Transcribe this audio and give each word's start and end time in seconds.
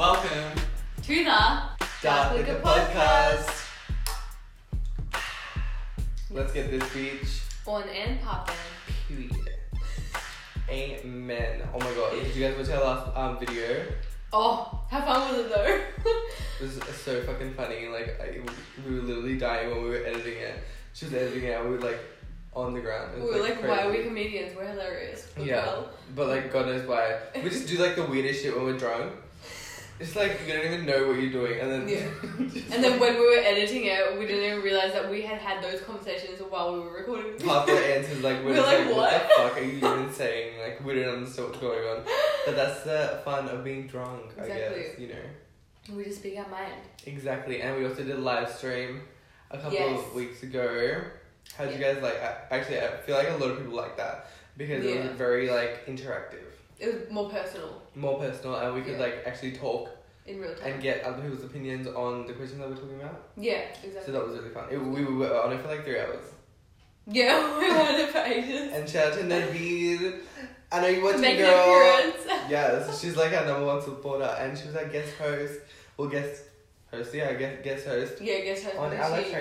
Welcome 0.00 0.58
to 1.02 1.24
the 1.24 1.60
Dark 2.00 2.34
Liquor 2.34 2.58
Podcast. 2.64 3.66
Let's 6.30 6.54
get 6.54 6.70
this 6.70 6.94
beach. 6.94 7.42
on 7.66 7.86
and 7.86 8.18
poppin'. 8.22 8.54
Period. 9.06 9.50
Amen. 10.70 11.68
Oh 11.74 11.78
my 11.80 11.92
god, 11.92 12.12
did 12.12 12.34
you 12.34 12.48
guys 12.48 12.56
watch 12.56 12.74
our 12.74 12.82
last 12.82 13.14
um, 13.14 13.38
video? 13.38 13.84
Oh, 14.32 14.80
have 14.88 15.04
fun 15.04 15.36
with 15.36 15.44
it 15.44 15.54
though? 15.54 16.12
It 16.60 16.62
was 16.62 16.96
so 16.96 17.20
fucking 17.24 17.52
funny. 17.52 17.88
Like, 17.88 18.18
I, 18.22 18.40
we 18.88 18.94
were 18.94 19.02
literally 19.02 19.36
dying 19.36 19.68
when 19.68 19.82
we 19.82 19.90
were 19.90 19.96
editing 20.06 20.38
it. 20.38 20.64
She 20.94 21.04
was 21.04 21.12
editing 21.12 21.44
it, 21.44 21.60
and 21.60 21.68
we 21.68 21.76
were 21.76 21.82
like 21.82 22.00
on 22.54 22.72
the 22.72 22.80
ground. 22.80 23.18
It 23.18 23.20
we 23.20 23.26
was, 23.26 23.34
were 23.34 23.42
like, 23.42 23.62
why 23.62 23.82
are 23.82 23.88
we 23.88 23.96
crazy. 23.96 24.08
comedians? 24.08 24.56
We're 24.56 24.68
hilarious. 24.68 25.28
Yeah. 25.38 25.82
But 26.16 26.28
like, 26.28 26.50
God 26.50 26.68
knows 26.68 26.88
why. 26.88 27.18
We 27.34 27.50
just 27.50 27.68
do 27.68 27.76
like 27.76 27.96
the 27.96 28.06
weirdest 28.06 28.42
shit 28.42 28.56
when 28.56 28.64
we're 28.64 28.78
drunk. 28.78 29.12
It's 30.00 30.16
like 30.16 30.40
you 30.46 30.52
don't 30.54 30.64
even 30.64 30.86
know 30.86 31.08
what 31.08 31.18
you're 31.20 31.30
doing, 31.30 31.60
and 31.60 31.70
then 31.70 31.86
Yeah. 31.88 32.06
just, 32.48 32.70
And 32.72 32.82
then 32.82 32.98
when 32.98 33.14
we 33.14 33.20
were 33.20 33.42
editing 33.44 33.84
it, 33.84 34.18
we 34.18 34.26
didn't 34.26 34.44
even 34.50 34.62
realize 34.62 34.92
that 34.94 35.10
we 35.10 35.20
had 35.22 35.38
had 35.38 35.62
those 35.62 35.82
conversations 35.82 36.40
while 36.48 36.72
we 36.72 36.80
were 36.80 36.92
recording. 36.92 37.36
the 37.36 37.44
half 37.44 37.66
the 37.66 37.72
video. 37.74 37.96
answers 37.96 38.22
like 38.22 38.38
we're, 38.42 38.52
We're 38.54 38.62
like, 38.62 38.78
like, 38.86 38.96
what? 38.96 38.96
what? 38.96 39.22
the 39.28 39.42
fuck 39.42 39.56
are 39.58 39.62
you 39.62 39.76
even 39.76 40.12
saying? 40.22 40.58
Like 40.60 40.82
we 40.84 40.94
don't 40.94 41.14
understand 41.18 41.48
what's 41.48 41.60
going 41.60 41.86
on. 41.86 42.02
But 42.46 42.56
that's 42.56 42.82
the 42.84 43.20
fun 43.26 43.48
of 43.48 43.62
being 43.62 43.86
drunk, 43.86 44.32
I 44.40 44.46
guess. 44.48 44.98
You 44.98 45.08
know. 45.08 45.94
We 45.96 46.04
just 46.04 46.20
speak 46.20 46.38
our 46.38 46.48
mind. 46.48 46.80
Exactly. 47.04 47.60
And 47.60 47.76
we 47.76 47.84
also 47.86 48.02
did 48.02 48.16
a 48.16 48.18
live 48.18 48.50
stream 48.50 49.02
a 49.50 49.58
couple 49.58 49.74
Yes. 49.74 49.98
of 50.00 50.14
weeks 50.14 50.42
ago. 50.42 51.02
How 51.56 51.64
would 51.66 51.74
you 51.74 51.80
guys 51.80 51.98
like 52.02 52.18
I- 52.22 52.38
actually 52.56 52.78
I 52.80 52.88
feel 53.04 53.16
like 53.16 53.28
a 53.28 53.36
lot 53.36 53.50
of 53.50 53.58
people 53.58 53.74
like 53.74 53.96
that 53.98 54.30
because 54.56 54.82
it 54.84 55.02
was 55.04 55.12
very 55.18 55.50
like 55.50 55.84
interactive. 55.86 56.48
It 56.80 56.86
was 56.94 57.10
more 57.10 57.28
personal 57.30 57.82
More 57.94 58.18
personal 58.18 58.56
and 58.56 58.74
we 58.74 58.80
could 58.82 58.94
Yeah. 58.98 59.06
like 59.06 59.22
actually 59.26 59.52
talk 59.52 59.88
in 60.26 60.40
real 60.40 60.54
time. 60.54 60.72
and 60.74 60.82
get 60.82 61.02
other 61.04 61.22
people's 61.22 61.44
opinions 61.44 61.86
on 61.86 62.26
the 62.26 62.32
questions 62.34 62.58
that 62.60 62.68
we're 62.70 62.76
talking 62.76 63.00
about. 63.00 63.28
yeah, 63.36 63.62
exactly. 63.84 64.02
So 64.06 64.12
that 64.12 64.26
was 64.26 64.38
really 64.38 64.50
fun. 64.50 64.64
It, 64.70 64.78
we 64.78 65.04
were 65.04 65.40
on 65.42 65.52
it 65.52 65.60
for 65.62 65.68
like 65.68 65.84
three 65.84 65.98
hours. 66.00 66.24
yeah, 67.06 67.58
we 67.58 67.68
wanted 67.68 68.00
it 68.00 68.10
for 68.10 68.18
ages. 68.18 68.72
And 68.74 68.88
shout 68.88 69.12
out 69.12 69.18
to 69.18 69.24
Naveed. 69.24 70.20
I 70.72 70.80
know 70.80 70.86
you 70.86 71.02
watch 71.02 71.16
to 71.16 71.20
Make 71.20 71.38
an 71.40 71.46
girl. 71.46 71.62
appearance. 71.62 72.26
Yes, 72.50 73.00
she's 73.00 73.16
like 73.16 73.32
our 73.32 73.44
number 73.46 73.66
one 73.66 73.80
supporter, 73.82 74.24
and 74.40 74.56
she 74.58 74.66
was 74.66 74.76
our 74.76 74.86
guest 74.86 75.14
host, 75.16 75.60
or 75.98 76.08
guest 76.08 76.42
host, 76.90 77.14
yeah, 77.14 77.32
guest 77.34 77.62
guest 77.62 77.86
host 77.86 78.20
Yeah, 78.20 78.40
guess 78.40 78.62
her. 78.64 78.78
on 78.78 78.96
our 78.96 79.22
she, 79.22 79.34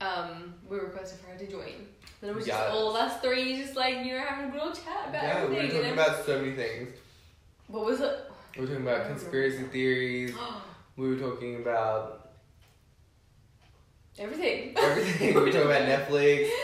um, 0.00 0.54
we 0.68 0.78
requested 0.78 1.18
for 1.20 1.30
her 1.32 1.36
to 1.38 1.46
join. 1.46 1.86
Then 2.20 2.30
it 2.30 2.36
was 2.36 2.46
Yes. 2.46 2.58
just 2.58 2.70
all 2.72 2.90
of 2.90 2.96
us 2.96 3.20
three, 3.22 3.56
just 3.62 3.76
like 3.76 4.04
you 4.04 4.12
know, 4.12 4.20
having 4.20 4.48
a 4.48 4.52
good 4.52 4.60
old 4.60 4.74
chat 4.74 5.08
about 5.08 5.22
Yeah, 5.22 5.44
we 5.44 5.50
were 5.50 5.56
everything. 5.56 5.80
talking 5.80 5.92
about 5.94 6.26
so 6.26 6.38
many 6.40 6.54
things. 6.54 6.90
what 7.68 7.84
was 7.84 8.00
it? 8.00 8.18
We 8.56 8.62
were 8.62 8.66
talking 8.66 8.82
about 8.86 9.06
conspiracy 9.06 9.62
theories. 9.64 10.34
We 10.96 11.08
were 11.08 11.16
talking 11.16 11.56
about 11.56 12.32
everything. 14.18 14.74
everything. 14.76 15.34
we 15.34 15.40
were 15.40 15.46
talking 15.52 15.62
about 15.70 15.82
Netflix. 15.82 16.50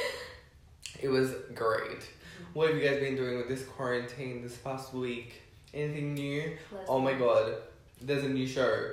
It 1.03 1.09
was 1.09 1.31
great. 1.55 2.01
Mm-hmm. 2.01 2.45
What 2.55 2.69
have 2.71 2.79
you 2.83 2.89
guys 2.89 3.01
been 3.01 3.17
doing 3.17 3.37
with 3.37 3.49
this 3.49 3.65
quarantine 3.65 4.41
this 4.43 4.57
past 4.57 4.95
week? 4.95 5.43
Anything 5.75 6.15
new? 6.15 6.57
Oh 6.89 6.99
my 6.99 7.13
god, 7.13 7.55
there's 8.01 8.25
a 8.25 8.29
new 8.29 8.47
show 8.47 8.93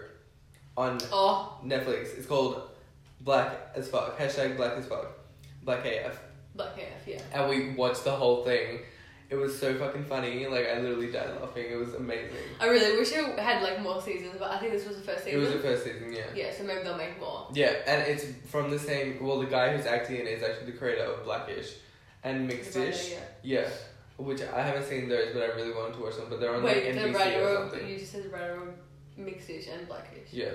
on 0.75 0.97
Oh, 1.13 1.57
Netflix. 1.65 2.17
It's 2.17 2.25
called 2.25 2.69
Black 3.21 3.51
as 3.73 3.87
Fuck. 3.89 4.17
Hashtag 4.17 4.57
Black 4.57 4.73
as 4.73 4.85
Fuck. 4.85 5.07
Black 5.63 5.85
AF. 5.85 6.19
Black 6.55 6.77
AF, 6.77 7.07
yeah. 7.07 7.21
And 7.33 7.49
we 7.49 7.69
watched 7.71 8.03
the 8.03 8.11
whole 8.11 8.43
thing. 8.43 8.79
It 9.29 9.35
was 9.35 9.57
so 9.57 9.73
fucking 9.73 10.05
funny. 10.05 10.45
Like 10.45 10.67
I 10.67 10.79
literally 10.79 11.11
died 11.11 11.29
laughing. 11.41 11.65
It 11.71 11.75
was 11.75 11.95
amazing. 11.95 12.35
I 12.59 12.67
really 12.67 12.99
wish 12.99 13.11
it 13.11 13.39
had 13.39 13.63
like 13.63 13.81
more 13.81 13.99
seasons, 13.99 14.35
but 14.37 14.51
I 14.51 14.59
think 14.59 14.73
this 14.73 14.87
was 14.87 14.97
the 14.97 15.03
first 15.03 15.23
season. 15.23 15.39
It 15.39 15.43
was 15.43 15.53
the 15.53 15.59
first 15.59 15.83
season, 15.85 16.13
yeah. 16.13 16.25
yeah, 16.35 16.51
so 16.55 16.63
maybe 16.63 16.83
they'll 16.83 16.97
make 16.97 17.19
more. 17.19 17.47
Yeah, 17.53 17.73
and 17.87 18.01
it's 18.03 18.25
from 18.49 18.69
the 18.69 18.77
same. 18.77 19.23
Well, 19.23 19.39
the 19.39 19.47
guy 19.47 19.75
who's 19.75 19.87
acting 19.87 20.17
in 20.17 20.27
it 20.27 20.37
is 20.37 20.43
actually 20.43 20.71
the 20.71 20.77
creator 20.77 21.05
of 21.05 21.23
Blackish 21.23 21.73
and 22.23 22.49
Mixedish. 22.49 23.11
Yeah. 23.43 23.63
Yeah, 23.63 23.69
which 24.17 24.41
I 24.41 24.61
haven't 24.61 24.85
seen 24.85 25.09
those, 25.09 25.33
but 25.33 25.41
I 25.41 25.47
really 25.55 25.73
wanted 25.73 25.95
to 25.95 26.03
watch 26.03 26.17
them. 26.17 26.27
But 26.29 26.39
they're 26.39 26.55
on 26.55 26.61
Wait, 26.61 26.85
like 26.85 26.95
the 26.95 27.09
NBC 27.09 27.15
writer 27.15 27.47
or 27.47 27.55
of 27.55 27.71
something. 27.71 27.89
you 27.89 27.97
just 27.97 28.11
said 28.11 28.25
the 28.25 28.29
writer 28.29 28.61
of 28.61 28.69
Mixish 29.19 29.73
and 29.73 29.87
Blackish. 29.87 30.31
Yeah. 30.31 30.51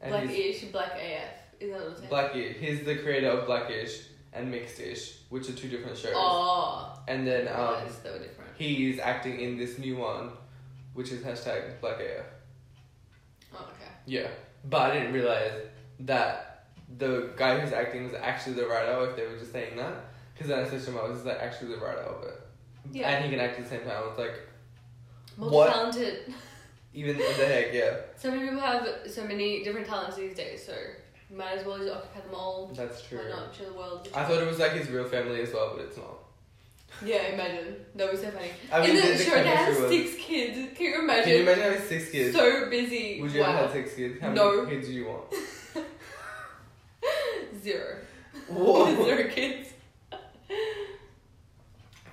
And 0.00 0.10
Blackish, 0.10 0.64
Black 0.72 0.92
AF. 0.92 1.47
Is 1.60 1.70
that 1.72 1.80
what 1.80 1.98
I'm? 2.02 2.08
Blackish. 2.08 2.56
He's 2.56 2.84
the 2.84 2.96
creator 2.96 3.28
of 3.30 3.46
Blackish 3.46 4.00
and 4.32 4.52
Mixedish, 4.52 5.16
which 5.30 5.48
are 5.48 5.52
two 5.54 5.68
different 5.68 5.96
shows. 5.98 6.12
Oh, 6.14 6.98
And 7.08 7.26
then 7.26 7.48
um, 7.48 7.54
realised 7.54 8.02
they 8.04 8.10
were 8.10 8.18
different. 8.18 8.50
he's 8.56 8.98
acting 8.98 9.40
in 9.40 9.56
this 9.56 9.78
new 9.78 9.96
one, 9.96 10.30
which 10.94 11.10
is 11.12 11.22
hashtag 11.22 11.80
Black 11.80 11.98
AF. 12.00 12.26
Oh, 13.54 13.68
okay. 13.74 13.90
Yeah, 14.06 14.28
but 14.68 14.90
I 14.90 14.94
didn't 14.98 15.12
realize 15.14 15.52
that 16.00 16.66
the 16.98 17.30
guy 17.36 17.58
who's 17.58 17.72
acting 17.72 18.04
was 18.04 18.14
actually 18.14 18.54
the 18.54 18.66
writer. 18.66 19.08
If 19.10 19.16
they 19.16 19.26
were 19.26 19.36
just 19.38 19.52
saying 19.52 19.76
that, 19.76 19.94
because 20.34 20.48
then 20.48 20.64
I 20.64 20.68
searched 20.68 20.86
him 20.88 20.96
up, 20.96 21.08
was 21.08 21.24
like 21.24 21.38
actually 21.38 21.74
the 21.74 21.80
writer 21.80 22.00
of 22.00 22.22
it. 22.24 22.40
Yeah. 22.92 23.10
and 23.10 23.24
he 23.24 23.30
can 23.30 23.40
act 23.40 23.58
at 23.58 23.64
the 23.64 23.70
same 23.70 23.80
time. 23.80 23.96
I 24.02 24.06
was 24.08 24.16
like, 24.18 24.34
Multi 25.36 25.54
What? 25.56 25.70
talented. 25.72 26.32
even 26.94 27.16
the 27.18 27.24
heck, 27.24 27.72
yeah, 27.74 27.96
So 28.16 28.30
many 28.30 28.44
people 28.44 28.60
have 28.60 28.88
so 29.06 29.24
many 29.26 29.62
different 29.64 29.86
talents 29.86 30.16
these 30.16 30.34
days, 30.34 30.64
so 30.64 30.72
might 31.30 31.58
as 31.58 31.66
well 31.66 31.78
just 31.78 31.90
occupy 31.92 32.20
them 32.20 32.34
all. 32.34 32.70
that's 32.74 33.02
true. 33.02 33.18
Why 33.18 33.28
not? 33.30 33.54
Show 33.54 33.64
the 33.64 33.72
world. 33.74 34.08
I 34.14 34.24
thought 34.24 34.42
it 34.42 34.46
was 34.46 34.58
like 34.58 34.72
his 34.72 34.88
real 34.90 35.04
family 35.04 35.42
as 35.42 35.52
well, 35.52 35.74
but 35.76 35.84
it's 35.84 35.96
not. 35.96 36.14
Yeah, 37.04 37.28
imagine. 37.28 37.76
That 37.94 38.10
was 38.10 38.20
so 38.22 38.30
funny. 38.30 38.50
I 38.72 38.80
mean, 38.80 38.90
In 38.90 38.96
the, 38.96 39.02
the, 39.02 39.08
the 39.18 39.24
show, 39.24 39.30
they 39.34 39.48
have 39.48 39.76
six 39.76 40.14
kids. 40.16 40.76
Can 40.76 40.86
you 40.86 40.98
imagine? 41.00 41.24
Can 41.24 41.32
you 41.34 41.42
imagine 41.42 41.62
having 41.62 41.80
six 41.82 42.10
kids? 42.10 42.34
So 42.36 42.68
busy. 42.70 43.20
Would 43.20 43.30
you 43.32 43.40
wow. 43.42 43.52
have 43.52 43.60
had 43.66 43.72
six 43.72 43.94
kids? 43.94 44.20
How 44.20 44.32
No. 44.32 44.62
many 44.64 44.76
kids 44.76 44.88
do 44.88 44.94
you 44.94 45.06
want? 45.06 45.24
Zero. 47.62 47.96
Whoa. 48.48 48.94
Zero 49.04 49.28
kids. 49.28 49.68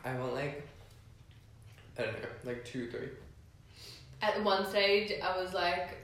I 0.03 0.13
want 0.19 0.33
like, 0.35 0.67
I 1.97 2.03
don't 2.03 2.13
know, 2.21 2.27
like 2.43 2.63
two, 2.65 2.89
three. 2.91 3.09
At 4.21 4.43
one 4.43 4.67
stage, 4.69 5.11
I 5.23 5.35
was 5.41 5.53
like, 5.53 5.97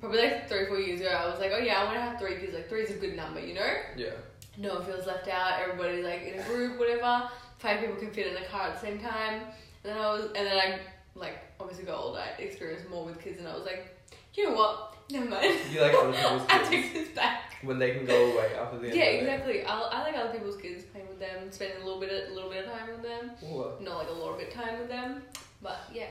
probably 0.00 0.22
like 0.22 0.48
three, 0.48 0.66
four 0.66 0.78
years 0.78 1.00
ago, 1.00 1.10
I 1.10 1.26
was 1.28 1.38
like, 1.40 1.52
oh 1.54 1.58
yeah, 1.58 1.80
I 1.80 1.84
want 1.84 1.96
to 1.96 2.00
have 2.02 2.18
three 2.18 2.36
kids. 2.36 2.54
Like, 2.54 2.68
three 2.68 2.82
is 2.82 2.90
a 2.90 2.98
good 2.98 3.16
number, 3.16 3.40
you 3.40 3.54
know? 3.54 3.72
Yeah. 3.96 4.10
No 4.56 4.74
one 4.74 4.84
feels 4.84 5.06
left 5.06 5.28
out. 5.28 5.60
Everybody's 5.60 6.04
like 6.04 6.22
in 6.22 6.38
a 6.38 6.42
group, 6.44 6.78
whatever. 6.78 7.28
Five 7.58 7.80
people 7.80 7.96
can 7.96 8.10
fit 8.10 8.28
in 8.28 8.36
a 8.36 8.46
car 8.46 8.68
at 8.68 8.74
the 8.74 8.86
same 8.86 8.98
time. 8.98 9.40
And 9.82 9.92
then 9.92 9.98
I 9.98 10.12
was, 10.12 10.26
and 10.26 10.46
then 10.46 10.56
I 10.58 10.78
like 11.14 11.38
obviously 11.58 11.84
got 11.84 11.98
older. 11.98 12.20
I 12.20 12.40
experienced 12.40 12.88
more 12.88 13.04
with 13.04 13.20
kids, 13.20 13.38
and 13.38 13.48
I 13.48 13.54
was 13.54 13.64
like, 13.64 13.96
you 14.34 14.48
know 14.48 14.56
what? 14.56 14.96
Never 15.10 15.28
mind. 15.28 15.58
You 15.72 15.80
like 15.80 15.94
other 15.94 16.12
people's 16.12 16.42
I 16.48 16.58
kids 16.58 16.68
take 16.70 16.92
this 16.92 17.08
back. 17.14 17.56
when 17.62 17.78
they 17.78 17.94
can 17.94 18.06
go 18.06 18.32
away 18.32 18.52
after 18.58 18.78
the 18.78 18.86
end. 18.88 18.96
Yeah, 18.96 19.04
exactly. 19.04 19.64
I, 19.64 19.80
I 19.80 20.02
like 20.02 20.16
other 20.16 20.32
people's 20.32 20.56
kids, 20.56 20.84
playing 20.84 21.08
with 21.08 21.20
them, 21.20 21.50
spending 21.50 21.82
a 21.82 21.84
little 21.84 22.00
bit 22.00 22.10
of, 22.10 22.30
a 22.30 22.34
little 22.34 22.50
bit 22.50 22.64
of 22.64 22.72
time 22.72 22.88
with 22.88 23.02
them. 23.02 23.30
What? 23.40 23.82
Not 23.82 23.98
like 23.98 24.08
a 24.08 24.12
lot 24.12 24.32
of 24.32 24.38
bit 24.38 24.52
time 24.52 24.78
with 24.78 24.88
them, 24.88 25.22
but 25.62 25.78
yeah. 25.92 26.08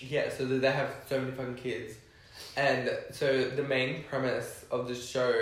Yeah, 0.00 0.28
so 0.28 0.44
they 0.44 0.70
have 0.70 0.90
so 1.08 1.20
many 1.20 1.32
fucking 1.32 1.54
kids. 1.54 1.94
And 2.56 2.90
so 3.12 3.50
the 3.50 3.62
main 3.62 4.04
premise 4.04 4.64
of 4.70 4.88
the 4.88 4.94
show 4.94 5.34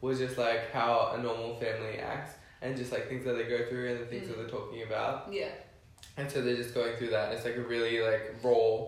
was 0.00 0.18
just 0.18 0.38
like 0.38 0.70
how 0.72 1.12
a 1.14 1.22
normal 1.22 1.56
family 1.56 1.98
acts 1.98 2.34
and 2.62 2.76
just 2.76 2.92
like 2.92 3.08
things 3.08 3.24
that 3.24 3.34
they 3.34 3.44
go 3.44 3.64
through 3.68 3.90
and 3.90 4.00
the 4.00 4.06
things 4.06 4.26
that 4.28 4.34
Mm. 4.36 4.40
they're 4.40 4.48
talking 4.58 4.82
about. 4.82 5.32
Yeah. 5.32 5.48
And 6.16 6.30
so 6.30 6.40
they're 6.40 6.56
just 6.56 6.72
going 6.74 6.96
through 6.96 7.10
that. 7.10 7.32
It's 7.32 7.44
like 7.44 7.56
a 7.56 7.60
really 7.62 8.00
like 8.00 8.34
raw, 8.42 8.86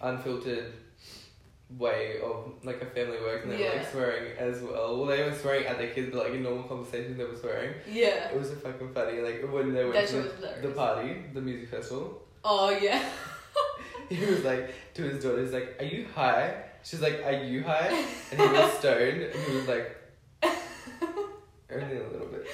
unfiltered 0.00 0.72
way 1.78 2.20
of 2.22 2.52
like 2.64 2.82
a 2.82 2.86
family 2.86 3.18
works 3.18 3.44
and 3.44 3.52
they 3.52 3.56
were 3.58 3.62
Yeah. 3.64 3.72
like 3.76 3.90
swearing 3.90 4.36
as 4.36 4.60
well. 4.60 4.96
Well 4.98 5.06
they 5.06 5.22
were 5.24 5.32
swearing 5.34 5.66
at 5.66 5.78
their 5.78 5.88
kids 5.90 6.10
but 6.12 6.24
like 6.24 6.34
in 6.34 6.42
normal 6.42 6.64
conversation 6.64 7.16
they 7.16 7.24
were 7.24 7.36
swearing. 7.36 7.74
Yeah. 7.90 8.28
It 8.30 8.38
was 8.38 8.48
so 8.50 8.56
fucking 8.56 8.92
funny. 8.92 9.20
Like 9.20 9.42
when 9.50 9.72
they 9.72 9.82
went 9.84 9.94
That 9.94 10.08
to 10.08 10.22
the, 10.22 10.68
the 10.68 10.74
party, 10.74 11.16
the 11.32 11.40
music 11.40 11.68
festival. 11.70 12.22
Oh 12.44 12.70
yeah. 12.70 13.02
He 14.08 14.22
was 14.26 14.44
like 14.44 14.74
to 14.94 15.02
his 15.04 15.22
daughter, 15.22 15.40
he's 15.42 15.52
like, 15.54 15.76
Are 15.80 15.84
you 15.84 16.06
high? 16.14 16.64
She's 16.84 17.00
like, 17.00 17.22
Are 17.24 17.32
you 17.32 17.62
high? 17.62 18.04
And 18.30 18.40
he 18.40 18.46
was 18.46 18.72
stoned 18.78 19.22
and 19.22 19.34
he 19.34 19.56
was 19.56 19.68
like 19.68 19.96
only 21.72 21.96
a 21.96 22.08
little 22.08 22.26
bit. 22.28 22.46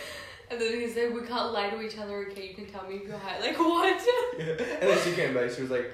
And 0.50 0.60
then 0.60 0.80
he 0.80 0.88
said, 0.88 1.12
"We 1.14 1.22
can't 1.26 1.52
lie 1.52 1.68
to 1.70 1.80
each 1.82 1.98
other. 1.98 2.26
Okay, 2.30 2.48
you 2.48 2.54
can 2.54 2.66
tell 2.66 2.88
me 2.88 2.96
if 2.96 3.06
you're 3.06 3.18
high." 3.18 3.38
Like 3.38 3.58
what? 3.58 4.00
Yeah. 4.38 4.44
And 4.46 4.88
then 4.90 4.98
she 5.04 5.12
came 5.12 5.34
back, 5.34 5.50
she 5.50 5.60
was 5.62 5.70
like, 5.70 5.90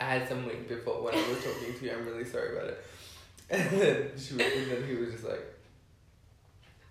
I 0.00 0.04
had 0.04 0.28
some 0.28 0.46
weed 0.46 0.68
before 0.68 1.02
when 1.02 1.14
I 1.14 1.28
was 1.28 1.42
talking 1.42 1.74
to 1.76 1.84
you, 1.84 1.90
I'm 1.92 2.06
really 2.06 2.24
sorry 2.24 2.56
about 2.56 2.68
it. 2.68 2.84
And 3.50 3.70
then 3.80 4.10
she 4.16 4.34
was, 4.34 4.46
and 4.46 4.70
then 4.70 4.86
he 4.86 4.94
was 4.94 5.10
just 5.12 5.24
like 5.24 5.40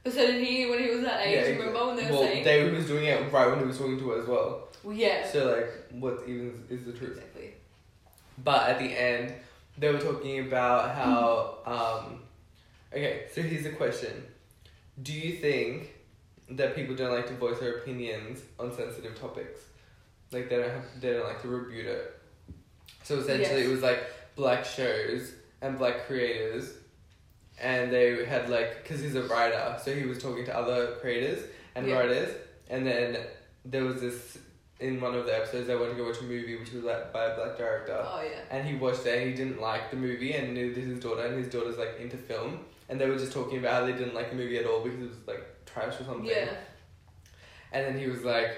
But 0.04 0.14
so 0.14 0.28
did 0.28 0.44
he 0.46 0.66
when 0.70 0.80
he 0.84 0.90
was 0.90 1.02
that 1.06 1.26
age. 1.26 1.34
yeah, 1.36 1.52
remember 1.54 1.86
when 1.88 1.96
they 1.96 2.04
were 2.04 2.10
saying. 2.10 2.12
well, 2.12 2.24
saying? 2.24 2.44
David 2.44 2.74
was 2.74 2.86
doing 2.88 3.06
it 3.06 3.32
right 3.32 3.48
when 3.50 3.60
he 3.60 3.66
was 3.66 3.78
talking 3.78 3.98
to 4.00 4.10
her 4.10 4.22
as 4.22 4.28
well. 4.28 4.68
Well, 4.84 4.94
yeah. 4.96 5.26
So 5.32 5.46
like 5.56 5.70
what 6.02 6.24
even 6.28 6.62
is 6.70 6.84
the 6.86 6.92
truth? 6.92 7.12
Exactly. 7.18 7.54
But 8.44 8.70
at 8.70 8.80
the 8.80 8.86
end, 8.86 9.34
they 9.82 9.92
were 9.92 10.00
talking 10.00 10.40
about 10.48 10.96
how. 10.96 11.58
Um, 11.66 12.22
okay, 12.94 13.26
so 13.34 13.42
here's 13.42 13.64
the 13.64 13.72
question: 13.72 14.24
Do 15.02 15.12
you 15.14 15.38
think 15.38 15.94
that 16.52 16.76
people 16.76 16.96
don't 16.96 17.14
like 17.14 17.28
to 17.28 17.34
voice 17.34 17.60
their 17.60 17.78
opinions 17.80 18.40
on 18.60 18.74
sensitive 18.76 19.20
topics? 19.20 19.60
Like 20.32 20.50
they 20.50 20.58
don't 20.58 20.70
have, 20.70 20.86
they 21.02 21.12
don't 21.14 21.26
like 21.26 21.42
to 21.42 21.48
rebut 21.50 21.86
it. 21.86 22.20
So 23.04 23.18
essentially, 23.18 23.62
Yes. 23.62 23.68
it 23.68 23.72
was 23.72 23.82
like 23.82 24.02
black 24.36 24.64
shows 24.64 25.34
and 25.62 25.78
black 25.78 26.06
creators, 26.08 26.74
and 27.60 27.92
they 27.92 28.24
had 28.26 28.50
like 28.50 28.84
because 28.84 29.02
he's 29.02 29.16
a 29.16 29.24
writer, 29.24 29.78
so 29.84 29.94
he 29.94 30.06
was 30.06 30.22
talking 30.22 30.46
to 30.46 30.56
other 30.58 30.96
creators 31.02 31.44
and 31.76 31.88
Yeah. 31.88 31.96
writers, 32.00 32.30
and 32.70 32.86
then 32.86 33.18
there 33.66 33.84
was 33.84 34.00
this 34.02 34.38
in 34.82 35.00
one 35.00 35.14
of 35.16 35.26
the 35.26 35.36
episodes 35.36 35.68
they 35.68 35.76
wanted 35.76 35.92
to 35.92 35.96
go 35.98 36.06
watch 36.08 36.20
a 36.20 36.24
movie 36.24 36.58
which 36.58 36.72
was 36.74 36.84
like 36.84 37.14
by 37.14 37.26
a 37.26 37.36
black 37.36 37.56
director. 37.58 37.98
Oh 38.04 38.22
yeah. 38.22 38.40
And 38.50 38.68
he 38.68 38.76
watched 38.76 39.06
it 39.06 39.18
and 39.20 39.30
he 39.30 39.36
didn't 39.36 39.62
like 39.62 39.92
the 39.92 39.98
movie 39.98 40.34
and 40.34 40.54
neither 40.54 40.74
did 40.74 40.84
his 40.86 41.00
daughter 41.00 41.26
and 41.26 41.38
his 41.38 41.48
daughter's 41.54 41.78
like 41.78 41.98
into 42.00 42.18
film 42.18 42.60
and 42.90 43.00
they 43.00 43.08
were 43.08 43.18
just 43.18 43.32
talking 43.32 43.60
about 43.60 43.74
how 43.74 43.86
they 43.86 43.94
didn't 43.94 44.14
like 44.16 44.30
the 44.32 44.36
movie 44.36 44.58
at 44.58 44.66
all 44.66 44.82
because 44.84 45.00
it 45.00 45.08
was 45.10 45.18
like 45.28 45.46
trash 45.66 46.00
or 46.02 46.04
something. 46.04 46.26
Yeah. 46.26 46.50
And 47.72 47.86
then 47.86 47.98
he 47.98 48.08
was 48.08 48.24
like 48.24 48.58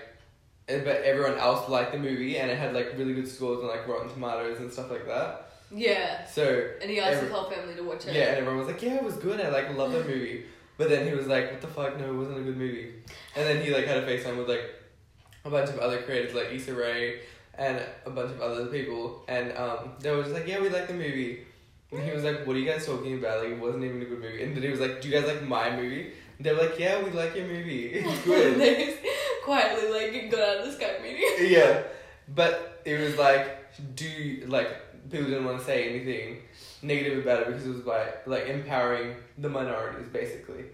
eh, 0.70 0.80
but 0.84 1.02
everyone 1.04 1.38
else 1.38 1.68
liked 1.70 1.92
the 1.92 2.00
movie 2.00 2.38
and 2.38 2.50
it 2.50 2.58
had 2.58 2.74
like 2.74 2.94
really 2.98 3.14
good 3.14 3.28
scores 3.28 3.60
on 3.62 3.68
like 3.68 3.88
Rotten 3.88 4.10
Tomatoes 4.10 4.60
and 4.60 4.72
stuff 4.72 4.90
like 4.92 5.06
that. 5.08 5.50
Yeah. 5.76 6.26
So 6.26 6.70
And 6.82 6.90
he 6.90 7.00
asked 7.00 7.14
Every- 7.18 7.28
his 7.30 7.36
whole 7.36 7.50
family 7.50 7.76
to 7.76 7.84
watch 7.84 8.06
it. 8.08 8.14
yeah, 8.16 8.30
and 8.30 8.38
everyone 8.38 8.60
was 8.60 8.68
like, 8.68 8.82
Yeah, 8.82 8.96
it 8.96 9.04
was 9.04 9.16
good, 9.16 9.42
I 9.42 9.50
like 9.50 9.76
love 9.76 9.92
the 9.92 10.00
movie. 10.14 10.46
But 10.78 10.90
then 10.90 11.06
he 11.08 11.14
was 11.14 11.28
like, 11.28 11.52
What 11.52 11.62
the 11.62 11.68
fuck, 11.68 12.00
no, 12.00 12.06
it 12.14 12.16
wasn't 12.16 12.38
a 12.40 12.42
good 12.44 12.58
movie. 12.58 12.94
And 13.36 13.46
then 13.48 13.62
he 13.64 13.74
like 13.74 13.86
had 13.86 13.98
a 13.98 14.08
FaceTime 14.08 14.38
with 14.38 14.48
like 14.50 14.64
a 15.46 15.50
bunch 15.50 15.70
of 15.70 15.80
other 15.80 16.02
creators 16.02 16.34
like 16.34 16.52
Issa 16.52 16.74
Rae 16.74 17.20
and 17.56 17.82
a 18.06 18.10
bunch 18.10 18.32
of 18.32 18.42
other 18.42 18.66
people 18.68 19.24
and 19.28 19.56
um 19.58 19.92
they 20.00 20.12
were 20.12 20.22
just 20.24 20.34
like, 20.34 20.48
Yeah, 20.48 20.60
we 20.62 20.70
like 20.70 20.88
the 20.88 20.94
movie. 20.94 21.46
And 21.92 22.02
he 22.04 22.12
was 22.12 22.24
like, 22.24 22.46
What 22.48 22.56
are 22.56 22.60
you 22.60 22.66
guys 22.66 22.86
talking 22.86 23.18
about? 23.20 23.44
Like 23.44 23.54
it 23.54 23.60
wasn't 23.60 23.84
even 23.84 24.02
a 24.02 24.06
good 24.06 24.20
movie. 24.22 24.44
And 24.44 24.56
then 24.56 24.64
he 24.64 24.70
was 24.70 24.80
like, 24.80 25.02
Do 25.02 25.10
you 25.10 25.14
guys 25.20 25.28
like 25.28 25.44
my 25.44 25.76
movie? 25.76 26.14
And 26.38 26.46
they 26.46 26.54
were 26.54 26.62
like, 26.62 26.80
Yeah, 26.80 27.04
we 27.04 27.12
like 27.12 27.36
your 27.36 27.46
movie. 27.48 27.90
It's 27.94 28.22
good. 28.26 28.60
they 28.60 28.86
just 28.86 28.98
quietly 29.44 29.92
like 29.92 30.32
got 30.32 30.40
out 30.42 30.58
of 30.58 30.66
the 30.66 30.86
Skype 30.86 31.04
meeting. 31.04 31.52
yeah. 31.52 31.84
But 32.34 32.82
it 32.86 33.00
was 33.00 33.18
like 33.18 33.60
do 33.96 34.06
you, 34.08 34.46
like 34.48 34.70
people 35.12 35.28
didn't 35.30 35.46
want 35.46 35.60
to 35.60 35.66
say 35.66 35.90
anything 35.90 36.38
negative 36.82 37.20
about 37.24 37.42
it 37.42 37.48
because 37.48 37.66
it 37.66 37.70
was 37.70 37.82
by 37.82 38.08
like 38.26 38.48
empowering 38.48 39.16
the 39.38 39.50
minorities 39.50 40.08
basically. 40.12 40.66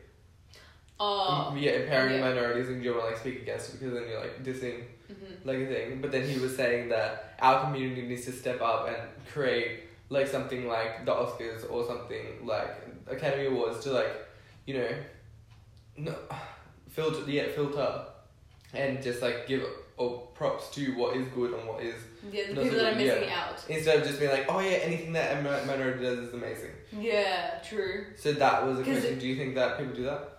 Oh. 1.00 1.56
yeah, 1.58 1.72
empowering 1.72 2.16
yeah. 2.16 2.22
minorities 2.30 2.68
and 2.70 2.84
you 2.84 2.92
don't 2.92 3.00
want 3.00 3.10
to 3.10 3.12
like 3.16 3.22
speak 3.22 3.42
against 3.44 3.70
it 3.74 3.80
because 3.80 3.94
then 3.94 4.04
you're 4.10 4.20
like 4.20 4.44
dissing 4.44 4.84
Mhm. 5.12 5.46
like 5.46 5.58
a 5.60 5.66
thing. 5.68 6.02
But 6.02 6.12
then 6.12 6.28
he 6.28 6.40
was 6.40 6.56
saying 6.56 6.90
that 6.90 7.36
our 7.40 7.64
community 7.64 8.02
needs 8.04 8.26
to 8.26 8.32
step 8.32 8.62
up 8.62 8.88
and 8.88 8.98
create 9.32 9.82
like 10.10 10.28
something 10.28 10.68
like 10.68 11.06
the 11.06 11.12
Oscars 11.14 11.70
or 11.72 11.86
something 11.86 12.46
like 12.46 12.70
Academy 13.08 13.46
Awards 13.48 13.84
to 13.86 13.92
like, 13.92 14.12
you 14.66 14.74
know, 14.76 14.90
no, 15.98 16.16
filter 16.90 17.30
yeah 17.30 17.48
filter, 17.56 18.06
and 18.74 19.02
just 19.02 19.22
like 19.22 19.48
give 19.48 19.64
or 19.98 20.28
props 20.34 20.70
to 20.76 20.96
what 20.98 21.16
is 21.18 21.28
good 21.30 21.54
and 21.54 21.68
what 21.68 21.82
is 21.84 21.96
Yeah, 22.32 22.48
the 22.48 22.62
people 22.62 22.70
so- 22.72 22.76
that 22.84 22.94
are 22.94 22.96
missing 22.96 23.24
yeah. 23.24 23.46
out. 23.50 23.64
instead 23.70 24.00
of 24.00 24.08
just 24.08 24.20
being 24.20 24.32
like 24.32 24.46
oh 24.50 24.60
yeah 24.60 24.78
anything 24.78 25.14
that 25.14 25.38
a 25.38 25.42
minority 25.66 26.04
does 26.04 26.20
is 26.20 26.34
amazing. 26.34 26.72
Yeah, 26.92 27.60
true. 27.68 28.06
So 28.18 28.34
that 28.34 28.66
was 28.66 28.80
a 28.80 28.84
question. 28.84 29.18
Do 29.20 29.28
you 29.28 29.36
think 29.36 29.56
that 29.56 29.78
people 29.78 29.94
do 29.94 30.04
that? 30.04 30.39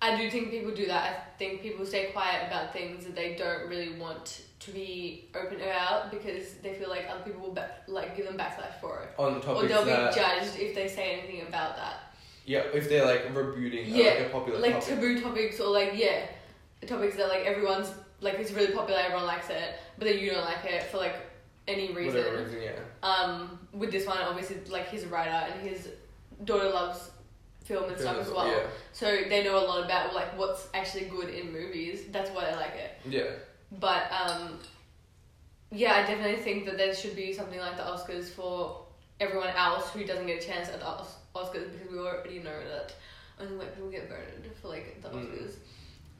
I 0.00 0.16
do 0.16 0.30
think 0.30 0.50
people 0.50 0.70
do 0.72 0.86
that. 0.86 1.04
I 1.04 1.38
think 1.38 1.60
people 1.60 1.84
stay 1.84 2.06
quiet 2.12 2.46
about 2.46 2.72
things 2.72 3.04
that 3.04 3.16
they 3.16 3.34
don't 3.34 3.68
really 3.68 3.98
want 3.98 4.42
to 4.60 4.70
be 4.70 5.28
open 5.34 5.60
about 5.60 6.10
because 6.10 6.54
they 6.62 6.74
feel 6.74 6.88
like 6.88 7.06
other 7.10 7.22
people 7.24 7.40
will 7.48 7.58
like 7.88 8.16
give 8.16 8.26
them 8.26 8.36
backlash 8.36 8.78
for 8.80 9.02
it, 9.02 9.10
On 9.18 9.34
or 9.42 9.66
they'll 9.66 9.84
that 9.84 10.14
be 10.14 10.20
judged 10.20 10.58
if 10.58 10.74
they 10.74 10.86
say 10.88 11.18
anything 11.18 11.46
about 11.48 11.76
that. 11.76 12.12
yeah, 12.46 12.60
if 12.72 12.88
they're 12.88 13.06
like 13.06 13.34
rebuting 13.34 13.86
Yeah, 13.92 14.10
like 14.10 14.18
a 14.26 14.28
popular 14.30 14.58
like 14.60 14.74
topic. 14.74 14.88
taboo 14.88 15.20
topics 15.20 15.60
or 15.60 15.70
like 15.72 15.92
yeah, 15.94 16.26
topics 16.86 17.16
that 17.16 17.28
like 17.28 17.44
everyone's 17.44 17.92
like 18.20 18.34
it's 18.34 18.52
really 18.52 18.72
popular, 18.72 19.00
everyone 19.00 19.26
likes 19.26 19.48
it, 19.50 19.74
but 19.96 20.06
then 20.06 20.18
you 20.18 20.30
don't 20.30 20.44
like 20.44 20.64
it 20.64 20.84
for 20.84 20.98
like 20.98 21.16
any 21.66 21.92
reason. 21.92 22.18
Whatever 22.20 22.42
reason, 22.44 22.62
yeah. 22.62 22.72
Um, 23.08 23.58
with 23.72 23.90
this 23.92 24.06
one, 24.06 24.18
obviously, 24.18 24.56
like 24.70 24.88
he's 24.88 25.04
a 25.04 25.08
writer 25.08 25.30
and 25.52 25.60
his 25.68 25.88
daughter 26.44 26.68
loves 26.70 27.10
film 27.68 27.90
and 27.90 27.98
stuff 28.00 28.16
as 28.18 28.30
well. 28.30 28.46
Yeah. 28.48 28.62
So 28.92 29.06
they 29.28 29.44
know 29.44 29.56
a 29.62 29.64
lot 29.70 29.84
about 29.84 30.14
like 30.14 30.36
what's 30.38 30.68
actually 30.74 31.04
good 31.04 31.28
in 31.28 31.52
movies. 31.52 32.04
That's 32.10 32.30
why 32.30 32.46
they 32.46 32.56
like 32.56 32.74
it. 32.74 32.92
Yeah. 33.08 33.30
But 33.78 34.04
um, 34.10 34.58
yeah, 35.70 35.92
I 35.94 36.00
definitely 36.02 36.42
think 36.42 36.64
that 36.66 36.76
there 36.78 36.94
should 36.94 37.14
be 37.14 37.32
something 37.32 37.60
like 37.60 37.76
the 37.76 37.82
Oscars 37.82 38.28
for 38.30 38.84
everyone 39.20 39.48
else 39.56 39.90
who 39.90 40.04
doesn't 40.04 40.26
get 40.26 40.42
a 40.42 40.46
chance 40.46 40.68
at 40.68 40.80
the 40.80 40.86
Os- 40.86 41.16
Oscars 41.34 41.70
because 41.72 41.90
we 41.92 41.98
already 41.98 42.38
know 42.38 42.58
that 42.72 42.94
only 43.40 43.56
white 43.58 43.74
people 43.74 43.90
get 43.90 44.08
voted 44.08 44.50
for 44.60 44.68
like 44.68 45.00
the 45.02 45.08
Mm. 45.08 45.26
Oscars, 45.26 45.54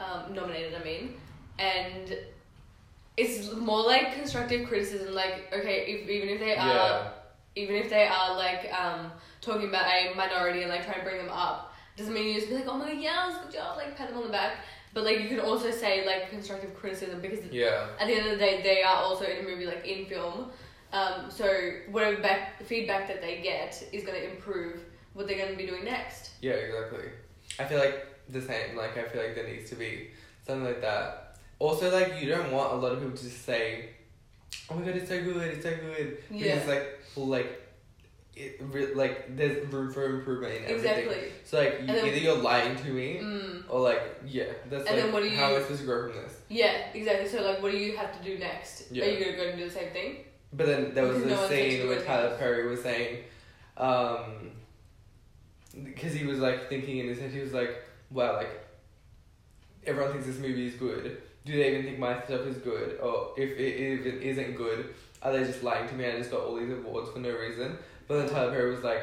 um, 0.01 0.35
nominated. 0.35 0.75
I 0.81 0.85
mean, 0.85 1.15
and 1.59 2.17
it's 3.17 3.53
more 3.55 3.83
like 3.85 4.15
constructive 4.15 4.69
criticism. 4.69 5.15
Like, 5.15 5.53
okay, 5.53 5.85
if 5.87 6.09
even 6.09 6.29
if 6.29 6.41
they 6.41 6.55
are 6.57 6.67
Yeah. 6.67 7.11
even 7.57 7.75
if 7.77 7.89
they 7.91 8.07
are 8.07 8.37
like 8.37 8.71
um 8.73 9.11
talking 9.41 9.69
about 9.69 9.87
a 9.87 10.15
minority 10.15 10.63
and 10.63 10.71
like 10.71 10.85
trying 10.85 10.99
to 10.99 11.05
bring 11.05 11.19
them 11.19 11.31
up, 11.31 11.75
doesn't 11.97 12.13
mean 12.15 12.27
you 12.29 12.35
just 12.35 12.49
be 12.49 12.55
like, 12.55 12.67
oh 12.69 12.77
my 12.79 12.93
god, 12.93 13.01
yes, 13.01 13.37
good 13.45 13.55
job, 13.55 13.77
like 13.77 13.97
pat 13.97 14.09
them 14.09 14.19
on 14.19 14.25
the 14.25 14.31
back. 14.33 14.57
But 14.95 15.05
like 15.05 15.21
you 15.21 15.29
can 15.29 15.41
also 15.41 15.71
say 15.71 16.05
like 16.07 16.31
constructive 16.31 16.75
criticism 16.75 17.21
because 17.21 17.41
Yeah. 17.51 17.89
at 18.01 18.07
the 18.07 18.15
end 18.15 18.27
of 18.27 18.33
the 18.33 18.39
day 18.45 18.63
they 18.63 18.83
are 18.83 18.97
also 18.97 19.25
in 19.25 19.45
a 19.45 19.49
movie 19.49 19.67
like 19.67 19.87
in 19.87 20.07
film. 20.07 20.51
Um, 20.93 21.31
so 21.31 21.47
whatever 21.91 22.21
back 22.23 22.63
feedback 22.65 23.07
that 23.09 23.21
they 23.21 23.43
get 23.43 23.83
is 23.93 24.05
gonna 24.05 24.19
improve 24.19 24.81
what 25.13 25.27
they're 25.29 25.39
gonna 25.39 25.57
be 25.57 25.67
doing 25.67 25.85
next. 25.85 26.31
Yeah, 26.41 26.53
exactly. 26.53 27.11
I 27.59 27.65
feel 27.65 27.79
like 27.79 28.07
the 28.31 28.41
same. 28.41 28.77
Like 28.77 28.97
I 28.97 29.03
feel 29.05 29.23
like 29.23 29.35
there 29.35 29.47
needs 29.47 29.69
to 29.71 29.77
be 29.77 30.11
something 30.47 30.65
like 30.65 30.81
that. 30.81 31.37
Also, 31.59 31.91
like 31.93 32.21
you 32.23 32.29
don't 32.29 32.51
want 32.53 32.73
a 32.73 32.77
lot 32.77 32.93
of 32.93 33.01
people 33.01 33.17
to 33.17 33.23
just 33.23 33.45
say, 33.45 33.91
"Oh 34.71 34.75
my 34.75 34.87
god, 34.87 34.97
it's 34.97 35.09
so 35.11 35.23
good, 35.23 35.49
it's 35.49 35.65
so 35.65 35.75
good," 35.77 36.19
because 36.31 36.41
Yeah. 36.41 36.65
like, 36.67 36.99
like, 37.17 37.68
it 38.39 38.61
re- 38.61 38.95
like 38.95 39.37
there's 39.37 39.67
room 39.73 39.93
for 39.93 40.05
improvement 40.17 40.55
in 40.55 40.63
everything. 40.65 40.99
Exactly. 41.09 41.33
So 41.45 41.59
like, 41.59 41.81
you, 41.81 41.87
then- 41.87 42.07
either 42.07 42.17
you're 42.19 42.37
lying 42.37 42.77
to 42.77 42.89
me, 42.91 43.19
Mm. 43.23 43.65
or 43.69 43.81
like, 43.81 44.03
yeah, 44.27 44.45
that's 44.71 44.87
And 44.87 44.97
like 44.97 45.05
then 45.05 45.13
what 45.13 45.23
do 45.23 45.29
how 45.31 45.49
you- 45.49 45.55
am 45.57 45.61
I 45.61 45.63
supposed 45.63 45.81
to 45.81 45.87
grow 45.87 46.09
from 46.13 46.23
this? 46.23 46.37
Yeah, 46.49 46.87
exactly. 46.95 47.29
So 47.29 47.43
like 47.43 47.63
what 47.63 47.73
do 47.73 47.79
you 47.79 47.97
have 47.97 48.17
to 48.17 48.23
do 48.25 48.39
next? 48.39 48.91
Yeah. 48.93 49.05
Are 49.05 49.09
you 49.09 49.25
gonna 49.25 49.37
go 49.37 49.43
and 49.49 49.59
do 49.59 49.65
the 49.65 49.71
same 49.71 49.91
thing? 49.91 50.17
But 50.53 50.67
then 50.67 50.95
there 50.95 51.07
was 51.07 51.19
no 51.19 51.49
this 51.49 51.49
to 51.51 51.79
scene 51.79 51.89
where 51.89 52.01
Tyler 52.03 52.29
else. 52.31 52.39
Perry 52.39 52.69
was 52.69 52.81
saying, 52.83 53.25
um, 53.77 54.53
because 55.85 56.13
he 56.15 56.25
was 56.27 56.39
like 56.39 56.69
thinking 56.69 56.99
in 56.99 57.09
his 57.09 57.19
head, 57.19 57.31
he 57.31 57.41
was 57.41 57.53
like, 57.53 57.83
wow, 58.11 58.37
like, 58.37 58.51
everyone 59.87 60.13
thinks 60.13 60.27
this 60.27 60.39
movie 60.39 60.67
is 60.67 60.75
good. 60.75 61.21
Do 61.45 61.53
they 61.57 61.71
even 61.71 61.85
think 61.85 61.99
my 61.99 62.21
stuff 62.25 62.43
is 62.43 62.59
good? 62.59 62.99
Or 63.01 63.33
if 63.37 63.51
it 63.59 63.77
even 63.81 64.21
isn't 64.23 64.55
good, 64.57 64.95
are 65.23 65.33
they 65.33 65.45
just 65.45 65.63
lying 65.63 65.89
to 65.89 65.95
me? 65.95 66.07
I 66.07 66.17
just 66.19 66.31
got 66.31 66.41
all 66.41 66.57
these 66.57 66.71
awards 66.71 67.11
for 67.11 67.19
no 67.21 67.31
reason. 67.37 67.77
But 68.09 68.19
then 68.19 68.29
Tyler 68.31 68.51
Perry 68.51 68.71
was 68.71 68.83
like, 68.83 69.03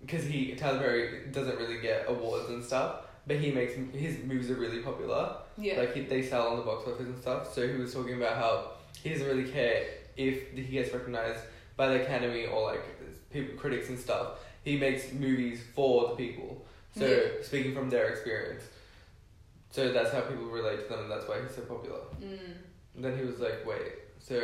because 0.00 0.24
he 0.24 0.54
Tyler 0.54 0.78
Perry 0.78 1.26
doesn't 1.32 1.56
really 1.58 1.80
get 1.80 2.04
awards 2.08 2.48
and 2.50 2.62
stuff, 2.62 2.96
but 3.26 3.36
he 3.36 3.50
makes 3.50 3.74
his 3.94 4.18
movies 4.24 4.50
are 4.50 4.54
really 4.56 4.80
popular. 4.80 5.36
Yeah. 5.56 5.78
Like 5.80 5.94
he, 5.94 6.02
they 6.02 6.22
sell 6.22 6.48
on 6.48 6.56
the 6.56 6.62
box 6.62 6.86
office 6.88 7.06
and 7.06 7.18
stuff. 7.20 7.52
So 7.54 7.66
he 7.66 7.76
was 7.80 7.92
talking 7.94 8.14
about 8.16 8.36
how 8.36 8.70
he 9.02 9.10
doesn't 9.10 9.26
really 9.26 9.50
care 9.50 9.84
if 10.16 10.52
he 10.52 10.62
gets 10.64 10.92
recognized 10.92 11.40
by 11.76 11.88
the 11.88 12.02
Academy 12.02 12.46
or 12.46 12.70
like 12.72 12.82
people, 13.30 13.56
critics 13.56 13.88
and 13.88 13.98
stuff. 13.98 14.38
He 14.64 14.76
makes 14.78 15.12
movies 15.12 15.60
for 15.74 16.08
the 16.08 16.14
people. 16.16 16.64
So 16.96 17.06
Yeah. 17.06 17.42
speaking 17.42 17.74
from 17.74 17.88
their 17.88 18.08
experience. 18.08 18.62
So 19.70 19.90
that's 19.92 20.12
how 20.12 20.20
people 20.20 20.44
relate 20.44 20.82
to 20.82 20.88
them, 20.88 21.00
and 21.04 21.10
that's 21.10 21.26
why 21.26 21.40
he's 21.40 21.54
so 21.54 21.62
popular. 21.62 22.00
mm. 22.20 22.38
And 22.94 23.02
then 23.02 23.16
he 23.16 23.24
was 23.24 23.40
like, 23.40 23.64
"Wait, 23.64 23.92
so 24.18 24.38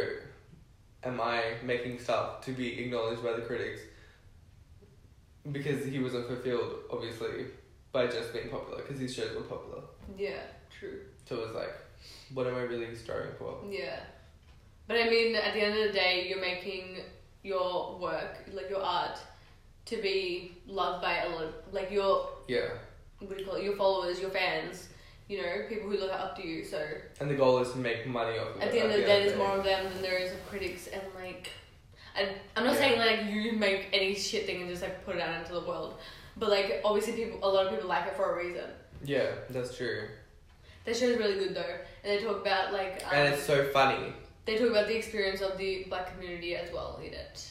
am 1.04 1.20
I 1.20 1.54
making 1.62 1.98
stuff 1.98 2.44
to 2.44 2.52
be 2.52 2.80
acknowledged 2.84 3.22
by 3.22 3.32
the 3.32 3.42
critics?" 3.42 3.80
Because 5.50 5.84
he 5.86 5.98
wasn't 5.98 6.26
fulfilled, 6.26 6.80
obviously, 6.90 7.46
by 7.92 8.06
just 8.06 8.32
being 8.32 8.48
popular. 8.50 8.82
Because 8.82 9.00
his 9.00 9.14
shows 9.14 9.34
were 9.34 9.42
popular. 9.42 9.82
Yeah, 10.16 10.42
true. 10.78 11.00
So 11.26 11.36
it 11.36 11.46
was 11.46 11.54
like, 11.54 11.74
what 12.34 12.46
am 12.46 12.54
I 12.56 12.60
really 12.62 12.94
striving 12.94 13.32
for? 13.38 13.58
Yeah. 13.68 14.00
But 14.86 14.98
I 14.98 15.08
mean, 15.08 15.34
at 15.36 15.54
the 15.54 15.60
end 15.62 15.78
of 15.78 15.86
the 15.86 15.92
day, 15.92 16.26
you're 16.28 16.40
making 16.40 16.98
your 17.42 17.98
work, 17.98 18.38
like 18.52 18.68
your 18.68 18.82
art, 18.82 19.18
to 19.86 19.96
be 20.02 20.52
loved 20.66 21.02
by 21.02 21.18
a 21.18 21.28
lot 21.30 21.44
of, 21.44 21.54
like 21.72 21.90
your, 21.90 22.28
Yeah. 22.46 22.68
what 23.20 23.30
do 23.30 23.40
you 23.42 23.46
call 23.46 23.56
it, 23.56 23.64
your 23.64 23.76
followers, 23.76 24.20
your 24.20 24.30
fans, 24.30 24.88
you 25.28 25.42
know, 25.42 25.64
people 25.68 25.90
who 25.90 25.98
look 25.98 26.12
up 26.12 26.36
to 26.36 26.46
you. 26.46 26.64
So 26.64 26.82
And 27.20 27.30
the 27.30 27.34
goal 27.34 27.58
is 27.58 27.70
to 27.72 27.78
make 27.78 28.06
money 28.06 28.38
off 28.38 28.56
of 28.56 28.62
at 28.62 28.68
it. 28.68 28.72
the 28.72 28.80
end 28.80 28.90
of 28.92 28.96
the 29.00 29.06
day, 29.06 29.24
there's 29.26 29.36
more 29.38 29.56
of 29.58 29.64
them 29.64 29.84
than 29.92 30.02
there 30.02 30.16
is 30.18 30.32
of 30.32 30.46
critics, 30.48 30.88
and 30.88 31.02
like, 31.14 31.48
and 32.16 32.28
I'm 32.56 32.64
not 32.64 32.74
Yeah. 32.74 32.80
saying 32.80 32.98
like 32.98 33.32
you 33.32 33.52
make 33.52 33.88
any 33.92 34.14
shit 34.14 34.46
thing 34.46 34.62
and 34.62 34.70
just 34.70 34.82
like 34.82 35.04
put 35.04 35.16
it 35.16 35.22
out 35.22 35.38
into 35.40 35.52
the 35.52 35.60
world, 35.60 35.98
but 36.36 36.48
like 36.48 36.80
obviously 36.84 37.12
people, 37.12 37.38
a 37.42 37.48
lot 37.48 37.66
of 37.66 37.72
people 37.72 37.88
like 37.88 38.06
it 38.06 38.16
for 38.16 38.38
a 38.40 38.44
reason. 38.44 38.64
Yeah, 39.04 39.26
that's 39.50 39.76
true. 39.76 40.08
That 40.84 40.96
show's 40.96 41.18
really 41.18 41.34
good 41.38 41.54
though, 41.54 41.74
and 42.02 42.18
they 42.18 42.24
talk 42.24 42.40
about 42.40 42.72
like 42.72 43.02
um, 43.06 43.10
and 43.12 43.34
it's 43.34 43.44
so 43.44 43.64
funny. 43.72 44.12
they 44.46 44.56
talk 44.56 44.70
about 44.70 44.86
the 44.88 44.96
experience 44.96 45.42
of 45.42 45.58
the 45.58 45.84
black 45.90 46.12
community 46.14 46.56
as 46.56 46.72
well 46.72 46.98
in 47.04 47.12
it. 47.12 47.46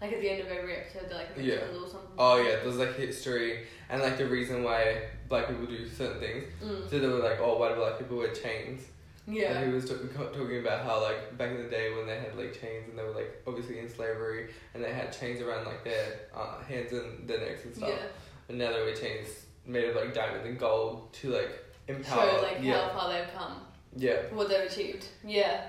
Like 0.00 0.12
at 0.12 0.20
the 0.20 0.30
end 0.30 0.40
of 0.42 0.46
every 0.46 0.76
episode, 0.76 1.08
they 1.10 1.14
like 1.16 1.28
Yeah. 1.36 1.68
a 1.68 1.72
little 1.72 1.88
something. 1.88 2.10
Oh 2.16 2.36
yeah, 2.40 2.60
there's 2.62 2.76
like 2.76 2.94
history 2.96 3.66
and 3.90 4.00
like 4.00 4.16
the 4.16 4.26
reason 4.26 4.62
why 4.62 5.08
black 5.28 5.48
people 5.48 5.66
do 5.66 5.88
certain 5.88 6.20
things. 6.20 6.44
Mm. 6.62 6.90
So 6.90 6.98
they 6.98 7.06
were 7.06 7.18
like, 7.18 7.38
oh, 7.40 7.58
why 7.58 7.68
do 7.68 7.76
black 7.76 7.98
people 7.98 8.18
wear 8.18 8.32
chains? 8.32 8.82
Yeah. 9.26 9.58
And 9.58 9.68
he 9.68 9.74
was 9.74 9.84
talking 9.84 10.08
talking 10.08 10.58
about 10.60 10.84
how 10.84 11.02
like 11.02 11.36
back 11.36 11.50
in 11.50 11.62
the 11.62 11.68
day 11.68 11.92
when 11.94 12.06
they 12.06 12.18
had 12.18 12.34
like 12.36 12.58
chains 12.58 12.88
and 12.88 12.98
they 12.98 13.02
were 13.02 13.10
like 13.10 13.42
obviously 13.46 13.78
in 13.78 13.88
slavery 13.88 14.48
and 14.72 14.82
they 14.82 14.92
had 14.92 15.12
chains 15.12 15.42
around 15.42 15.66
like 15.66 15.84
their 15.84 16.20
uh, 16.34 16.62
hands 16.62 16.92
and 16.92 17.28
their 17.28 17.40
necks 17.40 17.64
and 17.64 17.76
stuff. 17.76 17.90
Yeah. 17.90 18.06
And 18.48 18.58
now 18.58 18.72
they 18.72 18.82
wear 18.82 18.94
chains 18.94 19.28
made 19.66 19.84
of 19.84 19.96
like 19.96 20.14
diamonds 20.14 20.46
and 20.46 20.58
gold 20.58 21.12
to 21.14 21.28
like 21.28 21.62
empower. 21.88 22.30
Show 22.30 22.42
like 22.42 22.58
yeah. 22.62 22.88
how 22.88 22.98
far 22.98 23.12
they've 23.12 23.34
come, 23.36 23.60
Yeah. 23.94 24.16
what 24.32 24.48
they've 24.48 24.70
achieved. 24.70 25.06
Yeah. 25.22 25.60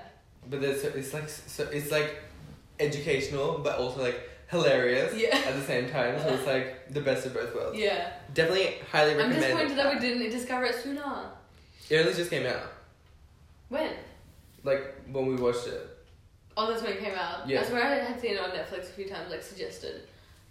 But 0.48 0.62
there's 0.62 0.82
it's 0.82 1.12
like 1.12 1.28
so 1.28 1.64
it's 1.64 1.90
like 1.90 2.16
educational 2.78 3.58
but 3.58 3.78
also 3.78 4.02
like 4.02 4.29
hilarious 4.50 5.14
Yeah. 5.14 5.36
at 5.36 5.54
the 5.54 5.62
same 5.62 5.88
time. 5.88 6.18
So 6.20 6.28
it's 6.28 6.46
like 6.46 6.92
the 6.92 7.00
best 7.00 7.26
of 7.26 7.34
both 7.34 7.54
worlds. 7.54 7.78
Yeah. 7.78 8.10
Definitely 8.34 8.74
highly 8.90 9.14
recommend. 9.14 9.34
I'm 9.36 9.40
disappointed 9.40 9.78
that 9.78 9.94
we 9.94 10.00
didn't 10.00 10.30
discover 10.30 10.64
it 10.66 10.74
sooner. 10.74 11.30
It 11.88 11.98
only 11.98 12.14
just 12.14 12.30
came 12.30 12.46
out. 12.46 12.72
When? 13.68 13.90
Like 14.64 14.94
when 15.10 15.26
we 15.26 15.36
watched 15.36 15.66
it. 15.68 15.88
Oh, 16.56 16.70
that's 16.70 16.82
when 16.82 16.92
it 16.92 17.00
came 17.00 17.14
out. 17.14 17.48
Yeah. 17.48 17.60
I 17.60 17.64
swear 17.64 17.84
I 17.84 17.94
had 17.94 18.20
seen 18.20 18.34
it 18.34 18.40
on 18.40 18.50
Netflix 18.50 18.82
a 18.90 18.92
few 18.92 19.08
times, 19.08 19.30
like 19.30 19.42
suggested. 19.42 20.02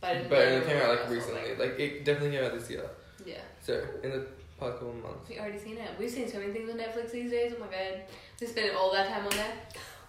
But, 0.01 0.17
I 0.17 0.23
But 0.23 0.39
it 0.39 0.65
came 0.65 0.77
out 0.81 0.89
like 0.89 1.09
recently. 1.09 1.55
Like 1.57 1.79
it 1.79 2.05
definitely 2.05 2.37
came 2.37 2.45
out 2.45 2.57
this 2.57 2.69
year. 2.69 2.89
Yeah. 3.25 3.35
So 3.61 3.83
in 4.03 4.11
the 4.11 4.25
past 4.59 4.73
couple 4.73 4.89
of 4.91 5.03
months. 5.03 5.29
We 5.29 5.39
already 5.39 5.59
seen 5.59 5.77
it. 5.77 5.89
We've 5.99 6.09
seen 6.09 6.29
so 6.29 6.39
many 6.39 6.53
things 6.53 6.69
on 6.69 6.77
Netflix 6.77 7.11
these 7.11 7.31
days. 7.31 7.53
Oh 7.55 7.59
my 7.59 7.67
god. 7.67 8.01
We 8.39 8.47
spend 8.47 8.75
all 8.75 8.91
that 8.93 9.09
time 9.09 9.25
on 9.25 9.31
there. 9.31 9.53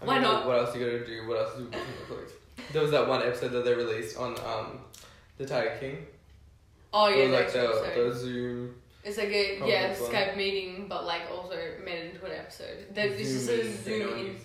I 0.00 0.04
Why 0.04 0.14
mean, 0.14 0.22
not? 0.22 0.46
What 0.46 0.58
else 0.58 0.74
you 0.74 0.84
gotta 0.84 1.04
do? 1.04 1.28
What 1.28 1.38
else 1.38 1.54
is 1.54 1.66
on 1.66 1.70
Netflix? 1.72 2.30
There 2.72 2.82
was 2.82 2.90
that 2.90 3.06
one 3.08 3.22
episode 3.22 3.52
that 3.52 3.64
they 3.64 3.74
released 3.74 4.16
on 4.16 4.36
um, 4.40 4.80
the 5.38 5.46
Tiger 5.46 5.76
King. 5.80 6.06
Oh 6.92 7.06
It 7.06 7.18
yeah, 7.18 7.24
was 7.24 7.32
like 7.32 7.52
the, 7.52 8.02
the 8.02 8.14
Zoom. 8.14 8.74
It's 9.02 9.16
like 9.16 9.28
a 9.28 9.58
yeah 9.66 9.88
one. 9.98 10.10
Skype 10.10 10.36
meeting, 10.36 10.86
but 10.88 11.04
like 11.06 11.22
also 11.32 11.56
made 11.84 12.10
into 12.10 12.24
an 12.26 12.32
episode. 12.32 12.86
There's 12.92 13.18
it's 13.18 13.32
just 13.32 13.48
a 13.48 13.82
Zoom. 13.84 14.18
In, 14.18 14.36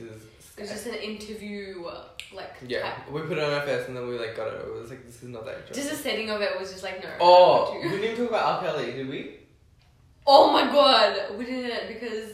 it's 0.58 0.72
just 0.72 0.86
an 0.88 0.96
interview, 0.96 1.86
like 2.34 2.56
Yeah, 2.66 2.84
type. 2.84 3.12
we 3.12 3.22
put 3.24 3.38
it 3.38 3.44
on 3.44 3.52
our 3.52 3.62
face 3.64 3.88
and 3.88 3.98
then 3.98 4.08
we 4.08 4.18
like 4.18 4.38
got 4.38 4.48
it. 4.48 4.62
It 4.66 4.74
was 4.74 4.90
like 4.90 5.06
this 5.06 5.22
is 5.22 5.30
not 5.30 5.44
that 5.46 5.58
interesting. 5.58 5.84
Just 5.84 5.98
the 5.98 6.10
setting 6.10 6.30
of 6.30 6.42
it 6.42 6.58
was 6.58 6.72
just 6.72 6.84
like 6.84 7.04
no. 7.04 7.10
oh, 7.20 7.74
we 7.76 7.82
don't 7.82 7.82
want 7.82 7.84
to. 7.84 7.90
didn't 7.90 8.04
even 8.14 8.18
talk 8.18 8.30
about 8.30 8.64
R. 8.64 8.72
Kelly, 8.72 8.92
did 8.94 9.10
we? 9.10 9.40
Oh 10.26 10.52
my 10.54 10.64
god, 10.72 11.38
we 11.38 11.46
didn't 11.46 11.88
because 11.94 12.32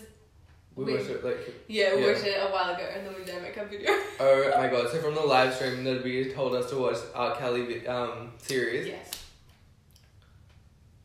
We, 0.75 0.85
We- 0.85 0.93
watched 0.95 1.09
it 1.09 1.23
like. 1.25 1.37
yeah 1.67 1.95
we 1.95 2.01
Yeah. 2.01 2.07
watched 2.13 2.25
it 2.25 2.37
a 2.39 2.47
while 2.49 2.73
ago 2.73 2.83
and 2.95 3.05
then 3.05 3.13
we 3.17 3.23
didn't 3.25 3.43
make 3.43 3.57
a 3.57 3.65
video. 3.65 3.91
Oh 4.23 4.51
my 4.57 4.67
god! 4.67 4.89
So 4.91 4.99
from 5.01 5.15
the 5.15 5.21
live 5.21 5.53
stream, 5.53 5.83
that 5.83 6.03
we 6.03 6.31
told 6.31 6.53
us 6.55 6.69
to 6.69 6.77
watch 6.77 6.97
R. 7.15 7.35
Kelly 7.35 7.85
um 7.87 8.31
series. 8.37 8.87
yes. 8.87 9.09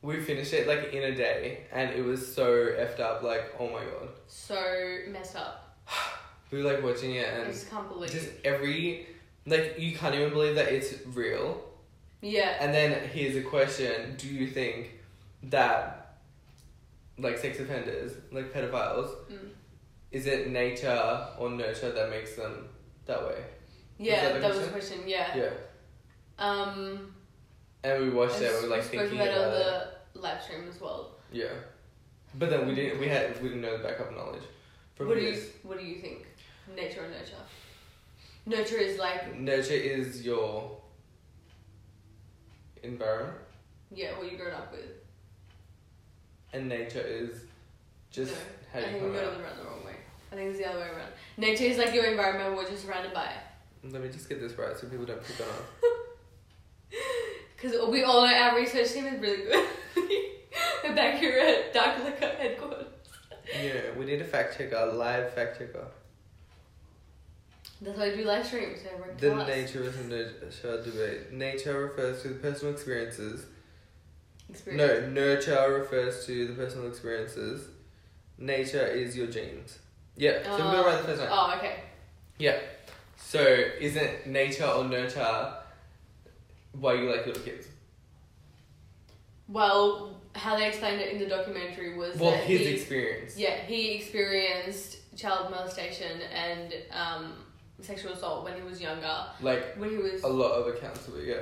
We 0.03 0.21
finished 0.21 0.53
it 0.53 0.69
like 0.69 0.93
in 0.93 1.03
a 1.03 1.15
day, 1.15 1.65
and 1.73 1.91
it 1.91 2.05
was 2.05 2.35
so 2.35 2.47
effed 2.67 3.01
up. 3.01 3.23
Like, 3.23 3.55
oh 3.59 3.69
my 3.69 3.83
god, 3.85 4.09
So 4.29 4.99
messed 5.09 5.35
up. 5.37 5.77
we 6.51 6.63
were 6.63 6.73
like 6.73 6.83
watching 6.83 7.15
it, 7.17 7.27
I 7.27 7.31
and 7.41 7.53
just 7.53 7.71
can't 7.71 7.89
believe. 7.89 8.11
just 8.11 8.29
every 8.45 9.07
like 9.47 9.77
you 9.79 9.97
can't 9.97 10.15
even 10.15 10.31
believe 10.31 10.55
that 10.57 10.69
it's 10.69 10.95
real. 11.07 11.61
yeah. 12.21 12.57
And 12.61 12.73
then 12.73 13.09
here's 13.09 13.35
a 13.37 13.43
question: 13.43 14.15
Do 14.19 14.29
you 14.29 14.47
think 14.47 14.91
that 15.45 16.19
like 17.19 17.39
sex 17.39 17.59
offenders, 17.59 18.13
like 18.31 18.53
pedophiles, 18.53 19.09
Mm. 19.33 19.49
Is 20.17 20.27
it 20.27 20.51
nature 20.51 21.27
or 21.39 21.51
nurture 21.51 21.93
that 21.93 22.09
makes 22.09 22.37
them 22.37 22.69
that 23.05 23.23
way? 23.27 23.45
Yeah, 23.99 24.33
that 24.33 24.41
that, 24.41 24.51
was 24.51 24.61
the 24.61 24.69
question? 24.69 25.01
Yeah. 25.07 25.37
Yeah. 25.37 25.51
Um. 26.39 27.15
And 27.85 28.03
we 28.03 28.11
watched 28.11 28.41
it. 28.41 28.51
We 28.57 28.69
were 28.69 28.77
like 28.77 28.85
thinking 28.85 29.21
about 29.21 29.29
about 29.29 29.39
it 29.39 29.47
on 29.47 29.53
the 30.15 30.21
live 30.21 30.43
stream 30.43 30.65
as 30.69 30.81
well. 30.81 31.13
Yeah. 31.31 31.53
But 32.39 32.49
then 32.51 32.67
we 32.67 32.75
didn't. 32.75 32.99
We 32.99 33.09
had. 33.09 33.41
We 33.43 33.49
didn't 33.51 33.63
know 33.63 33.77
the 33.77 33.85
backup 33.85 34.17
knowledge. 34.17 34.43
From 34.95 35.09
What 35.09 35.19
do 35.19 35.25
you. 35.25 35.37
What 35.63 35.79
do 35.79 35.85
you 35.85 36.01
think? 36.01 36.27
Nature 36.75 37.05
or 37.05 37.09
nurture? 37.09 37.45
Nurture 38.47 38.79
is 38.79 38.99
like 38.99 39.39
Nurture 39.39 39.75
is 39.75 40.25
your 40.25 40.79
environment, 42.83 43.37
yeah, 43.95 44.17
what 44.19 44.31
you 44.31 44.39
grown 44.39 44.53
up 44.53 44.73
with. 44.73 44.91
and 46.53 46.69
nature 46.69 47.01
is 47.01 47.41
just 48.11 48.33
no, 48.33 48.39
how 48.73 48.79
I 48.79 48.83
you 48.83 48.87
think 48.91 49.03
come 49.03 49.11
we 49.11 49.17
got 49.17 49.25
out. 49.25 49.33
it 49.35 49.41
around 49.41 49.59
the 49.59 49.65
wrong 49.65 49.85
way. 49.85 49.97
I 50.33 50.35
think 50.35 50.51
it's 50.51 50.59
the 50.59 50.69
other 50.69 50.81
way 50.81 50.89
around. 50.89 51.13
Nature 51.37 51.65
is 51.65 51.79
like 51.79 51.95
your 51.95 52.05
environment, 52.05 52.55
what 52.55 52.69
you're 52.69 52.79
surrounded 52.79 53.15
by. 53.15 53.31
Let 53.85 54.03
me 54.03 54.09
just 54.09 54.29
get 54.29 54.41
this 54.41 54.59
right 54.59 54.77
so 54.77 54.89
people 54.89 55.07
don't 55.07 55.23
pick 55.23 55.41
on 55.41 55.49
us. 55.49 55.63
Because 57.57 57.89
we 57.89 58.03
all 58.03 58.27
know 58.27 58.35
our 58.35 58.55
research 58.55 58.93
team 58.93 59.07
is 59.07 59.19
really 59.19 59.45
good. 59.45 59.69
We're 60.85 60.95
back 60.95 61.19
here 61.19 61.39
at 61.39 61.73
Dark 61.73 62.05
Liquor 62.05 62.37
headquarters. 62.39 62.87
Yeah, 63.63 63.99
we 63.99 64.05
need 64.05 64.21
a 64.21 64.25
fact 64.25 64.59
checker, 64.59 64.77
a 64.77 64.93
live 64.93 65.33
fact 65.33 65.59
checker. 65.59 65.87
That's 67.81 67.99
why 67.99 68.07
I 68.07 68.17
do 68.17 68.25
live 68.25 68.47
streams. 68.47 68.81
So 68.83 68.91
The 69.19 69.45
nature 69.45 69.83
is 69.85 69.97
a 69.97 70.05
nurture 70.05 70.83
debate. 70.83 71.33
Nature 71.33 71.85
refers 71.85 72.23
to 72.23 72.29
the 72.29 72.35
personal 72.35 72.75
experiences. 72.75 73.47
Experience. 74.49 75.03
No, 75.03 75.11
nurture 75.11 75.79
refers 75.79 76.27
to 76.27 76.49
the 76.49 76.55
personal 76.55 76.89
experiences. 76.89 77.69
Nature 78.39 78.87
is 78.87 79.17
your 79.17 79.27
genes. 79.27 79.79
Yeah, 80.17 80.43
so 80.45 80.53
we 80.57 80.59
got 80.59 80.75
it 80.75 80.87
right 80.87 80.99
the 81.03 81.09
first 81.09 81.21
time. 81.21 81.31
Oh, 81.31 81.55
okay. 81.59 81.81
Yeah. 82.39 82.59
So, 83.19 83.41
isn't 83.41 84.27
nature 84.27 84.65
or 84.65 84.85
nurture 84.85 85.55
why 86.73 86.95
you 86.95 87.11
like 87.11 87.27
little 87.27 87.43
kids? 87.43 87.67
Well, 89.49 90.21
how 90.35 90.57
they 90.57 90.69
explained 90.69 91.01
it 91.01 91.13
in 91.13 91.19
the 91.19 91.27
documentary 91.27 91.97
was 91.97 92.17
Well, 92.17 92.33
that 92.33 92.45
his 92.45 92.61
he, 92.61 92.67
experience. 92.75 93.37
yeah, 93.39 93.57
he 93.59 93.93
experienced 93.93 94.99
child 95.17 95.51
molestation 95.51 96.21
and 96.35 96.75
um, 96.93 97.33
sexual 97.81 98.13
assault 98.13 98.45
when 98.45 98.55
he 98.57 98.63
was 98.63 98.81
younger. 98.81 99.25
Like, 99.41 99.77
When 99.77 99.91
he 99.91 99.97
was 99.97 100.23
a 100.23 100.29
lot 100.29 100.53
of 100.53 100.75
accounts 100.75 101.07
of 101.09 101.17
it, 101.19 101.27
yeah. 101.27 101.37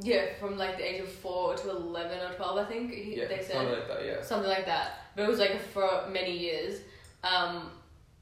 yeah, 0.00 0.26
from 0.40 0.56
like 0.56 0.76
the 0.78 0.84
age 0.94 1.00
of 1.00 1.08
four 1.08 1.54
to 1.56 1.70
eleven 1.70 2.18
or 2.20 2.32
twelve, 2.34 2.58
I 2.58 2.64
think 2.64 2.92
he, 2.92 3.16
Yeah, 3.16 3.26
they 3.28 3.38
said 3.38 3.52
something 3.52 3.72
like 3.74 3.88
that, 3.88 4.04
yeah. 4.06 4.22
something 4.22 4.48
like 4.50 4.66
that. 4.66 5.04
But 5.14 5.24
it 5.24 5.28
was 5.28 5.38
like 5.38 5.60
for 5.60 6.08
many 6.10 6.36
years. 6.36 6.80
Um, 7.22 7.70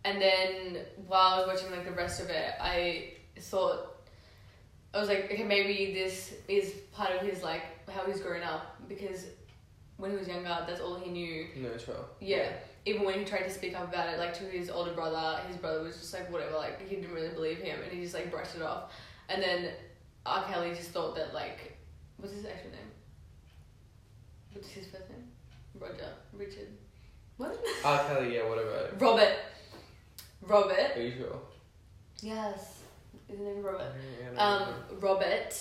and 0.09 0.23
then 0.23 0.85
while 1.07 1.35
I 1.35 1.39
was 1.41 1.49
watching 1.49 1.71
like 1.71 1.85
the 1.85 1.93
rest 1.93 2.21
of 2.21 2.31
it, 2.31 2.55
I 2.61 3.13
thought 3.39 4.07
I 4.95 4.99
was 4.99 5.09
like, 5.09 5.31
okay, 5.31 5.45
maybe 5.45 5.93
this 5.93 6.35
is 6.49 6.73
part 6.93 7.11
of 7.11 7.21
his 7.21 7.43
like 7.43 7.63
how 7.91 8.05
he's 8.07 8.21
grown 8.21 8.43
up 8.43 8.77
because 8.89 9.27
when 9.99 10.11
he 10.11 10.17
was 10.17 10.27
younger, 10.27 10.65
that's 10.67 10.81
all 10.81 10.99
he 10.99 11.11
knew. 11.11 11.47
Nurture. 11.57 11.97
Yeah. 12.21 12.53
Even 12.87 13.05
when 13.05 13.19
he 13.19 13.25
tried 13.25 13.43
to 13.43 13.51
speak 13.51 13.79
up 13.79 13.89
about 13.89 14.09
it, 14.09 14.19
like 14.19 14.33
to 14.39 14.45
his 14.45 14.71
older 14.71 14.93
brother, 14.93 15.43
his 15.47 15.57
brother 15.57 15.83
was 15.83 15.97
just 15.97 16.15
like 16.15 16.33
whatever, 16.33 16.57
like 16.57 16.89
he 16.89 16.97
didn't 16.97 17.13
really 17.13 17.29
believe 17.29 17.59
him, 17.59 17.79
and 17.83 17.93
he 17.93 18.01
just 18.01 18.15
like 18.15 18.31
brushed 18.31 18.55
it 18.55 18.63
off. 18.63 18.93
And 19.29 19.43
then 19.43 19.73
R. 20.25 20.45
Kelly 20.45 20.71
just 20.71 20.91
thought 20.91 21.15
that 21.17 21.35
like, 21.35 21.77
what's 22.17 22.33
his 22.33 22.47
actual 22.47 22.71
name? 22.71 22.81
What's 24.55 24.69
his 24.71 24.87
first 24.87 25.11
name? 25.11 25.25
Roger, 25.79 26.13
Richard, 26.33 26.69
what? 27.37 27.63
R. 27.85 28.05
Kelly, 28.09 28.37
yeah, 28.37 28.49
whatever. 28.49 28.91
Robert. 28.99 29.35
Robert. 30.43 30.97
Are 30.97 31.03
you 31.03 31.13
sure? 31.17 31.41
Yes. 32.21 32.81
His 33.29 33.39
name 33.39 33.59
is 33.59 33.65
Robert. 33.65 33.93
Yeah, 34.35 34.41
Um. 34.43 34.75
Robert 35.01 35.55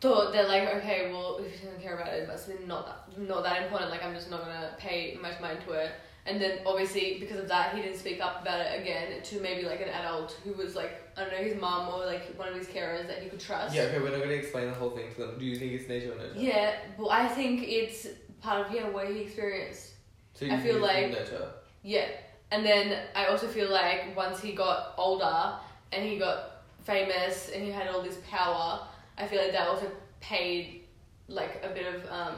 thought 0.00 0.32
they're 0.32 0.48
like 0.48 0.68
okay, 0.76 1.12
well 1.12 1.38
if 1.38 1.52
he 1.60 1.64
doesn't 1.66 1.80
care 1.80 1.94
about 1.94 2.12
it, 2.12 2.26
but 2.26 2.34
it's 2.34 2.48
not 2.66 2.86
that, 2.86 3.20
not 3.28 3.44
that 3.44 3.62
important. 3.62 3.90
Like 3.90 4.04
I'm 4.04 4.14
just 4.14 4.30
not 4.30 4.40
gonna 4.42 4.74
pay 4.78 5.16
much 5.20 5.40
mind 5.40 5.60
to 5.66 5.72
it. 5.74 5.92
And 6.26 6.40
then 6.40 6.58
obviously 6.66 7.18
because 7.20 7.38
of 7.38 7.48
that, 7.48 7.74
he 7.74 7.82
didn't 7.82 7.98
speak 7.98 8.20
up 8.20 8.42
about 8.42 8.60
it 8.60 8.80
again 8.80 9.22
to 9.22 9.40
maybe 9.40 9.62
like 9.62 9.80
an 9.80 9.88
adult 9.88 10.32
who 10.44 10.52
was 10.54 10.74
like 10.74 11.00
I 11.16 11.20
don't 11.22 11.30
know 11.32 11.38
his 11.38 11.60
mom 11.60 11.88
or 11.94 12.04
like 12.06 12.34
one 12.36 12.48
of 12.48 12.54
his 12.56 12.66
carers 12.66 13.06
that 13.06 13.22
he 13.22 13.28
could 13.28 13.40
trust. 13.40 13.74
Yeah, 13.74 13.82
okay, 13.82 13.98
we're 13.98 14.10
not 14.10 14.18
going 14.18 14.28
to 14.30 14.34
explain 14.34 14.66
the 14.68 14.74
whole 14.74 14.90
thing 14.90 15.12
to 15.14 15.20
them. 15.26 15.38
Do 15.38 15.44
you 15.44 15.56
think 15.56 15.72
it's 15.72 15.88
nature 15.88 16.12
or 16.12 16.16
nurture? 16.16 16.34
Yeah, 16.38 16.74
but 16.98 17.08
I 17.08 17.28
think 17.28 17.62
it's 17.66 18.06
part 18.40 18.66
of 18.66 18.74
yeah 18.74 18.88
what 18.88 19.08
he 19.08 19.20
experienced. 19.20 19.90
So 20.34 20.46
I 20.46 20.56
you 20.56 20.62
feel 20.62 20.80
like- 20.80 21.10
nurture. 21.12 21.48
Yeah, 21.84 22.06
and 22.52 22.64
then 22.66 22.98
I 23.16 23.26
also 23.26 23.48
feel 23.48 23.70
like 23.70 24.14
once 24.14 24.40
he 24.40 24.52
got 24.52 24.92
older 24.98 25.54
and 25.90 26.04
he 26.04 26.18
got 26.18 26.62
famous 26.84 27.50
and 27.52 27.64
he 27.64 27.70
had 27.70 27.88
all 27.88 28.02
this 28.02 28.18
power, 28.30 28.86
I 29.16 29.26
feel 29.26 29.40
like 29.40 29.52
that 29.52 29.68
also 29.68 29.90
paid 30.20 30.82
like 31.28 31.64
a 31.64 31.68
bit 31.70 31.94
of 31.94 32.04
um, 32.10 32.34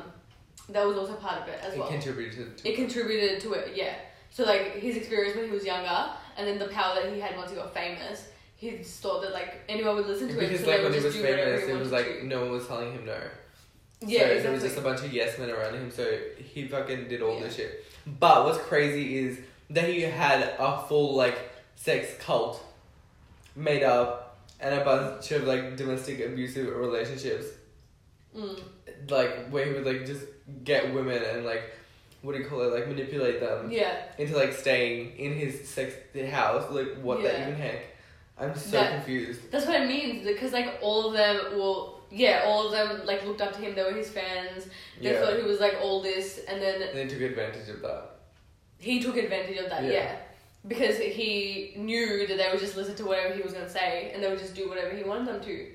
that 0.69 0.87
was 0.87 0.97
also 0.97 1.15
part 1.15 1.43
of 1.43 1.49
it 1.49 1.59
as 1.61 1.77
well. 1.77 1.89
It 1.89 1.91
well. 1.91 2.01
contributed 2.01 2.35
to 2.59 2.69
it 2.69 2.73
it 2.73 2.77
contributed 2.77 3.41
to 3.41 3.55
it, 3.55 3.77
yeah. 3.77 3.97
So 4.31 4.45
like 4.45 4.77
his 4.77 4.97
experience 4.97 5.37
when 5.37 5.47
he 5.47 5.51
was 5.51 5.65
younger, 5.65 6.11
and 6.37 6.47
then 6.47 6.59
the 6.59 6.69
power 6.69 6.95
that 6.95 7.13
he 7.13 7.19
had 7.19 7.37
once 7.37 7.51
he 7.51 7.57
got 7.57 7.75
famous, 7.75 8.29
he 8.55 8.71
just 8.71 9.01
thought 9.01 9.21
that 9.23 9.33
like 9.33 9.63
anyone 9.69 9.97
would 9.97 10.07
listen 10.07 10.29
to 10.29 10.35
it. 10.39 10.41
Because 10.49 10.61
so 10.61 10.71
like 10.71 10.83
when 10.83 10.93
he 10.93 11.01
was 11.01 11.05
just 11.07 11.17
do 11.17 11.23
whatever 11.23 11.57
famous, 11.59 11.69
it 11.69 11.79
was 11.81 11.91
like 11.91 12.23
no 12.23 12.43
one 12.43 12.53
was 12.53 12.69
telling 12.69 12.93
him 12.93 13.05
no. 13.05 13.19
yeah, 14.01 14.21
so 14.21 14.25
exactly. 14.27 14.43
there 14.43 14.53
was 14.53 14.63
just 14.63 14.79
a 14.79 14.81
bunch 14.81 15.01
of 15.01 15.13
yes 15.13 15.39
men 15.41 15.51
around 15.51 15.75
him, 15.75 15.91
so 15.91 16.19
he 16.39 16.69
fucking 16.69 17.09
did 17.09 17.21
all 17.21 17.35
Yeah. 17.35 17.43
this 17.45 17.57
shit. 17.57 17.85
But 18.07 18.45
what's 18.45 18.59
crazy 18.59 19.19
is 19.19 19.41
that 19.71 19.89
he 19.89 20.03
had 20.03 20.41
a 20.59 20.79
full 20.89 21.15
like 21.15 21.39
sex 21.77 22.09
cult 22.19 22.63
made 23.57 23.83
up 23.83 24.37
and 24.61 24.75
a 24.75 24.85
bunch 24.85 25.31
of 25.33 25.45
like 25.45 25.77
domestic 25.77 26.21
abusive 26.21 26.75
relationships, 26.77 27.47
Mm. 28.37 28.61
like 29.11 29.49
where 29.51 29.65
he 29.65 29.73
would 29.75 29.87
like 29.87 30.05
just 30.05 30.25
get 30.65 30.93
women 30.93 31.23
and 31.23 31.45
like 31.45 31.63
what 32.23 32.35
do 32.35 32.43
you 32.43 32.49
call 32.49 32.63
it? 32.63 32.73
Like 32.73 32.89
manipulate 32.89 33.39
them 33.39 33.71
Yeah. 33.71 33.95
into 34.19 34.35
like 34.37 34.53
staying 34.53 35.17
in 35.19 35.35
his 35.35 35.69
sex 35.69 35.95
house. 36.31 36.69
Like 36.73 36.95
what 37.01 37.23
the 37.23 37.31
even 37.41 37.55
heck? 37.55 37.85
I'm 38.39 38.57
so 38.57 38.71
That- 38.73 38.91
confused. 39.05 39.51
That's 39.53 39.67
what 39.67 39.81
it 39.83 39.87
means 39.87 40.27
because 40.27 40.53
like 40.53 40.79
all 40.81 41.07
of 41.09 41.13
them 41.13 41.57
will 41.57 42.01
yeah 42.11 42.43
all 42.45 42.67
of 42.67 42.73
them 42.73 43.07
like 43.07 43.25
looked 43.25 43.41
up 43.41 43.53
to 43.53 43.61
him. 43.61 43.75
They 43.77 43.85
were 43.85 43.93
his 43.93 44.11
fans. 44.11 44.67
They 45.01 45.13
Yeah. 45.13 45.21
thought 45.21 45.37
he 45.37 45.43
was 45.43 45.61
like 45.61 45.77
all 45.81 46.03
this, 46.03 46.41
and 46.49 46.61
then 46.61 46.83
And 46.83 46.97
they 46.99 47.07
took 47.07 47.21
advantage 47.21 47.69
of 47.69 47.83
that. 47.83 48.14
He 48.85 49.01
took 49.01 49.17
advantage 49.17 49.57
of 49.59 49.71
that. 49.71 49.83
Yeah. 49.85 49.91
Yeah. 49.91 50.17
Because 50.67 50.99
he 50.99 51.75
knew 51.77 52.27
that 52.27 52.39
they 52.39 52.49
would 52.51 52.61
just 52.61 52.77
listen 52.77 52.95
to 52.97 53.05
whatever 53.05 53.35
he 53.35 53.43
was 53.43 53.53
gonna 53.53 53.69
say, 53.69 54.11
and 54.15 54.23
they 54.23 54.29
would 54.29 54.39
just 54.39 54.55
do 54.55 54.69
whatever 54.69 54.95
he 54.95 55.03
wanted 55.03 55.29
them 55.29 55.41
to. 55.43 55.67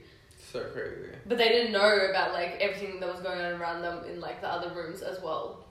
So 0.51 0.63
crazy. 0.73 1.09
But 1.27 1.37
they 1.37 1.49
didn't 1.49 1.71
know 1.71 2.09
about 2.09 2.33
like 2.33 2.57
everything 2.59 2.99
that 2.99 3.11
was 3.11 3.21
going 3.21 3.39
on 3.39 3.61
around 3.61 3.81
them 3.81 4.03
in 4.05 4.19
like 4.19 4.41
the 4.41 4.47
other 4.47 4.73
rooms 4.73 5.01
as 5.01 5.21
well. 5.21 5.65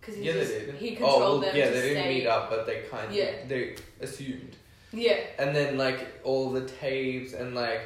Because 0.00 0.16
he 0.16 0.22
yeah, 0.24 0.32
just 0.32 0.52
they 0.52 0.66
did. 0.66 0.74
he 0.76 0.90
oh, 0.90 0.96
controlled 0.96 1.20
well, 1.20 1.40
them 1.40 1.56
yeah, 1.56 1.70
they 1.70 1.82
didn't 1.82 2.02
stay. 2.02 2.14
meet 2.14 2.26
up, 2.26 2.50
but 2.50 2.66
they 2.66 2.82
kind 2.90 3.06
of 3.06 3.12
Yeah. 3.12 3.32
they 3.46 3.76
assumed. 4.00 4.56
Yeah. 4.92 5.18
And 5.38 5.54
then 5.54 5.78
like 5.78 6.00
all 6.24 6.50
the 6.50 6.66
tapes 6.66 7.34
and 7.34 7.54
like 7.54 7.82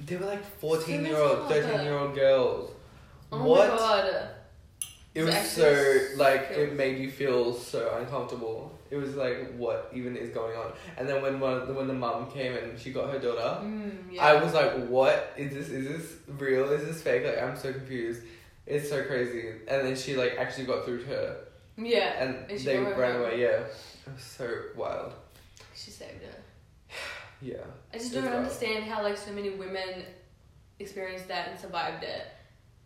they 0.00 0.16
were 0.16 0.26
like 0.26 0.44
fourteen 0.58 1.04
year 1.04 1.18
old, 1.18 1.48
thirteen 1.48 1.84
year 1.84 1.98
old 1.98 2.14
girls. 2.14 2.70
Oh 3.30 3.44
what? 3.44 3.70
my 3.70 3.76
god. 3.76 4.28
It 5.14 5.22
was 5.22 5.34
so 5.48 5.98
like 6.16 6.50
it 6.50 6.72
made 6.74 6.98
you 6.98 7.10
feel 7.10 7.54
so 7.54 7.96
uncomfortable. 7.98 8.76
It 8.90 8.96
was 8.96 9.14
like 9.14 9.54
what 9.56 9.90
even 9.94 10.16
is 10.16 10.30
going 10.30 10.56
on? 10.56 10.72
And 10.96 11.08
then 11.08 11.22
when 11.22 11.38
one 11.40 11.74
when 11.74 11.86
the 11.86 11.94
mum 11.94 12.30
came 12.30 12.54
and 12.56 12.78
she 12.78 12.92
got 12.92 13.10
her 13.10 13.18
daughter, 13.18 13.64
Mm, 13.64 13.92
yeah. 14.12 14.24
I 14.24 14.42
was 14.42 14.52
like, 14.54 14.86
what 14.88 15.32
is 15.36 15.52
this? 15.54 15.68
Is 15.68 15.86
this 15.88 16.16
real? 16.38 16.68
Is 16.72 16.84
this 16.84 17.00
fake? 17.02 17.24
Like 17.24 17.40
I'm 17.42 17.56
so 17.56 17.72
confused. 17.72 18.22
It's 18.66 18.88
so 18.88 19.04
crazy. 19.04 19.50
And 19.68 19.86
then 19.86 19.94
she 19.96 20.16
like 20.16 20.34
actually 20.38 20.66
got 20.66 20.84
through 20.84 21.00
to 21.04 21.06
her 21.06 21.36
yeah. 21.76 22.22
and, 22.22 22.50
And 22.50 22.58
they 22.60 22.78
ran 22.78 23.12
home. 23.12 23.20
away. 23.22 23.40
Yeah, 23.40 23.48
it 24.06 24.12
was 24.14 24.22
so 24.22 24.48
wild. 24.76 25.12
She 25.76 25.90
saved 25.90 26.22
her. 26.22 26.38
Yeah. 27.42 27.56
I 27.92 27.98
just 27.98 28.14
don't 28.14 28.24
wild. 28.24 28.36
understand 28.36 28.84
how 28.84 29.02
like 29.02 29.16
so 29.18 29.30
many 29.32 29.50
women 29.50 30.04
experienced 30.78 31.28
that 31.28 31.48
and 31.50 31.58
survived 31.60 32.02
it, 32.02 32.26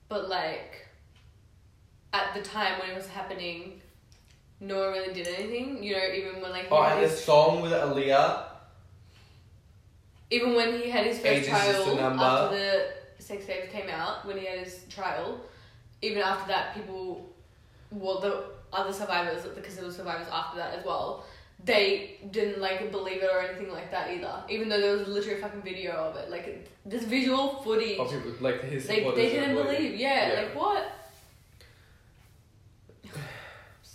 but 0.09 0.29
like 0.29 0.88
at 2.13 2.35
the 2.35 2.43
time 2.43 2.79
when 2.81 2.91
it 2.91 2.97
was 2.97 3.07
happening, 3.09 3.81
no 4.61 4.79
one 4.79 4.93
really 4.93 5.13
did 5.15 5.29
anything. 5.29 5.83
You 5.83 5.97
know, 5.97 6.05
even 6.15 6.41
when 6.43 6.51
like 6.51 6.65
he 6.65 6.69
Oh, 6.71 6.83
had 6.83 6.99
and 6.99 7.05
the 7.07 7.09
his, 7.11 7.25
song 7.25 7.61
with 7.63 7.73
Aaliyah. 7.73 8.45
even 10.31 10.55
when 10.55 10.79
he 10.81 10.91
had 10.91 11.07
his 11.07 11.17
first 11.19 11.27
Age 11.27 11.43
is 11.43 11.49
just 11.49 11.69
a 11.71 11.73
trial 11.85 11.97
number. 11.97 12.23
after 12.25 12.57
the 12.57 13.23
sex 13.23 13.47
tapes 13.47 13.73
came 13.73 13.89
out, 13.89 14.27
when 14.27 14.37
he 14.39 14.47
had 14.47 14.59
his 14.61 14.85
trial, 14.91 15.41
even 16.03 16.23
after 16.23 16.49
that, 16.49 16.75
people, 16.75 17.29
well, 17.91 18.21
the 18.21 18.45
other 18.73 18.93
survivors, 18.93 19.45
because 19.55 19.77
there 19.77 19.85
were 19.87 19.91
survivors 19.93 20.27
after 20.31 20.59
that 20.59 20.75
as 20.79 20.85
well. 20.85 21.25
They 21.65 22.19
didn't 22.31 22.61
like 22.61 22.93
believe 22.93 23.23
it 23.23 23.31
or 23.33 23.41
anything 23.41 23.73
like 23.73 23.91
that 23.91 24.11
either, 24.13 24.45
even 24.49 24.69
though 24.69 24.81
there 24.81 24.97
was 24.97 25.09
literally 25.09 25.39
a 25.39 25.43
fucking 25.43 25.63
video 25.63 25.93
of 25.93 26.15
it. 26.17 26.31
Like 26.31 26.69
this 26.87 27.03
visual 27.05 27.63
footage, 27.63 27.97
Oh, 27.99 28.05
people 28.05 28.33
like 28.41 28.63
his 28.63 28.87
they, 28.87 28.97
supporters. 28.99 29.17
they 29.25 29.31
didn't 29.31 29.57
were 29.57 29.65
believe. 29.65 29.97
Yeah. 29.97 30.35
like 30.37 30.55
what? 30.55 30.93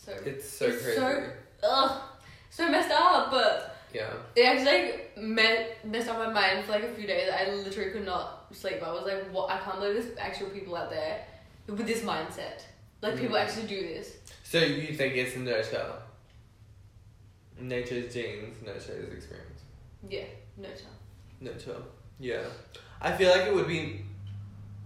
So 0.05 0.11
It's 0.25 0.49
so 0.49 0.65
It's 0.65 0.83
crazy. 0.83 0.97
so- 0.97 1.31
ugh, 1.63 2.01
so 2.49 2.69
messed 2.69 2.91
up. 2.91 3.31
But 3.31 3.77
yeah. 3.93 4.09
it 4.35 4.43
actually 4.43 4.65
like 4.91 5.17
me- 5.17 5.67
messed 5.91 6.09
up 6.09 6.17
my 6.17 6.31
mind 6.31 6.65
for 6.65 6.73
like 6.73 6.83
a 6.83 6.93
few 6.93 7.07
days. 7.07 7.29
I 7.31 7.49
literally 7.51 7.91
could 7.91 8.05
not 8.05 8.47
sleep. 8.53 8.81
I 8.83 8.91
was 8.91 9.05
like, 9.05 9.29
what? 9.31 9.49
I 9.49 9.57
can't 9.59 9.79
believe 9.79 10.03
there's 10.03 10.17
actual 10.17 10.49
people 10.49 10.75
out 10.75 10.89
there 10.89 11.25
with 11.67 11.85
this 11.87 12.01
mindset. 12.01 12.61
Like 13.01 13.17
people 13.17 13.35
Mm. 13.37 13.41
actually 13.43 13.67
do 13.67 13.81
this. 13.81 14.17
So 14.43 14.59
you 14.59 14.93
think 14.95 15.15
it's 15.15 15.35
nurture? 15.37 15.93
Nature's 17.59 18.13
genes, 18.13 18.55
nurture's 18.65 19.13
experience. 19.13 19.61
Yeah, 20.09 20.25
no 20.57 20.67
chance. 20.69 20.83
Nurture. 21.39 21.81
Yeah. 22.19 22.43
I 23.01 23.11
feel 23.15 23.29
like 23.29 23.47
it 23.47 23.53
would 23.53 23.67
be. 23.67 24.05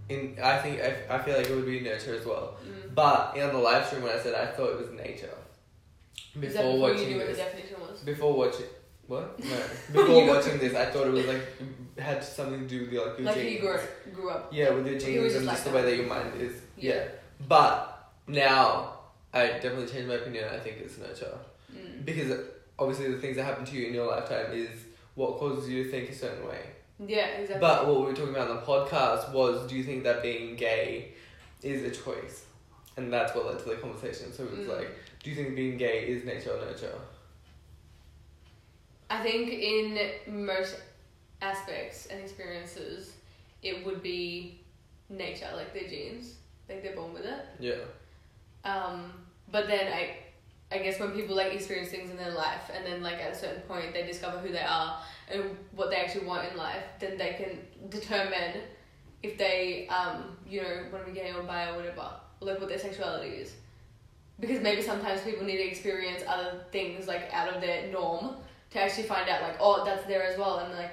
In 0.08 0.36
I 0.42 0.58
think 0.58 0.80
I, 0.80 1.16
I 1.16 1.18
feel 1.22 1.36
like 1.36 1.48
it 1.48 1.54
would 1.54 1.66
be 1.66 1.80
nature 1.80 2.14
as 2.14 2.24
well. 2.24 2.56
Mm. 2.66 2.94
But 2.94 3.38
on 3.38 3.52
the 3.52 3.58
live 3.58 3.86
stream 3.86 4.02
when 4.02 4.12
I 4.16 4.18
said 4.20 4.34
I 4.34 4.46
thought 4.46 4.70
it 4.70 4.78
was 4.78 4.90
nature. 4.92 5.34
Before 6.38 6.48
before 6.50 6.72
you 6.74 6.80
watching 6.80 7.08
knew 7.08 7.16
what 7.18 7.26
the 7.26 7.32
this. 7.32 7.38
definition 7.38 7.80
was? 7.80 8.00
Before 8.00 8.32
watching. 8.36 8.66
What? 9.06 9.38
No. 9.44 9.56
Before 9.92 10.26
watching 10.26 10.58
this, 10.58 10.74
I 10.74 10.86
thought 10.86 11.06
it 11.06 11.12
was 11.12 11.26
like 11.26 11.42
had 11.98 12.22
something 12.22 12.60
to 12.60 12.66
do 12.68 12.80
with 12.82 12.92
like 12.92 13.18
your 13.18 13.26
Like 13.26 13.34
genes. 13.36 13.52
he 13.52 13.58
grew 13.58 13.78
grew 14.14 14.30
up. 14.30 14.50
Yeah, 14.52 14.70
with 14.70 14.86
your 14.86 14.98
genes 14.98 15.34
and 15.34 15.46
just 15.46 15.64
the 15.64 15.70
way 15.70 15.82
that. 15.82 15.90
that 15.90 15.96
your 15.96 16.06
mind 16.06 16.40
is. 16.40 16.52
Yeah. 16.76 16.94
Yeah. 16.94 17.04
But 17.48 18.10
now, 18.26 18.98
I 19.32 19.46
definitely 19.46 19.86
changed 19.86 20.08
my 20.08 20.14
opinion. 20.14 20.44
I 20.52 20.58
think 20.58 20.76
it's 20.78 20.98
nurture. 20.98 21.38
Mm. 21.74 22.04
Because 22.04 22.38
obviously, 22.78 23.12
the 23.12 23.18
things 23.20 23.36
that 23.36 23.44
happen 23.44 23.64
to 23.64 23.76
you 23.76 23.88
in 23.88 23.94
your 23.94 24.06
lifetime 24.06 24.52
is 24.52 24.68
what 25.14 25.38
causes 25.38 25.68
you 25.68 25.84
to 25.84 25.90
think 25.90 26.10
a 26.10 26.14
certain 26.14 26.46
way. 26.46 26.60
Yeah, 27.06 27.26
exactly. 27.26 27.60
But 27.60 27.86
what 27.86 28.00
we 28.00 28.06
were 28.06 28.14
talking 28.14 28.34
about 28.34 28.50
on 28.50 28.56
the 28.56 28.62
podcast 28.62 29.32
was 29.32 29.68
do 29.68 29.76
you 29.76 29.84
think 29.84 30.02
that 30.04 30.22
being 30.22 30.56
gay 30.56 31.12
is 31.62 31.82
a 31.84 31.90
choice? 32.02 32.44
And 32.96 33.12
that's 33.12 33.34
what 33.34 33.46
led 33.46 33.58
to 33.60 33.64
the 33.68 33.76
conversation. 33.76 34.32
So 34.32 34.42
it 34.44 34.50
was 34.58 34.66
Mm. 34.66 34.76
like, 34.78 34.90
do 35.22 35.30
you 35.30 35.36
think 35.36 35.54
being 35.54 35.76
gay 35.76 36.08
is 36.08 36.24
nature 36.24 36.50
or 36.50 36.60
nurture? 36.64 36.98
I 39.10 39.22
think 39.22 39.50
in 39.50 40.44
most 40.44 40.76
aspects 41.40 42.06
and 42.06 42.20
experiences, 42.20 43.12
it 43.62 43.84
would 43.86 44.02
be 44.02 44.60
nature, 45.08 45.48
like 45.54 45.72
their 45.72 45.88
genes, 45.88 46.34
like 46.68 46.82
they're 46.82 46.96
born 46.96 47.12
with 47.14 47.24
it. 47.24 47.44
Yeah. 47.60 47.84
Um, 48.64 49.12
but 49.50 49.66
then 49.66 49.90
I, 49.92 50.16
I 50.70 50.78
guess 50.78 51.00
when 51.00 51.12
people 51.12 51.34
like 51.34 51.52
experience 51.54 51.90
things 51.90 52.10
in 52.10 52.16
their 52.16 52.32
life, 52.32 52.70
and 52.74 52.84
then 52.84 53.02
like 53.02 53.20
at 53.20 53.32
a 53.32 53.34
certain 53.34 53.62
point 53.62 53.94
they 53.94 54.06
discover 54.06 54.38
who 54.38 54.52
they 54.52 54.62
are 54.62 55.00
and 55.30 55.56
what 55.74 55.90
they 55.90 55.96
actually 55.96 56.26
want 56.26 56.50
in 56.50 56.56
life, 56.56 56.82
then 57.00 57.16
they 57.16 57.34
can 57.34 57.90
determine 57.90 58.60
if 59.22 59.38
they, 59.38 59.88
um, 59.88 60.36
you 60.48 60.62
know, 60.62 60.84
want 60.92 61.06
to 61.06 61.12
be 61.12 61.18
gay 61.18 61.32
or 61.32 61.42
bi 61.42 61.70
or 61.70 61.76
whatever, 61.76 62.10
like 62.40 62.60
what 62.60 62.68
their 62.68 62.78
sexuality 62.78 63.30
is. 63.30 63.54
Because 64.40 64.60
maybe 64.60 64.82
sometimes 64.82 65.22
people 65.22 65.44
need 65.44 65.56
to 65.56 65.66
experience 65.66 66.22
other 66.28 66.64
things 66.70 67.08
like 67.08 67.32
out 67.32 67.52
of 67.52 67.60
their 67.60 67.90
norm 67.90 68.36
to 68.70 68.80
actually 68.80 69.04
find 69.04 69.28
out 69.28 69.42
like, 69.42 69.56
oh, 69.60 69.84
that's 69.84 70.04
there 70.04 70.22
as 70.22 70.38
well, 70.38 70.58
and 70.58 70.74
like 70.74 70.92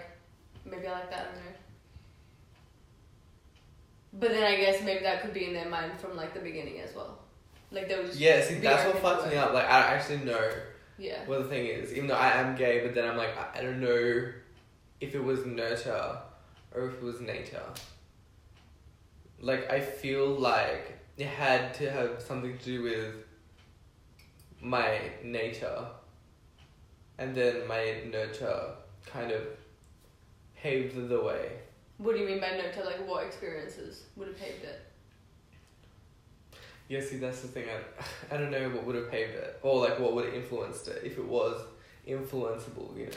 maybe 0.63 0.87
I 0.87 0.93
like 0.93 1.11
that. 1.11 1.19
I 1.19 1.23
don't 1.25 1.35
know. 1.35 1.51
But 4.13 4.29
then 4.29 4.43
I 4.43 4.55
guess 4.55 4.81
maybe 4.81 5.03
that 5.03 5.21
could 5.21 5.33
be 5.33 5.45
in 5.45 5.53
their 5.53 5.69
mind 5.69 5.99
from 5.99 6.15
like 6.15 6.33
the 6.33 6.39
beginning 6.39 6.79
as 6.79 6.95
well. 6.95 7.19
Like 7.71 7.87
they 7.87 7.95
would 7.97 8.07
just 8.07 8.19
Yeah, 8.19 8.41
see, 8.41 8.55
that's 8.55 8.85
what 8.85 9.03
fucks 9.03 9.29
me 9.29 9.35
up. 9.37 9.53
Like, 9.53 9.65
I 9.65 9.79
actually 9.95 10.19
know 10.19 10.51
Yeah. 10.97 11.25
what 11.25 11.43
the 11.43 11.49
thing 11.49 11.65
is. 11.67 11.93
Even 11.93 12.07
though 12.07 12.15
I 12.15 12.31
am 12.31 12.55
gay, 12.55 12.81
but 12.85 12.93
then 12.95 13.09
I'm 13.09 13.17
like, 13.17 13.35
I, 13.37 13.59
I 13.59 13.61
don't 13.61 13.81
know 13.81 14.31
if 15.01 15.13
it 15.15 15.23
was 15.23 15.45
nurture 15.45 16.17
or 16.73 16.87
if 16.87 16.93
it 16.95 17.03
was 17.03 17.19
nature. 17.21 17.63
Like, 19.39 19.69
I 19.69 19.79
feel 19.81 20.27
like 20.27 20.97
it 21.17 21.27
had 21.27 21.73
to 21.75 21.91
have 21.91 22.21
something 22.21 22.57
to 22.57 22.63
do 22.63 22.83
with 22.83 23.13
my 24.61 24.99
nature. 25.23 25.85
And 27.17 27.35
then 27.35 27.67
my 27.67 28.01
nurture 28.11 28.71
kind 29.05 29.31
of 29.31 29.41
paved 30.55 31.09
the 31.09 31.21
way. 31.21 31.51
What 31.97 32.15
do 32.15 32.21
you 32.21 32.27
mean 32.27 32.41
by 32.41 32.51
nurture? 32.51 32.83
Like 32.83 33.07
what 33.07 33.25
experiences 33.25 34.03
would 34.15 34.27
have 34.27 34.37
paved 34.37 34.63
it? 34.63 34.81
Yeah, 36.87 37.01
see, 37.01 37.17
that's 37.17 37.41
the 37.41 37.47
thing. 37.47 37.65
I, 37.69 38.03
I 38.35 38.37
don't 38.37 38.51
know 38.51 38.69
what 38.69 38.85
would 38.85 38.95
have 38.95 39.09
paved 39.11 39.33
it. 39.33 39.59
Or, 39.63 39.79
like, 39.81 39.99
what 39.99 40.13
would 40.13 40.25
have 40.25 40.33
influenced 40.35 40.87
it 40.87 41.01
if 41.03 41.17
it 41.17 41.25
was 41.25 41.59
influenceable, 42.07 42.95
you 42.97 43.05
know. 43.07 43.11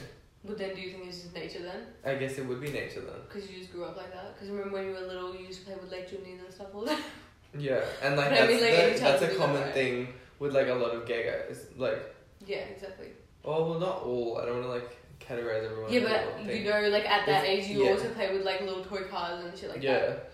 But 0.45 0.57
then 0.59 0.75
do 0.75 0.81
you 0.81 0.91
think 0.93 1.07
it's 1.07 1.21
just 1.23 1.35
nature 1.35 1.63
then? 1.63 1.87
I 2.05 2.15
guess 2.15 2.39
it 2.39 2.47
would 2.47 2.61
be 2.61 2.71
nature 2.71 3.01
then. 3.01 3.17
Because 3.29 3.51
you 3.51 3.59
just 3.59 3.73
grew 3.73 3.85
up 3.85 3.97
like 3.97 4.13
that? 4.13 4.35
Because 4.35 4.49
remember 4.51 4.75
when 4.75 4.87
you 4.87 4.93
were 4.93 5.01
little, 5.01 5.35
you 5.35 5.47
used 5.47 5.61
to 5.61 5.67
play 5.67 5.75
with 5.75 5.93
electronics 5.93 6.43
and 6.45 6.53
stuff 6.55 6.69
all 6.75 6.83
the 6.83 6.91
time? 6.91 7.01
Yeah, 7.59 7.81
and 8.03 8.15
like 8.15 8.27
But 8.31 8.35
I 8.43 8.47
that's 8.47 8.53
mean, 8.53 8.61
like, 8.63 8.95
the- 8.95 9.01
that's 9.01 9.23
a 9.23 9.27
do 9.27 9.33
that, 9.33 9.39
common 9.39 9.63
right? 9.63 9.73
thing 9.73 10.09
with 10.39 10.55
like 10.55 10.69
a 10.69 10.75
lot 10.75 10.95
of 10.95 11.07
gay 11.07 11.25
guys. 11.49 11.65
Like, 11.79 12.15
yeah, 12.47 12.59
exactly. 12.59 13.07
oh 13.43 13.71
well, 13.71 13.81
not 13.81 14.03
all. 14.03 14.39
I 14.39 14.45
don't 14.45 14.57
want 14.61 14.65
to 14.67 14.71
like 14.71 14.99
categorize 15.19 15.65
everyone. 15.65 15.91
Yeah, 15.91 16.01
but 16.45 16.55
you 16.55 16.65
know, 16.71 16.89
like 16.91 17.07
at 17.09 17.25
that 17.25 17.45
It's- 17.45 17.65
age, 17.65 17.71
you 17.71 17.85
yeah. 17.85 17.93
also 17.93 18.11
play 18.11 18.31
with 18.37 18.45
like 18.45 18.61
little 18.61 18.85
toy 18.85 19.05
cars 19.05 19.43
and 19.45 19.57
shit 19.59 19.71
like 19.71 19.83
yeah, 19.83 19.99
that. 19.99 20.31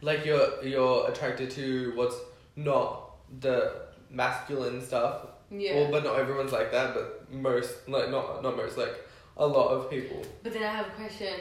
Like 0.00 0.24
you're 0.24 0.62
you're 0.64 1.08
attracted 1.08 1.50
to 1.52 1.92
what's 1.94 2.16
not 2.56 3.16
the 3.40 3.86
masculine 4.10 4.84
stuff. 4.84 5.26
Yeah. 5.50 5.76
Well, 5.76 5.90
but 5.90 6.04
not 6.04 6.18
everyone's 6.18 6.52
like 6.52 6.72
that. 6.72 6.94
But 6.94 7.32
most, 7.32 7.88
like 7.88 8.10
not 8.10 8.42
not 8.42 8.56
most, 8.56 8.76
like 8.76 8.94
a 9.36 9.46
lot 9.46 9.68
of 9.68 9.90
people. 9.90 10.22
But 10.42 10.52
then 10.52 10.62
I 10.62 10.72
have 10.72 10.86
a 10.86 10.90
question. 10.90 11.34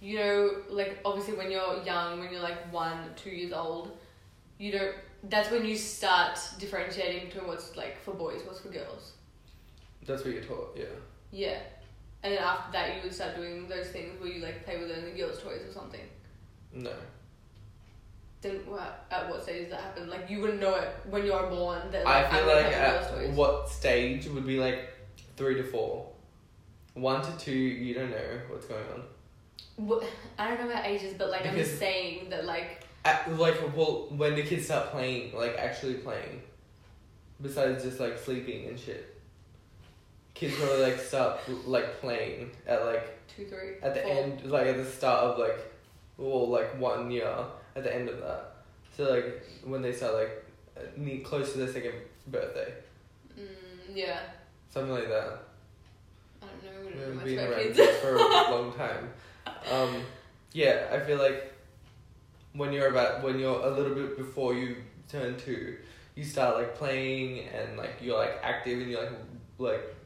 You 0.00 0.18
know, 0.18 0.50
like 0.68 0.98
obviously 1.04 1.34
when 1.34 1.50
you're 1.50 1.82
young, 1.84 2.18
when 2.18 2.32
you're 2.32 2.42
like 2.42 2.72
one, 2.72 2.98
two 3.16 3.30
years 3.30 3.52
old, 3.52 3.96
you 4.58 4.72
don't. 4.72 4.94
That's 5.24 5.50
when 5.52 5.64
you 5.64 5.76
start 5.76 6.38
differentiating 6.58 7.28
between 7.28 7.46
what's 7.46 7.76
like 7.76 8.02
for 8.02 8.12
boys, 8.12 8.40
what's 8.44 8.60
for 8.60 8.70
girls. 8.70 9.12
That's 10.04 10.24
what 10.24 10.34
you're 10.34 10.42
taught. 10.42 10.76
Yeah. 10.76 10.84
Yeah. 11.30 11.58
And 12.24 12.34
then 12.34 12.42
after 12.42 12.72
that, 12.72 12.96
you 12.96 13.02
would 13.02 13.14
start 13.14 13.36
doing 13.36 13.68
those 13.68 13.88
things 13.88 14.20
where 14.20 14.30
you 14.30 14.42
like 14.42 14.64
play 14.64 14.78
with 14.78 14.90
only 14.90 15.12
girls' 15.12 15.40
toys 15.40 15.62
or 15.68 15.72
something. 15.72 16.00
No. 16.72 16.92
What, 18.66 19.04
at 19.10 19.28
what 19.28 19.42
stage 19.42 19.70
that 19.70 19.80
happened. 19.80 20.10
Like 20.10 20.28
you 20.28 20.40
wouldn't 20.40 20.60
know 20.60 20.74
it 20.74 20.88
when 21.08 21.24
you're 21.26 21.46
born. 21.48 21.80
That 21.90 22.06
I 22.06 22.22
like, 22.22 22.30
feel 22.30 22.40
I'm 22.40 22.46
like 22.64 22.72
at 22.72 23.30
what 23.34 23.68
stage 23.70 24.26
would 24.26 24.46
be 24.46 24.58
like 24.58 24.90
three 25.36 25.54
to 25.56 25.62
four. 25.64 26.08
One 26.94 27.22
to 27.22 27.32
two, 27.38 27.52
you 27.52 27.94
don't 27.94 28.10
know 28.10 28.40
what's 28.48 28.66
going 28.66 28.84
on. 28.94 29.02
Wha- 29.78 30.04
I 30.38 30.48
don't 30.48 30.60
know 30.60 30.70
about 30.70 30.84
ages, 30.86 31.14
but 31.16 31.30
like 31.30 31.46
I'm 31.46 31.54
just 31.56 31.78
saying 31.78 32.28
that 32.30 32.44
like 32.44 32.84
At, 33.04 33.36
like, 33.38 33.56
well, 33.76 34.06
when 34.10 34.34
the 34.34 34.42
kids 34.42 34.66
start 34.66 34.90
playing, 34.92 35.34
like 35.34 35.56
actually 35.56 35.94
playing, 35.94 36.42
besides 37.40 37.82
just 37.82 37.98
like 37.98 38.18
sleeping 38.18 38.68
and 38.68 38.78
shit. 38.78 39.08
Kids 40.34 40.54
probably 40.56 40.82
like 40.82 40.98
start 40.98 41.40
like 41.66 42.00
playing 42.00 42.50
at 42.66 42.84
like 42.84 43.26
two, 43.28 43.46
three, 43.46 43.74
at 43.82 43.94
the 43.94 44.00
four. 44.00 44.10
end, 44.10 44.44
like 44.50 44.66
at 44.66 44.76
the 44.76 44.84
start 44.84 45.24
of 45.24 45.38
like, 45.38 45.58
well, 46.18 46.48
like 46.48 46.78
one 46.80 47.10
year 47.10 47.34
at 47.76 47.84
the 47.84 47.94
end 47.94 48.08
of 48.08 48.20
that. 48.20 48.54
So 48.96 49.10
like 49.10 49.42
when 49.64 49.82
they 49.82 49.92
start 49.92 50.14
like 50.14 51.24
close 51.24 51.52
to 51.52 51.58
their 51.58 51.72
second 51.72 51.94
birthday, 52.26 52.72
Mm, 53.38 53.96
yeah, 53.96 54.20
something 54.68 54.92
like 54.92 55.08
that. 55.08 55.42
I 56.42 56.46
don't 56.64 56.84
know. 56.84 57.22
We 57.24 57.24
We've 57.24 57.36
been 57.36 57.52
around 57.52 57.74
kids 57.74 57.96
for 57.98 58.14
a 58.14 58.18
long 58.50 58.72
time. 58.74 59.10
Um, 59.70 60.02
yeah, 60.52 60.88
I 60.92 61.00
feel 61.00 61.18
like 61.18 61.52
when 62.54 62.72
you're 62.72 62.88
about 62.88 63.22
when 63.22 63.38
you're 63.38 63.60
a 63.60 63.70
little 63.70 63.94
bit 63.94 64.18
before 64.18 64.54
you 64.54 64.76
turn 65.08 65.36
two, 65.36 65.78
you 66.14 66.24
start 66.24 66.56
like 66.56 66.74
playing 66.76 67.48
and 67.48 67.76
like 67.78 67.94
you're 68.00 68.18
like 68.18 68.38
active 68.42 68.80
and 68.80 68.90
you're 68.90 69.02
like 69.02 69.12
like 69.58 69.96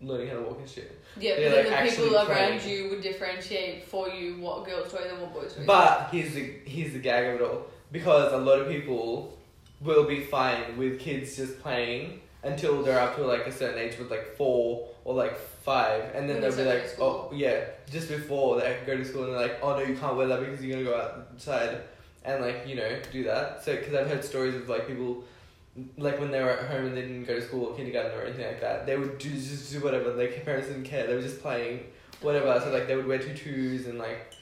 learning 0.00 0.28
how 0.28 0.34
to 0.34 0.42
walk 0.42 0.58
and 0.58 0.68
shit. 0.68 0.99
Yeah, 1.18 1.34
but 1.34 1.40
then 1.40 1.70
like, 1.72 1.90
the 1.90 1.96
people 1.96 2.16
around 2.16 2.60
playing. 2.60 2.68
you 2.68 2.90
would 2.90 3.00
differentiate 3.00 3.84
for 3.84 4.08
you 4.08 4.36
what 4.36 4.64
girls 4.64 4.92
toys 4.92 5.08
and 5.10 5.20
what 5.20 5.32
boys 5.34 5.54
toys. 5.54 5.66
But 5.66 6.08
here's 6.12 6.34
the 6.34 6.54
here's 6.64 6.92
the 6.92 6.98
gag 6.98 7.34
of 7.34 7.40
it 7.40 7.44
all 7.44 7.66
because 7.92 8.32
a 8.32 8.38
lot 8.38 8.60
of 8.60 8.68
people 8.68 9.36
will 9.80 10.04
be 10.04 10.20
fine 10.20 10.76
with 10.76 11.00
kids 11.00 11.36
just 11.36 11.60
playing 11.60 12.20
until 12.42 12.82
they're 12.82 12.98
up 12.98 13.16
to 13.16 13.26
like 13.26 13.46
a 13.46 13.52
certain 13.52 13.78
age 13.78 13.98
with 13.98 14.10
like 14.10 14.36
four 14.36 14.88
or 15.04 15.14
like 15.14 15.36
five 15.38 16.04
and 16.14 16.28
then 16.28 16.40
When 16.40 16.56
they'll 16.56 16.64
be 16.64 16.64
like 16.64 17.00
oh 17.00 17.30
yeah 17.34 17.64
just 17.90 18.08
before 18.08 18.60
they 18.60 18.78
go 18.86 18.96
to 18.96 19.04
school 19.04 19.24
and 19.24 19.32
they're 19.34 19.42
like 19.42 19.58
oh 19.62 19.76
no 19.76 19.82
you 19.82 19.96
can't 19.96 20.16
wear 20.16 20.26
that 20.28 20.40
because 20.40 20.64
you're 20.64 20.82
gonna 20.82 20.96
go 20.96 21.22
outside 21.32 21.80
and 22.24 22.42
like 22.42 22.66
you 22.66 22.76
know 22.76 22.98
do 23.12 23.24
that 23.24 23.64
so 23.64 23.76
because 23.76 23.94
I've 23.94 24.08
heard 24.08 24.24
stories 24.24 24.54
of 24.54 24.68
like 24.68 24.86
people 24.86 25.24
like 25.96 26.18
when 26.18 26.30
they 26.30 26.42
were 26.42 26.50
at 26.50 26.68
home 26.68 26.86
and 26.86 26.96
they 26.96 27.02
didn't 27.02 27.24
go 27.24 27.34
to 27.34 27.42
school 27.42 27.66
or 27.66 27.76
kindergarten 27.76 28.18
or 28.18 28.24
anything 28.24 28.46
like 28.46 28.60
that 28.60 28.86
they 28.86 28.96
would 28.96 29.18
do 29.18 29.30
just 29.30 29.72
do 29.72 29.80
whatever 29.80 30.12
their 30.12 30.28
parents 30.28 30.68
didn't 30.68 30.84
care 30.84 31.06
they 31.06 31.14
were 31.14 31.22
just 31.22 31.40
playing 31.40 31.84
whatever 32.20 32.60
so 32.60 32.70
like 32.72 32.86
they 32.86 32.96
would 32.96 33.06
wear 33.06 33.18
tutus 33.18 33.86
and 33.86 33.98
like 33.98 34.34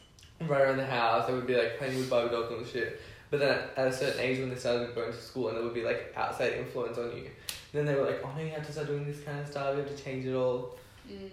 run 0.46 0.60
around 0.60 0.76
the 0.76 0.86
house. 0.86 1.26
They 1.26 1.34
would 1.34 1.46
be 1.46 1.56
like 1.56 1.78
playing 1.78 1.96
with 1.96 2.10
Barbie 2.10 2.30
dolls 2.30 2.52
and 2.52 2.66
shit. 2.66 3.00
But 3.30 3.40
then 3.40 3.50
at, 3.50 3.72
at 3.76 3.88
a 3.88 3.92
certain 3.92 4.20
age, 4.20 4.38
when 4.38 4.48
they 4.48 4.56
started 4.56 4.94
going 4.94 5.12
to 5.12 5.18
school, 5.18 5.48
and 5.48 5.56
there 5.56 5.64
would 5.64 5.74
be 5.74 5.82
like 5.82 6.12
outside 6.16 6.54
influence 6.54 6.96
on 6.98 7.16
you, 7.16 7.30
then 7.72 7.84
they 7.84 7.94
were 7.94 8.04
like, 8.04 8.20
"Oh 8.24 8.30
no, 8.34 8.42
you 8.42 8.50
have 8.50 8.66
to 8.66 8.72
start 8.72 8.86
doing 8.86 9.04
this 9.04 9.20
kind 9.20 9.38
of 9.38 9.46
stuff. 9.46 9.74
You 9.74 9.82
have 9.82 9.96
to 9.96 10.02
change 10.02 10.24
it 10.24 10.34
all." 10.34 10.76
Mm. 11.10 11.30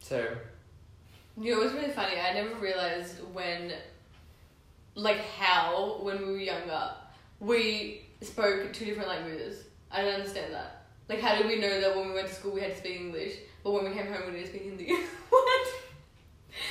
So 0.00 0.26
You 1.38 1.54
know, 1.54 1.60
it 1.60 1.64
was 1.64 1.72
really 1.74 1.92
funny. 1.92 2.18
I 2.18 2.32
never 2.32 2.54
realized 2.56 3.16
when, 3.32 3.72
like, 4.94 5.20
how 5.20 5.98
when 6.00 6.18
we 6.18 6.32
were 6.32 6.38
younger, 6.38 6.90
we 7.40 8.03
spoke 8.22 8.72
two 8.72 8.84
different 8.84 9.08
languages. 9.08 9.64
I 9.90 10.02
don't 10.02 10.14
understand 10.14 10.52
that. 10.52 10.86
Like, 11.08 11.20
how 11.20 11.36
did 11.36 11.46
we 11.46 11.58
know 11.60 11.80
that 11.80 11.94
when 11.94 12.08
we 12.08 12.14
went 12.14 12.28
to 12.28 12.34
school 12.34 12.52
we 12.52 12.60
had 12.60 12.72
to 12.72 12.78
speak 12.78 13.00
English, 13.00 13.34
but 13.62 13.72
when 13.72 13.84
we 13.84 13.90
came 13.90 14.06
home 14.06 14.22
we 14.26 14.32
didn't 14.32 14.48
speak 14.48 14.62
Hindi? 14.62 14.96
what? 15.28 15.68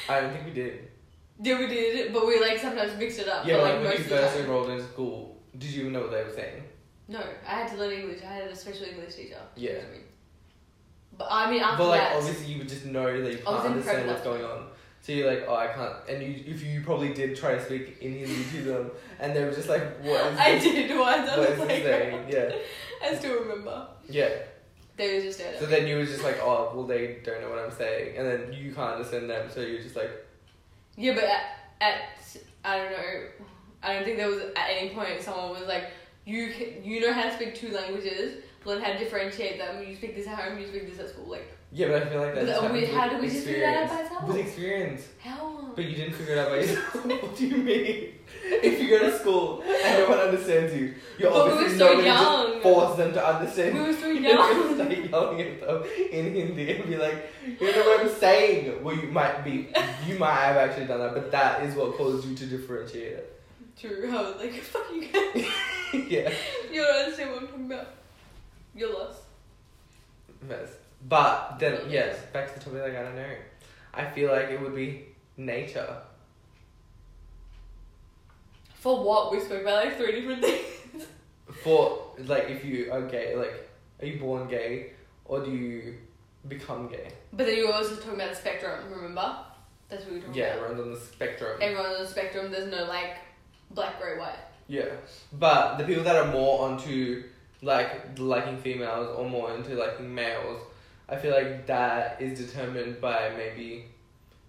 I 0.09 0.21
don't 0.21 0.33
think 0.33 0.45
we 0.45 0.51
did. 0.51 0.89
Yeah, 1.41 1.59
we 1.59 1.67
did, 1.67 2.13
but 2.13 2.25
we 2.27 2.39
like 2.39 2.59
sometimes 2.59 2.97
mixed 2.97 3.19
it 3.19 3.27
up. 3.27 3.45
Yeah, 3.45 3.57
but, 3.57 3.63
like, 3.63 3.73
like 3.75 3.83
when 3.83 3.97
you 3.97 4.03
first 4.03 4.37
enrolled 4.37 4.69
in 4.69 4.81
school, 4.81 5.41
did 5.57 5.69
you 5.69 5.81
even 5.81 5.93
know 5.93 6.01
what 6.01 6.11
they 6.11 6.23
were 6.23 6.31
saying? 6.31 6.63
No, 7.07 7.21
I 7.45 7.51
had 7.51 7.71
to 7.71 7.77
learn 7.77 7.91
English. 7.91 8.21
I 8.23 8.33
had 8.33 8.49
a 8.49 8.55
special 8.55 8.85
English 8.85 9.15
teacher. 9.15 9.39
Yeah. 9.55 9.79
teach 9.79 9.89
me. 9.91 9.97
But 11.17 11.27
I 11.29 11.51
mean, 11.51 11.61
after 11.61 11.77
but 11.77 11.89
like 11.89 11.99
that, 11.99 12.15
obviously 12.15 12.53
you 12.53 12.59
would 12.59 12.69
just 12.69 12.85
know 12.85 13.21
that 13.21 13.31
you 13.31 13.39
I 13.45 13.51
can't 13.51 13.65
understand 13.67 14.07
what's 14.07 14.23
going 14.23 14.43
on. 14.43 14.67
So 15.03 15.11
you're 15.11 15.29
like, 15.29 15.43
oh, 15.47 15.55
I 15.55 15.67
can't. 15.67 15.93
And 16.09 16.23
you, 16.23 16.43
if 16.47 16.63
you 16.63 16.81
probably 16.81 17.13
did 17.13 17.35
try 17.35 17.55
to 17.55 17.63
speak 17.63 17.97
in 18.01 18.13
Hindi 18.13 18.43
to 18.51 18.61
them, 18.63 18.91
and 19.19 19.35
they 19.35 19.43
were 19.43 19.51
just 19.51 19.67
like, 19.67 19.99
what 20.01 20.25
is 20.31 20.39
I 20.39 20.51
this? 20.53 20.63
did 20.63 20.97
once. 20.97 21.29
I 21.29 21.37
What 21.39 21.49
was 21.51 21.59
like? 21.59 21.83
Yeah, 22.29 22.51
I 23.03 23.13
still 23.15 23.39
remember. 23.41 23.87
yeah. 24.09 24.29
They 24.95 25.15
were 25.15 25.21
just 25.21 25.39
there. 25.39 25.59
So 25.59 25.65
then 25.65 25.87
you 25.87 25.97
were 25.97 26.05
just 26.05 26.23
like, 26.23 26.39
oh, 26.41 26.71
well, 26.73 26.85
they 26.87 27.17
don't 27.23 27.41
know 27.41 27.49
what 27.49 27.59
I'm 27.59 27.71
saying, 27.71 28.15
and 28.17 28.25
then 28.25 28.53
you 28.53 28.73
can't 28.73 28.93
understand 28.95 29.29
them, 29.29 29.49
so 29.53 29.59
you're 29.59 29.81
just 29.81 29.95
like, 29.97 30.11
Yeah, 30.95 31.15
but 31.15 31.25
at, 31.25 31.41
at 31.81 32.37
I 32.63 32.77
don't 32.77 32.91
know, 32.91 33.23
I 33.81 33.93
don't 33.95 34.03
think 34.05 34.17
there 34.17 34.29
was 34.29 34.39
at 34.55 34.69
any 34.69 34.89
point 34.91 35.21
someone 35.21 35.49
was 35.49 35.67
like, 35.67 35.91
you 36.25 36.53
can, 36.53 36.83
you 36.83 37.01
know 37.01 37.11
how 37.11 37.23
to 37.23 37.33
speak 37.35 37.55
two 37.55 37.71
languages, 37.71 38.43
learn 38.63 38.81
how 38.81 38.93
to 38.93 38.99
differentiate 38.99 39.57
them. 39.57 39.83
You 39.85 39.95
speak 39.95 40.15
this 40.15 40.27
at 40.27 40.35
home, 40.39 40.57
you 40.59 40.67
speak 40.67 40.89
this 40.89 40.99
at 40.99 41.09
school. 41.09 41.25
Like 41.25 41.51
yeah, 41.73 41.87
but 41.87 42.03
I 42.03 42.09
feel 42.09 42.21
like 42.21 42.35
that 42.35 42.61
But, 42.61 42.71
we- 42.73 42.85
how 42.85 43.05
do 43.09 43.15
did 43.15 43.21
we 43.21 43.29
just 43.29 43.45
figure 43.45 43.61
that 43.61 43.83
out 43.83 43.89
by 43.89 43.95
experience. 43.99 44.11
ourselves? 44.11 44.27
With 44.27 44.45
experience, 44.45 45.01
how? 45.19 45.71
but 45.75 45.85
you 45.85 45.95
didn't 45.95 46.13
figure 46.13 46.33
it 46.35 46.37
out 46.39 46.49
by 46.49 46.55
yourself. 46.57 47.05
what 47.23 47.35
do 47.37 47.47
you 47.47 47.57
mean? 47.57 48.09
If 48.45 48.81
you 48.81 48.89
go 48.89 48.99
to 49.09 49.17
school 49.17 49.61
and 49.63 49.99
no 49.99 50.09
one 50.09 50.19
understands 50.19 50.73
you, 50.75 50.93
you're 51.17 51.31
But 51.31 51.45
we 51.45 51.51
obviously 51.51 51.73
were 51.73 51.79
so 51.79 51.93
not 51.95 52.03
young. 52.05 52.51
just 52.51 52.63
force 52.63 52.97
them 52.97 53.13
to 53.13 53.27
understand. 53.27 53.73
We 53.73 53.79
were 53.81 53.93
so 53.93 54.07
young. 54.11 54.23
You're 54.23 54.75
start 54.75 54.91
yelling 54.91 55.41
at 55.41 55.61
them 55.61 55.83
in 56.11 56.33
Hindi 56.35 56.71
and 56.75 56.85
be 56.89 56.95
like, 56.97 57.31
you 57.59 57.71
know 57.71 57.83
what 57.83 58.01
I'm 58.01 58.09
saying? 58.09 58.83
Well, 58.83 58.95
you 58.95 59.07
might 59.11 59.43
be, 59.43 59.69
you 60.07 60.17
might 60.19 60.35
have 60.35 60.57
actually 60.57 60.85
done 60.85 60.99
that, 60.99 61.13
but 61.13 61.31
that 61.31 61.63
is 61.63 61.75
what 61.75 61.95
caused 61.97 62.27
you 62.27 62.35
to 62.35 62.45
differentiate 62.45 63.13
it. 63.13 63.41
True. 63.79 64.09
I 64.11 64.21
was 64.21 64.35
like, 64.39 64.53
fuck 64.61 64.85
you 64.93 65.01
guys. 65.07 65.45
yeah. 66.09 66.31
you 66.71 66.81
don't 66.81 66.95
understand 67.05 67.31
what 67.31 67.41
I'm 67.41 67.47
talking 67.47 67.65
about. 67.65 67.87
You're 68.75 68.93
lost. 68.93 69.19
Mess. 70.47 70.69
But 71.07 71.57
then, 71.59 71.79
yes, 71.89 72.17
back 72.31 72.47
to 72.53 72.59
the 72.59 72.65
topic, 72.65 72.81
like, 72.83 72.95
I 72.95 73.03
don't 73.03 73.15
know. 73.15 73.35
I 73.93 74.05
feel 74.05 74.31
like 74.31 74.49
it 74.49 74.59
would 74.61 74.75
be 74.75 75.05
nature. 75.37 75.97
For 78.75 79.03
what? 79.03 79.31
We 79.31 79.39
spoke 79.39 79.61
about 79.61 79.85
like 79.85 79.97
three 79.97 80.11
different 80.19 80.41
things. 80.43 81.05
For, 81.63 82.01
like, 82.25 82.49
if 82.49 82.65
you 82.65 82.91
are 82.91 83.01
gay, 83.01 83.35
like, 83.35 83.69
are 84.01 84.05
you 84.05 84.19
born 84.19 84.47
gay 84.47 84.91
or 85.25 85.43
do 85.43 85.51
you 85.51 85.95
become 86.47 86.87
gay? 86.87 87.09
But 87.31 87.45
then 87.45 87.57
you 87.57 87.67
were 87.67 87.73
also 87.73 87.95
talking 87.95 88.15
about 88.15 88.31
the 88.31 88.35
spectrum, 88.35 88.91
remember? 88.91 89.35
That's 89.89 90.03
what 90.03 90.13
we 90.13 90.19
were 90.19 90.25
talking 90.25 90.41
Yeah, 90.41 90.53
about. 90.55 90.69
everyone's 90.71 90.81
on 90.87 90.93
the 90.93 90.99
spectrum. 90.99 91.59
Everyone's 91.61 91.95
on 91.97 92.03
the 92.03 92.09
spectrum, 92.09 92.51
there's 92.51 92.71
no 92.71 92.85
like 92.85 93.17
black, 93.71 93.99
grey, 94.01 94.17
white. 94.17 94.39
Yeah. 94.67 94.85
But 95.33 95.77
the 95.77 95.83
people 95.83 96.03
that 96.03 96.15
are 96.15 96.31
more 96.31 96.63
onto, 96.67 97.23
like, 97.61 98.17
liking 98.17 98.57
females 98.57 99.15
or 99.17 99.29
more 99.29 99.53
into 99.53 99.75
liking 99.75 100.13
males, 100.13 100.61
I 101.13 101.17
feel 101.17 101.31
like 101.31 101.67
that 101.67 102.19
is 102.19 102.39
determined 102.39 102.99
by 102.99 103.31
maybe 103.37 103.85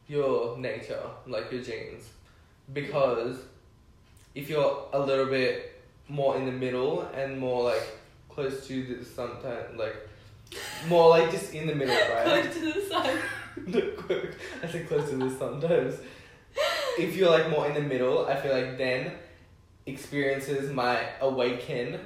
your 0.08 0.56
nature, 0.56 1.02
like 1.26 1.52
your 1.52 1.60
genes. 1.60 2.08
Because 2.72 3.36
if 4.34 4.48
you're 4.48 4.88
a 4.94 4.98
little 4.98 5.26
bit 5.26 5.82
more 6.08 6.38
in 6.38 6.46
the 6.46 6.52
middle 6.52 7.02
and 7.14 7.38
more 7.38 7.64
like 7.64 7.82
close 8.30 8.66
to 8.66 8.82
the 8.82 9.04
sometimes 9.04 9.76
like 9.76 10.08
more 10.88 11.10
like 11.10 11.30
just 11.30 11.52
in 11.52 11.66
the 11.66 11.74
middle, 11.74 11.94
right? 11.94 12.24
Close 12.24 12.54
to 12.54 12.72
the 12.72 12.86
sun. 12.86 13.18
I 14.62 14.66
said 14.66 14.88
close 14.88 15.10
to 15.10 15.16
this 15.16 15.38
sometimes. 15.38 15.96
If 16.98 17.14
you're 17.14 17.30
like 17.30 17.50
more 17.50 17.66
in 17.66 17.74
the 17.74 17.82
middle, 17.82 18.26
I 18.26 18.40
feel 18.40 18.52
like 18.52 18.78
then 18.78 19.12
experiences 19.84 20.72
might 20.72 21.08
awaken 21.20 22.00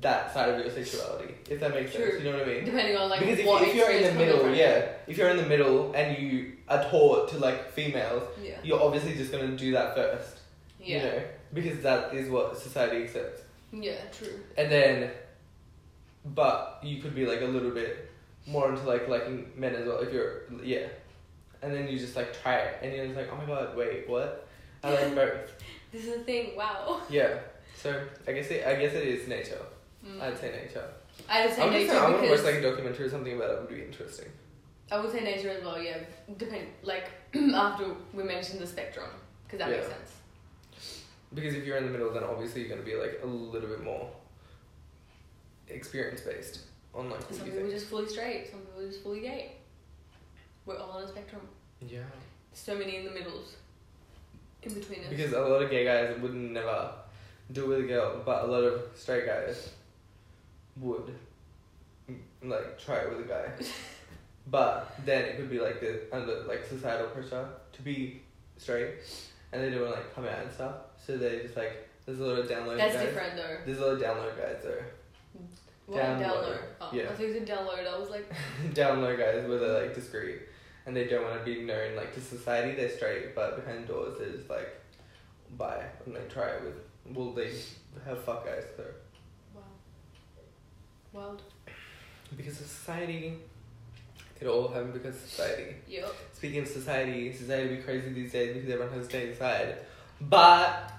that 0.00 0.32
side 0.32 0.48
of 0.48 0.58
your 0.58 0.70
sexuality. 0.70 1.34
If 1.50 1.60
that 1.60 1.70
makes 1.74 1.92
sense, 1.92 2.14
you 2.22 2.24
know 2.30 2.38
what 2.38 2.48
I 2.48 2.52
mean? 2.52 2.64
Depending 2.64 2.96
on 2.96 3.10
like 3.10 3.20
because 3.20 3.38
if, 3.38 3.46
if 3.46 3.74
you're 3.74 3.90
in 3.90 4.02
the 4.04 4.14
middle, 4.24 4.54
yeah, 4.54 4.86
if 5.06 5.16
you're 5.18 5.28
in 5.28 5.36
the 5.36 5.46
middle 5.46 5.92
and 5.92 6.16
you 6.18 6.52
are 6.68 6.82
taught 6.84 7.28
to 7.30 7.38
like 7.38 7.70
females, 7.72 8.22
Yeah. 8.42 8.58
you're 8.64 8.80
obviously 8.82 9.14
just 9.14 9.30
gonna 9.30 9.56
do 9.56 9.72
that 9.72 9.94
first. 9.94 10.38
Yeah. 10.80 10.96
You 10.96 11.02
know, 11.04 11.22
because 11.54 11.80
that 11.82 12.14
is 12.14 12.28
what 12.30 12.56
society 12.58 13.04
accepts. 13.04 13.42
Yeah, 13.72 13.96
true. 14.10 14.40
And 14.56 14.70
then, 14.70 15.10
but 16.24 16.78
you 16.82 17.00
could 17.00 17.14
be 17.14 17.26
like 17.26 17.40
a 17.40 17.46
little 17.46 17.70
bit 17.70 18.10
more 18.46 18.70
into 18.70 18.82
like 18.84 19.08
liking 19.08 19.50
men 19.56 19.74
as 19.74 19.86
well 19.86 19.98
if 20.00 20.12
you're 20.12 20.42
yeah, 20.62 20.86
and 21.62 21.72
then 21.74 21.86
you 21.88 21.98
just 21.98 22.16
like 22.16 22.32
try 22.42 22.56
it 22.56 22.78
and 22.82 22.92
you're 22.92 23.04
just 23.06 23.16
like 23.16 23.28
oh 23.32 23.36
my 23.36 23.46
god 23.46 23.76
wait 23.76 24.08
what 24.08 24.48
I 24.82 24.92
like 24.94 25.14
both 25.14 25.62
This 25.92 26.04
is 26.06 26.18
the 26.18 26.24
thing, 26.24 26.56
wow. 26.56 27.00
yeah 27.08 27.38
so 27.76 28.02
I 28.26 28.32
guess 28.32 28.48
it 28.50 28.66
I 28.66 28.74
guess 28.76 28.94
it 28.94 29.04
is 29.06 29.28
nature 29.28 29.60
Mm. 30.04 30.20
I'd 30.20 30.38
say 30.38 30.50
nature 30.50 30.84
I 31.28 31.46
would 31.46 31.54
say 31.54 31.62
I 31.62 31.64
would 31.66 31.72
nature 31.74 31.90
say 31.92 31.98
I 31.98 32.10
want 32.10 32.22
to 32.24 32.30
watch 32.30 32.42
like 32.42 32.54
a 32.56 32.62
documentary 32.62 33.06
or 33.06 33.10
something 33.10 33.36
about 33.36 33.50
it 33.50 33.60
would 33.60 33.68
be 33.68 33.82
interesting 33.82 34.28
I 34.90 35.00
would 35.00 35.10
say 35.10 35.20
nature 35.20 35.48
as 35.48 35.64
well. 35.64 35.80
Yeah, 35.80 35.98
depend 36.36 36.66
like 36.82 37.10
after 37.54 37.94
we 38.12 38.22
mentioned 38.24 38.60
the 38.60 38.66
spectrum 38.66 39.08
because 39.44 39.58
that 39.60 39.70
makes 39.70 39.86
sense. 39.86 40.10
because 41.34 41.54
if 41.54 41.64
you're 41.64 41.76
in 41.78 41.84
the 41.86 41.90
middle 41.90 42.12
then 42.12 42.24
obviously 42.24 42.60
you're 42.62 42.70
gonna 42.70 42.82
be 42.82 42.94
like 42.96 43.20
a 43.22 43.26
little 43.26 43.68
bit 43.68 43.82
more 43.84 44.10
experience 45.68 46.20
based 46.20 46.60
on 46.94 47.08
like 47.10 47.22
Some 47.30 47.44
people 47.46 47.60
are 47.60 47.70
just 47.70 47.86
fully 47.86 48.08
straight. 48.08 48.48
Some 48.50 48.60
people 48.60 48.82
are 48.82 48.88
just 48.88 49.02
fully 49.02 49.20
gay. 49.20 49.52
We're 50.66 50.76
all 50.78 50.90
on 50.90 51.04
a 51.04 51.08
spectrum. 51.08 51.42
yeah 51.80 52.00
So 52.52 52.76
many 52.76 52.96
in 52.96 53.04
the 53.04 53.10
middles, 53.10 53.56
in 54.62 54.74
between 54.74 55.00
us. 55.00 55.06
because 55.08 55.32
a 55.32 55.40
lot 55.40 55.62
of 55.62 55.70
gay 55.70 55.84
guys 55.84 56.20
would 56.20 56.34
never 56.34 56.92
do 57.52 57.66
with 57.66 57.80
a 57.80 57.82
girl, 57.84 58.22
but 58.26 58.44
a 58.44 58.46
lot 58.46 58.62
of 58.64 58.82
straight 58.94 59.26
guys 59.26 59.70
would 60.80 61.14
like 62.42 62.78
try 62.78 62.96
it 62.98 63.10
with 63.10 63.26
a 63.26 63.28
guy. 63.28 63.50
but 64.48 64.96
then 65.04 65.24
it 65.24 65.36
could 65.36 65.50
be 65.50 65.60
like 65.60 65.80
the 65.80 66.02
under 66.12 66.42
like 66.44 66.64
societal 66.64 67.08
pressure 67.08 67.48
to 67.72 67.82
be 67.82 68.22
straight, 68.58 68.94
and 69.52 69.62
they 69.62 69.70
don't 69.70 69.82
want 69.82 69.94
to 69.94 70.00
like 70.00 70.14
come 70.14 70.24
out 70.24 70.40
and 70.42 70.52
stuff. 70.52 70.74
So 71.04 71.16
they 71.16 71.40
just 71.40 71.56
like 71.56 71.88
there's 72.06 72.20
a 72.20 72.24
lot 72.24 72.38
of 72.38 72.46
download 72.48 72.76
That's 72.78 72.94
guys. 72.94 73.06
different 73.06 73.36
though. 73.36 73.56
There's 73.64 73.78
a 73.78 73.86
lot 73.86 73.92
of 73.94 74.00
download 74.00 74.36
guys 74.36 74.62
though. 74.62 74.82
What? 75.86 75.98
Down 76.00 76.20
Down, 76.20 76.30
low. 76.30 76.40
low. 76.42 76.56
Oh, 76.80 76.90
Yeah. 76.92 77.04
I 77.12 77.16
said 77.16 77.46
download. 77.46 77.86
I 77.92 77.98
was 77.98 78.10
like, 78.10 78.32
download 78.72 79.18
guys 79.18 79.46
where 79.48 79.58
they're 79.58 79.82
like 79.82 79.94
discreet 79.94 80.42
and 80.86 80.96
they 80.96 81.06
don't 81.06 81.24
want 81.24 81.38
to 81.38 81.44
be 81.44 81.62
known 81.62 81.94
like 81.96 82.14
to 82.14 82.20
society 82.20 82.74
they're 82.74 82.90
straight 82.90 83.34
but 83.34 83.64
behind 83.64 83.86
doors 83.86 84.18
they're 84.18 84.30
just 84.30 84.50
like 84.50 84.80
bye 85.56 85.84
and 86.06 86.14
they 86.14 86.20
try 86.28 86.48
it 86.48 86.62
with 86.64 87.16
well 87.16 87.32
they 87.32 87.52
have 88.04 88.22
fuck 88.24 88.44
guys 88.44 88.64
wow. 88.76 88.84
Wild. 91.12 91.42
because 92.36 92.60
of 92.60 92.66
society. 92.66 93.38
It 94.40 94.46
all 94.48 94.68
happened 94.68 94.94
because 94.94 95.14
of 95.16 95.22
society. 95.22 95.76
Yep. 95.88 96.14
speaking 96.32 96.62
of 96.62 96.68
society 96.68 97.32
society 97.32 97.76
be 97.76 97.82
crazy 97.82 98.12
these 98.12 98.32
days 98.32 98.54
because 98.54 98.70
everyone 98.70 98.92
has 98.94 99.04
to 99.04 99.10
stay 99.10 99.28
inside. 99.30 99.76
But 100.20 100.90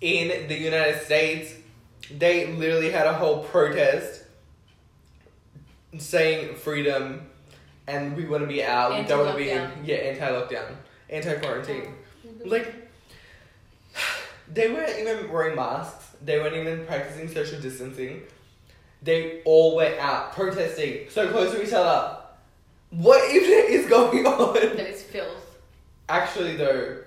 in 0.00 0.48
the 0.48 0.58
united 0.58 1.00
states 1.02 1.54
they 2.10 2.52
literally 2.54 2.90
had 2.90 3.06
a 3.06 3.12
whole 3.14 3.44
protest 3.44 4.24
saying 5.98 6.56
freedom 6.56 7.30
and 7.86 8.16
we 8.16 8.24
want 8.26 8.42
to 8.42 8.46
be 8.48 8.62
out 8.64 8.98
we 8.98 9.06
don't 9.06 9.20
want 9.24 9.30
to 9.30 9.36
be 9.36 9.50
in 9.50 9.70
yeah 9.84 9.96
anti-lockdown 9.96 10.74
anti-quarantine. 11.08 11.94
Oh. 12.26 12.48
like 12.48 12.74
they 14.52 14.70
weren't 14.72 14.98
even 14.98 15.30
wearing 15.30 15.54
masks. 15.56 16.10
They 16.24 16.38
weren't 16.38 16.56
even 16.56 16.84
practicing 16.86 17.28
social 17.28 17.60
distancing 17.60 18.22
they 19.02 19.42
all 19.44 19.74
went 19.76 19.98
out 19.98 20.32
protesting 20.32 21.08
so 21.10 21.28
close 21.30 21.52
to 21.52 21.62
each 21.66 21.72
other 21.72 22.16
what 22.90 23.30
even 23.34 23.50
is 23.68 23.86
going 23.86 24.26
on 24.26 24.54
that 24.76 24.78
is 24.88 25.02
filth. 25.02 25.58
Actually, 26.08 26.56
though, 26.56 26.98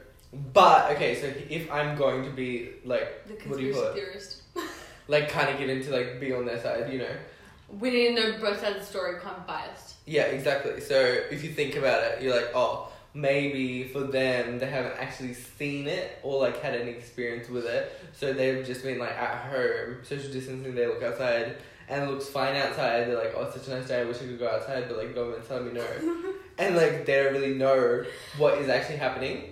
but 0.52 0.92
okay. 0.96 1.14
So 1.22 1.28
if 1.50 1.72
I'm 1.72 1.96
going 1.96 2.24
to 2.24 2.32
be 2.32 2.72
like, 2.84 3.28
The 3.28 3.34
what 3.48 3.60
do 3.60 3.66
you 3.66 3.72
conspiracy 3.72 3.74
call 3.74 3.84
it? 3.92 3.94
theorist. 3.94 4.42
Like, 5.08 5.30
kind 5.30 5.50
of 5.52 5.60
get 5.60 5.70
into 5.70 5.92
like 5.92 6.20
be 6.20 6.34
on 6.34 6.48
their 6.48 6.60
side, 6.60 6.92
you 6.92 6.98
know? 6.98 7.16
We 7.80 7.92
need 7.92 8.16
to 8.16 8.32
know 8.32 8.40
both 8.40 8.60
sides 8.60 8.78
of 8.78 8.82
the 8.82 8.88
story. 8.88 9.20
kind 9.20 9.38
of 9.38 9.46
biased. 9.46 9.98
Yeah, 10.08 10.24
exactly. 10.24 10.82
So 10.82 10.96
if 11.30 11.44
you 11.44 11.52
think 11.52 11.76
about 11.76 12.04
it, 12.04 12.24
you're 12.24 12.36
like, 12.36 12.50
oh, 12.56 12.92
maybe 13.14 13.84
for 13.90 14.00
them 14.02 14.58
they 14.58 14.66
haven't 14.66 14.98
actually 15.00 15.36
seen 15.36 15.86
it 15.88 16.18
or 16.24 16.40
like 16.42 16.60
had 16.60 16.74
any 16.74 16.90
experience 16.90 17.48
with 17.48 17.66
it, 17.66 17.92
so 18.14 18.34
they've 18.34 18.66
just 18.66 18.82
been 18.84 18.98
like 18.98 19.12
at 19.12 19.52
home, 19.52 19.98
social 20.02 20.32
distancing. 20.32 20.74
They 20.74 20.88
look 20.88 21.04
outside 21.04 21.58
and 21.90 22.04
it 22.04 22.10
looks 22.10 22.28
fine 22.28 22.56
outside. 22.56 23.08
They're 23.08 23.18
like, 23.18 23.34
oh, 23.36 23.44
it's 23.44 23.56
such 23.56 23.68
a 23.68 23.80
nice 23.80 23.88
day. 23.88 24.02
I 24.02 24.06
wish 24.06 24.18
I 24.18 24.26
could 24.26 24.40
go 24.40 24.48
outside, 24.50 24.86
but 24.88 24.98
like 24.98 25.14
government's 25.16 25.48
telling 25.48 25.66
me 25.68 25.74
no, 25.74 26.34
and 26.58 26.76
like 26.76 27.06
they 27.06 27.24
don't 27.24 27.34
really 27.34 27.54
know 27.56 28.04
what 28.38 28.58
is 28.58 28.70
actually 28.70 28.98
happening. 28.98 29.52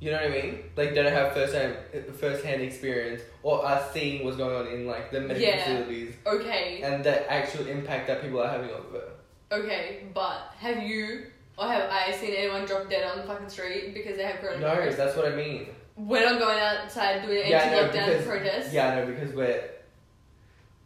You 0.00 0.10
know 0.10 0.16
what 0.16 0.26
I 0.26 0.42
mean? 0.42 0.58
Like 0.76 0.94
they 0.94 1.02
don't 1.02 1.12
have 1.12 1.32
first 1.32 1.54
time, 1.54 1.74
first 2.18 2.44
hand 2.44 2.60
experience 2.60 3.22
or 3.44 3.64
are 3.64 3.80
seeing 3.92 4.24
what's 4.24 4.36
going 4.36 4.54
on 4.66 4.72
in 4.72 4.84
like 4.86 5.12
the 5.12 5.20
medical 5.20 5.48
Yeah. 5.48 5.58
facilities 5.64 6.14
Okay. 6.26 6.80
and 6.82 7.04
the 7.04 7.30
actual 7.32 7.66
impact 7.68 8.08
that 8.08 8.20
people 8.20 8.40
are 8.42 8.48
having 8.48 8.70
on 8.70 8.80
it. 8.94 9.08
Okay, 9.52 10.02
but 10.12 10.54
have 10.58 10.82
you 10.82 11.26
or 11.56 11.66
have 11.68 11.88
I 11.88 12.10
seen 12.10 12.34
anyone 12.34 12.64
drop 12.64 12.90
dead 12.90 13.08
on 13.08 13.18
the 13.18 13.24
fucking 13.24 13.48
street 13.48 13.94
because 13.94 14.16
they 14.16 14.24
have 14.24 14.36
coronavirus? 14.36 14.60
No, 14.90 14.96
that's 14.96 15.16
what 15.16 15.26
I 15.30 15.36
mean. 15.36 15.68
We're 15.96 16.24
not 16.28 16.40
going 16.40 16.58
outside 16.58 17.22
doing 17.24 17.42
an 17.44 17.50
Yeah, 17.50 17.70
no, 17.70 17.86
because 17.86 18.24
protest. 18.26 18.72
yeah, 18.72 18.94
no, 18.96 19.06
because 19.06 19.32
we're 19.34 19.62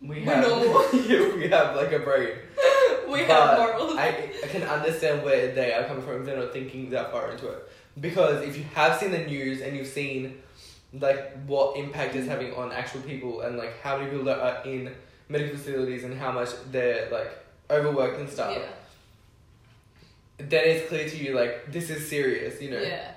we 0.01 0.23
have 0.23 0.45
we 0.93 1.49
have 1.49 1.77
like 1.77 1.93
a 1.93 1.99
brain. 2.01 2.31
we 3.09 3.21
But 3.21 3.29
have 3.29 3.59
morals. 3.59 3.97
I, 3.97 4.31
I 4.43 4.47
can 4.49 4.63
understand 4.63 5.23
where 5.25 5.55
they 5.55 5.73
are 5.73 5.85
coming 5.85 6.03
from. 6.03 6.21
if 6.21 6.27
They're 6.27 6.39
not 6.39 6.53
thinking 6.53 6.91
that 6.91 7.13
far 7.13 7.31
into 7.31 7.49
it 7.49 7.69
because 8.01 8.43
if 8.43 8.57
you 8.57 8.65
have 8.75 8.99
seen 8.99 9.11
the 9.11 9.19
news 9.19 9.61
and 9.61 9.77
you've 9.77 9.87
seen 9.87 10.43
like 10.93 11.33
what 11.47 11.77
impact 11.77 12.15
it's 12.15 12.29
having 12.29 12.55
on 12.55 12.73
actual 12.73 13.01
people 13.03 13.41
and 13.41 13.57
like 13.57 13.81
how 13.81 13.97
many 13.99 14.11
people 14.11 14.25
that 14.25 14.39
are 14.39 14.65
in 14.65 14.93
medical 15.29 15.57
facilities 15.57 16.05
and 16.05 16.19
how 16.19 16.33
much 16.33 16.51
they're 16.71 17.09
like 17.11 17.33
overworked 17.71 18.19
and 18.21 18.29
stuff, 18.29 18.57
yeah. 18.57 18.67
then 20.39 20.63
it's 20.65 20.89
clear 20.89 21.09
to 21.09 21.17
you 21.17 21.35
like 21.35 21.71
this 21.73 21.91
is 21.91 22.09
serious, 22.09 22.61
you 22.61 22.71
know. 22.71 22.81
Yeah. 22.81 23.13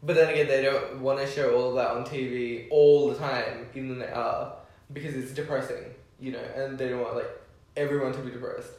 But 0.00 0.14
then 0.14 0.28
again, 0.28 0.46
they 0.46 0.62
don't 0.62 1.00
want 1.00 1.18
to 1.18 1.26
show 1.26 1.56
all 1.56 1.70
of 1.70 1.74
that 1.74 1.90
on 1.90 2.04
TV 2.04 2.68
all 2.70 3.08
the 3.08 3.16
time, 3.16 3.66
even 3.74 3.98
though 3.98 4.06
they 4.06 4.12
are, 4.12 4.54
because 4.92 5.14
it's 5.14 5.32
depressing, 5.32 5.84
you 6.20 6.32
know, 6.32 6.42
and 6.56 6.78
they 6.78 6.88
don't 6.88 7.00
want 7.02 7.16
like 7.16 7.30
everyone 7.76 8.12
to 8.12 8.18
be 8.20 8.30
depressed. 8.30 8.70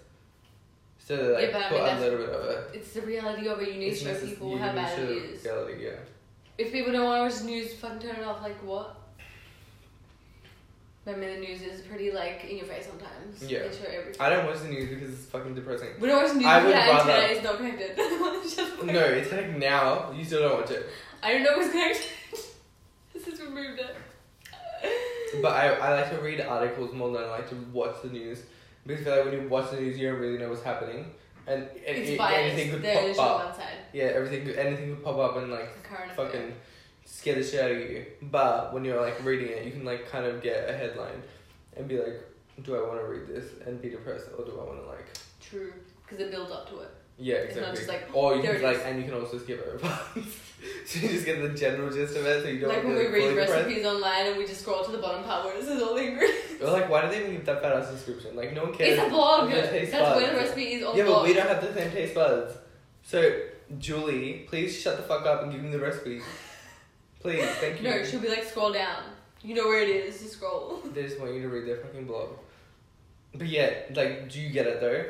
So 1.00 1.16
they 1.18 1.34
like 1.34 1.42
Yeah, 1.46 1.52
but 1.54 1.62
I 1.62 1.70
put 1.70 1.84
mean, 1.84 1.98
a 1.98 2.00
little 2.00 2.20
bit 2.20 2.30
of 2.30 2.46
it. 2.50 2.70
It's 2.76 2.92
the 2.94 3.02
reality 3.02 3.48
of 3.48 3.62
it. 3.62 3.70
You 3.74 3.80
need 3.80 3.92
to 3.92 3.96
show 3.96 4.16
people 4.20 4.58
how 4.58 4.74
bad 4.74 5.00
it 5.00 5.10
is. 5.10 5.44
Reality, 5.44 5.84
yeah. 5.86 5.92
If 6.58 6.72
people 6.72 6.92
don't 6.92 7.06
want 7.06 7.32
to 7.32 7.36
watch 7.36 7.42
the 7.44 7.50
news, 7.50 7.74
fucking 7.76 8.00
turn 8.00 8.18
it 8.18 8.24
off. 8.24 8.42
Like 8.44 8.62
what? 8.64 8.96
I 11.08 11.14
mean, 11.16 11.34
the 11.34 11.40
news 11.40 11.62
is 11.64 11.82
pretty 11.82 12.12
like 12.12 12.46
in 12.48 12.58
your 12.58 12.68
face 12.68 12.86
sometimes. 12.86 13.42
Yeah. 13.44 13.60
They 13.64 13.72
show 13.76 13.86
everything. 13.90 14.22
I 14.22 14.30
don't 14.30 14.46
watch 14.46 14.60
the 14.60 14.68
news 14.68 14.90
because 14.90 15.10
it's 15.12 15.26
fucking 15.26 15.56
depressing. 15.56 15.90
We 16.00 16.08
don't 16.08 16.22
watch 16.22 16.34
the 16.34 16.38
news 16.40 16.46
I 16.46 16.60
because 16.60 16.66
would 16.68 16.76
our 16.76 16.98
rather- 16.98 17.12
antenna 17.12 17.34
is 17.40 17.44
not 17.44 17.58
connected. 17.58 17.98
No, 18.94 19.00
it's 19.02 19.32
like 19.32 19.58
now. 19.58 20.12
You 20.12 20.24
still 20.24 20.48
don't 20.48 20.62
watch 20.62 20.72
it. 20.72 20.86
I 21.22 21.34
don't 21.34 21.44
know 21.44 21.58
was 21.58 21.70
connected. 21.70 22.06
this 23.14 23.26
has 23.26 23.42
removed 23.42 23.80
it. 23.80 23.96
But 25.42 25.52
I, 25.54 25.68
I 25.76 25.94
like 26.02 26.10
to 26.10 26.18
read 26.18 26.42
articles 26.42 26.94
more 26.94 27.12
than 27.12 27.24
I 27.24 27.30
like 27.30 27.50
to 27.50 27.56
watch 27.72 28.02
the 28.02 28.10
news 28.10 28.40
because 28.86 29.02
I 29.02 29.04
feel 29.06 29.16
like 29.18 29.26
when 29.26 29.42
you 29.44 29.48
watch 29.50 29.70
the 29.72 29.80
news, 29.80 29.98
you 29.98 30.10
don't 30.10 30.20
really 30.20 30.38
know 30.40 30.50
what's 30.50 30.64
happening, 30.64 31.06
and, 31.46 31.64
and 31.64 31.70
It's 31.86 32.10
it- 32.12 32.18
biased. 32.18 32.54
anything 32.54 32.72
could 32.72 32.82
They're 32.82 33.14
pop 33.14 33.42
up. 33.42 33.60
Yeah, 33.94 34.06
everything, 34.06 34.46
could, 34.46 34.56
anything 34.58 34.96
could 34.96 35.04
pop 35.04 35.18
up 35.18 35.38
and 35.38 35.52
like 35.52 35.84
current 35.84 36.12
affair. 36.12 36.26
fucking 36.26 36.54
scare 37.06 37.36
the 37.36 37.44
shit 37.44 37.62
out 37.64 37.72
of 37.72 37.78
you. 37.80 38.06
But 38.24 38.74
when 38.74 38.84
you're 38.86 39.00
like 39.02 39.24
reading 39.24 39.50
it, 39.50 39.66
you 39.66 39.72
can 39.72 39.86
like 39.86 40.10
kind 40.10 40.26
of 40.26 40.42
get 40.42 40.68
a 40.70 40.74
headline 40.76 41.22
and 41.78 41.88
be 41.88 41.98
like, 42.00 42.24
do 42.64 42.76
I 42.76 42.88
want 42.88 43.00
to 43.00 43.06
read 43.08 43.28
this 43.28 43.46
and 43.66 43.80
be 43.82 43.90
depressed, 43.90 44.26
or 44.38 44.44
do 44.46 44.60
I 44.60 44.64
want 44.64 44.82
to 44.82 44.88
like, 44.88 45.06
True, 45.42 45.74
because 46.06 46.20
it 46.26 46.32
builds 46.32 46.52
up 46.52 46.68
to 46.70 46.80
it. 46.80 46.90
Yeah, 47.20 47.36
It's 47.36 47.56
exactly. 47.56 47.62
not 47.68 47.76
just 47.76 47.88
like, 47.90 48.10
or 48.14 48.36
you 48.36 48.42
can 48.42 48.62
like, 48.62 48.78
is. 48.78 48.84
and 48.84 49.00
you 49.00 49.06
can 49.06 49.14
also 49.20 49.38
skip 49.38 49.66
over 49.68 49.78
parts, 49.78 50.10
so 50.86 51.00
you 51.00 51.10
just 51.10 51.26
get 51.26 51.42
the 51.42 51.50
general 51.50 51.92
gist 51.92 52.16
of 52.16 52.26
it, 52.26 52.44
so 52.44 52.50
you 52.50 52.60
don't 52.60 52.70
like 52.70 52.84
when 52.84 52.96
we 52.96 53.08
read 53.08 53.36
recipes 53.36 53.86
online 53.86 54.28
and 54.28 54.38
we 54.38 54.46
just 54.46 54.62
scroll 54.62 54.84
to 54.86 54.92
the 54.92 54.98
bottom 54.98 55.24
part 55.24 55.46
where 55.46 55.58
it 55.58 55.64
says 55.66 55.82
all 55.82 55.96
the 55.96 56.04
ingredients. 56.04 56.62
Or 56.62 56.72
like, 56.72 56.90
why 56.90 57.02
do 57.02 57.10
they 57.10 57.20
even 57.20 57.32
give 57.34 57.46
that 57.46 57.62
fat 57.62 57.74
ass 57.74 57.92
description? 57.92 58.36
Like, 58.36 58.54
no 58.54 58.64
one 58.64 58.74
cares. 58.74 58.98
It's 58.98 59.08
a 59.08 59.10
blog. 59.10 59.52
That's 59.52 59.72
where 59.72 60.32
the 60.32 60.38
recipe 60.38 60.74
is 60.74 60.86
on 60.86 60.96
Yeah, 60.96 61.04
the 61.04 61.12
but 61.12 61.24
we 61.24 61.34
don't 61.34 61.48
have 61.48 61.62
the 61.62 61.74
same 61.74 61.92
taste 61.92 62.16
buds. 62.16 62.56
So, 63.04 63.42
Julie, 63.78 64.46
please 64.48 64.80
shut 64.80 64.98
the 64.98 65.04
fuck 65.04 65.26
up 65.26 65.44
and 65.44 65.52
give 65.52 65.62
me 65.62 65.72
the 65.72 65.80
recipe. 65.80 66.22
Please, 67.20 67.46
thank 67.60 67.82
you. 67.82 67.90
No, 67.90 68.04
she'll 68.04 68.22
be 68.22 68.30
like, 68.30 68.44
scroll 68.46 68.72
down. 68.72 69.04
You 69.42 69.56
know 69.56 69.68
where 69.68 69.82
it 69.82 69.90
is, 69.90 70.20
just 70.20 70.34
scroll. 70.34 70.82
They 70.94 71.04
just 71.04 71.20
want 71.20 71.34
you 71.34 71.42
to 71.42 71.50
read 71.50 71.68
their 71.68 71.78
fucking 71.78 72.06
blog. 72.06 72.30
But 73.34 73.48
yeah, 73.48 73.72
like, 73.94 74.30
do 74.30 74.40
you 74.40 74.50
get 74.50 74.68
it 74.68 74.82
though? 74.82 75.06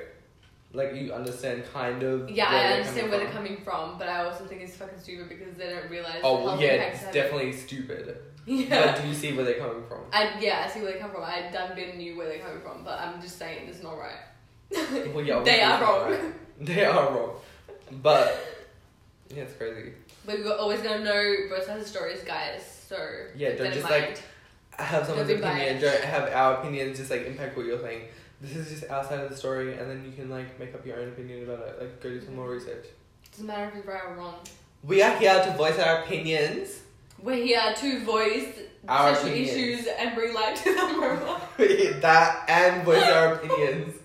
Like, 0.71 0.93
you 0.95 1.11
understand 1.11 1.63
kind 1.73 2.03
of. 2.03 2.29
Yeah, 2.29 2.47
I 2.47 2.73
understand 2.73 3.09
where 3.09 3.19
they're 3.19 3.31
coming 3.31 3.57
from, 3.63 3.97
but 3.97 4.07
I 4.07 4.25
also 4.25 4.45
think 4.45 4.61
it's 4.61 4.75
fucking 4.75 4.99
stupid 4.99 5.27
because 5.29 5.55
they 5.55 5.69
don't 5.69 5.89
realize 5.89 6.19
Oh, 6.23 6.43
well, 6.43 6.61
yeah, 6.61 6.73
it's 6.73 7.03
definitely 7.05 7.53
stupid. 7.53 8.17
Yeah. 8.45 8.93
But 8.93 9.01
do 9.03 9.07
you 9.07 9.13
see 9.13 9.33
where 9.33 9.45
they're 9.45 9.59
coming 9.59 9.83
from? 9.87 9.99
I, 10.11 10.31
yeah, 10.39 10.63
I 10.65 10.69
see 10.71 10.81
where 10.81 10.93
they 10.93 10.97
come 10.97 11.11
from. 11.11 11.23
I 11.23 11.51
done 11.53 11.75
been 11.75 11.97
knew 11.97 12.17
where 12.17 12.27
they're 12.27 12.39
coming 12.39 12.61
from, 12.61 12.83
but 12.83 12.99
I'm 12.99 13.21
just 13.21 13.37
saying 13.37 13.67
it's 13.69 13.83
not 13.83 13.95
right. 13.95 15.13
Well, 15.13 15.23
yeah, 15.23 15.43
they 15.43 15.61
are 15.61 15.79
wrong. 15.79 16.11
right. 16.11 16.33
They 16.59 16.83
are 16.83 17.11
wrong. 17.15 17.35
But, 18.01 18.35
yeah, 19.29 19.43
it's 19.43 19.53
crazy. 19.55 19.93
But 20.25 20.39
we're 20.39 20.57
always 20.57 20.81
gonna 20.81 21.03
know 21.03 21.35
both 21.49 21.65
sides 21.65 21.83
of 21.83 21.87
stories, 21.87 22.23
guys. 22.23 22.61
So 22.87 22.97
Yeah, 23.35 23.55
don't 23.55 23.71
just, 23.71 23.87
like, 23.87 24.19
have 24.71 25.05
someone's 25.05 25.29
Don't 25.29 25.43
opinion. 25.43 25.81
Don't 25.81 26.03
have 26.03 26.29
our 26.33 26.59
opinions 26.59 26.97
just 26.97 27.11
like 27.11 27.27
impact 27.27 27.55
what 27.55 27.65
you're 27.67 27.79
saying. 27.79 28.07
This 28.41 28.55
is 28.55 28.69
just 28.69 28.89
outside 28.89 29.19
of 29.19 29.29
the 29.29 29.35
story, 29.35 29.77
and 29.77 29.89
then 29.89 30.03
you 30.05 30.13
can 30.13 30.29
like 30.29 30.59
make 30.59 30.73
up 30.73 30.85
your 30.85 30.99
own 30.99 31.09
opinion 31.09 31.43
about 31.43 31.67
it. 31.67 31.77
Like 31.79 32.01
go 32.01 32.09
do 32.09 32.21
some 32.21 32.35
more 32.35 32.45
mm-hmm. 32.45 32.53
research. 32.53 32.85
doesn't 33.31 33.45
matter 33.45 33.67
if 33.67 33.75
it's 33.75 33.87
right 33.87 34.01
or 34.05 34.15
wrong. 34.15 34.35
We 34.83 35.01
are 35.01 35.15
here 35.17 35.43
to 35.43 35.51
voice 35.57 35.77
our 35.77 36.03
opinions. 36.03 36.81
We're 37.21 37.43
here 37.43 37.73
to 37.75 38.05
voice 38.05 38.47
Our 38.87 39.13
social 39.13 39.29
opinions. 39.31 39.49
issues 39.51 39.87
and 39.99 40.15
bring 40.15 40.33
light 40.33 40.55
to 40.57 40.73
them. 40.73 40.89
That 42.01 42.45
and 42.47 42.85
voice 42.85 43.03
our 43.03 43.33
opinions 43.35 43.95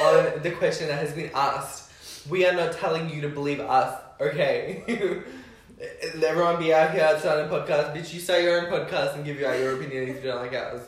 on 0.00 0.42
the 0.42 0.52
question 0.52 0.86
that 0.86 1.00
has 1.00 1.12
been 1.12 1.32
asked. 1.34 1.90
We 2.30 2.46
are 2.46 2.52
not 2.52 2.72
telling 2.74 3.10
you 3.10 3.20
to 3.22 3.28
believe 3.28 3.58
us, 3.58 4.00
okay? 4.20 4.84
Everyone 6.24 6.60
be 6.60 6.72
out 6.72 6.92
here 6.92 7.16
starting 7.18 7.46
a 7.46 7.48
podcast. 7.48 7.96
Bitch, 7.96 8.14
you 8.14 8.20
start 8.20 8.42
your 8.42 8.60
own 8.60 8.72
podcast 8.72 9.16
and 9.16 9.24
give 9.24 9.42
out 9.42 9.58
your 9.58 9.74
opinion 9.74 10.08
if 10.08 10.22
you 10.22 10.30
don't 10.30 10.40
like 10.40 10.54
ours. 10.54 10.82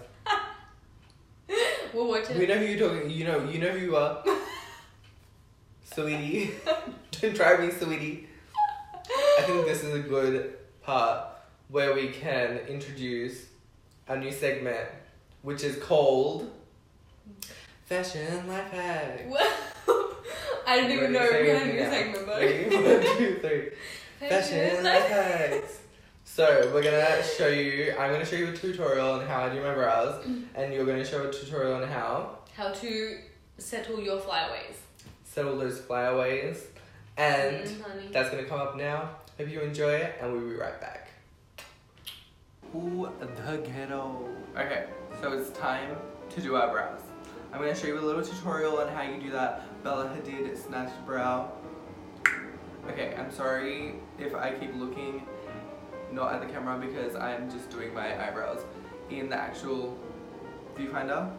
We'll 1.94 2.09
watch 2.09 2.28
it. 2.28 2.37
We 2.37 2.46
know 2.46 2.59
who 2.59 2.64
you're 2.64 2.88
talking. 2.88 3.09
You 3.09 3.24
know. 3.24 3.48
You 3.48 3.61
know 3.61 3.70
who 3.70 3.78
you 3.78 3.96
are, 3.96 4.24
sweetie. 5.94 6.50
Don't 7.20 7.37
try 7.37 7.57
me, 7.64 7.70
sweetie. 7.70 8.28
I 9.38 9.42
think 9.42 9.64
this 9.64 9.85
is 9.85 9.94
a 9.94 10.00
good 10.00 10.59
part 10.83 11.28
where 11.68 11.94
we 11.94 12.09
can 12.09 12.59
introduce 12.68 13.46
a 14.09 14.16
new 14.16 14.33
segment, 14.33 14.88
which 15.42 15.62
is 15.62 15.76
called 15.76 16.50
Fashion 17.85 18.48
Life 18.48 18.70
Hack. 18.72 19.26
I 20.66 20.80
didn't 20.80 20.92
even 20.92 21.12
know 21.12 21.20
we 21.20 21.48
had 21.48 21.62
a 21.62 21.72
new 21.72 21.78
segment, 21.78 22.26
but. 22.26 22.42
One, 22.42 23.16
two, 23.18 23.38
three. 23.40 24.28
Fashion 24.28 24.83
Life 24.83 25.07
Hacks. 25.07 25.78
So 26.24 26.70
we're 26.72 26.82
gonna 26.82 27.22
show 27.22 27.48
you. 27.48 27.94
I'm 27.98 28.10
gonna 28.10 28.24
show 28.24 28.37
you 28.37 28.48
a 28.48 28.52
tutorial 28.52 29.12
on 29.12 29.26
how 29.26 29.44
I 29.44 29.50
do 29.54 29.62
my 29.62 29.74
brows, 29.74 30.24
and 30.54 30.72
you're 30.72 30.87
gonna 30.87 31.04
show 31.04 31.28
a 31.28 31.32
tutorial 31.32 31.74
on 31.82 31.88
how 31.88 32.38
How 32.56 32.70
to 32.70 33.18
settle 33.58 34.00
your 34.00 34.18
flyaways. 34.20 34.76
settle 35.24 35.58
those 35.58 35.80
flyaways, 35.80 36.66
and 37.16 37.64
Mm, 37.66 37.82
honey. 37.82 38.08
that's 38.12 38.30
gonna 38.30 38.44
come 38.44 38.60
up 38.60 38.76
now. 38.76 39.10
Hope 39.38 39.48
you 39.48 39.60
enjoy 39.60 39.92
it, 39.92 40.14
and 40.20 40.32
we'll 40.32 40.48
be 40.48 40.54
right 40.56 40.80
back. 40.80 41.08
Ooh, 42.74 43.08
the 43.20 43.56
ghetto. 43.58 44.28
Okay, 44.56 44.87
so 45.20 45.32
it's 45.32 45.50
time 45.50 45.96
to 46.30 46.40
do 46.40 46.56
our 46.56 46.70
brows. 46.72 47.00
I'm 47.52 47.60
gonna 47.60 47.74
show 47.76 47.87
you 47.87 47.98
a 47.98 48.00
little 48.00 48.22
tutorial 48.24 48.78
on 48.78 48.88
how 48.88 49.02
you 49.02 49.20
do 49.20 49.30
that 49.30 49.82
Bella 49.84 50.06
Hadid 50.16 50.56
snatched 50.56 51.04
brow. 51.06 51.52
Okay, 52.88 53.14
I'm 53.16 53.30
sorry 53.30 53.94
if 54.18 54.34
I 54.34 54.52
keep 54.52 54.74
looking 54.76 55.26
not 56.14 56.33
at 56.33 56.40
the 56.40 56.46
camera 56.46 56.79
because 56.79 57.16
I'm 57.16 57.50
just 57.50 57.70
doing 57.70 57.92
my 57.92 58.27
eyebrows 58.27 58.64
in 59.11 59.29
the 59.29 59.37
actual 59.37 59.98
viewfinder. 60.77 61.31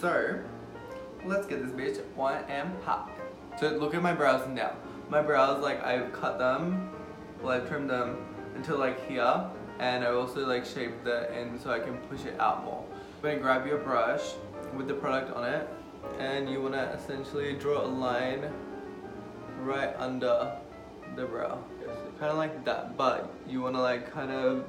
So, 0.00 0.40
let's 1.24 1.46
get 1.46 1.62
this 1.62 1.72
bitch 1.72 2.04
one 2.14 2.44
and 2.48 2.80
pop. 2.82 3.10
So 3.58 3.68
look 3.68 3.94
at 3.94 4.02
my 4.02 4.12
brows 4.12 4.46
now. 4.48 4.72
My 5.08 5.22
brows, 5.22 5.62
like 5.62 5.84
I've 5.84 6.12
cut 6.12 6.38
them, 6.38 6.90
well 7.42 7.60
I've 7.60 7.68
trimmed 7.68 7.90
them 7.90 8.24
until 8.54 8.78
like 8.78 9.06
here, 9.08 9.44
and 9.78 10.04
I 10.04 10.08
also 10.08 10.46
like 10.46 10.64
shaped 10.64 11.04
the 11.04 11.34
end 11.34 11.60
so 11.60 11.70
I 11.70 11.80
can 11.80 11.98
push 12.08 12.24
it 12.24 12.38
out 12.40 12.64
more. 12.64 12.84
You're 13.22 13.32
gonna 13.32 13.42
grab 13.42 13.66
your 13.66 13.78
brush 13.78 14.34
with 14.76 14.88
the 14.88 14.94
product 14.94 15.34
on 15.36 15.44
it, 15.44 15.68
and 16.18 16.48
you 16.48 16.62
wanna 16.62 16.96
essentially 16.96 17.54
draw 17.54 17.84
a 17.84 17.86
line 17.86 18.50
right 19.62 19.94
under 19.98 20.56
the 21.16 21.26
brow. 21.26 21.58
Kind 22.20 22.32
of 22.32 22.36
like 22.36 22.66
that, 22.66 22.98
but 22.98 23.32
you 23.48 23.62
wanna 23.62 23.80
like 23.80 24.12
kind 24.12 24.30
of 24.30 24.66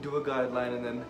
do 0.00 0.16
a 0.16 0.22
guideline 0.22 0.76
and 0.76 0.82
then 0.82 1.04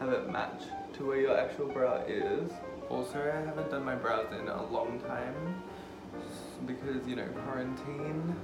have 0.00 0.08
it 0.08 0.28
match 0.28 0.64
to 0.94 1.06
where 1.06 1.20
your 1.20 1.38
actual 1.38 1.68
brow 1.68 2.02
is. 2.08 2.50
Also, 2.90 3.20
I 3.20 3.46
haven't 3.46 3.70
done 3.70 3.84
my 3.84 3.94
brows 3.94 4.26
in 4.32 4.48
a 4.48 4.66
long 4.72 4.98
time 5.06 5.62
because 6.66 7.06
you 7.06 7.14
know 7.14 7.28
quarantine. 7.44 8.34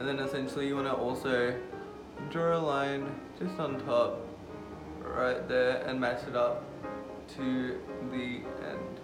And 0.00 0.06
then 0.06 0.18
essentially 0.18 0.66
you 0.66 0.76
want 0.76 0.88
to 0.88 0.92
also 0.92 1.58
draw 2.28 2.58
a 2.58 2.60
line 2.60 3.18
just 3.38 3.58
on 3.58 3.80
top, 3.86 4.20
right 5.00 5.48
there, 5.48 5.78
and 5.86 5.98
match 5.98 6.28
it 6.28 6.36
up 6.36 6.62
to 7.36 7.80
the 8.10 8.42
end. 8.68 9.00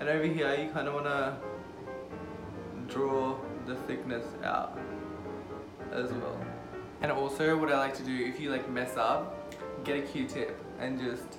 And 0.00 0.08
over 0.10 0.26
here 0.26 0.54
you 0.54 0.70
kind 0.70 0.86
of 0.86 0.92
want 0.92 1.06
to 1.06 1.34
draw 2.88 3.38
the 3.66 3.74
thickness 3.86 4.26
out 4.44 4.78
as 5.92 6.12
well. 6.12 6.38
And 7.00 7.10
also 7.10 7.56
what 7.56 7.70
I 7.72 7.78
like 7.78 7.96
to 7.96 8.02
do 8.02 8.14
if 8.14 8.40
you 8.40 8.50
like 8.50 8.68
mess 8.70 8.96
up, 8.96 9.54
get 9.84 9.98
a 9.98 10.02
Q-tip 10.02 10.58
and 10.78 11.00
just, 11.00 11.38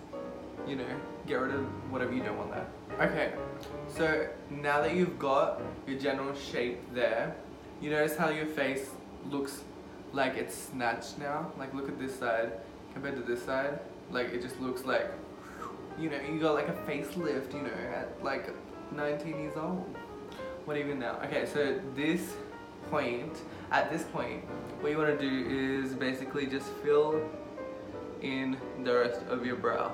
you 0.68 0.76
know, 0.76 0.86
get 1.26 1.36
rid 1.36 1.56
of 1.56 1.64
whatever 1.92 2.14
you 2.14 2.22
don't 2.22 2.38
want 2.38 2.52
there. 2.52 2.68
Okay, 3.02 3.34
so 3.88 4.28
now 4.50 4.82
that 4.82 4.96
you've 4.96 5.18
got 5.18 5.62
your 5.88 5.98
general 5.98 6.36
shape 6.36 6.80
there, 6.94 7.36
you 7.82 7.90
notice 7.90 8.16
how 8.16 8.30
your 8.30 8.46
face 8.46 8.90
looks 9.30 9.64
like 10.12 10.36
it's 10.36 10.56
snatched 10.56 11.18
now? 11.18 11.52
Like 11.58 11.74
look 11.74 11.90
at 11.90 11.98
this 12.00 12.18
side 12.18 12.52
compared 12.94 13.16
to 13.16 13.24
this 13.24 13.44
side. 13.44 13.80
Like 14.12 14.34
it 14.34 14.42
just 14.42 14.60
looks 14.60 14.86
like, 14.86 15.10
you 16.00 16.10
know, 16.10 16.20
you 16.22 16.40
got 16.40 16.54
like 16.54 16.68
a 16.68 16.74
facelift, 16.88 17.54
you 17.54 17.62
know, 17.62 17.74
at 17.94 18.24
like 18.24 18.50
19 18.94 19.40
years 19.40 19.58
old. 19.58 19.84
What 20.66 20.78
even 20.78 21.00
now? 21.00 21.20
Okay, 21.26 21.46
so 21.46 21.80
this 21.96 22.36
point, 22.90 23.42
at 23.72 23.92
this 23.92 24.04
point, 24.04 24.44
what 24.82 24.92
you 24.92 24.98
want 24.98 25.18
to 25.18 25.30
do 25.30 25.82
is 25.84 25.94
basically 25.94 26.46
just 26.46 26.68
fill 26.84 27.22
in 28.22 28.58
the 28.84 28.94
rest 28.94 29.22
of 29.30 29.46
your 29.46 29.56
brow. 29.56 29.92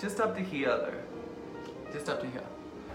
Just 0.00 0.20
up 0.20 0.34
to 0.36 0.42
here 0.42 0.68
though. 0.68 1.92
Just 1.92 2.08
up 2.08 2.20
to 2.20 2.26
here. 2.26 2.44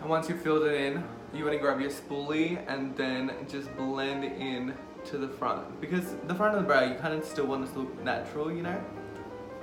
And 0.02 0.10
once 0.10 0.30
you've 0.30 0.42
filled 0.42 0.64
it 0.64 0.74
in, 0.74 1.04
you 1.34 1.44
want 1.44 1.56
to 1.56 1.60
grab 1.60 1.80
your 1.80 1.90
spoolie 1.90 2.64
and 2.68 2.96
then 2.96 3.32
just 3.50 3.76
blend 3.76 4.24
in 4.24 4.74
to 5.06 5.18
the 5.18 5.28
front. 5.28 5.82
Because 5.82 6.16
the 6.28 6.36
front 6.36 6.56
of 6.56 6.62
the 6.62 6.68
brow, 6.68 6.84
you 6.84 6.96
kind 6.96 7.14
of 7.14 7.26
still 7.26 7.46
want 7.46 7.68
it 7.68 7.74
to 7.74 7.80
look 7.80 8.04
natural, 8.04 8.52
you 8.52 8.62
know? 8.62 8.84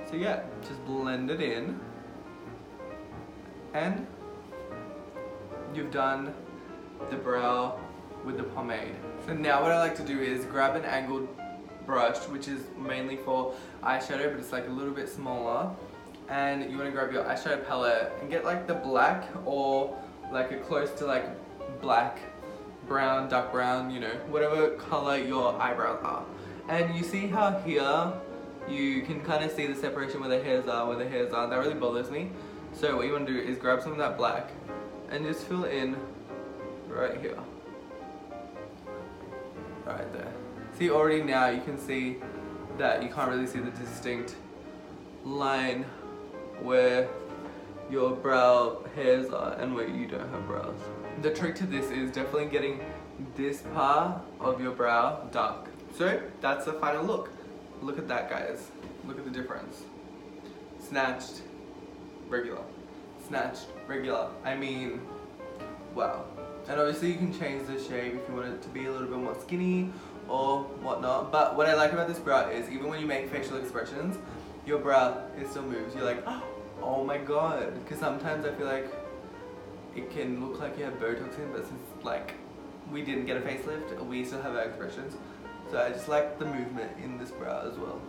So 0.09 0.15
yeah, 0.15 0.41
just 0.61 0.85
blend 0.85 1.31
it 1.31 1.41
in. 1.41 1.79
And 3.73 4.05
you've 5.73 5.91
done 5.91 6.33
the 7.09 7.15
brow 7.15 7.79
with 8.25 8.37
the 8.37 8.43
pomade. 8.43 8.95
So 9.25 9.33
now 9.33 9.61
what 9.61 9.71
I 9.71 9.79
like 9.79 9.95
to 9.97 10.03
do 10.03 10.19
is 10.19 10.45
grab 10.45 10.75
an 10.75 10.85
angled 10.85 11.27
brush, 11.85 12.17
which 12.27 12.47
is 12.47 12.63
mainly 12.77 13.17
for 13.17 13.53
eyeshadow, 13.83 14.31
but 14.31 14.39
it's 14.39 14.51
like 14.51 14.67
a 14.67 14.71
little 14.71 14.93
bit 14.93 15.09
smaller. 15.09 15.69
And 16.29 16.69
you 16.71 16.77
want 16.77 16.89
to 16.89 16.91
grab 16.91 17.11
your 17.11 17.23
eyeshadow 17.23 17.67
palette 17.67 18.13
and 18.21 18.29
get 18.29 18.45
like 18.45 18.67
the 18.67 18.75
black 18.75 19.27
or 19.45 19.97
like 20.31 20.51
a 20.51 20.57
close 20.57 20.91
to 20.91 21.05
like 21.05 21.25
black, 21.81 22.19
brown, 22.87 23.29
dark 23.29 23.51
brown, 23.51 23.91
you 23.91 23.99
know, 23.99 24.13
whatever 24.29 24.69
color 24.71 25.17
your 25.17 25.59
eyebrows 25.61 25.99
are. 26.03 26.25
And 26.69 26.95
you 26.95 27.03
see 27.03 27.27
how 27.27 27.59
here 27.59 28.13
you 28.69 29.01
can 29.01 29.21
kind 29.21 29.43
of 29.43 29.51
see 29.51 29.67
the 29.67 29.75
separation 29.75 30.21
where 30.21 30.29
the 30.29 30.41
hairs 30.41 30.67
are, 30.67 30.87
where 30.87 30.97
the 30.97 31.07
hairs 31.07 31.33
are. 31.33 31.49
That 31.49 31.57
really 31.57 31.73
bothers 31.73 32.09
me. 32.09 32.31
So 32.73 32.95
what 32.95 33.05
you 33.05 33.11
want 33.11 33.27
to 33.27 33.33
do 33.33 33.39
is 33.39 33.57
grab 33.57 33.81
some 33.81 33.91
of 33.91 33.97
that 33.97 34.17
black 34.17 34.51
and 35.09 35.25
just 35.25 35.45
fill 35.45 35.65
in 35.65 35.97
right 36.87 37.19
here. 37.19 37.37
Right 39.91 40.13
there. 40.13 40.31
See 40.77 40.89
already 40.89 41.21
now 41.21 41.49
you 41.49 41.61
can 41.61 41.77
see 41.77 42.17
that 42.77 43.03
you 43.03 43.09
can't 43.09 43.29
really 43.29 43.45
see 43.45 43.59
the 43.59 43.71
distinct 43.71 44.35
line 45.25 45.83
where 46.61 47.09
your 47.89 48.11
brow 48.11 48.85
hairs 48.95 49.29
are 49.31 49.53
and 49.59 49.75
where 49.75 49.87
you 49.87 50.07
don't 50.07 50.29
have 50.29 50.47
brows. 50.47 50.79
The 51.21 51.31
trick 51.31 51.55
to 51.55 51.65
this 51.65 51.91
is 51.91 52.09
definitely 52.09 52.45
getting 52.45 52.79
this 53.35 53.63
part 53.73 54.21
of 54.39 54.61
your 54.61 54.71
brow 54.71 55.27
dark. 55.31 55.67
So 55.97 56.21
that's 56.39 56.65
the 56.65 56.73
final 56.73 57.03
look. 57.03 57.29
Look 57.81 57.97
at 57.97 58.07
that 58.07 58.29
guys. 58.29 58.71
Look 59.05 59.17
at 59.17 59.25
the 59.25 59.31
difference. 59.31 59.83
Snatched, 60.79 61.41
regular. 62.29 62.63
Snatched, 63.27 63.67
regular. 63.87 64.29
I 64.45 64.55
mean, 64.55 65.01
wow. 65.93 66.23
And 66.71 66.79
obviously 66.79 67.11
you 67.11 67.17
can 67.17 67.37
change 67.37 67.67
the 67.67 67.77
shape 67.77 68.13
if 68.13 68.29
you 68.29 68.33
want 68.33 68.47
it 68.47 68.61
to 68.61 68.69
be 68.69 68.85
a 68.85 68.91
little 68.91 69.09
bit 69.09 69.17
more 69.17 69.37
skinny 69.41 69.91
or 70.29 70.61
whatnot. 70.81 71.29
But 71.29 71.57
what 71.57 71.67
I 71.67 71.73
like 71.73 71.91
about 71.91 72.07
this 72.07 72.17
brow 72.17 72.49
is 72.49 72.69
even 72.69 72.87
when 72.87 73.01
you 73.01 73.05
make 73.05 73.29
facial 73.29 73.57
expressions, 73.57 74.17
your 74.65 74.79
brow, 74.79 75.21
it 75.37 75.49
still 75.49 75.63
moves. 75.63 75.93
You're 75.93 76.05
like, 76.05 76.23
ah, 76.25 76.41
oh 76.81 77.03
my 77.03 77.17
god. 77.17 77.73
Because 77.83 77.99
sometimes 77.99 78.45
I 78.45 78.53
feel 78.53 78.67
like 78.67 78.89
it 79.97 80.09
can 80.11 80.39
look 80.39 80.61
like 80.61 80.77
you 80.77 80.85
have 80.85 80.93
Botox 80.93 81.37
in, 81.39 81.51
but 81.51 81.67
since 81.67 81.81
like 82.03 82.35
we 82.89 83.01
didn't 83.01 83.25
get 83.25 83.35
a 83.35 83.41
facelift, 83.41 84.07
we 84.07 84.23
still 84.23 84.41
have 84.41 84.55
our 84.55 84.63
expressions. 84.63 85.17
So 85.71 85.77
I 85.77 85.89
just 85.89 86.07
like 86.07 86.39
the 86.39 86.45
movement 86.45 86.93
in 87.03 87.17
this 87.17 87.31
brow 87.31 87.67
as 87.69 87.77
well. 87.77 88.01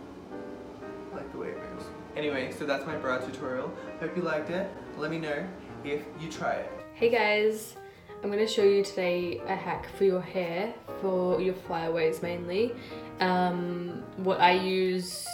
I 1.11 1.17
like 1.17 1.29
the 1.33 1.37
way 1.37 1.49
it 1.49 1.57
moves. 1.73 1.83
Anyway, 2.15 2.53
so 2.57 2.65
that's 2.65 2.85
my 2.85 2.95
brow 2.95 3.17
tutorial. 3.17 3.73
Hope 3.99 4.15
you 4.15 4.21
liked 4.21 4.51
it. 4.51 4.71
Let 4.97 5.11
me 5.11 5.19
know 5.19 5.45
if 5.83 6.01
you 6.17 6.31
try 6.31 6.53
it. 6.53 6.71
Hey 6.93 7.09
guys, 7.09 7.75
I'm 8.23 8.31
going 8.31 8.39
to 8.39 8.47
show 8.47 8.63
you 8.63 8.85
today 8.85 9.41
a 9.47 9.55
hack 9.55 9.85
for 9.97 10.05
your 10.05 10.21
hair, 10.21 10.73
for 11.01 11.41
your 11.41 11.53
flyaways 11.53 12.21
mainly. 12.21 12.71
Um, 13.19 14.01
what 14.15 14.39
I 14.39 14.53
use 14.53 15.27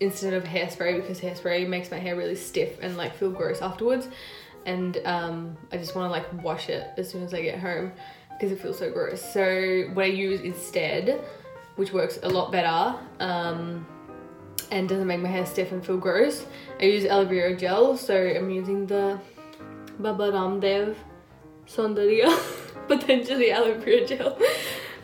instead 0.00 0.34
of 0.34 0.42
hairspray 0.42 1.00
because 1.00 1.20
hairspray 1.20 1.68
makes 1.68 1.88
my 1.92 1.98
hair 1.98 2.16
really 2.16 2.34
stiff 2.34 2.80
and 2.82 2.96
like 2.96 3.14
feel 3.14 3.30
gross 3.30 3.62
afterwards. 3.62 4.08
And 4.66 5.00
um, 5.04 5.56
I 5.70 5.76
just 5.76 5.94
want 5.94 6.08
to 6.08 6.10
like 6.10 6.42
wash 6.42 6.68
it 6.68 6.88
as 6.96 7.08
soon 7.08 7.22
as 7.22 7.32
I 7.32 7.42
get 7.42 7.60
home 7.60 7.92
because 8.32 8.50
it 8.50 8.60
feels 8.60 8.78
so 8.78 8.90
gross. 8.90 9.22
So 9.22 9.84
what 9.94 10.06
I 10.06 10.08
use 10.08 10.40
instead, 10.40 11.22
which 11.76 11.92
works 11.92 12.18
a 12.24 12.28
lot 12.28 12.50
better, 12.50 12.98
um, 13.20 13.86
and 14.72 14.88
doesn't 14.88 15.06
make 15.06 15.20
my 15.20 15.28
hair 15.28 15.46
stiff 15.46 15.70
and 15.70 15.84
feel 15.86 15.96
gross. 15.96 16.44
I 16.80 16.86
use 16.86 17.04
aloe 17.04 17.24
vera 17.24 17.56
gel, 17.56 17.96
so 17.96 18.16
I'm 18.16 18.50
using 18.50 18.84
the 18.86 19.20
Baba 20.00 20.32
Ramdev 20.32 20.96
Saundarya 21.66 22.28
Patanjali 22.88 23.52
aloe 23.52 23.78
vera 23.78 24.06
gel. 24.06 24.38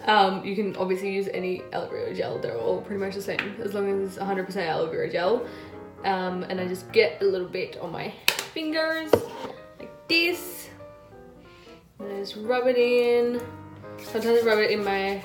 Um, 0.07 0.45
you 0.45 0.55
can 0.57 0.75
obviously 0.77 1.13
use 1.13 1.29
any 1.35 1.63
aloe 1.73 1.89
vera 1.89 2.15
gel, 2.15 2.39
they're 2.39 2.57
all 2.57 2.81
pretty 2.81 3.03
much 3.05 3.15
the 3.15 3.23
same 3.23 3.57
as 3.63 3.75
long 3.75 3.89
as 3.91 4.17
it's 4.17 4.25
100% 4.25 4.57
aloe 4.67 4.91
vera 4.91 5.11
gel. 5.11 5.47
Um, 6.05 6.45
and 6.45 6.61
I 6.61 6.67
just 6.67 6.91
get 6.93 7.21
a 7.23 7.25
little 7.25 7.49
bit 7.49 7.77
on 7.79 7.93
my 7.93 8.13
fingers 8.29 9.13
like 9.79 10.09
this. 10.09 10.69
And 11.99 12.13
I 12.13 12.21
just 12.21 12.37
rub 12.37 12.67
it 12.67 12.77
in. 12.77 13.41
Sometimes 13.99 14.43
I 14.43 14.47
rub 14.47 14.59
it 14.59 14.71
in 14.71 14.85
my 14.85 15.23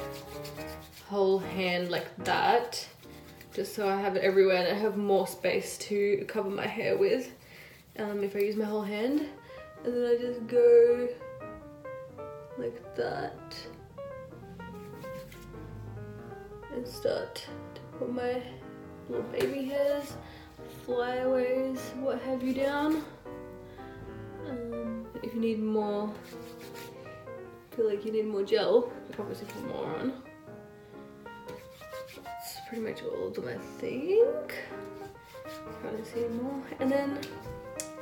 whole 1.07 1.39
hand 1.39 1.91
like 1.91 2.07
that. 2.25 2.88
just 3.53 3.75
so 3.75 3.88
I 3.88 3.95
have 4.01 4.15
it 4.15 4.23
everywhere 4.23 4.65
and 4.65 4.75
I 4.75 4.79
have 4.79 4.97
more 4.97 5.27
space 5.27 5.77
to 5.89 6.25
cover 6.27 6.49
my 6.49 6.65
hair 6.65 6.97
with. 6.97 7.31
Um, 7.99 8.23
if 8.23 8.36
I 8.36 8.39
use 8.39 8.55
my 8.55 8.65
whole 8.65 8.81
hand, 8.81 9.27
and 9.86 9.93
then 9.93 10.05
I 10.11 10.17
just 10.19 10.47
go 10.47 11.07
like 12.58 12.95
that 12.95 13.56
and 16.74 16.88
start 16.88 17.47
to 17.76 17.82
put 17.97 18.14
my 18.14 18.41
little 19.10 19.26
baby 19.32 19.66
hairs, 19.66 20.14
flyaways, 20.86 21.80
what 21.99 22.22
have 22.22 22.43
you 22.43 22.54
down. 22.54 23.04
Um, 24.47 25.06
if 25.22 25.34
you 25.34 25.39
need 25.39 25.62
more, 25.62 26.12
feel 27.72 27.89
like 27.89 28.06
you 28.06 28.12
need 28.12 28.28
more 28.28 28.43
gel, 28.43 28.91
you 29.10 29.16
obviously 29.20 29.47
put 29.47 29.68
more 29.68 29.86
on. 29.95 30.14
That's 32.24 32.58
pretty 32.68 32.84
much 32.84 33.01
all 33.04 33.28
of 33.28 33.34
them, 33.36 33.47
I 33.47 33.58
think. 33.80 34.56
Trying 35.82 35.97
to 35.97 36.06
see 36.06 36.28
more, 36.28 36.64
and 36.80 36.91
then 36.91 37.20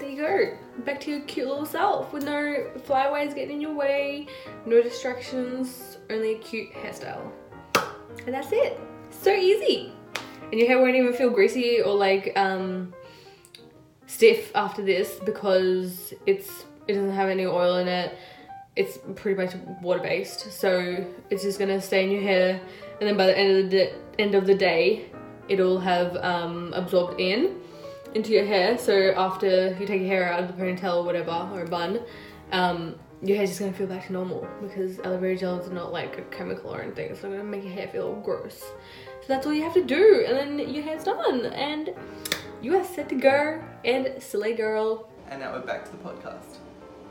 there 0.02 0.10
you 0.10 0.18
go. 0.18 0.84
Back 0.84 1.00
to 1.02 1.12
your 1.12 1.22
cute 1.22 1.48
little 1.48 1.66
self 1.66 2.12
with 2.12 2.24
no 2.24 2.68
flyaways 2.84 3.34
getting 3.34 3.56
in 3.58 3.62
your 3.62 3.74
way, 3.74 4.28
no 4.66 4.82
distractions, 4.82 5.98
only 6.10 6.36
a 6.36 6.38
cute 6.40 6.74
hairstyle. 6.74 7.32
And 8.26 8.34
that's 8.34 8.52
it. 8.52 8.80
So 9.12 9.32
easy. 9.32 9.94
And 10.52 10.60
your 10.60 10.68
hair 10.68 10.82
won't 10.82 10.96
even 10.96 11.14
feel 11.14 11.30
greasy 11.30 11.82
or 11.82 11.94
like 11.94 12.34
um, 12.36 12.94
stiff 14.08 14.52
after 14.56 14.82
this 14.82 15.20
because 15.24 16.14
it's 16.26 16.66
it 16.88 16.94
doesn't 16.96 17.14
have 17.14 17.30
any 17.30 17.46
oil 17.46 17.78
in 17.78 17.88
it. 17.88 18.18
It's 18.76 18.98
pretty 19.16 19.40
much 19.40 19.54
water 19.82 20.02
based, 20.02 20.52
so 20.52 21.06
it's 21.30 21.44
just 21.44 21.60
gonna 21.60 21.82
stay 21.82 22.06
in 22.06 22.12
your 22.12 22.22
hair, 22.22 22.60
and 23.00 23.10
then 23.10 23.18
by 23.18 23.28
the 23.28 23.38
end 23.38 23.66
of 23.66 23.70
the 23.70 23.94
end 24.18 24.34
of 24.34 24.48
the 24.48 24.56
day, 24.56 25.12
it'll 25.50 25.80
have 25.80 26.16
um, 26.18 26.72
absorbed 26.74 27.20
in 27.20 27.62
into 28.14 28.32
your 28.32 28.46
hair. 28.46 28.78
So 28.78 29.14
after 29.16 29.76
you 29.80 29.86
take 29.86 30.02
your 30.02 30.10
hair 30.10 30.32
out 30.32 30.44
of 30.44 30.48
the 30.48 30.62
ponytail 30.62 30.98
or 30.98 31.04
whatever 31.04 31.32
or 31.32 31.64
a 31.64 31.68
bun, 31.68 32.00
um, 32.52 32.96
your 33.24 33.38
hair's 33.38 33.50
just 33.50 33.60
gonna 33.60 33.74
feel 33.74 33.88
back 33.88 34.08
to 34.08 34.14
normal 34.14 34.48
because 34.62 35.00
aloe 35.00 35.20
vera 35.20 35.38
gel 35.38 35.60
is 35.60 35.70
not 35.70 35.94
like 35.94 36.18
a 36.18 36.24
chemical 36.36 36.74
or 36.74 36.82
anything. 36.82 37.12
It's 37.12 37.24
not 37.24 37.32
gonna 37.32 37.44
make 37.44 37.64
your 37.64 37.74
hair 37.74 37.88
feel 37.88 38.16
gross. 38.16 38.60
So 38.60 39.28
that's 39.28 39.46
all 39.46 39.54
you 39.54 39.64
have 39.64 39.76
to 39.76 39.84
do, 39.84 40.26
and 40.28 40.36
then 40.36 40.74
your 40.74 40.84
hair's 40.84 41.04
done, 41.04 41.46
and 41.46 41.94
you 42.62 42.76
are 42.76 42.84
set 42.84 43.08
to 43.10 43.16
go 43.16 43.64
and 43.86 44.22
slay 44.22 44.54
girl. 44.54 45.10
And 45.30 45.40
now 45.40 45.54
we're 45.54 45.62
back 45.62 45.86
to 45.86 45.92
the 45.92 45.98
podcast. 45.98 46.58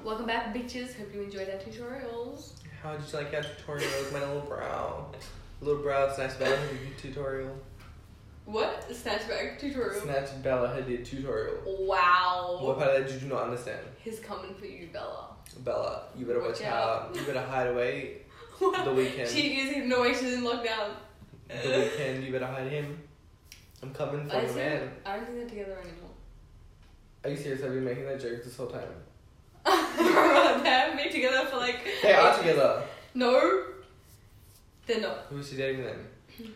Welcome 0.02 0.26
back, 0.26 0.52
bitches. 0.54 0.98
Hope 0.98 1.14
you 1.14 1.22
enjoyed 1.22 1.48
our 1.48 1.58
tutorials. 1.58 2.54
How 2.82 2.96
did 2.96 3.06
you 3.10 3.18
like 3.18 3.32
our 3.32 3.42
tutorial 3.42 3.88
with 4.00 4.12
my 4.12 4.20
little 4.20 4.40
brow? 4.40 5.06
Little 5.60 5.82
brow 5.82 6.12
snatch 6.12 6.38
Bella 6.38 6.56
Hadid 6.56 6.96
tutorial. 7.00 7.56
What? 8.50 8.88
Snatchback 8.90 9.60
tutorial. 9.60 10.00
Snatch 10.02 10.42
Bella 10.42 10.68
Hadid 10.68 11.04
tutorial. 11.04 11.54
wow. 11.86 12.58
What 12.60 12.78
part 12.78 12.90
of 12.90 13.04
that 13.04 13.12
did 13.12 13.22
you 13.22 13.28
not 13.28 13.44
understand? 13.44 13.80
He's 14.02 14.18
coming 14.18 14.54
for 14.54 14.66
you, 14.66 14.88
Bella. 14.92 15.28
Bella, 15.60 16.02
you 16.16 16.26
better 16.26 16.40
watch 16.40 16.60
Watch 16.60 16.62
out. 16.62 17.02
out. 17.02 17.14
You 17.16 17.22
better 17.22 17.42
hide 17.42 17.68
away. 17.68 18.16
The 18.60 18.66
Weeknd. 18.66 19.26
She 19.26 19.58
is 19.60 19.86
no 19.88 20.02
way 20.02 20.12
She's 20.12 20.34
in 20.34 20.42
lockdown. 20.42 20.90
The 21.48 21.54
Weeknd, 21.54 22.26
you 22.26 22.32
better 22.32 22.46
hide 22.46 22.66
him. 22.70 22.98
I'm 23.82 23.94
coming 23.94 24.28
for 24.28 24.36
I, 24.36 24.42
you, 24.46 24.52
man. 24.54 24.90
I 25.06 25.16
don't 25.16 25.24
think 25.26 25.38
they're 25.38 25.48
together 25.48 25.78
anymore. 25.80 26.10
Are 27.24 27.30
you 27.30 27.36
serious? 27.36 27.62
I've 27.62 27.72
been 27.72 27.84
making 27.84 28.04
that 28.04 28.20
joke 28.20 28.44
this 28.44 28.56
whole 28.56 28.66
time. 28.66 28.82
they 29.64 29.70
haven't 30.68 30.96
been 30.96 31.10
together 31.12 31.46
for 31.46 31.56
like. 31.56 31.78
They 32.02 32.12
are 32.12 32.36
together. 32.36 32.82
No, 33.14 33.64
they're 34.86 35.00
not. 35.00 35.26
Who 35.30 35.38
is 35.38 35.48
she 35.48 35.56
dating 35.56 35.84
then? 35.84 35.98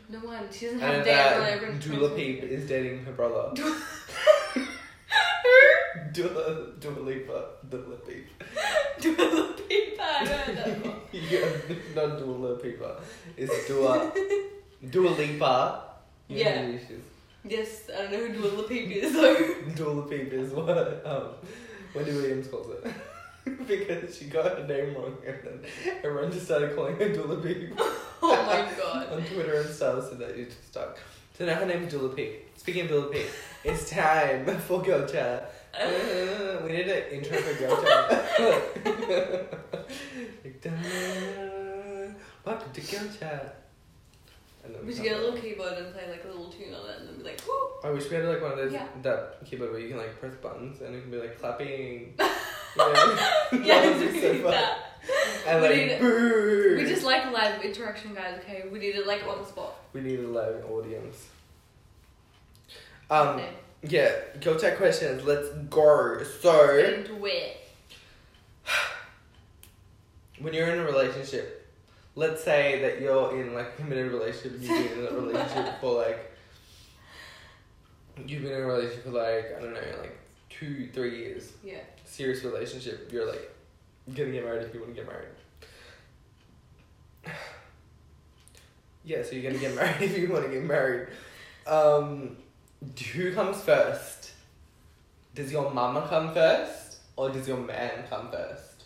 No 0.09 0.18
one. 0.20 0.47
She 0.53 0.66
doesn't 0.66 0.80
And 0.80 0.97
have 0.97 1.05
then 1.05 1.14
a 1.14 1.30
date. 1.30 1.41
that 1.41 1.53
everyone's 1.53 1.85
Dula 1.85 2.11
Peep 2.16 2.43
is 2.45 2.68
dating 2.68 3.05
her 3.05 3.12
brother. 3.12 3.51
her. 3.62 4.62
Dula, 6.12 6.66
Dua 6.80 7.01
Lipa, 7.01 7.45
Dula 7.70 7.97
Peep. 8.07 8.26
Dula 9.01 9.55
Peep. 9.68 9.99
I 10.01 10.24
know 10.24 10.55
that 10.55 10.85
one. 10.87 10.95
yeah, 11.12 11.47
not 11.95 12.18
Dua 12.18 12.57
Lipa. 12.62 13.01
It's 13.37 13.66
Dua, 13.68 14.12
Dua 14.91 15.09
Lipa. 15.11 15.82
You 16.28 16.45
know 16.45 16.51
Yeah. 16.51 16.78
she. 16.87 16.95
Yes, 17.47 17.91
I 17.95 18.03
don't 18.11 18.12
know 18.12 18.26
who 18.28 18.51
Dula 18.51 18.68
Peep 18.68 18.91
is 18.97 19.12
though. 19.12 19.55
Dula 19.74 20.03
Peep 20.09 20.32
is 20.32 20.51
what 20.53 21.03
um, 21.07 21.28
Wendy 21.95 22.12
Williams 22.12 22.49
calls 22.49 22.70
it. 22.70 22.93
because 23.66 24.16
she 24.16 24.26
got 24.26 24.59
her 24.59 24.66
name 24.66 24.95
wrong 24.95 25.16
and 25.26 25.36
then 25.45 25.61
everyone 26.03 26.32
just 26.32 26.47
started 26.47 26.74
calling 26.74 26.97
her 26.97 27.12
Dula 27.12 27.36
Peep. 27.42 27.72
oh 27.78 28.12
my 28.22 28.72
god. 28.78 29.12
on 29.12 29.22
Twitter 29.24 29.61
and 29.61 29.70
stuff, 29.70 30.09
so 30.09 30.14
that 30.16 30.36
you 30.36 30.47
just 30.47 30.66
stuck. 30.68 30.99
So 31.36 31.45
now 31.45 31.57
her 31.57 31.66
name's 31.66 31.90
Dula 31.92 32.09
Peep. 32.11 32.57
Speaking 32.57 32.82
of 32.82 32.88
Dula 32.88 33.07
Peep, 33.12 33.26
it's 33.64 33.90
time 33.90 34.47
for 34.61 34.82
Girl 34.82 35.07
Chat. 35.07 35.53
Uh, 35.78 36.61
we 36.64 36.72
need 36.72 36.88
an 36.88 37.03
intro 37.11 37.36
for 37.38 37.59
Girl 37.59 37.82
Chat. 37.82 38.11
Like, 40.45 40.61
da-da, 40.62 42.09
Welcome 42.45 42.72
to 42.72 42.80
Girl 42.80 43.09
Chat. 43.18 43.61
We 44.86 44.95
should 44.95 45.03
get 45.03 45.16
a 45.18 45.20
little 45.22 45.38
keyboard 45.38 45.72
and 45.74 45.92
play 45.92 46.09
like 46.11 46.24
a 46.24 46.28
little 46.28 46.51
tune 46.51 46.72
on 46.72 46.88
it 46.88 47.01
and 47.01 47.09
then 47.09 47.16
be 47.18 47.24
like. 47.24 47.40
I 47.84 47.90
wish 47.90 48.09
we 48.09 48.16
had 48.16 48.24
like 48.24 48.40
one 48.40 48.53
of 48.53 48.57
those 48.59 48.72
Yeah. 48.72 48.86
that 49.03 49.45
keyboard 49.45 49.72
where 49.72 49.80
you 49.80 49.88
can 49.88 49.99
like 49.99 50.18
press 50.18 50.34
buttons 50.36 50.80
and 50.80 50.95
it 50.95 51.03
can 51.03 51.11
be 51.11 51.18
like 51.18 51.38
clapping. 51.38 52.14
Yeah, 52.77 52.93
That 53.53 53.99
would 53.99 54.01
be 54.09 54.12
we 54.14 54.20
so 54.20 54.33
need 54.33 54.43
fun. 54.43 54.51
that. 54.53 54.79
And 55.47 55.62
We 55.62 55.68
like 55.68 55.77
need- 55.77 56.01
boo. 56.01 56.75
We 56.79 56.85
just 56.87 57.05
like 57.05 57.31
live 57.31 57.62
interaction, 57.64 58.14
guys. 58.14 58.39
Okay, 58.41 58.64
we 58.72 58.79
need 58.79 58.97
it 58.97 59.07
like 59.07 59.27
on 59.27 59.39
the 59.43 59.45
spot. 59.47 59.75
we 59.93 60.01
need 60.01 60.18
a 60.20 60.29
live 60.29 60.64
audience. 60.70 61.27
Um. 63.11 63.29
Okay, 63.37 63.51
Yeah, 63.83 64.12
go 64.41 64.57
check 64.59 64.77
questions. 64.79 65.25
Let's 65.25 65.49
go. 65.70 66.22
So, 66.41 66.77
into 66.79 67.25
it. 67.27 67.59
when 70.41 70.55
you're 70.55 70.68
in 70.68 70.81
a 70.81 70.85
relationship, 70.85 71.70
let's 72.16 72.43
say 72.43 72.81
that 72.81 73.01
you're 73.01 73.39
in 73.41 73.55
like 73.55 73.68
a 73.68 73.83
committed 73.83 74.11
relationship, 74.11 74.53
and 74.55 74.62
you've 74.62 74.89
been 74.91 74.99
in 74.99 75.07
a 75.07 75.20
relationship 75.20 75.75
for 75.81 76.03
like, 76.03 76.33
you've 78.27 78.43
been 78.43 78.53
in 78.53 78.62
a 78.62 78.66
relationship 78.66 79.05
for 79.05 79.11
like, 79.11 79.55
I 79.57 79.61
don't 79.61 79.75
know, 79.75 79.81
like 80.01 80.18
two, 80.59 80.88
three 80.92 81.18
years. 81.18 81.52
Yeah. 81.62 81.80
Serious 82.05 82.44
relationship. 82.44 83.11
You're 83.12 83.26
like, 83.26 83.50
gonna 84.14 84.30
get 84.30 84.44
married 84.44 84.62
if 84.62 84.74
you 84.74 84.80
want 84.80 84.94
to 84.94 85.00
get 85.02 85.11
married. 85.11 85.28
Yeah, 89.07 89.22
so 89.22 89.32
you're 89.32 89.52
gonna 89.52 89.61
get 89.61 89.74
married 89.76 90.00
if 90.00 90.16
you 90.16 90.32
want 90.32 90.46
to 90.46 90.50
get 90.50 90.64
married. 90.64 91.09
Um, 91.66 92.38
who 93.12 93.34
comes 93.34 93.61
first? 93.61 94.32
Does 95.34 95.52
your 95.52 95.70
mama 95.70 96.07
come 96.09 96.32
first, 96.32 97.00
or 97.16 97.28
does 97.28 97.46
your 97.46 97.59
man 97.59 98.05
come 98.09 98.30
first? 98.30 98.84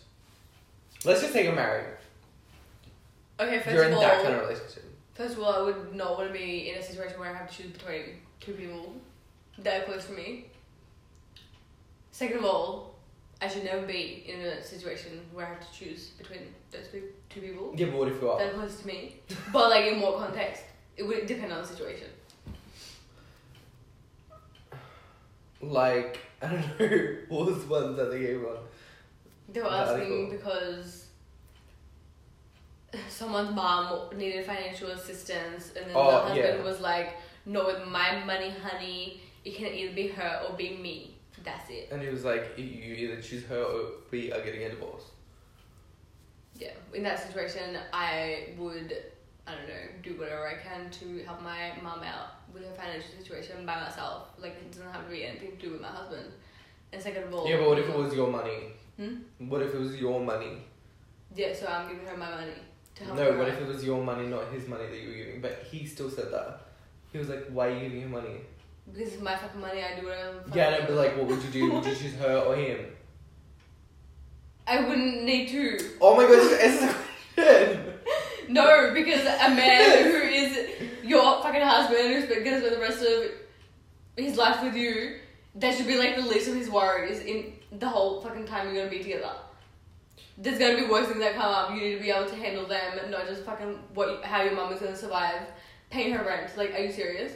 Let's 1.05 1.21
just 1.21 1.31
say 1.31 1.45
you're 1.45 1.55
married. 1.55 1.85
Okay, 3.39 3.59
1st 3.59 3.73
you're 3.73 3.83
of 3.83 3.87
in 3.89 3.93
all, 3.93 4.01
that 4.01 4.23
kind 4.23 4.35
of 4.35 4.41
relationship. 4.41 4.83
first 5.13 5.37
of 5.37 5.43
all, 5.43 5.53
I 5.53 5.61
would 5.61 5.95
not 5.95 6.17
want 6.17 6.27
to 6.27 6.37
be 6.37 6.69
in 6.69 6.77
a 6.77 6.83
situation 6.83 7.17
where 7.17 7.29
I 7.29 7.37
have 7.37 7.49
to 7.49 7.55
choose 7.55 7.71
between 7.71 8.03
two 8.41 8.51
people 8.51 8.93
that 9.59 9.81
are 9.81 9.85
close 9.85 10.05
to 10.07 10.11
me. 10.11 10.47
Second 12.19 12.39
of 12.39 12.43
all, 12.43 12.95
I 13.41 13.47
should 13.47 13.63
never 13.63 13.87
be 13.87 14.25
in 14.27 14.41
a 14.41 14.61
situation 14.61 15.21
where 15.31 15.45
I 15.45 15.49
have 15.51 15.61
to 15.71 15.79
choose 15.79 16.07
between 16.17 16.53
those 16.69 16.87
two, 16.91 17.03
two 17.29 17.39
people 17.39 17.71
Yeah, 17.77 17.85
but 17.85 17.95
what 17.99 18.07
if 18.09 18.21
you 18.21 18.29
are? 18.29 18.37
that 18.39 18.49
are 18.49 18.57
close 18.57 18.81
to 18.81 18.87
me. 18.87 19.15
But 19.53 19.69
like 19.69 19.85
in 19.85 19.99
more 19.99 20.17
context, 20.17 20.63
it 20.97 21.03
would 21.03 21.25
depend 21.27 21.53
on 21.53 21.61
the 21.61 21.67
situation. 21.67 22.07
Like, 25.61 26.19
I 26.41 26.47
don't 26.49 26.79
know, 26.79 27.15
what 27.29 27.45
was 27.47 27.59
the 27.63 27.67
one 27.71 27.95
that 27.95 28.11
they 28.11 28.19
gave 28.19 28.43
on? 28.43 28.57
They 29.47 29.61
were 29.61 29.69
The 29.69 29.75
asking 29.75 30.01
article. 30.11 30.27
because 30.31 31.05
someone's 33.07 33.55
mom 33.55 34.09
needed 34.17 34.45
financial 34.45 34.89
assistance, 34.89 35.71
and 35.77 35.85
then 35.85 35.95
Oh, 35.95 36.11
the 36.11 36.17
husband 36.27 36.57
yeah. 36.59 36.63
was 36.63 36.81
like, 36.81 37.15
"No, 37.45 37.65
with 37.67 37.87
my 37.87 38.23
money, 38.25 38.49
honey, 38.49 39.21
it 39.45 39.55
can 39.55 39.67
either 39.67 39.93
be 39.93 40.07
her 40.09 40.45
or 40.49 40.57
be 40.57 40.75
me. 40.75 41.15
That's 41.43 41.69
it." 41.69 41.89
And 41.91 42.01
he 42.01 42.09
was 42.09 42.23
like, 42.25 42.57
you 42.57 42.63
either 42.63 43.21
choose 43.21 43.45
her 43.45 43.61
or 43.61 43.81
we 44.11 44.31
are 44.31 44.41
getting 44.41 44.63
a 44.63 44.69
divorce. 44.69 45.03
Yeah, 46.55 46.71
in 46.93 47.03
that 47.03 47.19
situation, 47.25 47.77
I 47.93 48.49
would, 48.57 48.93
I 49.47 49.51
don't 49.55 49.67
know, 49.67 49.85
do 50.03 50.19
whatever 50.19 50.47
I 50.47 50.55
can 50.55 50.89
to 50.91 51.23
help 51.23 51.41
my 51.41 51.71
mom 51.81 52.03
out 52.03 52.31
with 52.53 52.65
her 52.65 52.73
financial 52.73 53.11
situation 53.17 53.65
by 53.65 53.79
myself. 53.79 54.27
Like 54.37 54.53
it 54.53 54.71
doesn't 54.71 54.91
have 54.91 55.05
to 55.05 55.09
be 55.11 55.23
anything 55.25 55.51
to 55.51 55.57
do 55.57 55.71
with 55.71 55.81
my 55.81 55.87
husband. 55.87 56.25
And 56.91 57.01
second 57.01 57.23
of 57.23 57.33
all, 57.33 57.47
Yeah, 57.47 57.57
but 57.57 57.69
what 57.69 57.79
if 57.79 57.87
it 57.87 57.95
was 57.97 58.13
your 58.13 58.29
money? 58.29 58.59
Hmm? 58.97 59.15
What 59.47 59.61
if 59.61 59.73
it 59.73 59.79
was 59.79 59.95
your 59.95 60.19
money? 60.19 60.63
Yeah, 61.35 61.53
so 61.53 61.67
I'm 61.67 61.87
giving 61.87 62.05
her 62.07 62.17
my 62.17 62.29
money 62.29 62.51
to 62.95 63.03
help 63.05 63.15
No, 63.17 63.31
what 63.37 63.47
out. 63.47 63.53
if 63.53 63.61
it 63.61 63.67
was 63.67 63.83
your 63.85 64.03
money, 64.03 64.27
not 64.27 64.51
his 64.51 64.67
money 64.67 64.87
that 64.87 64.99
you 64.99 65.09
were 65.09 65.15
giving? 65.15 65.41
But 65.41 65.63
he 65.71 65.85
still 65.85 66.09
said 66.09 66.31
that. 66.33 66.61
He 67.13 67.19
was 67.19 67.29
like, 67.29 67.45
why 67.49 67.67
are 67.67 67.73
you 67.75 67.81
giving 67.81 68.01
him 68.01 68.11
money? 68.11 68.41
Because 68.93 69.13
it's 69.13 69.21
my 69.21 69.35
fucking 69.35 69.61
money, 69.61 69.83
I 69.83 69.99
do 69.99 70.07
whatever. 70.07 70.37
the 70.39 70.43
fuck 70.45 70.55
Yeah, 70.55 70.67
I 70.67 70.71
no, 70.71 70.77
want. 70.77 70.87
but 70.87 70.95
like, 70.97 71.17
what 71.17 71.27
would 71.27 71.43
you 71.43 71.49
do? 71.49 71.71
Would 71.71 71.85
you 71.85 71.95
choose 72.01 72.15
her 72.15 72.37
or 72.39 72.55
him? 72.55 72.85
I 74.67 74.81
wouldn't 74.81 75.23
need 75.23 75.49
to. 75.49 75.79
Oh 76.01 76.15
my 76.15 76.23
god, 76.23 76.37
gosh, 76.49 76.59
it's 76.61 76.83
a 76.83 76.95
question! 77.35 77.85
No, 78.49 78.91
because 78.95 79.21
a 79.21 79.49
man 79.53 80.05
who 80.05 80.17
is 80.27 80.69
your 81.03 81.39
fucking 81.43 81.61
husband 81.61 81.99
who's 82.13 82.25
gonna 82.25 82.59
spend 82.59 82.75
the 82.75 82.79
rest 82.79 83.03
of 83.03 83.25
his 84.17 84.37
life 84.37 84.63
with 84.63 84.73
you, 84.75 85.19
that 85.55 85.75
should 85.77 85.85
be 85.85 85.99
like 85.99 86.15
the 86.15 86.23
least 86.23 86.47
of 86.47 86.55
his 86.55 86.67
worries 86.67 87.19
in 87.19 87.53
the 87.77 87.87
whole 87.87 88.21
fucking 88.21 88.45
time 88.45 88.65
you're 88.73 88.77
gonna 88.85 88.89
be 88.89 89.03
together. 89.03 89.29
There's 90.35 90.57
gonna 90.57 90.77
be 90.77 90.87
worse 90.87 91.05
things 91.07 91.19
that 91.19 91.35
come 91.35 91.43
up. 91.53 91.69
You 91.69 91.75
need 91.79 91.95
to 91.97 92.01
be 92.01 92.09
able 92.09 92.27
to 92.27 92.35
handle 92.35 92.65
them, 92.65 93.11
not 93.11 93.27
just 93.27 93.43
fucking 93.43 93.77
what 93.93 94.23
how 94.25 94.41
your 94.41 94.53
mum 94.55 94.73
is 94.73 94.79
gonna 94.79 94.95
survive. 94.97 95.41
Paying 95.91 96.13
her 96.13 96.23
rent. 96.25 96.55
Like, 96.57 96.73
are 96.73 96.79
you 96.79 96.91
serious? 96.91 97.33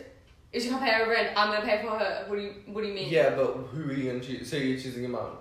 If 0.54 0.62
she 0.64 0.70
can't 0.70 0.82
pay 0.82 0.92
her 0.92 1.10
rent, 1.10 1.30
I'm 1.36 1.52
gonna 1.52 1.66
pay 1.66 1.82
for 1.82 1.98
her. 1.98 2.26
What 2.28 2.36
do 2.36 2.42
you 2.44 2.54
What 2.68 2.82
do 2.82 2.88
you 2.88 2.94
mean? 2.94 3.10
Yeah, 3.10 3.32
but 3.32 3.54
who 3.72 3.90
are 3.90 3.94
you 3.94 4.12
gonna 4.12 4.24
choose? 4.24 4.48
So 4.50 4.56
you're 4.58 4.80
choosing 4.80 5.02
your 5.02 5.12
mom. 5.12 5.38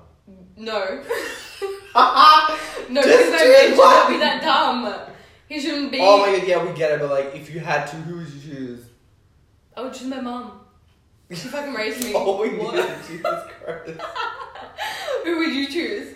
No. 0.56 0.80
no, 1.94 3.02
because 3.02 3.30
my 3.30 3.38
choose 3.38 3.48
man 3.48 3.68
should 3.68 3.76
not 3.76 4.08
be 4.08 4.18
that 4.18 4.40
dumb. 4.42 4.94
He 5.48 5.60
shouldn't 5.60 5.92
be. 5.92 5.98
Oh 6.00 6.18
my 6.18 6.38
god, 6.38 6.48
yeah, 6.48 6.64
we 6.64 6.72
get 6.72 6.92
it, 6.92 7.00
but 7.00 7.10
like, 7.10 7.34
if 7.34 7.52
you 7.52 7.60
had 7.60 7.84
to, 7.88 7.96
who 7.96 8.16
would 8.16 8.28
you 8.30 8.40
choose? 8.40 8.84
I 9.76 9.82
would 9.82 9.92
choose 9.92 10.08
my 10.08 10.20
mom. 10.20 10.60
She 11.30 11.48
fucking 11.48 11.74
raised 11.74 12.04
me. 12.04 12.12
Oh, 12.16 12.40
we 12.42 12.50
What? 12.56 12.74
needed 12.74 12.96
Jesus 13.06 13.40
Christ. 13.64 14.00
Who 15.24 15.38
would 15.38 15.52
you 15.52 15.66
choose? 15.68 16.14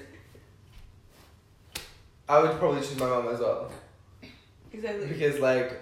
I 2.29 2.43
would 2.43 2.59
probably 2.59 2.81
choose 2.81 2.99
my 2.99 3.07
mom 3.07 3.29
as 3.29 3.41
well. 3.41 3.71
Exactly. 4.73 5.07
Because, 5.07 5.39
like, 5.39 5.81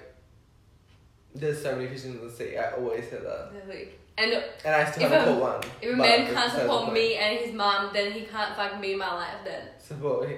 there's 1.34 1.60
so 1.62 1.74
many 1.76 1.88
fish 1.88 2.04
in 2.04 2.20
the 2.24 2.30
sea. 2.30 2.56
I 2.56 2.72
always 2.72 3.08
say 3.10 3.18
that. 3.18 3.50
And 4.16 4.32
And 4.64 4.74
I 4.74 4.84
still 4.90 5.04
If 5.04 5.10
haven't 5.10 5.28
a- 5.36 5.40
caught 5.40 5.60
one. 5.60 5.70
if 5.82 5.92
a 5.92 5.96
man 5.96 6.32
can't 6.32 6.52
support 6.52 6.92
me 6.92 7.16
and 7.16 7.38
his 7.38 7.52
mom, 7.52 7.90
then 7.92 8.12
he 8.12 8.22
can't 8.22 8.54
fuck 8.54 8.80
me 8.80 8.92
in 8.92 8.98
my 8.98 9.12
life 9.12 9.38
then. 9.44 9.68
Support 9.78 10.28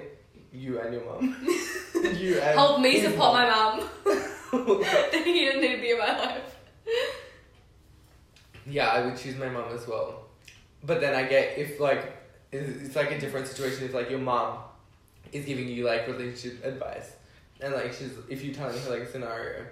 you 0.51 0.79
and 0.79 0.93
your 0.93 1.05
mom. 1.05 1.23
you 1.93 2.35
and 2.39 2.57
Help 2.59 2.81
me 2.81 2.99
support 3.01 3.33
mom. 3.33 3.35
my 3.35 3.47
mom. 3.47 3.89
then 5.11 5.23
he 5.23 5.45
doesn't 5.45 5.61
need 5.61 5.75
to 5.75 5.81
be 5.81 5.91
in 5.91 5.99
my 5.99 6.17
life. 6.17 6.55
Yeah, 8.65 8.87
I 8.87 9.05
would 9.05 9.15
choose 9.17 9.37
my 9.37 9.49
mom 9.49 9.71
as 9.73 9.87
well. 9.87 10.25
But 10.83 10.99
then 11.01 11.13
I 11.15 11.23
get 11.23 11.57
if 11.57 11.79
like 11.79 12.17
it's, 12.51 12.81
it's 12.87 12.95
like 12.95 13.11
a 13.11 13.19
different 13.19 13.47
situation 13.47 13.85
if 13.85 13.93
like 13.93 14.09
your 14.09 14.19
mom 14.19 14.59
is 15.31 15.45
giving 15.45 15.67
you 15.67 15.85
like 15.85 16.07
relationship 16.07 16.63
advice 16.65 17.11
and 17.59 17.73
like 17.73 17.91
she's 17.93 18.11
if 18.29 18.43
you're 18.43 18.53
telling 18.55 18.79
her 18.79 18.89
like 18.91 19.01
a 19.01 19.11
scenario 19.11 19.65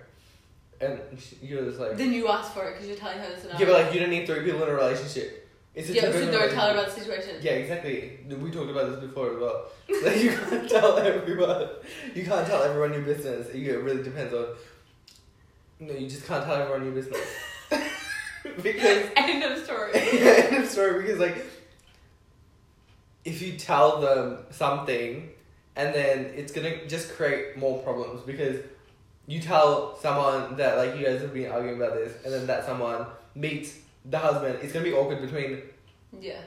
and 0.85 0.99
you're 1.41 1.65
just 1.65 1.79
like 1.79 1.97
Then 1.97 2.13
you 2.13 2.27
ask 2.27 2.53
for 2.53 2.67
it 2.67 2.73
because 2.73 2.87
you're 2.87 2.97
telling 2.97 3.17
her 3.19 3.29
the 3.33 3.39
scenario. 3.41 3.59
yeah, 3.59 3.65
but 3.73 3.83
like 3.85 3.93
you 3.93 3.99
don't 3.99 4.09
need 4.09 4.25
three 4.25 4.43
people 4.43 4.63
in 4.63 4.69
a 4.69 4.73
relationship. 4.73 5.41
It's 5.73 5.89
a 5.89 5.93
yeah, 5.93 6.01
so 6.03 6.31
don't 6.31 6.51
tell 6.51 6.67
her 6.67 6.73
about 6.73 6.85
the 6.93 7.01
situation. 7.01 7.35
Yeah, 7.41 7.51
exactly. 7.53 8.19
We 8.29 8.49
talked 8.49 8.69
about 8.71 8.91
this 8.91 8.99
before 9.01 9.31
as 9.33 9.39
well. 9.39 9.65
Like 10.03 10.23
you 10.23 10.31
can't 10.31 10.69
tell 10.75 10.97
everyone. 10.97 11.67
You 12.13 12.23
can't 12.25 12.47
tell 12.47 12.63
everyone 12.63 12.93
your 12.93 13.01
business. 13.01 13.49
It 13.49 13.59
really 13.83 14.01
depends 14.03 14.33
on. 14.33 14.45
No, 15.81 15.93
you 15.93 16.07
just 16.09 16.25
can't 16.25 16.45
tell 16.45 16.55
everyone 16.55 16.85
your 16.85 16.93
business. 16.93 17.19
because 18.63 19.09
End 19.17 19.43
of 19.43 19.63
story. 19.63 19.91
end 19.95 20.63
of 20.63 20.69
story. 20.69 21.01
Because 21.01 21.19
like, 21.19 21.45
if 23.25 23.41
you 23.41 23.57
tell 23.57 23.99
them 23.99 24.37
something, 24.51 25.29
and 25.75 25.93
then 25.93 26.25
it's 26.35 26.51
gonna 26.53 26.87
just 26.87 27.11
create 27.15 27.57
more 27.57 27.81
problems 27.81 28.21
because 28.21 28.57
you 29.27 29.39
tell 29.39 29.97
someone 29.97 30.55
that 30.57 30.77
like 30.77 30.97
you 30.97 31.05
guys 31.05 31.21
have 31.21 31.33
been 31.33 31.51
arguing 31.51 31.77
about 31.77 31.93
this, 31.95 32.13
and 32.23 32.33
then 32.33 32.45
that 32.47 32.65
someone 32.65 33.05
meets 33.35 33.77
the 34.05 34.17
husband. 34.19 34.59
It's 34.61 34.71
gonna 34.73 34.85
be 34.85 34.93
awkward 34.93 35.21
between 35.21 35.61
yeah, 36.19 36.41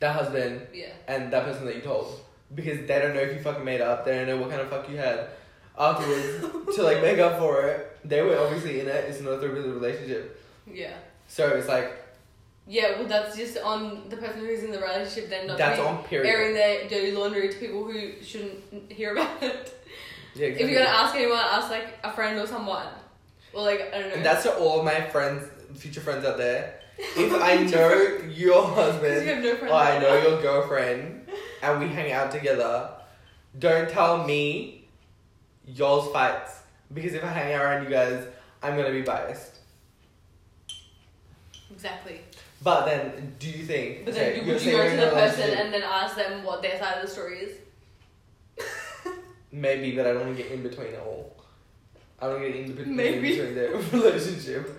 the 0.00 0.12
husband 0.12 0.66
yeah. 0.72 0.92
and 1.08 1.32
that 1.32 1.44
person 1.44 1.64
that 1.66 1.76
you 1.76 1.82
told 1.82 2.20
because 2.54 2.86
they 2.86 2.98
don't 2.98 3.14
know 3.14 3.20
if 3.20 3.34
you 3.36 3.42
fucking 3.42 3.64
made 3.64 3.80
up. 3.80 4.04
They 4.04 4.14
don't 4.16 4.26
know 4.26 4.36
what 4.38 4.50
kind 4.50 4.60
of 4.62 4.68
fuck 4.70 4.88
you 4.88 4.96
had 4.96 5.28
afterwards 5.78 6.40
to 6.76 6.82
like 6.82 7.02
make 7.02 7.18
up 7.18 7.38
for 7.38 7.66
it. 7.66 7.98
They 8.04 8.22
were 8.22 8.38
obviously 8.38 8.80
in 8.80 8.88
it. 8.88 9.04
It's 9.08 9.20
not 9.20 9.32
a 9.32 9.40
three 9.40 9.50
relationship, 9.50 10.42
Yeah. 10.66 10.94
so 11.28 11.48
it's 11.48 11.68
like 11.68 11.92
Yeah, 12.66 12.98
well, 12.98 13.08
that's 13.08 13.36
just 13.36 13.58
on 13.58 14.08
the 14.08 14.16
person 14.16 14.40
who's 14.40 14.62
in 14.62 14.70
the 14.72 14.80
relationship, 14.80 15.30
then 15.30 15.46
not 15.46 15.58
that's 15.58 15.76
to 15.78 15.82
be 15.82 15.88
on 15.88 16.04
period. 16.04 16.26
airing 16.28 16.54
their 16.54 16.88
dirty 16.88 17.12
laundry 17.12 17.48
to 17.48 17.58
people 17.58 17.84
who 17.84 18.12
shouldn't 18.22 18.90
hear 18.90 19.12
about 19.12 19.42
it. 19.42 19.81
Yeah, 20.34 20.46
If 20.48 20.60
you're 20.60 20.78
gonna 20.78 20.90
ask 20.90 21.14
anyone, 21.14 21.38
ask 21.38 21.70
like 21.70 21.98
a 22.02 22.12
friend 22.12 22.38
or 22.38 22.46
someone. 22.46 22.86
Well, 23.54 23.64
like, 23.64 23.92
I 23.92 23.98
don't 24.00 24.08
know. 24.08 24.14
and 24.16 24.24
that's 24.24 24.44
to 24.44 24.54
all 24.54 24.82
my 24.82 25.00
friends, 25.02 25.48
future 25.74 26.00
friends 26.00 26.24
out 26.24 26.38
there. 26.38 26.78
If 27.16 27.32
I 27.42 27.56
know 27.56 28.28
your 28.28 28.64
husband 28.74 29.26
you 29.26 29.34
have 29.34 29.42
no 29.42 29.68
or 29.68 29.74
I 29.74 29.98
know 29.98 30.16
your 30.28 30.40
girlfriend 30.42 31.26
and 31.62 31.80
we 31.80 31.88
hang 31.88 32.12
out 32.12 32.30
together, 32.30 32.90
don't 33.58 33.88
tell 33.88 34.24
me 34.24 34.88
y'all's 35.66 36.12
fights 36.12 36.60
because 36.92 37.14
if 37.14 37.24
I 37.24 37.28
hang 37.28 37.54
out 37.54 37.62
around 37.62 37.84
you 37.84 37.90
guys, 37.90 38.26
I'm 38.62 38.76
gonna 38.76 38.92
be 38.92 39.02
biased. 39.02 39.58
Exactly. 41.72 42.20
But 42.62 42.84
then, 42.84 43.34
do 43.40 43.50
you 43.50 43.64
think? 43.64 44.04
But 44.04 44.14
then 44.14 44.32
okay, 44.32 44.44
you, 44.46 44.52
would 44.52 44.62
you 44.62 44.72
go 44.72 44.88
to 44.88 44.96
the 44.96 45.10
person 45.10 45.50
and 45.50 45.72
then 45.72 45.82
ask 45.82 46.14
them 46.14 46.44
what 46.44 46.62
their 46.62 46.78
side 46.78 46.96
of 46.96 47.02
the 47.02 47.08
story 47.08 47.38
is? 47.38 47.58
Maybe, 49.52 49.94
but 49.94 50.06
I 50.06 50.12
don't 50.14 50.24
want 50.26 50.36
to 50.36 50.42
get 50.42 50.50
in 50.52 50.62
between 50.62 50.94
at 50.94 51.00
all. 51.00 51.36
I 52.20 52.26
don't 52.26 52.40
want 52.40 52.46
to 52.46 52.52
get 52.58 52.66
in, 52.66 52.74
between 52.74 52.96
Maybe. 52.96 53.30
between 53.36 53.54
their 53.54 53.70
relationship. 53.92 54.78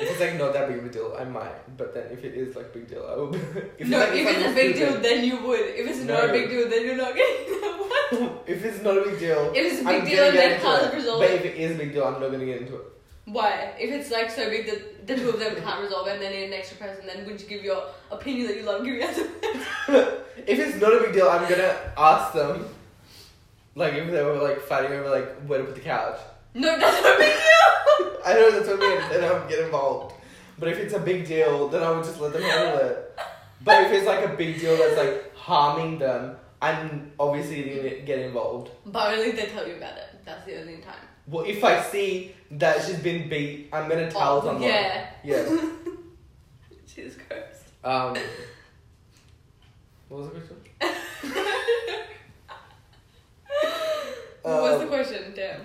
If 0.00 0.10
it's 0.12 0.20
like 0.20 0.38
not 0.38 0.52
that 0.52 0.68
big 0.68 0.78
of 0.78 0.86
a 0.86 0.88
deal, 0.88 1.16
I 1.18 1.24
might. 1.24 1.76
But 1.76 1.92
then 1.92 2.06
if 2.12 2.24
it 2.24 2.34
is 2.34 2.54
like 2.56 2.72
big 2.72 2.88
deal, 2.88 3.04
I 3.10 3.16
will. 3.16 3.26
Be, 3.32 3.38
if 3.78 3.88
no, 3.88 3.98
like, 3.98 4.10
if 4.14 4.26
like 4.26 4.36
it's 4.36 4.46
a 4.46 4.54
big 4.54 4.74
deal, 4.76 4.86
stupid- 4.90 5.04
then 5.04 5.24
you 5.24 5.42
would. 5.44 5.60
If 5.60 5.88
it's 5.88 6.00
not 6.00 6.28
a 6.30 6.32
big 6.32 6.48
deal, 6.48 6.68
then 6.70 6.86
you're 6.86 6.96
not 6.96 7.14
getting 7.14 7.60
that 7.60 7.78
one. 8.12 8.38
if 8.46 8.64
it's 8.64 8.82
not 8.82 8.96
a 8.96 9.02
big 9.02 9.18
deal, 9.18 9.52
If 9.54 9.72
it's 9.72 9.84
a 9.84 9.88
I'm 9.88 10.00
big 10.00 10.10
deal 10.10 10.16
gonna 10.18 10.28
and 10.28 10.36
then 10.38 10.60
can't 10.60 10.94
resolve 10.94 11.22
it. 11.22 11.28
But 11.28 11.34
if 11.34 11.44
it 11.44 11.56
is 11.60 11.74
a 11.74 11.78
big 11.78 11.92
deal, 11.92 12.04
I'm 12.04 12.20
not 12.20 12.30
gonna 12.30 12.46
get 12.46 12.62
into 12.62 12.76
it. 12.76 12.82
Why? 13.26 13.74
If 13.78 13.90
it's 13.90 14.10
like 14.10 14.30
so 14.30 14.48
big 14.48 14.66
that 14.66 15.06
the 15.06 15.16
two 15.16 15.28
of 15.30 15.38
them 15.40 15.56
can't 15.56 15.82
resolve 15.82 16.06
it 16.06 16.14
and 16.14 16.22
they 16.22 16.30
need 16.30 16.44
an 16.44 16.52
extra 16.54 16.78
person, 16.78 17.04
then 17.06 17.18
wouldn't 17.24 17.42
you 17.42 17.48
give 17.48 17.62
your 17.62 17.82
opinion 18.10 18.46
that 18.46 18.56
you 18.56 18.62
love 18.62 18.84
giving 18.84 19.02
out 19.02 19.14
to 19.14 19.28
if 20.46 20.58
it's 20.58 20.80
not 20.80 20.94
a 20.94 21.00
big 21.00 21.12
deal, 21.12 21.28
I'm 21.28 21.42
gonna 21.48 21.76
ask 21.98 22.32
them. 22.32 22.66
Like 23.78 23.94
if 23.94 24.10
they 24.10 24.22
were 24.24 24.34
like 24.42 24.60
fighting 24.62 24.92
over 24.98 25.08
like 25.08 25.28
where 25.46 25.58
to 25.60 25.64
put 25.64 25.76
the 25.76 25.80
couch. 25.80 26.18
No, 26.54 26.76
that's 26.76 27.00
not 27.02 27.14
a 27.14 27.18
big 27.18 27.32
deal! 27.32 28.20
I 28.26 28.32
know 28.34 28.50
that's 28.50 28.66
what 28.68 28.82
I 28.82 28.88
mean. 28.88 29.10
Then 29.10 29.24
I 29.24 29.32
would 29.38 29.48
get 29.48 29.60
involved. 29.60 30.14
But 30.58 30.68
if 30.70 30.78
it's 30.78 30.94
a 30.94 30.98
big 30.98 31.28
deal, 31.28 31.68
then 31.68 31.84
I 31.84 31.90
would 31.92 32.02
just 32.04 32.20
let 32.20 32.32
them 32.32 32.42
handle 32.42 32.78
it. 32.88 33.16
But 33.62 33.84
if 33.84 33.92
it's 33.92 34.06
like 34.06 34.24
a 34.24 34.34
big 34.36 34.58
deal 34.60 34.76
that's 34.76 34.96
like 34.96 35.36
harming 35.36 36.00
them, 36.00 36.36
I'm 36.60 37.12
obviously 37.20 37.62
gonna 37.62 38.00
get 38.00 38.18
involved. 38.18 38.72
But 38.84 39.14
only 39.14 39.28
if 39.30 39.36
they 39.36 39.46
tell 39.46 39.68
you 39.68 39.76
about 39.76 39.96
it. 39.96 40.08
That's 40.24 40.44
the 40.44 40.60
only 40.60 40.78
time. 40.78 40.98
Well, 41.28 41.44
if 41.44 41.62
I 41.62 41.80
see 41.82 42.34
that 42.50 42.84
she's 42.84 42.98
been 42.98 43.28
beat, 43.28 43.68
I'm 43.72 43.88
gonna 43.88 44.10
tell 44.10 44.38
Oh, 44.38 44.44
someone. 44.44 44.62
Yeah. 44.64 45.10
Yeah. 45.22 45.44
Jesus 46.92 47.16
Christ. 47.28 47.62
Um. 47.84 48.16
What 50.08 50.20
was 50.20 50.30
the 50.30 50.40
question? 50.40 50.56
what 54.48 54.62
was 54.62 54.76
the 54.78 54.82
Um, 54.82 54.88
question? 54.88 55.32
Damn. 55.34 55.60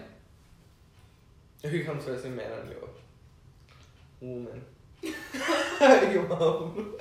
Who 1.72 1.84
comes 1.84 2.04
first, 2.04 2.26
a 2.26 2.30
man 2.30 2.52
or 2.52 2.66
your 2.72 2.90
woman? 4.22 4.62
your 6.14 6.28
mom. 6.28 6.96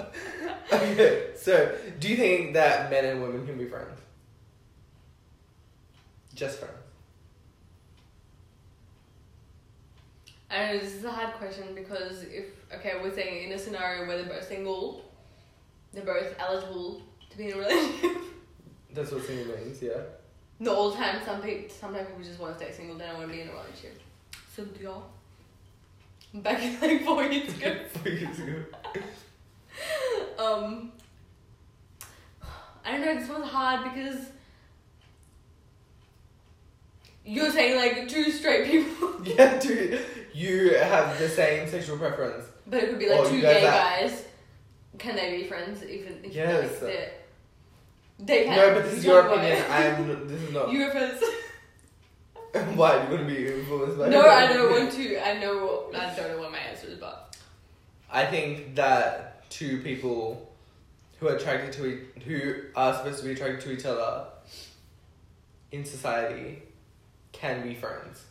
okay, 0.73 1.31
so 1.37 1.77
do 2.01 2.09
you 2.09 2.17
think 2.17 2.55
that 2.55 2.91
men 2.91 3.05
and 3.05 3.23
women 3.23 3.47
can 3.47 3.59
be 3.59 3.67
friends? 3.67 4.01
Just 6.35 6.59
friends. 6.59 6.75
I 10.51 10.59
don't 10.59 10.75
know, 10.75 10.79
this 10.81 10.95
is 10.95 11.05
a 11.05 11.11
hard 11.11 11.35
question 11.35 11.75
because 11.75 12.23
if, 12.25 12.45
okay, 12.75 12.93
we're 13.03 13.15
saying 13.15 13.45
in 13.51 13.53
a 13.53 13.59
scenario 13.59 14.07
where 14.07 14.19
they're 14.19 14.27
both 14.35 14.47
single, 14.47 15.03
they're 15.93 16.05
both 16.05 16.35
eligible 16.39 17.01
to 17.31 17.37
be 17.39 17.49
in 17.49 17.55
a 17.55 17.59
relationship. 17.59 18.17
That's 18.93 19.11
what 19.13 19.25
single 19.25 19.57
means, 19.57 19.81
yeah. 19.81 20.01
Not 20.63 20.77
all 20.77 20.91
the 20.91 20.97
time, 20.97 21.19
some 21.25 21.43
people, 21.43 21.75
sometimes 21.75 22.07
people 22.07 22.23
just 22.23 22.39
want 22.39 22.57
to 22.57 22.65
stay 22.65 22.73
single, 22.73 22.97
they 22.97 23.07
don't 23.07 23.17
want 23.19 23.29
to 23.29 23.35
be 23.35 23.41
in 23.43 23.49
a 23.49 23.53
relationship. 23.53 24.01
So 24.55 24.65
do 24.65 24.81
y'all? 24.85 25.03
Back 26.35 26.63
in 26.63 26.81
like 26.81 27.05
four 27.05 27.25
years 27.25 27.53
ago. 27.57 27.77
Four 27.95 28.13
years 28.13 28.39
ago. 28.39 28.55
Um, 30.39 30.93
I 32.85 32.93
don't 32.93 33.01
know. 33.01 33.15
This 33.19 33.29
one's 33.29 33.49
hard 33.49 33.85
because 33.85 34.17
you're 37.25 37.51
saying 37.51 37.77
like 37.77 38.09
two 38.09 38.31
straight 38.31 38.67
people, 38.71 39.15
Yeah, 39.25 39.59
two. 39.59 39.99
you 40.35 40.75
have 40.75 41.19
the 41.19 41.29
same 41.29 41.69
sexual 41.69 41.97
preference. 41.99 42.45
but 42.67 42.83
it 42.83 42.91
could 42.91 42.99
be 42.99 43.09
like 43.09 43.21
Oh, 43.21 43.29
two 43.29 43.41
gay 43.41 43.63
guys. 43.63 44.25
Can 44.99 45.17
they 45.17 45.39
be 45.39 45.45
friends? 45.45 45.83
Even 45.85 46.19
if 46.25 46.35
Yes. 46.35 46.83
like, 46.83 47.22
they 48.19 48.45
can. 48.45 48.57
No, 48.57 48.75
but 48.75 48.85
this 48.85 48.99
is 48.99 49.05
your 49.05 49.21
opinion. 49.27 49.65
I'm. 49.71 50.29
This 50.29 50.41
is 50.43 50.53
not. 50.53 50.71
You 50.73 50.87
go 50.87 50.93
first. 50.93 51.25
Why 52.77 52.99
do 52.99 53.05
you 53.13 53.17
want 53.19 53.29
to 53.29 53.35
be 53.35 53.47
influenced 53.49 53.99
by? 53.99 54.09
no. 54.11 54.21
I 54.23 54.47
don't 54.53 54.71
want 54.71 54.93
to. 54.99 55.27
I 55.29 55.39
know. 55.41 55.91
I 55.95 56.15
don't 56.15 56.33
know 56.33 56.39
what 56.41 56.53
my 56.53 56.59
answer 56.59 56.89
is, 56.89 56.99
but 56.99 57.37
I 58.11 58.27
think 58.27 58.75
that 58.77 59.49
two 59.51 59.81
people 59.83 60.53
who 61.19 61.29
are 61.29 61.37
attracted 61.37 61.73
to 61.75 61.87
each, 61.87 62.23
who 62.25 62.63
are 62.77 62.95
supposed 62.95 63.21
to 63.21 63.25
be 63.25 63.33
attracted 63.33 63.61
to 63.63 63.73
each 63.73 63.85
other 63.87 64.27
in 65.71 65.85
society 65.85 66.63
can 67.33 67.63
be 67.67 67.75
friends. 67.75 68.23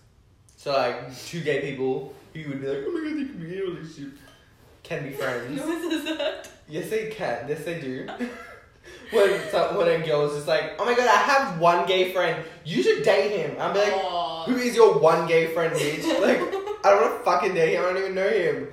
So 0.58 0.74
like 0.74 1.16
two 1.26 1.42
gay 1.42 1.62
people 1.62 2.14
who 2.34 2.50
would 2.50 2.62
be 2.62 2.68
like, 2.68 2.84
oh 2.86 2.92
my 2.92 3.10
god, 3.10 3.18
they 3.18 3.26
can 3.26 3.40
be 3.40 3.54
in 3.58 3.62
a 3.62 3.66
relationship, 3.66 4.14
can 4.84 5.04
be 5.04 5.10
friends. 5.16 5.58
No 5.58 5.68
one 5.68 5.90
says 5.90 6.04
that. 6.18 6.50
Yes, 6.70 6.90
they 6.92 7.10
can. 7.10 7.48
Yes, 7.50 7.66
they 7.66 7.82
do. 7.82 8.08
When 9.12 9.30
when 9.78 10.02
a 10.02 10.06
girl 10.06 10.26
is 10.28 10.36
just 10.36 10.48
like, 10.48 10.76
oh 10.80 10.86
my 10.86 10.94
god, 10.96 11.08
I 11.08 11.18
have 11.32 11.60
one 11.60 11.86
gay 11.88 12.14
friend. 12.14 12.44
You 12.64 12.82
should 12.82 13.04
date 13.04 13.32
him. 13.38 13.56
I'm 13.60 13.76
like, 13.76 13.94
Aw. 13.94 14.46
who 14.46 14.56
is 14.58 14.76
your 14.76 14.98
one 15.00 15.28
gay 15.28 15.54
friend, 15.54 15.74
bitch? 15.74 16.04
Like, 16.22 16.40
I 16.84 16.90
don't 16.90 17.02
want 17.02 17.18
to 17.20 17.24
fucking 17.24 17.54
date 17.54 17.76
him. 17.76 17.84
I 17.84 17.88
don't 17.90 17.98
even 17.98 18.16
know 18.16 18.30
him. 18.30 18.68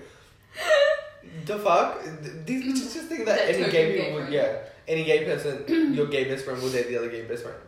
The 1.44 1.58
fuck? 1.58 2.02
These 2.46 2.64
bitches 2.64 2.92
just 2.94 3.08
think 3.08 3.24
that 3.26 3.38
That 3.38 3.54
any 3.54 3.64
gay 3.64 3.70
gay 3.70 3.96
people 3.98 4.14
would, 4.14 4.28
friend. 4.28 4.34
yeah, 4.34 4.58
any 4.86 5.04
gay 5.04 5.24
person, 5.24 5.64
your 5.94 6.06
gay 6.06 6.24
best 6.24 6.44
friend 6.44 6.60
will 6.62 6.70
date 6.70 6.88
the 6.88 6.96
other 6.98 7.08
gay 7.08 7.22
best 7.24 7.42
friend. 7.42 7.58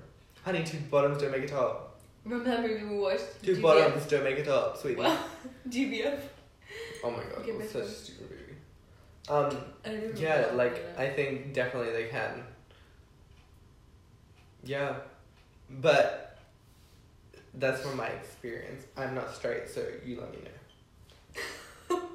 Honey, 0.45 0.63
two 0.65 0.79
bottoms 0.91 1.21
don't 1.21 1.31
make 1.33 1.45
a 1.45 1.49
top. 1.49 2.01
Remember 2.25 2.45
that 2.51 2.63
movie 2.63 2.85
we 2.85 2.99
watched? 2.99 3.43
Two 3.43 3.57
GBF? 3.57 3.63
bottoms 3.63 4.07
don't 4.07 4.25
make 4.25 4.39
a 4.39 4.45
top, 4.45 4.77
sweetie. 4.77 5.01
Wow. 5.01 5.19
GBF. 5.69 6.19
Oh 7.03 7.11
my 7.11 7.23
god, 7.35 7.47
it 7.49 7.57
was 7.57 7.71
such 7.71 7.85
a 7.85 7.89
stupid 7.89 8.31
movie. 8.31 8.55
Um, 9.29 9.57
I 9.85 9.89
don't 9.91 10.05
even 10.05 10.17
yeah, 10.17 10.51
like. 10.55 10.99
I 10.99 11.09
think 11.11 11.55
definitely 11.55 11.93
they 11.93 12.09
can. 12.09 12.43
Yeah, 14.65 14.97
but 15.81 16.39
that's 17.55 17.81
from 17.83 17.97
my 17.97 18.07
experience. 18.07 18.85
I'm 18.97 19.15
not 19.15 19.35
straight, 19.35 19.69
so 19.69 19.85
you 20.05 20.21
let 20.21 20.31
me 20.33 20.39
know. 20.45 22.01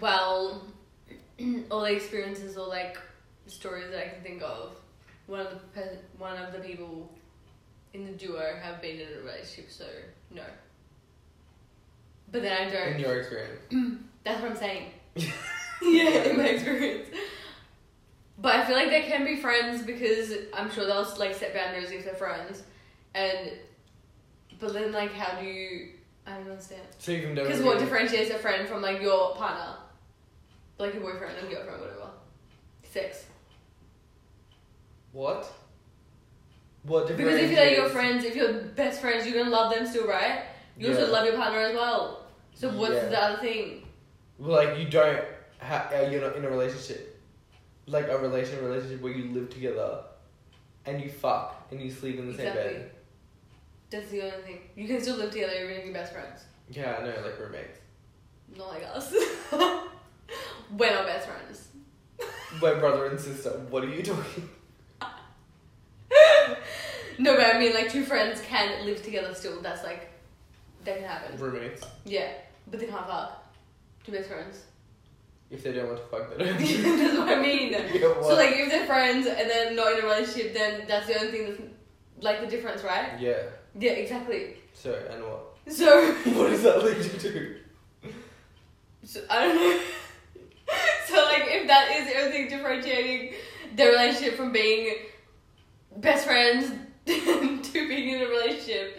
Well, 0.00 0.62
all 1.70 1.82
the 1.82 1.92
experiences 1.92 2.56
or 2.56 2.66
like 2.66 2.96
stories 3.46 3.90
that 3.90 4.06
I 4.06 4.08
can 4.08 4.22
think 4.22 4.42
of, 4.42 4.74
one 5.26 5.40
of 5.40 5.50
the 5.50 5.58
pe- 5.74 5.98
one 6.16 6.38
of 6.42 6.52
the 6.52 6.60
people 6.60 7.10
in 7.92 8.06
the 8.06 8.12
duo 8.12 8.58
have 8.62 8.80
been 8.80 8.98
in 9.00 9.08
a 9.18 9.20
relationship, 9.20 9.70
so 9.70 9.84
no. 10.30 10.42
But 12.32 12.42
then 12.42 12.66
I 12.66 12.70
don't. 12.70 12.94
In 12.94 13.00
your 13.00 13.20
experience, 13.20 13.60
That's 14.24 14.40
what 14.42 14.52
I'm 14.52 14.56
saying. 14.56 14.90
yeah, 15.82 16.24
in 16.24 16.36
my 16.36 16.44
experience. 16.44 17.08
But 18.40 18.56
I 18.56 18.64
feel 18.64 18.74
like 18.76 18.88
they 18.88 19.02
can 19.02 19.24
be 19.24 19.36
friends 19.36 19.82
because 19.82 20.32
I'm 20.54 20.70
sure 20.70 20.86
they'll 20.86 21.06
like 21.18 21.34
set 21.34 21.52
boundaries 21.54 21.90
if 21.90 22.04
they're 22.04 22.14
friends, 22.14 22.62
and 23.14 23.52
but 24.58 24.72
then 24.72 24.92
like 24.92 25.12
how 25.12 25.38
do 25.38 25.46
you? 25.46 25.90
I 26.26 26.32
don't 26.34 26.50
understand. 26.50 26.82
so 26.98 27.12
you've 27.12 27.30
never. 27.30 27.46
Because 27.48 27.62
what 27.62 27.78
differentiates 27.78 28.30
a 28.30 28.38
friend 28.38 28.66
from 28.68 28.80
like 28.82 29.00
your 29.02 29.34
partner, 29.36 29.74
like 30.78 30.94
your 30.94 31.02
boyfriend 31.02 31.36
and 31.38 31.50
girlfriend, 31.50 31.80
whatever. 31.80 32.10
Sex. 32.82 33.26
What? 35.12 35.50
What 36.84 37.08
Because 37.08 37.34
if 37.38 37.50
you're 37.50 37.60
like 37.60 37.76
your 37.76 37.88
friends, 37.90 38.24
if 38.24 38.34
you're 38.36 38.52
best 38.52 39.00
friends, 39.00 39.26
you're 39.26 39.36
gonna 39.36 39.50
love 39.54 39.74
them 39.74 39.86
still, 39.86 40.06
right? 40.06 40.44
You 40.78 40.88
Yeah. 40.88 40.94
also 40.98 41.12
love 41.12 41.26
your 41.26 41.36
partner 41.36 41.58
as 41.58 41.74
well. 41.74 42.24
So 42.54 42.70
what's 42.70 42.94
Yeah. 42.94 43.08
the 43.08 43.22
other 43.22 43.36
thing? 43.42 43.86
Well, 44.38 44.64
like 44.64 44.78
you 44.78 44.88
don't 44.88 45.22
ha- 45.58 45.90
uh, 45.92 46.08
you're 46.10 46.22
not 46.22 46.36
in 46.36 46.44
a 46.44 46.48
relationship, 46.50 47.09
like 47.90 48.08
a 48.08 48.18
relation 48.18 48.64
relationship 48.64 49.00
where 49.02 49.12
you 49.12 49.32
live 49.32 49.50
together, 49.50 50.02
and 50.86 51.00
you 51.02 51.10
fuck 51.10 51.66
and 51.70 51.80
you 51.80 51.90
sleep 51.90 52.18
in 52.18 52.26
the 52.30 52.36
same 52.36 52.48
Exactly. 52.48 52.72
bed. 52.74 52.90
That's 53.90 54.08
the 54.10 54.22
only 54.22 54.42
thing. 54.44 54.60
You 54.76 54.86
can 54.86 55.00
still 55.00 55.16
live 55.16 55.30
together 55.32 55.52
even 55.54 55.76
if 55.76 55.84
you're 55.84 55.94
best 55.94 56.12
friends. 56.12 56.44
Yeah, 56.70 56.96
I 57.00 57.04
know, 57.04 57.14
like 57.24 57.38
roommates. 57.40 57.78
Not 58.56 58.68
like 58.68 58.84
us. 58.94 59.12
We're 60.76 60.92
not 60.92 61.06
best 61.06 61.28
friends. 61.28 61.68
We're 62.62 62.78
brother 62.78 63.06
and 63.06 63.18
sister. 63.18 63.50
What 63.70 63.84
are 63.84 63.88
you 63.88 64.02
talking? 64.02 64.48
No, 67.18 67.36
but 67.36 67.54
I 67.54 67.58
mean 67.58 67.74
like 67.74 67.90
two 67.92 68.02
friends 68.02 68.40
can 68.40 68.86
live 68.86 69.02
together 69.02 69.34
still. 69.34 69.60
That's 69.60 69.84
like 69.84 70.10
that 70.84 70.96
can 70.98 71.06
happen. 71.06 71.38
Roommates. 71.38 71.82
Yeah, 72.06 72.32
but 72.70 72.80
they 72.80 72.86
can't 72.86 73.06
fuck. 73.06 73.44
Two 74.06 74.12
best 74.12 74.28
friends. 74.30 74.64
If 75.50 75.64
they 75.64 75.72
don't 75.72 75.88
want 75.88 75.98
to 75.98 76.04
fuck, 76.04 76.30
they 76.36 76.44
don't. 76.44 76.58
that's 76.98 77.18
what 77.18 77.28
I 77.28 77.40
mean. 77.40 77.72
Yeah, 77.92 78.20
So 78.22 78.34
like 78.34 78.54
if 78.56 78.70
they're 78.70 78.86
friends 78.86 79.26
and 79.26 79.50
then 79.50 79.74
not 79.74 79.92
in 79.92 80.00
a 80.00 80.02
relationship, 80.02 80.54
then 80.54 80.84
that's 80.86 81.06
the 81.08 81.18
only 81.18 81.30
thing 81.32 81.46
that's 81.48 81.60
like 82.20 82.40
the 82.40 82.46
difference, 82.46 82.84
right? 82.84 83.18
Yeah. 83.18 83.42
Yeah, 83.78 83.92
exactly. 83.92 84.56
So 84.72 84.94
and 85.10 85.22
what? 85.24 85.46
So, 85.68 86.12
what 86.36 86.50
does 86.50 86.62
that 86.62 86.84
lead 86.84 86.96
you 86.98 87.18
to? 87.18 87.56
so 89.04 89.20
I 89.28 89.40
don't 89.44 89.56
know. 89.56 89.80
so 91.06 91.14
like 91.24 91.44
if 91.46 91.66
that 91.66 91.90
is 91.90 92.06
the 92.06 92.20
only 92.20 92.32
thing 92.32 92.48
differentiating 92.48 93.34
the 93.76 93.86
relationship 93.86 94.36
from 94.36 94.52
being 94.52 94.94
best 95.96 96.26
friends 96.26 96.72
to 97.06 97.88
being 97.88 98.10
in 98.10 98.22
a 98.22 98.26
relationship. 98.26 98.98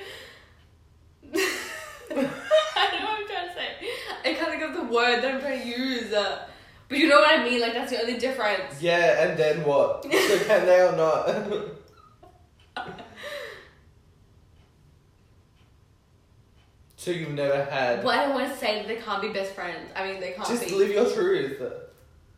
I 2.75 2.89
don't 2.91 2.99
know 3.01 3.07
what 3.07 3.19
I'm 3.21 3.27
trying 3.27 3.47
to 3.47 3.53
say. 3.53 3.69
I 4.23 4.33
can't 4.33 4.49
think 4.51 4.63
of 4.63 4.73
the 4.75 4.83
word 4.83 5.21
that 5.21 5.35
I'm 5.35 5.41
trying 5.41 5.61
to 5.61 5.67
use. 5.67 6.13
Uh, 6.13 6.47
but 6.87 6.97
you 6.97 7.07
know 7.07 7.19
what 7.19 7.39
I 7.39 7.43
mean? 7.43 7.61
Like 7.61 7.73
that's 7.73 7.91
the 7.91 8.01
only 8.01 8.17
difference. 8.17 8.81
Yeah, 8.81 9.23
and 9.23 9.39
then 9.39 9.63
what? 9.63 10.05
So 10.11 10.39
can 10.39 10.65
they 10.65 10.81
or 10.81 10.95
not? 10.95 11.29
so 16.97 17.11
you've 17.11 17.31
never 17.31 17.63
had. 17.65 18.03
Well, 18.03 18.19
I 18.19 18.25
don't 18.25 18.33
want 18.35 18.51
to 18.51 18.57
say 18.57 18.79
that 18.79 18.87
they 18.87 18.97
can't 18.97 19.21
be 19.21 19.29
best 19.29 19.53
friends. 19.53 19.89
I 19.95 20.11
mean, 20.11 20.19
they 20.19 20.31
can't 20.31 20.47
be. 20.47 20.53
Just 20.53 20.67
be. 20.67 20.75
live 20.75 20.89
your 20.91 21.09
truth. 21.09 21.61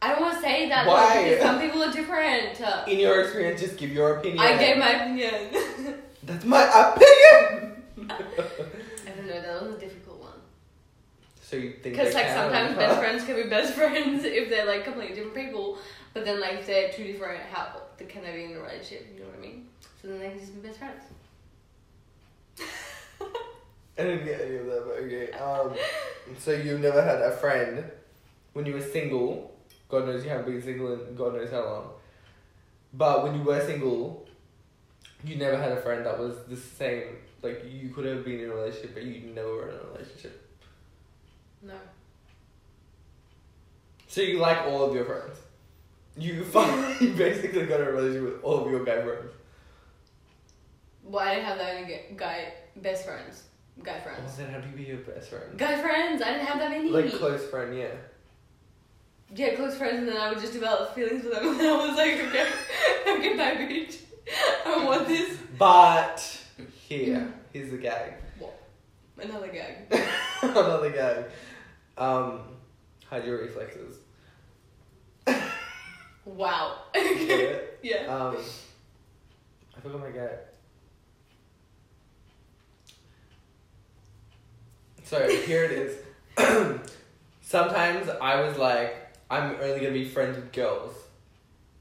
I 0.04 0.10
don't 0.10 0.22
want 0.22 0.36
to 0.36 0.42
say 0.42 0.68
that 0.68 0.86
Why? 0.86 1.40
some 1.42 1.62
people 1.62 1.82
are 1.82 1.92
different. 1.92 2.60
In 2.90 3.00
your 3.00 3.22
experience, 3.22 3.62
just 3.62 3.78
give 3.78 3.92
your 3.92 4.18
opinion. 4.18 4.40
I 4.40 4.58
gave 4.58 4.78
my 4.78 4.92
opinion. 4.92 5.96
That's 6.24 6.44
my 6.44 6.62
opinion. 6.62 7.84
I 8.12 8.18
don't 9.16 9.28
know. 9.28 9.42
That 9.42 9.64
was 9.64 9.76
a 9.76 9.80
difficult 9.80 10.20
one. 10.20 10.40
So 11.54 11.60
you 11.60 11.74
think? 11.74 11.96
Because 11.96 12.16
like 12.16 12.30
sometimes 12.30 12.76
best 12.78 13.00
friends 13.00 13.24
can 13.26 13.36
be 13.36 13.44
best 13.44 13.74
friends 13.80 14.24
if 14.26 14.50
they're 14.50 14.66
like 14.66 14.84
completely 14.84 15.16
different 15.16 15.36
people. 15.36 15.78
But 16.14 16.26
then 16.26 16.42
like 16.42 16.60
if 16.60 16.68
they're 16.68 16.92
two 16.92 17.04
different, 17.04 17.44
how 17.44 17.82
can 17.98 18.24
they 18.24 18.32
be 18.34 18.46
in 18.46 18.58
a 18.58 18.60
relationship? 18.60 19.08
You 19.14 19.22
know 19.22 19.28
what 19.28 19.38
I 19.38 19.42
mean? 19.42 19.68
So 20.02 20.08
then 20.08 20.20
they 20.20 20.30
can 20.30 20.40
just 20.40 20.56
be 20.56 20.68
best 20.68 20.80
friends. 20.80 21.04
I 23.98 24.04
didn't 24.04 24.26
get 24.26 24.42
any 24.42 24.56
of 24.56 24.66
that, 24.66 24.84
but 24.86 24.96
okay. 25.04 25.32
Um, 25.34 25.76
so 26.40 26.52
you've 26.52 26.82
never 26.82 27.04
had 27.04 27.22
a 27.22 27.32
friend 27.38 27.84
when 28.54 28.66
you 28.66 28.74
were 28.74 28.82
single. 28.82 29.56
God 29.90 30.08
knows 30.08 30.24
you 30.24 30.32
haven't 30.32 30.48
been 30.48 30.62
single 30.62 30.94
in 30.94 31.16
God 31.16 31.36
knows 31.36 31.52
how 31.52 31.66
long. 31.66 31.90
But 32.96 33.24
when 33.24 33.36
you 33.36 33.44
were 33.44 33.64
single, 33.64 34.26
you 35.24 35.36
never 35.36 35.58
had 35.58 35.72
a 35.72 35.82
friend 35.82 36.04
that 36.06 36.18
was 36.18 36.36
the 36.48 36.58
same. 36.58 37.18
Like 37.44 37.64
you 37.70 37.90
could 37.90 38.06
have 38.06 38.26
been 38.26 38.40
in 38.40 38.50
a 38.50 38.56
relationship, 38.56 38.96
but 38.96 39.04
you 39.04 39.32
never 39.36 39.54
were 39.54 39.70
in 39.70 39.76
a 39.76 39.92
relationship. 39.94 40.43
No. 41.64 41.74
So 44.08 44.22
you 44.22 44.40
like 44.40 44.60
all 44.68 44.84
of 44.84 44.94
your 44.94 45.06
friends. 45.06 45.38
You 46.18 46.34
you 47.02 47.14
basically 47.14 47.66
got 47.66 47.82
a 47.82 47.86
relationship 47.86 48.36
with 48.36 48.44
all 48.44 48.66
of 48.66 48.72
your 48.72 48.86
guy 48.86 49.02
friends. 49.02 49.32
Well, 51.04 51.26
I 51.26 51.36
didn't 51.36 51.48
have 51.48 51.58
that 51.58 51.82
many 51.82 51.88
gu- 51.88 52.16
guy 52.16 52.54
best 52.76 53.06
friends. 53.06 53.44
Guy 53.82 53.98
Oh, 54.00 54.04
friends. 54.04 54.38
then 54.38 54.52
how 54.52 54.60
do 54.60 54.70
you 54.70 54.76
be 54.76 54.84
your 54.84 54.98
best 54.98 55.30
friend? 55.30 55.58
Guy 55.58 55.82
friends. 55.82 56.22
I 56.22 56.34
didn't 56.34 56.46
have 56.46 56.60
that 56.60 56.70
many. 56.70 56.90
Like 56.90 57.12
close 57.14 57.44
friend, 57.50 57.76
yeah. 57.76 57.88
yeah, 59.36 59.56
close 59.56 59.76
friends, 59.76 59.98
and 59.98 60.08
then 60.08 60.18
I 60.18 60.30
would 60.30 60.40
just 60.40 60.54
develop 60.54 60.94
feelings 60.94 61.24
for 61.24 61.30
them, 61.30 61.48
and 61.48 61.62
I 61.68 61.88
was 61.88 61.98
like, 61.98 62.14
okay, 62.14 62.48
I'm 63.08 63.20
okay, 63.20 63.36
bye, 63.36 63.56
bitch. 63.66 63.98
I 64.66 64.86
want 64.86 65.08
this. 65.08 65.38
But 65.58 66.40
here, 66.88 67.18
mm. 67.18 67.32
here's 67.52 67.72
the 67.72 67.78
gag. 67.78 68.14
What? 68.38 68.62
Another 69.20 69.48
gag. 69.48 69.92
Another 70.44 70.92
gag. 70.92 71.26
Um, 71.98 72.40
hide 73.10 73.26
your 73.26 73.40
reflexes. 73.42 73.98
Wow. 76.26 76.78
You 76.96 77.28
get 77.28 77.40
it? 77.40 77.80
yeah. 77.84 78.06
Um, 78.08 78.38
I 79.78 79.80
forgot 79.82 80.00
my 80.00 80.10
gag. 80.10 80.30
So 85.04 85.28
here 85.30 85.66
it 85.66 85.72
is. 85.72 85.98
Sometimes 87.42 88.10
I 88.10 88.42
was 88.42 88.58
like, 88.58 88.96
I'm 89.30 89.56
only 89.62 89.80
gonna 89.80 89.92
be 89.92 90.06
friends 90.06 90.38
with 90.38 90.52
girls 90.54 90.96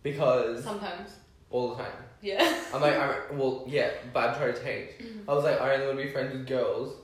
because 0.02 0.64
Sometimes. 0.64 1.10
all 1.50 1.70
the 1.70 1.82
time. 1.82 1.92
Yeah. 2.20 2.60
I'm 2.74 2.80
like, 2.80 2.96
I'm 2.98 3.38
well, 3.38 3.64
yeah, 3.66 3.90
but 4.12 4.30
I'm 4.30 4.36
trying 4.36 4.54
to 4.54 4.62
change. 4.62 4.90
I 5.28 5.32
was 5.34 5.44
like, 5.44 5.60
I 5.60 5.74
only 5.74 5.86
want 5.86 5.98
to 5.98 6.04
be 6.04 6.10
friends 6.10 6.32
with 6.32 6.46
girls 6.46 6.94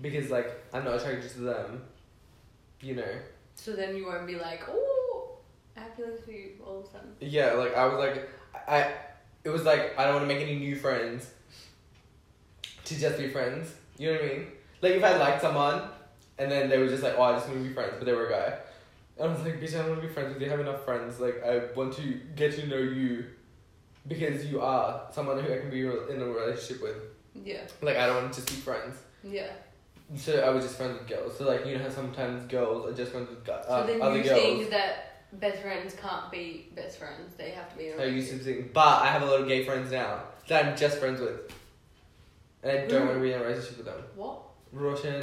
because 0.00 0.30
like 0.30 0.50
I'm 0.72 0.84
not 0.84 0.94
attracted 1.00 1.30
to 1.32 1.40
them. 1.40 1.82
You 2.84 2.96
know. 2.96 3.14
So 3.54 3.72
then 3.72 3.96
you 3.96 4.04
won't 4.04 4.26
be 4.26 4.36
like, 4.36 4.62
oh, 4.68 5.38
I 5.74 5.80
have 5.80 5.94
feelings 5.94 6.20
for 6.22 6.32
you 6.32 6.50
all 6.66 6.80
of 6.80 6.84
a 6.84 6.90
sudden. 6.90 7.12
Yeah, 7.18 7.52
like 7.52 7.74
I 7.74 7.86
was 7.86 7.98
like, 7.98 8.28
I, 8.68 8.92
it 9.42 9.48
was 9.48 9.64
like 9.64 9.98
I 9.98 10.04
don't 10.04 10.16
want 10.16 10.28
to 10.28 10.34
make 10.34 10.42
any 10.42 10.58
new 10.58 10.76
friends. 10.76 11.30
To 12.84 13.00
just 13.00 13.16
be 13.16 13.28
friends, 13.28 13.72
you 13.96 14.08
know 14.08 14.20
what 14.20 14.24
I 14.24 14.28
mean? 14.28 14.46
Like 14.82 14.92
if 14.92 15.02
I 15.02 15.16
liked 15.16 15.40
someone, 15.40 15.80
and 16.36 16.52
then 16.52 16.68
they 16.68 16.76
were 16.76 16.88
just 16.88 17.02
like, 17.02 17.14
oh, 17.16 17.22
I 17.22 17.32
just 17.32 17.48
want 17.48 17.62
to 17.62 17.66
be 17.66 17.72
friends, 17.72 17.94
but 17.96 18.04
they 18.04 18.12
were 18.12 18.26
a 18.26 18.30
guy. 18.30 18.58
And 19.16 19.30
I 19.30 19.32
was 19.32 19.42
like, 19.42 19.58
bitch, 19.58 19.74
I 19.74 19.78
don't 19.78 19.90
want 19.90 20.02
to 20.02 20.08
be 20.08 20.12
friends 20.12 20.34
with 20.34 20.42
you. 20.42 20.48
I 20.48 20.50
have 20.50 20.60
enough 20.60 20.84
friends. 20.84 21.18
Like 21.18 21.42
I 21.42 21.62
want 21.74 21.94
to 21.94 22.20
get 22.36 22.52
to 22.56 22.66
know 22.66 22.76
you, 22.76 23.24
because 24.06 24.44
you 24.44 24.60
are 24.60 25.06
someone 25.10 25.42
who 25.42 25.50
I 25.50 25.56
can 25.56 25.70
be 25.70 25.80
in 25.80 26.20
a 26.20 26.26
relationship 26.26 26.82
with. 26.82 26.96
Yeah. 27.34 27.62
Like 27.80 27.96
I 27.96 28.06
don't 28.06 28.16
want 28.16 28.34
to 28.34 28.40
just 28.40 28.54
be 28.54 28.60
friends. 28.60 28.98
Yeah. 29.22 29.52
So 30.16 30.40
I 30.40 30.50
was 30.50 30.64
just 30.64 30.76
friends 30.76 30.98
with 30.98 31.08
girls. 31.08 31.36
So 31.38 31.46
like 31.46 31.66
you 31.66 31.76
know 31.76 31.84
how 31.84 31.90
sometimes 31.90 32.44
girls 32.50 32.86
are 32.88 32.94
just 32.94 33.12
friends 33.12 33.28
with 33.30 33.44
gu- 33.44 33.52
uh, 33.52 33.80
So 33.80 33.86
then 33.86 34.02
other 34.02 34.16
you 34.18 34.22
girls. 34.24 34.40
think 34.40 34.70
that 34.70 35.10
best 35.32 35.60
friends 35.62 35.94
can't 36.00 36.30
be 36.30 36.68
best 36.74 36.98
friends. 36.98 37.34
They 37.36 37.50
have 37.50 37.70
to 37.72 37.76
be 37.78 37.92
I 37.92 38.04
used 38.04 38.30
to 38.30 38.38
think, 38.38 38.72
but 38.72 39.02
I 39.02 39.06
have 39.06 39.22
a 39.22 39.26
lot 39.26 39.40
of 39.40 39.48
gay 39.48 39.64
friends 39.64 39.90
now 39.90 40.20
that 40.48 40.64
I'm 40.66 40.76
just 40.76 40.98
friends 40.98 41.20
with, 41.20 41.52
and 42.62 42.70
I 42.72 42.86
don't 42.86 43.00
Who? 43.02 43.06
want 43.06 43.14
to 43.18 43.22
be 43.22 43.32
in 43.32 43.40
a 43.40 43.42
relationship 43.44 43.78
with 43.78 43.86
them. 43.86 44.02
What? 44.14 44.40
Russian. 44.72 45.20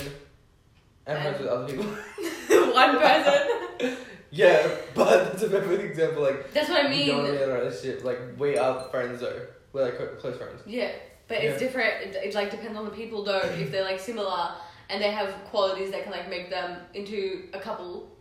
I'm 1.07 1.15
And- 1.15 1.23
friends 1.23 1.39
with 1.39 1.47
other 1.49 1.67
people. 1.67 1.85
One 2.73 2.99
person. 2.99 3.97
yeah, 4.31 4.67
but 4.93 5.09
that's 5.31 5.43
a 5.43 5.49
perfect 5.49 5.83
example. 5.83 6.23
Like 6.23 6.51
That's 6.53 6.69
what 6.69 6.85
I 6.85 6.89
we 6.89 7.05
don't 7.07 7.17
want 7.17 7.27
to 7.27 7.37
be 7.37 7.43
in 7.43 7.49
a 7.49 7.53
relationship. 7.53 8.03
Like 8.03 8.19
we 8.37 8.57
are 8.57 8.81
friends 8.89 9.21
though. 9.21 9.41
We're 9.73 9.85
like 9.85 10.19
close 10.19 10.37
friends. 10.37 10.61
Yeah, 10.65 10.91
but 11.27 11.41
Yeah. 11.41 11.49
it's 11.51 11.59
different. 11.59 11.93
It, 12.03 12.15
it 12.27 12.35
like 12.35 12.51
depends 12.51 12.77
on 12.77 12.85
the 12.85 12.91
people 12.91 13.23
though. 13.23 13.39
if 13.39 13.71
they're 13.71 13.83
like 13.85 13.99
similar 13.99 14.51
and 14.91 15.01
they 15.01 15.11
have 15.11 15.29
qualities 15.45 15.91
that 15.91 16.03
can 16.03 16.11
like 16.11 16.29
make 16.29 16.49
them 16.49 16.77
into 16.93 17.47
a 17.53 17.59
couple, 17.59 18.11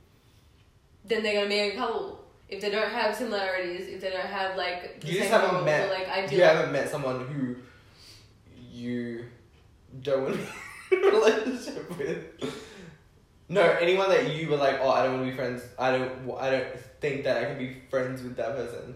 then 1.05 1.23
they're 1.23 1.35
gonna 1.35 1.49
be 1.49 1.59
a 1.59 1.77
couple. 1.77 2.25
If 2.49 2.61
they 2.61 2.71
don't 2.71 2.91
have 2.91 3.15
similarities, 3.15 3.89
if 3.89 4.01
they 4.01 4.11
don't 4.11 4.21
have 4.21 4.57
like 4.57 5.01
the 5.01 5.09
You 5.09 5.19
just 5.19 5.31
haven't 5.31 5.65
met- 5.65 5.89
or 5.89 5.93
like 5.93 6.09
ideal, 6.09 6.39
You 6.39 6.45
haven't 6.45 6.73
met 6.73 6.89
someone 6.89 7.27
who 7.27 7.57
you 8.73 9.25
don't 10.03 10.23
want 10.23 10.35
to 10.35 10.41
be 10.41 10.97
in 10.97 11.05
a 11.05 11.07
relationship 11.09 11.99
with. 11.99 12.55
No, 13.49 13.63
anyone 13.63 14.09
that 14.11 14.33
you 14.33 14.49
were 14.49 14.57
like, 14.57 14.79
oh, 14.81 14.91
I 14.91 15.03
don't 15.03 15.15
want 15.15 15.25
to 15.27 15.31
be 15.31 15.37
friends. 15.37 15.63
I 15.77 15.91
don't. 15.91 16.31
I 16.39 16.51
don't 16.51 16.67
think 17.01 17.25
that 17.25 17.37
I 17.37 17.45
can 17.47 17.59
be 17.59 17.79
friends 17.91 18.23
with 18.23 18.37
that 18.37 18.55
person. 18.55 18.95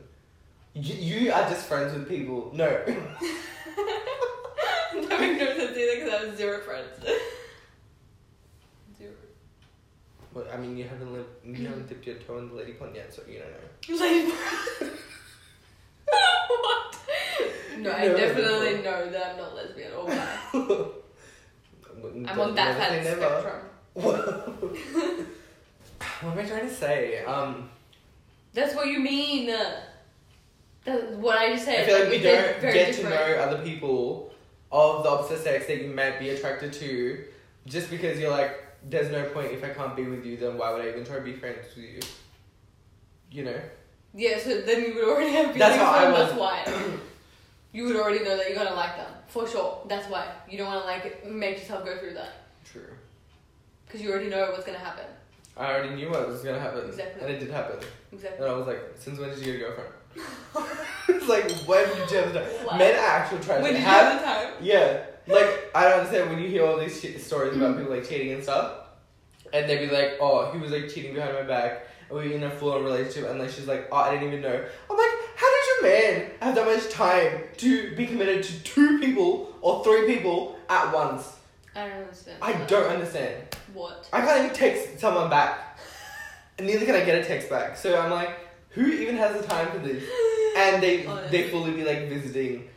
You, 0.75 0.95
you 0.95 1.33
are 1.33 1.49
just 1.49 1.67
friends 1.67 1.93
with 1.93 2.09
people. 2.09 2.53
No. 2.55 2.69
that 2.85 5.21
makes 5.21 5.41
no 5.41 5.57
sense 5.57 5.77
either 5.77 5.95
because 5.97 6.13
I 6.13 6.27
have 6.27 6.37
zero 6.37 6.61
friends. 6.61 6.89
Well, 10.35 10.45
I 10.53 10.57
mean, 10.57 10.77
you 10.77 10.85
haven't 10.85 11.13
lived, 11.13 11.29
you 11.45 11.55
haven't 11.67 11.89
dipped 11.89 12.07
your 12.07 12.17
toe 12.17 12.39
in 12.39 12.49
the 12.49 12.55
lady 12.55 12.73
pond 12.73 12.95
yet, 12.97 13.15
so 13.15 13.23
you 13.29 13.39
don't 13.39 13.51
know. 13.51 13.59
Like, 14.05 14.35
what? 16.49 16.97
No, 17.79 17.91
I 17.93 18.07
No, 18.09 18.17
definitely 18.17 18.75
no. 18.77 18.83
know 18.83 19.11
that 19.11 19.31
I'm 19.33 19.37
not 19.37 19.55
lesbian 19.55 19.93
or 19.95 20.07
bi. 20.07 20.39
I'm 22.31 22.41
on 22.41 22.55
that 22.55 22.77
side 22.79 22.99
of 22.99 23.05
the 23.05 23.11
spectrum. 23.17 23.61
what 26.21 26.33
am 26.33 26.39
I 26.39 26.45
trying 26.45 26.69
to 26.69 26.75
say? 26.75 27.25
Um, 27.25 27.69
That's 28.53 28.75
what 28.75 28.87
you 28.89 29.01
mean. 29.01 29.47
That's 30.85 31.17
what 31.17 31.39
I 31.39 31.53
just 31.53 31.65
said. 31.65 31.81
I 31.81 31.85
feel 31.87 31.99
like 32.01 32.09
we 32.11 32.19
they're 32.19 32.53
don't 32.53 32.61
very 32.61 32.73
get 32.75 32.87
different. 32.95 33.15
to 33.15 33.21
know 33.35 33.37
other 33.43 33.63
people 33.65 34.33
of 34.71 35.03
the 35.03 35.09
opposite 35.11 35.43
sex 35.43 35.67
that 35.67 35.83
you 35.83 35.89
might 35.91 36.19
be 36.19 36.31
attracted 36.31 36.73
to, 36.75 37.25
just 37.67 37.91
because 37.91 38.19
you're 38.19 38.31
like, 38.31 38.64
there's 38.89 39.11
no 39.11 39.25
point 39.31 39.53
if 39.53 39.65
I 39.65 39.71
can't 39.71 39.97
be 39.97 40.05
with 40.05 40.25
you, 40.25 40.37
then 40.37 40.59
why 40.59 40.73
would 40.73 40.85
I 40.85 40.89
even 40.89 41.05
try 41.05 41.17
to 41.17 41.23
be 41.23 41.33
friends 41.33 41.67
with 41.77 41.85
you? 41.85 42.01
You 43.31 43.45
know. 43.45 43.61
Yeah, 44.15 44.39
so 44.39 44.61
then 44.61 44.85
you 44.85 44.95
would 44.95 45.05
already 45.05 45.33
have 45.33 45.47
feelings 45.53 45.59
That's 45.59 45.77
how 45.77 45.93
I 45.93 46.09
was. 46.11 46.29
That's 46.29 46.39
why. 46.39 46.99
you 47.73 47.85
would 47.85 47.97
already 47.97 48.23
know 48.25 48.37
that 48.37 48.49
you're 48.49 48.57
gonna 48.59 48.77
like 48.77 48.97
them 48.97 49.11
for 49.27 49.49
sure. 49.49 49.83
That's 49.89 50.09
why 50.09 50.29
you 50.49 50.59
don't 50.59 50.69
want 50.69 50.83
to 50.83 50.87
like 50.87 51.27
make 51.27 51.59
yourself 51.59 51.85
go 51.85 51.99
through 51.99 52.15
that 52.15 52.33
True. 52.65 52.83
because 53.87 54.01
you 54.01 54.11
already 54.11 54.29
know 54.29 54.51
what's 54.53 54.65
gonna 54.65 54.79
happen. 54.79 55.05
I 55.57 55.73
already 55.73 55.95
knew 55.95 56.11
what 56.11 56.29
was 56.29 56.43
gonna 56.43 56.61
happen, 56.61 56.87
Exactly. 56.89 57.23
and 57.23 57.31
it 57.31 57.39
did 57.41 57.51
happen. 57.51 57.79
Exactly. 58.13 58.45
And 58.45 58.55
I 58.55 58.57
was 58.57 58.67
like, 58.67 58.81
since 58.99 59.19
when 59.19 59.31
did 59.31 59.39
you 59.39 59.45
get 59.45 59.55
a 59.55 59.59
girlfriend? 59.59 59.91
it's 61.09 61.29
like, 61.29 61.51
when 61.69 61.89
did 61.89 62.11
you 62.11 62.17
have 62.19 62.33
the 62.33 62.41
time? 62.41 62.79
Men 62.79 62.95
are 62.95 63.07
actual 63.07 63.39
trash. 63.39 63.63
When 63.63 63.73
did 63.73 63.81
you 63.81 63.87
have 63.87 64.19
the 64.21 64.25
time? 64.25 64.53
Yeah, 64.61 65.05
like 65.27 65.71
I 65.75 65.85
don't 65.85 66.01
understand 66.01 66.31
when 66.31 66.43
you 66.43 66.49
hear 66.49 66.67
all 66.67 66.79
these 66.79 67.01
shit 67.01 67.21
stories 67.21 67.57
about 67.57 67.75
mm. 67.75 67.79
people 67.79 67.95
like 67.95 68.09
cheating 68.09 68.33
and 68.33 68.43
stuff, 68.43 68.79
and 69.53 69.69
they'd 69.69 69.89
be 69.89 69.95
like, 69.95 70.19
"Oh, 70.21 70.51
he 70.53 70.59
was 70.59 70.71
like 70.71 70.89
cheating 70.89 71.15
behind 71.15 71.35
my 71.35 71.43
back," 71.43 71.87
and 72.09 72.19
we 72.19 72.29
were 72.29 72.35
in 72.35 72.43
a 72.43 72.51
full-on 72.51 72.85
relationship, 72.85 73.31
and 73.31 73.39
like 73.39 73.51
she's 73.51 73.67
like, 73.67 73.89
"Oh, 73.91 73.97
I 73.97 74.13
didn't 74.13 74.29
even 74.29 74.43
know." 74.43 74.65
I'm 74.91 74.97
like, 74.97 75.11
how 75.37 75.47
does 75.51 75.67
your 75.69 75.91
man 75.91 76.31
have 76.41 76.55
that 76.55 76.67
much 76.67 76.89
time 76.91 77.43
to 77.59 77.97
be 77.97 78.07
committed 78.07 78.45
to 78.45 78.63
two 78.63 78.99
people 78.99 79.55
or 79.61 79.83
three 79.85 80.07
people 80.07 80.59
at 80.69 80.93
once? 80.95 81.37
I 81.75 81.89
don't 81.89 82.03
understand. 82.03 82.39
I 82.41 82.53
don't 82.67 82.91
understand. 82.91 83.57
What? 83.73 84.09
I 84.13 84.21
can't 84.21 84.45
even 84.45 84.57
text 84.57 85.01
someone 85.01 85.29
back, 85.29 85.79
and 86.59 86.67
neither 86.67 86.87
can 86.87 86.95
I 86.95 87.05
get 87.05 87.19
a 87.19 87.25
text 87.25 87.51
back. 87.51 87.77
So 87.77 87.99
I'm 87.99 88.11
like, 88.11 88.39
who 88.71 88.87
even 88.87 89.17
has 89.17 89.41
the 89.41 89.47
time 89.47 89.71
for 89.71 89.79
this? 89.79 90.05
And 90.57 90.81
they 90.81 91.05
Honestly. 91.05 91.37
they 91.37 91.51
fully 91.51 91.73
be 91.73 91.83
like 91.83 92.09
visiting, 92.09 92.69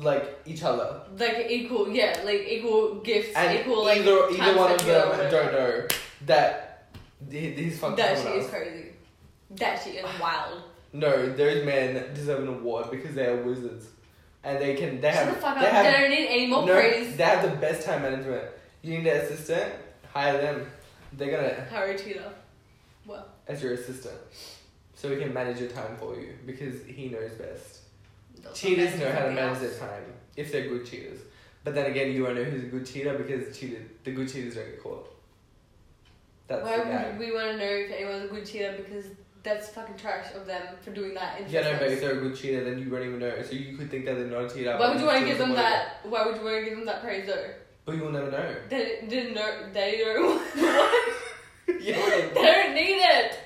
like 0.00 0.38
each 0.46 0.62
other. 0.62 1.02
Like 1.18 1.46
equal, 1.50 1.88
yeah, 1.90 2.20
like 2.24 2.46
equal 2.48 2.96
gifts, 2.96 3.34
and 3.36 3.58
equal 3.58 3.84
like 3.84 3.98
either 3.98 4.30
either 4.30 4.56
one 4.58 4.72
of 4.72 4.84
them 4.86 5.30
don't 5.30 5.52
know 5.52 5.86
that 6.26 6.88
he- 7.30 7.52
he's 7.52 7.78
fucking 7.78 7.96
That 7.96 8.18
she 8.18 8.28
is 8.28 8.48
crazy. 8.48 8.86
That 9.50 9.82
she 9.82 9.90
is 9.90 10.06
wild. 10.20 10.62
No, 10.92 11.32
those 11.32 11.64
men 11.64 12.12
deserve 12.14 12.42
an 12.42 12.48
award 12.48 12.90
because 12.90 13.14
they 13.14 13.26
are 13.26 13.36
wizards, 13.42 13.86
and 14.42 14.58
they 14.60 14.74
can 14.74 15.00
they 15.00 15.12
Shut 15.12 15.24
have 15.26 15.34
the 15.34 15.40
fuck 15.40 15.58
they 15.58 15.66
up. 15.66 15.72
have 15.72 15.84
they 15.84 15.92
don't 16.00 16.10
need 16.10 16.26
any 16.28 16.46
more 16.48 16.66
no, 16.66 16.74
praise. 16.74 17.16
they 17.16 17.24
have 17.24 17.42
the 17.48 17.56
best 17.56 17.86
time 17.86 18.02
management. 18.02 18.44
You 18.82 18.98
need 18.98 19.06
an 19.06 19.20
assistant, 19.20 19.72
hire 20.12 20.40
them. 20.40 20.70
They're 21.12 21.30
gonna 21.30 21.54
Harry 21.70 21.96
Cheetah. 21.98 22.32
Well, 23.06 23.26
as 23.48 23.62
your 23.62 23.74
assistant, 23.74 24.16
so 24.94 25.10
he 25.10 25.16
can 25.16 25.32
manage 25.34 25.60
your 25.60 25.68
time 25.70 25.96
for 25.98 26.14
you 26.16 26.34
because 26.46 26.82
he 26.86 27.08
knows 27.08 27.32
best. 27.32 27.79
Cheaters 28.54 28.98
know 28.98 29.10
how 29.10 29.26
to 29.26 29.32
manage 29.32 29.60
their 29.60 29.74
time 29.74 30.04
if 30.36 30.52
they're 30.52 30.68
good 30.68 30.86
cheaters. 30.86 31.20
But 31.62 31.74
then 31.74 31.90
again, 31.90 32.12
you 32.12 32.24
won't 32.24 32.36
know 32.36 32.44
who's 32.44 32.64
a 32.64 32.66
good 32.66 32.86
cheater 32.86 33.16
because 33.16 33.56
cheated, 33.56 33.90
the 34.04 34.12
good 34.12 34.32
cheaters 34.32 34.54
don't 34.54 34.66
get 34.66 34.82
caught. 34.82 35.16
That's 36.46 36.64
Why 36.64 36.78
would 36.78 37.18
we 37.18 37.32
want 37.32 37.52
to 37.52 37.56
know 37.58 37.64
if 37.64 37.92
anyone's 37.92 38.24
a 38.24 38.34
good 38.34 38.46
cheater? 38.46 38.74
Because 38.76 39.06
that's 39.42 39.68
fucking 39.68 39.96
trash 39.96 40.34
of 40.34 40.46
them 40.46 40.62
for 40.82 40.90
doing 40.90 41.14
that. 41.14 41.38
In 41.38 41.46
the 41.46 41.52
Yeah, 41.52 41.62
no, 41.62 41.78
but 41.78 41.88
if 41.88 42.00
they're 42.00 42.18
a 42.18 42.20
good 42.20 42.36
cheater, 42.36 42.64
then 42.64 42.78
you 42.78 42.90
won't 42.90 43.04
even 43.04 43.18
know. 43.18 43.42
So 43.42 43.52
you 43.52 43.76
could 43.76 43.90
think 43.90 44.04
that 44.06 44.16
they're 44.16 44.26
not 44.26 44.50
a 44.50 44.54
cheater. 44.54 44.76
Why 44.76 44.90
would 44.90 45.00
you 45.00 45.06
want 45.06 45.20
to 45.20 45.26
give 45.26 45.38
them 45.38 45.52
that? 45.54 46.00
Why 46.04 46.26
would 46.26 46.36
you 46.36 46.44
want 46.44 46.56
to 46.56 46.64
give 46.64 46.76
them 46.78 46.86
that 46.86 47.02
praise 47.02 47.26
though? 47.26 47.50
But 47.84 47.96
you 47.96 48.02
will 48.02 48.12
never 48.12 48.30
know. 48.30 48.54
They 48.68 49.04
didn't 49.08 49.34
know. 49.34 49.68
They 49.72 49.98
don't. 49.98 50.42
what? 51.74 51.82
you, 51.86 51.92
they 52.34 52.42
don't 52.42 52.74
need 52.74 53.00
it. 53.00 53.38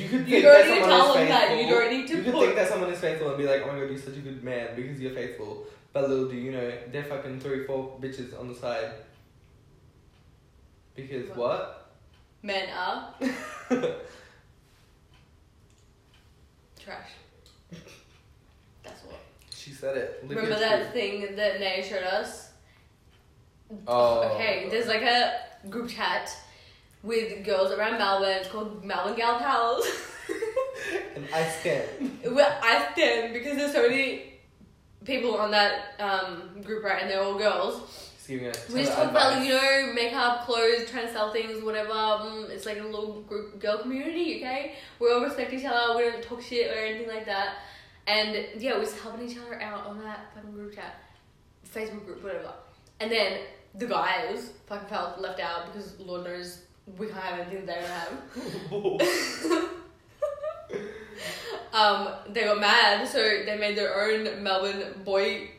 you 0.00 0.08
could 0.08 0.26
You 0.28 0.40
think 0.40 0.42
don't 0.44 0.52
that 0.52 0.66
need 0.68 0.74
to 0.74 0.80
someone 0.80 0.88
tell 0.90 1.08
is 1.08 1.14
them 1.14 1.28
that. 1.28 1.48
faithful. 1.48 1.64
You 1.66 1.70
don't 1.74 1.90
need 1.90 2.06
to 2.08 2.16
You 2.16 2.22
could 2.22 2.34
think 2.34 2.54
that 2.56 2.68
someone 2.68 2.90
is 2.92 3.00
faithful 3.00 3.28
and 3.28 3.38
be 3.38 3.44
like, 3.46 3.62
oh 3.62 3.66
my 3.72 3.78
god, 3.80 3.90
you're 3.90 3.98
such 3.98 4.16
a 4.16 4.20
good 4.20 4.42
man 4.44 4.68
because 4.76 5.00
you're 5.00 5.12
faithful. 5.14 5.66
But 5.92 6.08
little 6.08 6.28
do 6.28 6.36
you 6.36 6.50
know, 6.52 6.72
they're 6.90 7.04
fucking 7.04 7.40
three, 7.40 7.64
four 7.66 7.98
bitches 8.00 8.38
on 8.38 8.48
the 8.48 8.54
side. 8.54 8.90
Because 10.96 11.28
what? 11.36 11.92
Men 12.42 12.68
are 12.76 13.14
trash. 16.80 17.10
That's 18.82 19.02
what. 19.04 19.16
She 19.54 19.70
said 19.72 19.96
it. 19.96 20.20
Look 20.28 20.36
Remember 20.36 20.58
that 20.58 20.86
you. 20.86 20.92
thing 20.92 21.36
that 21.36 21.60
Nay 21.60 21.84
showed 21.88 22.02
us? 22.04 22.50
Oh. 23.88 24.20
Okay, 24.34 24.68
there's 24.70 24.86
like 24.88 25.02
a 25.02 25.32
group 25.70 25.88
chat 25.88 26.30
with 27.04 27.44
girls 27.44 27.70
around 27.70 27.98
Melbourne. 27.98 28.38
It's 28.40 28.48
called 28.48 28.84
Melbourne 28.84 29.14
Gal 29.14 29.38
Pals. 29.38 29.86
And 31.14 31.26
I 31.32 31.48
stand. 31.48 32.18
well, 32.30 32.58
I 32.62 32.88
stand 32.92 33.32
because 33.32 33.56
there's 33.56 33.72
so 33.72 33.88
many 33.88 34.34
people 35.04 35.36
on 35.36 35.50
that 35.52 35.94
um, 36.00 36.62
group, 36.62 36.82
right? 36.84 37.02
And 37.02 37.10
they're 37.10 37.22
all 37.22 37.38
girls. 37.38 38.10
Just 38.16 38.28
giving 38.28 38.46
it. 38.46 38.66
We 38.72 38.80
just 38.80 38.96
talk 38.96 39.10
about, 39.10 39.34
like, 39.34 39.46
you 39.46 39.54
know, 39.54 39.92
makeup, 39.94 40.46
clothes, 40.46 40.90
trying 40.90 41.06
to 41.06 41.12
sell 41.12 41.32
things, 41.32 41.62
whatever. 41.62 41.92
Um, 41.92 42.46
it's 42.50 42.66
like 42.66 42.78
a 42.78 42.82
little 42.82 43.22
group 43.22 43.60
girl 43.60 43.78
community, 43.78 44.36
okay? 44.36 44.74
We 44.98 45.12
all 45.12 45.22
respect 45.22 45.52
each 45.52 45.64
other. 45.64 45.96
We 45.96 46.02
don't 46.02 46.22
talk 46.22 46.42
shit 46.42 46.70
or 46.70 46.80
anything 46.80 47.08
like 47.08 47.26
that. 47.26 47.58
And 48.06 48.46
yeah, 48.58 48.76
we're 48.76 48.84
just 48.84 48.98
helping 48.98 49.28
each 49.28 49.38
other 49.38 49.60
out 49.62 49.86
on 49.86 50.02
that 50.02 50.30
fucking 50.34 50.52
group 50.52 50.74
chat, 50.74 51.02
Facebook 51.72 52.04
group, 52.04 52.22
whatever. 52.22 52.52
And 53.00 53.10
then 53.10 53.40
the 53.74 53.86
guys 53.86 54.50
fucking 54.66 54.88
felt 54.88 55.20
left 55.20 55.40
out 55.40 55.72
because 55.72 55.98
Lord 55.98 56.24
knows 56.24 56.62
we 56.98 57.06
can't 57.06 57.18
have 57.18 57.40
anything 57.40 57.66
that 57.66 57.78
have. 57.84 58.12
um, 61.72 62.08
they 62.30 62.44
got 62.44 62.60
mad, 62.60 63.08
so 63.08 63.18
they 63.18 63.56
made 63.58 63.76
their 63.76 63.94
own 64.02 64.42
Melbourne 64.42 65.02
boy 65.04 65.50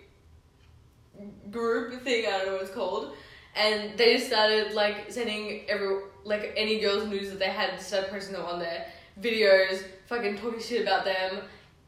group 1.51 2.01
thing. 2.03 2.25
I 2.27 2.31
don't 2.31 2.45
know 2.47 2.53
what 2.53 2.61
it's 2.61 2.71
called, 2.71 3.15
and 3.55 3.97
they 3.97 4.15
just 4.15 4.27
started 4.27 4.73
like 4.73 5.11
sending 5.11 5.69
every 5.69 6.01
like 6.23 6.53
any 6.55 6.79
girls' 6.79 7.07
news 7.07 7.29
that 7.29 7.39
they 7.39 7.49
had, 7.49 7.79
started 7.81 8.09
posting 8.11 8.33
them 8.33 8.45
on 8.45 8.59
there, 8.59 8.87
videos, 9.21 9.83
fucking 10.07 10.37
talking 10.37 10.59
shit 10.59 10.83
about 10.83 11.05
them, 11.05 11.41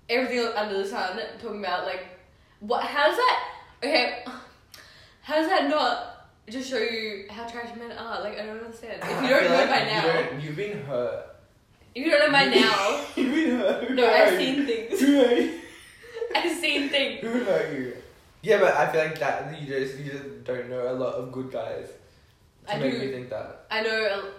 everything 0.09 0.45
under 0.55 0.77
the 0.77 0.87
sun, 0.87 1.19
talking 1.41 1.59
about 1.59 1.85
like 1.85 2.07
what? 2.59 2.83
How 2.83 3.07
does 3.07 3.17
that? 3.17 3.43
Okay, 3.83 4.25
how 5.21 5.35
does 5.35 5.47
that 5.47 5.69
not? 5.69 6.16
Just 6.49 6.69
show 6.69 6.77
you 6.77 7.25
how 7.29 7.45
trash 7.45 7.75
men 7.77 7.91
are. 7.97 8.21
Like 8.21 8.39
I 8.39 8.45
don't 8.45 8.59
understand. 8.59 9.01
If 9.03 9.21
you 9.21 9.27
don't 9.29 9.43
know 9.43 9.55
like 9.57 9.69
by 9.69 9.79
you 9.81 9.85
now, 9.85 10.01
don't- 10.29 10.41
You've 10.41 10.55
been 10.55 10.81
hurt. 10.85 11.25
if 11.93 12.05
you 12.05 12.11
don't 12.11 12.19
know 12.27 12.31
by 12.31 12.45
now, 12.45 13.01
You've 13.15 13.35
been 13.35 13.57
hurt. 13.59 13.83
Who 13.85 13.95
no, 13.95 14.07
I've 14.09 14.33
you? 14.33 14.39
seen 14.39 14.65
things. 14.65 14.99
Who 15.01 15.07
you? 15.07 15.59
I've 16.35 16.57
seen 16.57 16.89
things. 16.89 17.19
Who 17.21 17.43
hurt 17.43 17.73
you? 17.73 17.93
Yeah, 18.41 18.59
but 18.59 18.75
I 18.75 18.89
feel 18.91 19.01
like 19.01 19.19
that 19.19 19.59
you 19.61 19.67
just 19.67 19.97
you 19.99 20.11
just 20.11 20.43
don't 20.45 20.69
know 20.69 20.89
a 20.91 20.93
lot 20.93 21.15
of 21.15 21.31
good 21.33 21.51
guys 21.51 21.89
to 22.67 22.75
I 22.75 22.79
make 22.79 22.93
do. 22.93 22.99
me 22.99 23.11
think 23.11 23.29
that. 23.29 23.65
I 23.69 23.81
know. 23.81 23.89
A, 24.05 24.31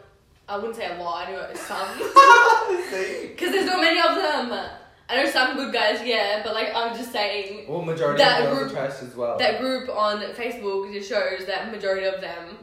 I 0.50 0.56
wouldn't 0.56 0.76
say 0.76 0.86
a 0.86 1.02
lot. 1.02 1.28
I 1.28 1.32
know 1.32 1.46
some. 1.54 1.88
Because 3.28 3.52
there's 3.52 3.66
not 3.66 3.80
many 3.80 4.00
of 4.00 4.14
them. 4.16 4.68
I 5.10 5.16
know 5.22 5.30
some 5.30 5.56
good 5.56 5.72
guys, 5.72 6.02
yeah, 6.04 6.42
but 6.44 6.52
like 6.54 6.70
I'm 6.74 6.94
just 6.96 7.12
saying, 7.12 7.66
Well, 7.68 7.82
majority 7.82 8.22
That 8.22 8.42
of 8.46 8.56
group- 8.56 8.70
are 8.70 8.74
trash 8.74 9.02
as 9.02 9.16
well. 9.16 9.38
that 9.38 9.60
group 9.60 9.88
on 9.88 10.20
Facebook 10.34 10.92
just 10.92 11.08
shows 11.08 11.46
that 11.46 11.70
majority 11.72 12.06
of 12.06 12.20
them 12.20 12.58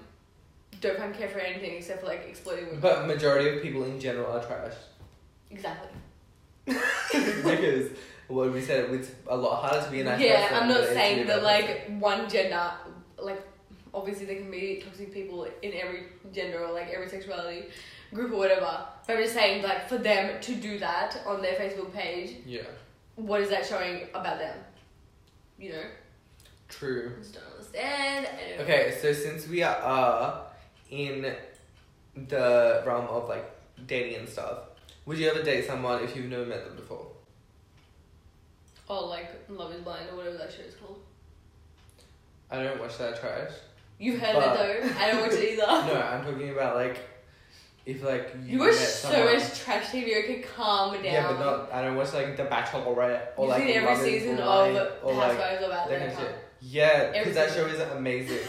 don't 0.81 0.97
find 0.99 1.13
care 1.15 1.27
for 1.29 1.39
anything 1.39 1.75
except 1.77 2.01
for 2.01 2.07
like 2.07 2.25
exploiting 2.27 2.65
women. 2.67 2.79
but 2.81 3.07
majority 3.07 3.49
of 3.57 3.63
people 3.63 3.83
in 3.85 3.99
general 3.99 4.31
are 4.31 4.43
trash. 4.45 4.73
exactly. 5.49 5.89
because 6.67 7.91
what 8.27 8.51
we 8.51 8.61
said, 8.61 8.89
it's 8.91 9.11
a 9.27 9.35
lot 9.35 9.61
harder 9.63 9.85
to 9.85 9.91
be 9.91 10.01
a 10.01 10.03
nice 10.03 10.19
yeah, 10.19 10.47
person 10.47 10.63
I'm 10.63 10.69
not 10.69 10.77
it 10.79 10.83
is 10.83 10.87
to 10.89 10.93
be 10.95 10.99
saying 10.99 11.27
that 11.27 11.43
like 11.43 11.87
one 11.99 12.29
gender, 12.29 12.71
like 13.19 13.41
obviously 13.93 14.25
there 14.25 14.35
can 14.37 14.51
be 14.51 14.81
toxic 14.83 15.13
people 15.13 15.47
in 15.61 15.73
every 15.73 16.03
gender 16.33 16.63
or 16.65 16.73
like 16.73 16.89
every 16.89 17.07
sexuality 17.09 17.65
group 18.13 18.31
or 18.31 18.37
whatever. 18.37 18.85
But 19.07 19.17
I'm 19.17 19.23
just 19.23 19.33
saying 19.33 19.63
like 19.63 19.87
for 19.89 19.97
them 19.97 20.39
to 20.41 20.55
do 20.55 20.79
that 20.79 21.21
on 21.25 21.41
their 21.41 21.55
Facebook 21.55 21.93
page. 21.93 22.37
Yeah, 22.45 22.61
what 23.15 23.41
is 23.41 23.49
that 23.49 23.65
showing 23.65 24.07
about 24.13 24.39
them? 24.39 24.57
You 25.57 25.73
know, 25.73 25.83
true. 26.69 27.13
I 27.15 27.19
just 27.21 27.33
don't 27.33 27.43
understand. 27.51 28.27
Okay, 28.61 28.97
so 29.01 29.13
since 29.13 29.47
we 29.47 29.63
are 29.63 29.75
uh, 29.81 30.37
in 30.89 31.33
the 32.15 32.83
realm 32.85 33.05
of 33.07 33.27
like 33.29 33.49
dating 33.87 34.19
and 34.19 34.29
stuff, 34.29 34.59
would 35.05 35.17
you 35.17 35.29
ever 35.29 35.43
date 35.43 35.65
someone 35.65 36.03
if 36.03 36.15
you've 36.15 36.25
never 36.29 36.45
met 36.45 36.65
them 36.65 36.75
before? 36.75 37.07
Or 38.87 39.07
like 39.07 39.31
Love 39.49 39.71
Is 39.73 39.81
Blind 39.81 40.09
or 40.11 40.17
whatever 40.17 40.37
that 40.37 40.51
show 40.51 40.61
is 40.61 40.75
called. 40.75 40.99
I 42.51 42.61
don't 42.61 42.79
watch 42.79 42.97
that 42.99 43.19
trash. 43.19 43.51
You've 43.97 44.19
heard 44.19 44.35
But- 44.35 44.59
it 44.69 44.83
though. 44.83 44.99
I 44.99 45.11
don't 45.11 45.21
watch 45.21 45.31
it 45.33 45.53
either. 45.53 45.65
No, 45.93 46.01
I'm 46.01 46.23
talking 46.23 46.51
about 46.51 46.75
like 46.75 46.97
if 47.85 48.03
like 48.03 48.35
you, 48.43 48.59
You 48.59 48.65
met 48.65 48.73
so 48.73 49.11
someone. 49.11 49.33
much 49.35 49.59
trash 49.59 49.85
TV. 49.87 50.23
Okay, 50.23 50.41
calm 50.55 50.93
down. 50.93 51.03
Yeah, 51.03 51.27
but 51.31 51.39
not. 51.39 51.71
I 51.71 51.81
don't 51.83 51.95
watch 51.95 52.13
like 52.13 52.35
The 52.35 52.43
Bachelorette 52.45 53.27
or 53.37 53.47
like 53.47 53.61
seen 53.63 53.75
every 53.75 53.93
Is 53.93 53.99
season 53.99 54.39
of 54.39 54.73
like 54.73 54.77
Housewives 55.37 55.63
of 55.63 55.71
Atlanta. 55.71 56.33
Yeah, 56.61 57.11
because 57.11 57.35
that 57.35 57.51
show 57.51 57.65
is 57.67 57.79
amazing. 57.91 58.39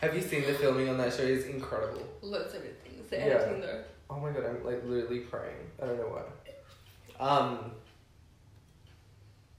Have 0.00 0.14
you 0.14 0.22
seen 0.22 0.44
the 0.46 0.54
filming 0.54 0.88
on 0.88 0.98
that 0.98 1.12
show? 1.12 1.22
It's 1.22 1.46
incredible. 1.46 2.02
Lots 2.22 2.54
of 2.54 2.64
it 2.64 2.80
things. 2.82 3.08
The 3.10 3.16
Yeah. 3.16 3.22
editing 3.24 3.60
though. 3.60 3.82
Oh 4.08 4.18
my 4.18 4.30
god, 4.30 4.44
I'm 4.46 4.64
like 4.64 4.82
literally 4.84 5.20
crying. 5.20 5.54
I 5.80 5.86
don't 5.86 5.98
know 5.98 6.08
why. 6.08 7.24
Um, 7.24 7.72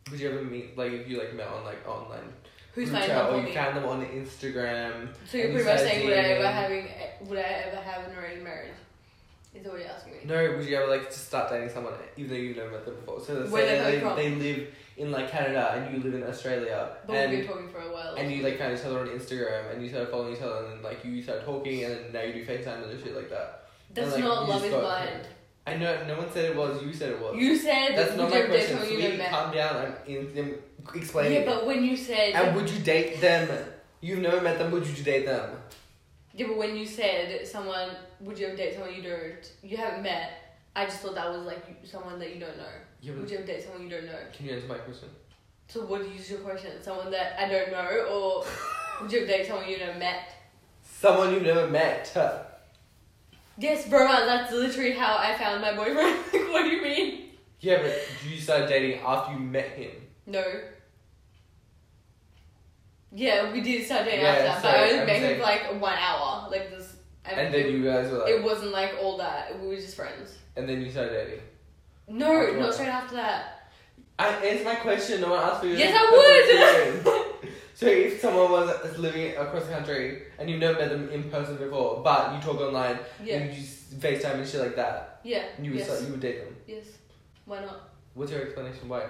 would 0.10 0.20
you 0.20 0.30
ever 0.30 0.42
meet 0.42 0.78
like 0.78 0.92
if 0.92 1.08
you 1.08 1.18
like 1.20 1.34
met 1.36 1.48
on 1.48 1.64
like 1.64 1.88
online 1.88 2.34
Who's 2.74 2.90
finding 2.90 3.10
chat, 3.10 3.30
or 3.30 3.38
you 3.38 3.44
me? 3.44 3.54
found 3.54 3.78
them 3.78 3.86
on 3.86 4.06
Instagram? 4.06 5.10
So 5.30 5.38
you're 5.38 5.50
pretty 5.52 5.64
much 5.66 5.80
saying 5.80 6.06
would 6.06 6.18
I 6.18 6.22
ever 6.22 6.48
having 6.48 6.88
would 7.28 7.38
I 7.38 7.42
ever 7.42 7.78
have 7.78 8.08
an 8.08 8.18
arranged 8.18 8.44
marriage? 8.44 8.72
Is 9.54 9.66
you're 9.66 9.82
asking 9.86 10.14
me? 10.14 10.20
No, 10.26 10.56
would 10.56 10.66
you 10.66 10.78
ever 10.78 10.88
like 10.88 11.10
to 11.10 11.20
start 11.20 11.50
dating 11.50 11.70
someone 11.70 11.94
even 12.16 12.32
though 12.32 12.38
you've 12.38 12.56
never 12.56 12.72
met 12.72 12.86
them 12.86 12.96
before? 12.96 13.20
So 13.20 13.34
let's 13.34 13.52
Where 13.52 13.66
say 13.66 13.84
they 13.84 13.96
they, 13.96 14.02
come 14.02 14.16
they 14.16 14.30
live 14.36 14.68
in 14.96 15.12
like 15.12 15.30
Canada 15.30 15.74
and 15.76 15.94
you 15.94 16.02
live 16.02 16.14
in 16.22 16.24
Australia 16.28 16.96
But 17.06 17.16
and 17.16 17.32
we've 17.32 17.40
been 17.42 17.48
talking 17.50 17.70
for 17.70 17.80
a 17.82 17.92
while. 17.92 18.16
and 18.16 18.32
you 18.32 18.44
like 18.44 18.58
found 18.58 18.78
each 18.78 18.86
other 18.86 19.00
on 19.00 19.08
Instagram 19.08 19.74
and 19.74 19.84
you 19.84 19.90
started 19.90 20.10
following 20.10 20.36
each 20.36 20.42
other 20.42 20.64
and 20.66 20.74
then 20.74 20.82
like 20.84 21.04
you 21.04 21.22
started 21.22 21.44
talking 21.44 21.84
and 21.84 21.94
then 21.96 22.14
now 22.14 22.22
you 22.22 22.34
do 22.34 22.46
FaceTime 22.46 22.90
and 22.90 23.04
shit 23.04 23.14
like 23.16 23.30
that. 23.30 23.66
That's 23.94 24.14
and, 24.16 24.24
like, 24.24 24.34
not 24.36 24.48
love 24.50 24.64
is 24.64 24.74
blind. 24.74 25.28
I 25.68 25.76
know 25.76 26.06
no 26.08 26.18
one 26.18 26.32
said 26.32 26.46
it 26.46 26.56
was, 26.56 26.82
you 26.82 26.94
said 26.94 27.10
it 27.12 27.20
was. 27.22 27.36
You 27.36 27.58
said 27.58 27.98
That's 27.98 28.16
not 28.16 28.30
my 28.30 28.36
you 28.38 28.42
have 28.44 28.52
dated 28.52 28.70
question. 28.70 28.78
someone 28.78 28.90
you 28.90 28.96
Sweet, 28.96 29.04
never 29.10 29.18
met? 29.18 29.32
calm 29.32 29.54
down. 29.54 29.76
I'm 29.76 29.94
in, 30.08 30.38
in 30.38 30.56
explaining. 30.96 31.34
Yeah, 31.42 31.46
but 31.46 31.68
when 31.68 31.84
you 31.84 31.98
said 31.98 32.34
and 32.34 32.56
would 32.56 32.70
you 32.70 32.80
date 32.80 33.20
them? 33.20 33.50
You've 34.00 34.20
never 34.20 34.40
met 34.42 34.58
them. 34.58 34.72
Would 34.72 34.88
you 34.88 35.04
date 35.04 35.26
them? 35.26 35.58
yeah, 36.34 36.48
but 36.48 36.58
when 36.58 36.76
you 36.78 36.86
said 36.86 37.46
someone 37.46 37.90
would 38.24 38.38
you 38.38 38.48
ever 38.48 38.56
date 38.56 38.74
someone 38.74 38.94
you 38.94 39.02
don't 39.02 39.52
you 39.64 39.78
haven't 39.78 40.04
met? 40.04 40.32
I 40.76 40.86
just 40.86 41.00
thought 41.00 41.16
that 41.16 41.30
was 41.30 41.46
like 41.46 41.66
someone 41.84 42.18
that 42.20 42.34
you 42.34 42.40
don't 42.40 42.58
know. 42.58 42.64
Yeah, 43.02 43.14
Would 43.14 43.30
you 43.30 43.38
ever 43.38 43.48
date 43.48 43.64
someone 43.64 43.84
you 43.84 43.90
don't 43.90 44.06
know? 44.06 44.20
can 44.34 44.46
you 44.46 44.54
answer 44.54 44.68
my 44.68 44.78
question? 44.78 45.10
So 45.68 45.86
what 45.86 46.02
is 46.02 46.30
your 46.30 46.40
question? 46.40 46.72
Someone 46.82 47.12
that 47.12 47.42
I 47.42 47.50
don't 47.50 47.72
know, 47.72 48.06
or 48.12 48.46
would 49.02 49.12
you 49.12 49.20
ever 49.20 49.28
date 49.28 49.48
someone 49.48 49.68
you 49.70 49.78
never 49.78 49.98
met? 49.98 50.34
Someone 50.84 51.34
you've 51.34 51.44
never 51.44 51.68
met. 51.68 52.12
Yes, 53.58 53.88
bro, 53.88 54.08
that's 54.08 54.52
literally 54.54 54.92
how 54.94 55.18
I 55.18 55.38
found 55.38 55.62
my 55.62 55.74
boyfriend. 55.76 56.18
like, 56.34 56.52
what 56.52 56.64
do 56.64 56.70
you 56.70 56.82
mean? 56.82 57.30
Yeah, 57.60 57.82
but 57.82 57.96
you 58.28 58.40
started 58.40 58.68
dating 58.70 59.00
after 59.02 59.34
you 59.34 59.40
met 59.40 59.70
him. 59.70 59.92
No. 60.26 60.44
Yeah, 63.14 63.52
we 63.52 63.62
did 63.62 63.86
start 63.86 64.06
dating 64.06 64.22
Yeah, 64.22 64.32
after 64.32 64.44
that, 64.44 64.62
but 64.62 64.72
so 64.72 64.78
I 64.78 64.90
only 64.90 65.06
met 65.06 65.22
him 65.22 65.38
for 65.38 65.44
like 65.44 65.82
one 65.82 65.98
hour. 65.98 66.48
Like 66.50 66.70
this. 66.72 66.91
I 67.26 67.32
And 67.32 67.54
then 67.54 67.72
you 67.72 67.84
guys 67.84 68.12
were 68.12 68.20
like, 68.20 68.30
It 68.30 68.44
wasn't 68.44 68.72
like 68.72 68.92
all 69.02 69.18
that. 69.18 69.60
We 69.60 69.68
were 69.68 69.76
just 69.76 69.96
friends. 69.96 70.38
and 70.56 70.68
then 70.68 70.82
you 70.82 70.90
started 70.90 71.12
dating. 71.12 71.42
No, 72.08 72.42
After 72.42 72.60
not 72.60 72.74
straight 72.74 72.90
after 72.90 73.16
that. 73.16 73.70
I 74.20 74.28
answer 74.30 74.66
my 74.66 74.76
question. 74.76 75.22
No 75.22 75.30
one 75.32 75.40
asked 75.40 75.62
for. 75.62 75.68
Yes, 75.68 75.96
I 75.98 77.04
would. 77.04 77.50
so 77.76 77.86
if 77.86 78.20
someone 78.22 78.52
was 78.52 78.98
living 78.98 79.36
across 79.38 79.66
the 79.66 79.72
country 79.72 80.24
and 80.38 80.50
you've 80.50 80.60
never 80.60 80.78
met 80.80 80.90
them 80.90 81.10
in 81.10 81.30
person 81.30 81.58
before, 81.58 82.02
but 82.04 82.34
you 82.36 82.42
talk 82.42 82.60
online 82.60 83.00
Yeah. 83.24 83.38
and 83.38 83.50
you 83.54 83.62
just 83.62 84.00
FaceTime 84.00 84.36
and 84.36 84.48
shit 84.48 84.62
like 84.62 84.76
that, 84.76 85.20
Yeah. 85.24 85.44
you 85.62 85.72
would 85.72 85.80
yes. 85.80 85.88
start, 85.90 86.02
you 86.04 86.12
would 86.12 86.20
date 86.20 86.44
them. 86.44 86.56
Yes. 86.68 86.86
Why 87.46 87.62
not? 87.62 87.90
What's 88.14 88.32
your 88.32 88.42
explanation 88.42 88.90
why? 88.90 89.04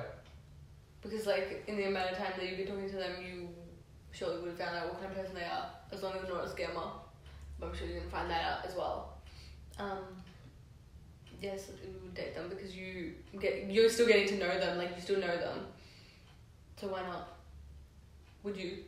Because 1.02 1.26
like 1.26 1.64
in 1.68 1.78
the 1.78 1.86
amount 1.86 2.12
of 2.12 2.18
time 2.18 2.34
that 2.38 2.48
you've 2.48 2.58
been 2.58 2.68
talking 2.68 2.90
to 2.90 2.96
them, 2.98 3.14
you 3.22 3.50
surely 4.12 4.40
would 4.40 4.50
have 4.50 4.58
found 4.58 4.76
out 4.78 4.86
what 4.94 5.02
kind 5.02 5.12
of 5.12 5.18
person 5.18 5.36
they 5.36 5.44
are, 5.44 5.70
as 5.92 6.04
long 6.04 6.14
as 6.14 6.22
they're 6.22 6.32
not 6.34 6.46
a 6.46 6.50
scammer. 6.50 6.92
But 7.62 7.68
I'm 7.70 7.76
sure 7.78 7.88
you're 7.88 8.00
gonna 8.00 8.10
find 8.10 8.30
that 8.32 8.42
out 8.44 8.66
as 8.66 8.76
well. 8.76 9.14
Um, 9.78 10.00
yes, 11.42 11.70
you 11.82 11.94
would 12.04 12.16
date 12.16 12.36
them 12.36 12.50
because 12.50 12.76
you 12.76 13.14
get 13.40 13.70
you're 13.70 13.88
still 13.90 14.08
getting 14.08 14.28
to 14.30 14.38
know 14.38 14.60
them, 14.60 14.78
like 14.80 14.96
you 14.96 15.02
still 15.02 15.20
know 15.22 15.38
them. 15.38 15.68
So 16.76 16.88
why 16.88 17.02
not? 17.04 17.38
Would 18.44 18.58
you? 18.58 18.80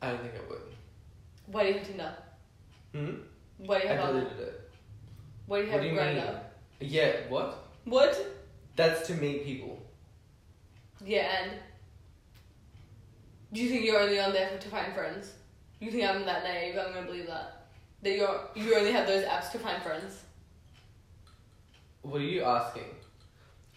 I 0.00 0.08
don't 0.10 0.20
think 0.22 0.34
I 0.34 0.48
would. 0.50 0.60
Why 1.46 1.62
do 1.64 1.68
you 1.68 1.74
have 1.74 1.86
Tinder? 1.86 2.14
Hmm? 2.92 3.10
Why 3.58 3.80
do 3.80 3.84
you 3.86 3.90
I 3.92 3.96
have 3.96 4.04
Grindr? 4.06 4.12
deleted 4.20 4.38
it. 4.40 4.70
Why 5.46 5.58
do 5.60 5.66
you 5.66 5.72
What 5.72 5.82
have 5.82 5.82
do 5.82 5.94
you 5.94 6.00
Grindr? 6.00 6.32
mean? 6.32 6.40
Yeah, 6.80 7.12
what? 7.28 7.66
What? 7.84 8.26
That's 8.76 9.06
to 9.08 9.14
meet 9.14 9.44
people. 9.44 9.78
Yeah, 11.04 11.28
and 11.42 11.52
do 13.54 13.60
you 13.62 13.70
think 13.70 13.84
you're 13.84 14.00
only 14.00 14.18
on 14.20 14.32
there 14.32 14.48
for, 14.48 14.58
to 14.58 14.68
find 14.68 14.92
friends? 14.92 15.32
You 15.80 15.90
think 15.90 16.04
I'm 16.04 16.24
that 16.26 16.42
naive? 16.44 16.76
I'm 16.76 16.92
gonna 16.92 17.06
believe 17.06 17.26
that 17.28 17.66
that 18.02 18.16
you're 18.16 18.40
you 18.54 18.76
only 18.76 18.92
have 18.92 19.06
those 19.06 19.24
apps 19.24 19.50
to 19.52 19.58
find 19.58 19.82
friends. 19.82 20.22
What 22.02 22.20
are 22.20 22.24
you 22.24 22.42
asking? 22.42 22.84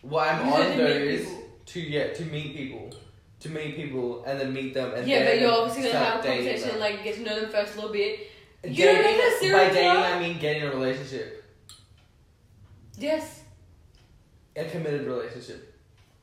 Why 0.02 0.30
I'm 0.30 0.46
You 0.48 0.54
on 0.54 0.62
said 0.62 0.78
to 0.78 0.84
meet 0.84 1.18
those 1.18 1.26
people. 1.28 1.44
to 1.68 1.80
yeah 1.80 2.14
to 2.14 2.26
meet 2.26 2.56
people, 2.56 2.94
to 3.42 3.50
meet 3.50 3.76
people 3.76 4.24
and 4.26 4.40
then 4.40 4.52
meet 4.54 4.74
them 4.74 4.94
and 4.96 5.08
yeah, 5.08 5.24
but 5.26 5.40
you're 5.40 5.52
obviously 5.52 5.84
gonna 5.84 6.04
have 6.06 6.20
a 6.20 6.28
conversation, 6.28 6.70
them. 6.70 6.80
like 6.80 7.04
get 7.04 7.16
to 7.16 7.22
know 7.22 7.40
them 7.40 7.50
first 7.52 7.74
a 7.74 7.76
little 7.78 7.94
bit. 7.94 8.32
You 8.64 8.74
dating, 8.74 9.04
don't 9.04 9.18
the 9.18 9.38
serial 9.40 9.60
by 9.68 9.74
dating? 9.74 9.90
I 9.92 10.20
mean 10.20 10.40
getting 10.40 10.64
a 10.64 10.70
relationship, 10.72 11.44
Yes. 12.98 13.42
a 14.56 14.66
committed 14.66 15.06
relationship. 15.06 15.76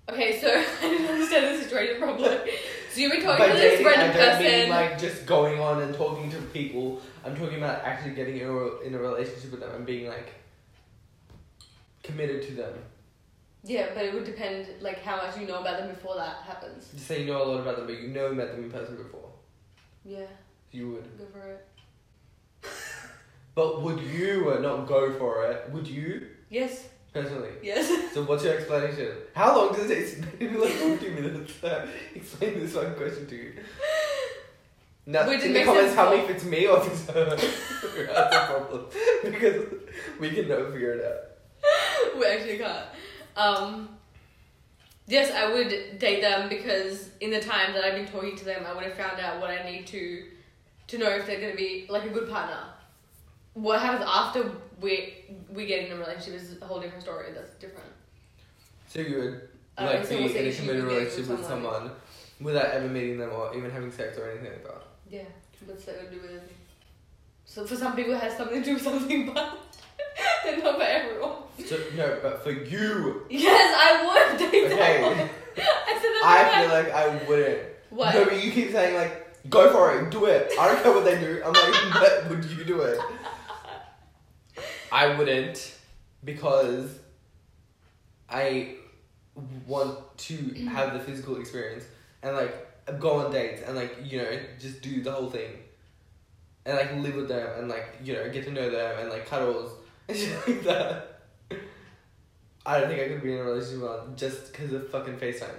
Okay, 0.09 0.40
so 0.40 0.48
I 0.82 0.90
didn't 0.90 1.07
understand 1.07 1.59
the 1.59 1.62
situation 1.62 2.00
properly. 2.00 2.38
So 2.95 3.01
you've 3.01 3.11
been 3.11 3.22
talking 3.22 3.47
to 3.47 3.53
this 3.55 3.84
random 3.84 4.12
person. 4.12 4.45
mean 4.45 4.68
like 4.68 5.01
just 5.01 5.26
going 5.26 5.59
on 5.59 5.82
and 5.82 5.92
talking 5.92 6.30
to 6.30 6.36
people. 6.53 7.03
I'm 7.24 7.36
talking 7.36 7.59
about 7.59 7.84
actually 7.84 8.14
getting 8.14 8.36
in 8.36 8.47
a, 8.47 8.80
in 8.82 8.95
a 8.95 8.99
relationship 8.99 9.51
with 9.51 9.61
them 9.61 9.74
and 9.74 9.84
being 9.84 10.07
like 10.07 10.32
committed 12.05 12.42
to 12.47 12.53
them. 12.53 12.72
yeah, 13.64 13.88
but 13.95 14.05
it 14.05 14.14
would 14.14 14.22
depend 14.24 14.68
like 14.80 15.03
how 15.03 15.16
much 15.16 15.36
you 15.36 15.45
know 15.45 15.61
about 15.61 15.78
them 15.78 15.88
before 15.88 16.14
that 16.14 16.36
happens. 16.47 16.86
Just 16.95 17.09
say 17.09 17.22
you 17.22 17.26
know 17.26 17.42
a 17.42 17.45
lot 17.45 17.61
about 17.62 17.78
them, 17.78 17.86
but 17.86 17.99
you 18.01 18.09
never 18.09 18.32
met 18.32 18.53
them 18.53 18.62
in 18.62 18.70
person 18.70 18.97
before. 18.97 19.28
Yeah, 20.05 20.26
You 20.70 20.90
would. 20.92 21.18
go 21.18 21.24
for 21.32 21.51
it. 21.51 21.66
But 23.57 23.82
would 23.82 24.01
you 24.03 24.53
uh, 24.57 24.61
not 24.61 24.86
go 24.86 25.12
for 25.18 25.45
it? 25.47 25.68
Would 25.70 25.86
you 25.88 26.26
Yes, 26.49 26.88
personally? 27.14 27.50
yes. 27.62 27.90
So 28.14 28.22
what's 28.24 28.44
your 28.44 28.54
explanation? 28.58 29.12
How 29.34 29.56
long 29.56 29.74
does 29.74 29.90
it 29.90 30.22
take? 30.22 30.40
Maybe 30.40 30.56
like 30.56 30.72
40 30.72 31.10
minutes 31.10 31.52
to 31.60 31.88
explain 32.14 32.60
this 32.60 32.74
one 32.74 32.94
question 32.94 33.26
to 33.26 33.34
you. 33.36 33.52
Now, 35.06 35.26
Which 35.28 35.42
in 35.42 35.52
the 35.52 35.64
comments, 35.64 35.94
tell 35.94 36.10
me 36.10 36.18
if 36.22 36.30
it's 36.30 36.44
me 36.44 36.66
or 36.66 36.78
if 36.78 36.86
it's 36.92 37.06
her. 37.10 37.24
That's 37.24 38.36
a 38.36 38.46
problem. 38.46 38.86
Because 39.22 39.66
we 40.18 40.30
can 40.30 40.48
never 40.48 40.70
figure 40.72 40.92
it 40.92 41.04
out. 41.04 42.18
we 42.18 42.24
actually 42.26 42.58
can't. 42.58 42.86
Um, 43.36 43.88
yes, 45.06 45.30
I 45.30 45.52
would 45.52 45.98
date 45.98 46.20
them 46.22 46.48
because 46.48 47.10
in 47.20 47.30
the 47.30 47.40
time 47.40 47.74
that 47.74 47.84
I've 47.84 47.94
been 47.94 48.06
talking 48.06 48.36
to 48.36 48.44
them, 48.44 48.64
I 48.66 48.74
would 48.74 48.84
have 48.84 48.94
found 48.94 49.20
out 49.20 49.40
what 49.40 49.50
I 49.50 49.62
need 49.70 49.86
to 49.88 50.24
to 50.86 50.98
know 50.98 51.08
if 51.10 51.26
they're 51.26 51.40
going 51.40 51.52
to 51.52 51.56
be 51.56 51.86
like 51.88 52.04
a 52.04 52.10
good 52.10 52.28
partner. 52.30 52.60
What 53.54 53.80
happens 53.80 54.04
after 54.06 54.52
we 54.81 55.14
we 55.53 55.66
get 55.66 55.87
in 55.87 55.93
a 55.93 55.97
relationship 55.97 56.35
is 56.35 56.61
a 56.61 56.66
whole 56.66 56.81
different 56.81 57.03
story. 57.03 57.33
That's 57.35 57.55
different. 57.55 57.89
So 58.89 59.01
you 59.01 59.16
would 59.18 59.49
I 59.79 59.85
like 59.87 60.09
be 60.09 60.16
in 60.16 60.22
a 60.25 60.29
committed 60.29 60.47
with 60.47 60.66
getting 60.66 60.85
relationship 60.87 61.29
with 61.39 61.47
someone 61.47 61.91
without 62.41 62.66
ever 62.66 62.89
meeting 62.89 63.18
them 63.18 63.31
or 63.33 63.55
even 63.57 63.70
having 63.70 63.91
sex 63.91 64.18
or 64.18 64.31
anything 64.31 64.53
like 64.53 64.64
that. 64.64 64.83
Yeah, 65.11 65.22
what's 65.66 65.85
that 65.85 66.05
to 66.05 66.14
do 66.14 66.20
with 66.22 66.31
anything? 66.31 66.49
So 67.45 67.66
for 67.66 67.77
some 67.77 67.95
people, 67.95 68.14
it 68.14 68.20
has 68.20 68.37
something 68.37 68.61
to 68.61 68.64
do 68.64 68.75
with 68.75 68.83
something, 68.83 69.27
but 69.35 69.59
and 70.47 70.62
not 70.62 70.77
for 70.77 70.83
everyone. 70.83 71.33
So 71.66 71.79
no, 71.97 72.18
but 72.22 72.43
for 72.43 72.51
you, 72.51 73.27
Yes, 73.31 73.75
I 73.79 74.05
would 74.05 74.39
date 74.51 74.72
Okay. 74.72 75.01
someone. 75.01 75.29
I 75.57 75.99
said. 76.01 76.12
I 76.25 76.61
feel 76.61 76.68
like 76.70 76.93
I 76.93 77.29
wouldn't. 77.29 77.61
What? 77.91 78.14
No, 78.14 78.25
but 78.25 78.45
you 78.45 78.51
keep 78.51 78.72
saying 78.72 78.95
like, 78.97 79.49
go 79.51 79.70
for 79.72 79.97
it, 79.99 80.11
do 80.11 80.25
it. 80.27 80.53
I 80.59 80.66
don't 80.68 80.83
care 80.83 80.93
what 80.93 81.05
they 81.05 81.18
do. 81.20 81.43
I'm 81.45 81.53
like, 81.53 81.93
but 82.01 82.29
would 82.29 82.45
you 82.47 82.64
do 82.64 82.81
it? 82.81 82.99
I 84.95 85.16
wouldn't 85.16 85.74
because 86.22 86.88
I 88.30 88.76
want 89.66 90.16
to 90.18 90.34
mm. 90.34 90.68
have 90.68 90.92
the 90.92 91.01
physical 91.01 91.36
experience 91.38 91.82
and 92.22 92.36
like 92.36 92.55
go 93.01 93.14
on 93.14 93.32
dates 93.32 93.62
and 93.66 93.74
like 93.74 93.99
you 94.05 94.18
know 94.18 94.38
just 94.61 94.82
do 94.82 95.03
the 95.03 95.11
whole 95.11 95.28
thing 95.28 95.51
and 96.64 96.76
like 96.76 96.95
live 96.95 97.16
with 97.16 97.26
them 97.26 97.59
and 97.59 97.68
like 97.68 97.99
you 98.05 98.12
know 98.12 98.30
get 98.30 98.45
to 98.45 98.53
know 98.53 98.70
them 98.70 99.01
and 99.01 99.11
like 99.11 99.26
cuddles 99.26 99.72
and 100.09 100.16
shit 100.16 100.47
like 100.47 100.62
that. 100.62 101.22
I 102.64 102.78
don't 102.78 102.88
think 102.88 103.01
I 103.01 103.09
could 103.09 103.22
be 103.24 103.32
in 103.32 103.40
a 103.40 103.42
relationship 103.42 103.82
with 103.82 104.16
just 104.16 104.53
because 104.53 104.72
of 104.72 104.88
fucking 104.90 105.16
FaceTime. 105.16 105.59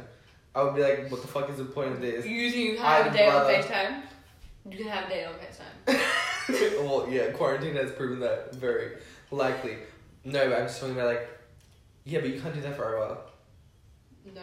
I 0.55 0.63
would 0.63 0.75
be 0.75 0.81
like, 0.81 1.11
what 1.11 1.21
the 1.21 1.27
fuck 1.27 1.49
is 1.49 1.57
the 1.57 1.65
point 1.65 1.91
of 1.91 1.99
this? 1.99 2.25
Usually 2.25 2.71
you 2.71 2.77
have 2.77 3.07
I'd 3.07 3.13
a 3.13 3.17
date 3.17 3.27
on 3.27 3.33
rather- 3.33 3.53
FaceTime. 3.53 4.01
You 4.71 4.77
can 4.77 4.87
have 4.87 5.05
a 5.05 5.09
date 5.09 5.25
on 5.25 5.33
FaceTime. 5.87 6.83
well, 6.83 7.07
yeah, 7.09 7.31
quarantine 7.31 7.75
has 7.75 7.91
proven 7.91 8.21
that 8.21 8.55
very 8.55 8.93
likely. 9.31 9.77
No, 10.23 10.49
but 10.49 10.59
I'm 10.59 10.67
just 10.67 10.79
talking 10.79 10.95
about 10.95 11.07
like, 11.07 11.29
yeah, 12.03 12.19
but 12.19 12.29
you 12.29 12.41
can't 12.41 12.53
do 12.53 12.61
that 12.61 12.75
for 12.75 12.95
a 12.95 12.99
while. 12.99 13.21
No. 14.33 14.41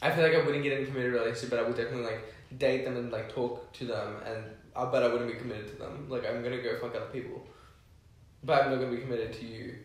I 0.00 0.10
feel 0.10 0.24
like 0.24 0.34
I 0.34 0.44
wouldn't 0.44 0.64
get 0.64 0.72
in 0.72 0.82
a 0.82 0.86
committed 0.86 1.12
relationship, 1.12 1.50
but 1.50 1.60
I 1.60 1.62
would 1.62 1.76
definitely 1.76 2.04
like 2.04 2.34
date 2.58 2.84
them 2.84 2.96
and 2.96 3.12
like 3.12 3.32
talk 3.32 3.72
to 3.74 3.84
them, 3.84 4.16
and 4.26 4.44
I 4.74 4.84
but 4.86 5.02
I 5.02 5.08
wouldn't 5.08 5.30
be 5.30 5.38
committed 5.38 5.68
to 5.68 5.76
them. 5.76 6.06
Like 6.08 6.26
I'm 6.26 6.42
gonna 6.42 6.60
go 6.60 6.78
fuck 6.80 6.94
other 6.96 7.06
people, 7.06 7.46
but 8.42 8.62
I'm 8.62 8.70
not 8.70 8.80
gonna 8.80 8.90
be 8.90 9.02
committed 9.02 9.32
to 9.34 9.44
you. 9.44 9.76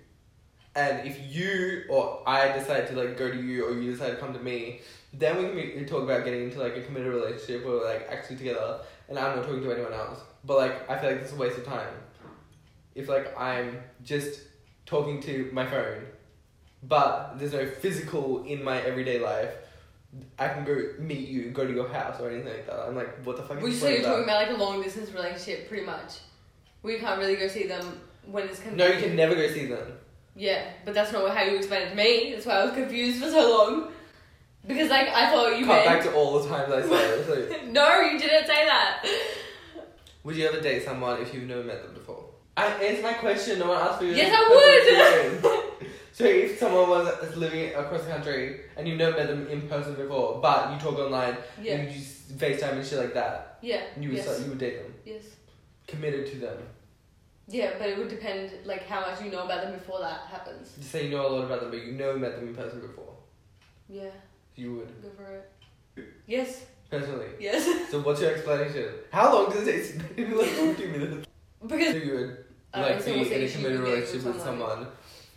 And 0.75 1.07
if 1.07 1.19
you 1.35 1.83
or 1.89 2.23
I 2.25 2.51
decide 2.57 2.87
to 2.87 2.93
like 2.93 3.17
go 3.17 3.31
to 3.31 3.41
you, 3.41 3.65
or 3.65 3.79
you 3.79 3.91
decide 3.91 4.11
to 4.11 4.15
come 4.17 4.33
to 4.33 4.39
me, 4.39 4.81
then 5.13 5.37
we 5.37 5.43
can 5.43 5.79
be, 5.79 5.85
talk 5.85 6.03
about 6.03 6.25
getting 6.25 6.43
into 6.43 6.59
like 6.59 6.75
a 6.75 6.81
committed 6.81 7.13
relationship 7.13 7.65
where 7.65 7.75
we're 7.75 7.85
like 7.85 8.07
actually 8.09 8.37
together. 8.37 8.79
And 9.09 9.17
I'm 9.17 9.37
not 9.37 9.45
talking 9.45 9.63
to 9.63 9.71
anyone 9.71 9.93
else. 9.93 10.19
But 10.43 10.57
like 10.57 10.89
I 10.89 10.97
feel 10.99 11.11
like 11.11 11.21
this 11.21 11.31
is 11.31 11.37
a 11.37 11.41
waste 11.41 11.57
of 11.57 11.65
time. 11.65 11.93
If 12.95 13.09
like 13.09 13.37
I'm 13.39 13.79
just 14.03 14.41
talking 14.85 15.21
to 15.21 15.49
my 15.53 15.65
phone, 15.65 16.03
but 16.83 17.37
there's 17.37 17.53
no 17.53 17.65
physical 17.65 18.43
in 18.43 18.63
my 18.63 18.81
everyday 18.81 19.19
life. 19.19 19.53
I 20.39 20.47
can 20.49 20.63
go 20.63 20.93
meet 20.99 21.27
you, 21.27 21.51
go 21.51 21.67
to 21.67 21.73
your 21.73 21.89
house 21.89 22.19
or 22.19 22.29
anything 22.29 22.51
like 22.51 22.65
that. 22.65 22.87
I'm 22.87 22.95
like, 22.95 23.23
what 23.23 23.37
the 23.37 23.43
fuck 23.43 23.61
We 23.61 23.71
just 23.71 23.81
say 23.81 23.97
you're 23.97 24.05
talking 24.05 24.23
about 24.23 24.47
like 24.47 24.57
a 24.57 24.59
long 24.59 24.81
distance 24.81 25.11
relationship, 25.11 25.67
pretty 25.67 25.85
much? 25.85 26.19
We 26.81 26.97
can't 26.97 27.19
really 27.19 27.35
go 27.35 27.47
see 27.47 27.67
them 27.67 28.01
when 28.25 28.47
it's 28.47 28.61
No, 28.65 28.87
you 28.87 28.99
can 28.99 29.15
never 29.15 29.35
go 29.35 29.47
see 29.49 29.65
them. 29.65 29.93
Yeah, 30.35 30.69
but 30.85 30.93
that's 30.93 31.11
not 31.11 31.35
how 31.35 31.43
you 31.43 31.57
explained 31.57 31.85
it 31.85 31.89
to 31.89 31.95
me. 31.95 32.31
That's 32.33 32.45
why 32.45 32.53
I 32.53 32.65
was 32.65 32.73
confused 32.73 33.21
for 33.21 33.29
so 33.29 33.57
long. 33.57 33.91
Because 34.67 34.89
like 34.89 35.07
I 35.09 35.31
thought 35.31 35.57
you 35.57 35.65
Cut 35.65 35.85
meant. 35.85 35.85
back 35.85 36.01
to 36.03 36.13
all 36.13 36.39
the 36.39 36.49
times 36.49 36.71
I 36.71 36.81
said 36.81 37.19
it. 37.19 37.25
So, 37.25 37.65
no, 37.71 38.01
you 38.01 38.19
didn't 38.19 38.45
say 38.47 38.65
that. 38.65 39.05
would 40.23 40.35
you 40.35 40.47
ever 40.47 40.59
date 40.61 40.83
someone 40.83 41.21
if 41.21 41.33
you've 41.33 41.47
never 41.47 41.63
met 41.63 41.83
them 41.83 41.93
before? 41.93 42.25
I 42.57 42.65
answer 42.65 43.03
my 43.03 43.13
question. 43.13 43.59
No 43.59 43.69
one 43.69 43.77
asked 43.81 43.99
for 43.99 44.05
your 44.05 44.15
Yes, 44.15 44.33
I 44.35 45.41
would. 45.41 45.87
so 46.11 46.23
if 46.25 46.57
someone 46.59 46.89
was 46.89 47.37
living 47.37 47.73
across 47.75 48.03
the 48.03 48.09
country 48.11 48.61
and 48.75 48.87
you've 48.87 48.97
never 48.97 49.15
met 49.15 49.27
them 49.27 49.47
in 49.47 49.67
person 49.69 49.93
before, 49.93 50.39
but 50.41 50.73
you 50.73 50.79
talk 50.79 50.97
online, 50.97 51.37
Yeah, 51.61 51.75
and 51.75 51.89
you 51.89 51.97
use 51.99 52.23
FaceTime 52.35 52.73
and 52.73 52.85
shit 52.85 52.97
like 52.99 53.13
that, 53.13 53.59
yeah, 53.61 53.81
you 53.99 54.09
would 54.09 54.17
yes, 54.17 54.25
start, 54.25 54.41
you 54.41 54.49
would 54.49 54.57
date 54.57 54.81
them, 54.83 54.93
yes. 55.05 55.23
committed 55.87 56.25
to 56.31 56.37
them. 56.39 56.57
Yeah, 57.47 57.71
but 57.79 57.87
it 57.87 57.97
would 57.97 58.09
depend 58.09 58.51
like 58.65 58.85
how 58.87 59.01
much 59.01 59.21
you 59.21 59.31
know 59.31 59.45
about 59.45 59.61
them 59.63 59.73
before 59.73 59.99
that 59.99 60.21
happens. 60.29 60.73
Just 60.77 60.91
say 60.91 61.05
you 61.05 61.11
know 61.11 61.25
a 61.25 61.29
lot 61.29 61.45
about 61.45 61.61
them, 61.61 61.69
but 61.69 61.81
you 61.85 61.93
never 61.93 62.17
met 62.17 62.35
them 62.37 62.47
in 62.49 62.55
person 62.55 62.81
before. 62.81 63.13
Yeah, 63.87 64.09
You 64.57 64.73
would 64.73 65.01
go 65.03 65.09
for 65.15 65.31
it. 65.35 66.09
Yes, 66.25 66.65
personally. 66.89 67.27
yes. 67.39 67.89
So 67.91 68.01
what's 68.01 68.19
your 68.21 68.31
explanation? 68.31 68.89
How 69.11 69.31
long 69.33 69.51
does 69.51 69.67
it 69.67 69.99
take? 70.15 70.17
Maybe 70.17 70.33
like 70.33 70.47
15 70.49 70.91
minutes. 70.91 71.27
because 71.61 71.91
So 71.91 71.97
you 71.97 72.13
would 72.15 72.37
I 72.73 72.81
like 72.81 73.05
don't 73.05 73.23
be 73.23 73.33
in 73.33 73.43
a 73.43 73.49
committed 73.49 73.79
relationship 73.79 74.23
with 74.33 74.41
someone 74.41 74.87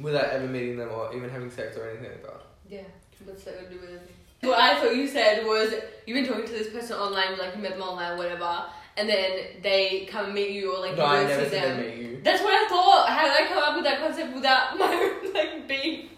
without 0.01 0.25
ever 0.31 0.47
meeting 0.47 0.79
them 0.79 0.89
or 0.91 1.15
even 1.15 1.29
having 1.31 1.51
sex 1.51 1.77
or 1.77 1.89
anything 1.91 2.11
like 2.11 2.23
that. 2.25 2.41
Yeah, 2.69 2.81
what's 3.25 3.45
that 3.45 3.57
gonna 3.57 3.69
do 3.69 3.79
with 3.81 3.91
anything? 3.91 4.09
What 4.43 4.59
I 4.59 4.81
thought 4.81 4.97
you 4.97 5.07
said 5.07 5.45
was 5.45 5.75
you've 6.07 6.15
been 6.17 6.27
talking 6.27 6.47
to 6.47 6.53
this 6.53 6.73
person 6.73 6.97
online, 6.97 7.37
like 7.39 7.55
you 7.55 7.63
met 7.63 7.73
them 7.73 7.83
online, 7.83 8.17
whatever, 8.17 8.65
and 8.97 9.07
then 9.07 9.39
they 9.63 10.07
come 10.11 10.27
and 10.27 10.35
meet 10.35 10.51
you 10.51 10.75
or 10.75 10.81
like 10.81 10.97
no, 10.97 11.05
you 11.05 11.11
I 11.11 11.23
go 11.25 11.29
never 11.29 11.45
see 11.45 11.51
said 11.51 11.63
them. 11.71 11.77
they 11.83 11.89
met 11.89 11.99
you. 11.99 12.21
That's 12.25 12.43
what 12.43 12.53
I 12.55 12.69
thought. 12.69 13.09
How 13.11 13.25
did 13.25 13.33
I 13.47 13.49
come 13.49 13.63
up 13.63 13.75
with 13.77 13.85
that 13.85 14.01
concept 14.01 14.35
without 14.35 14.79
my 14.79 14.87
own 15.23 15.33
like 15.35 15.69
being? 15.69 16.09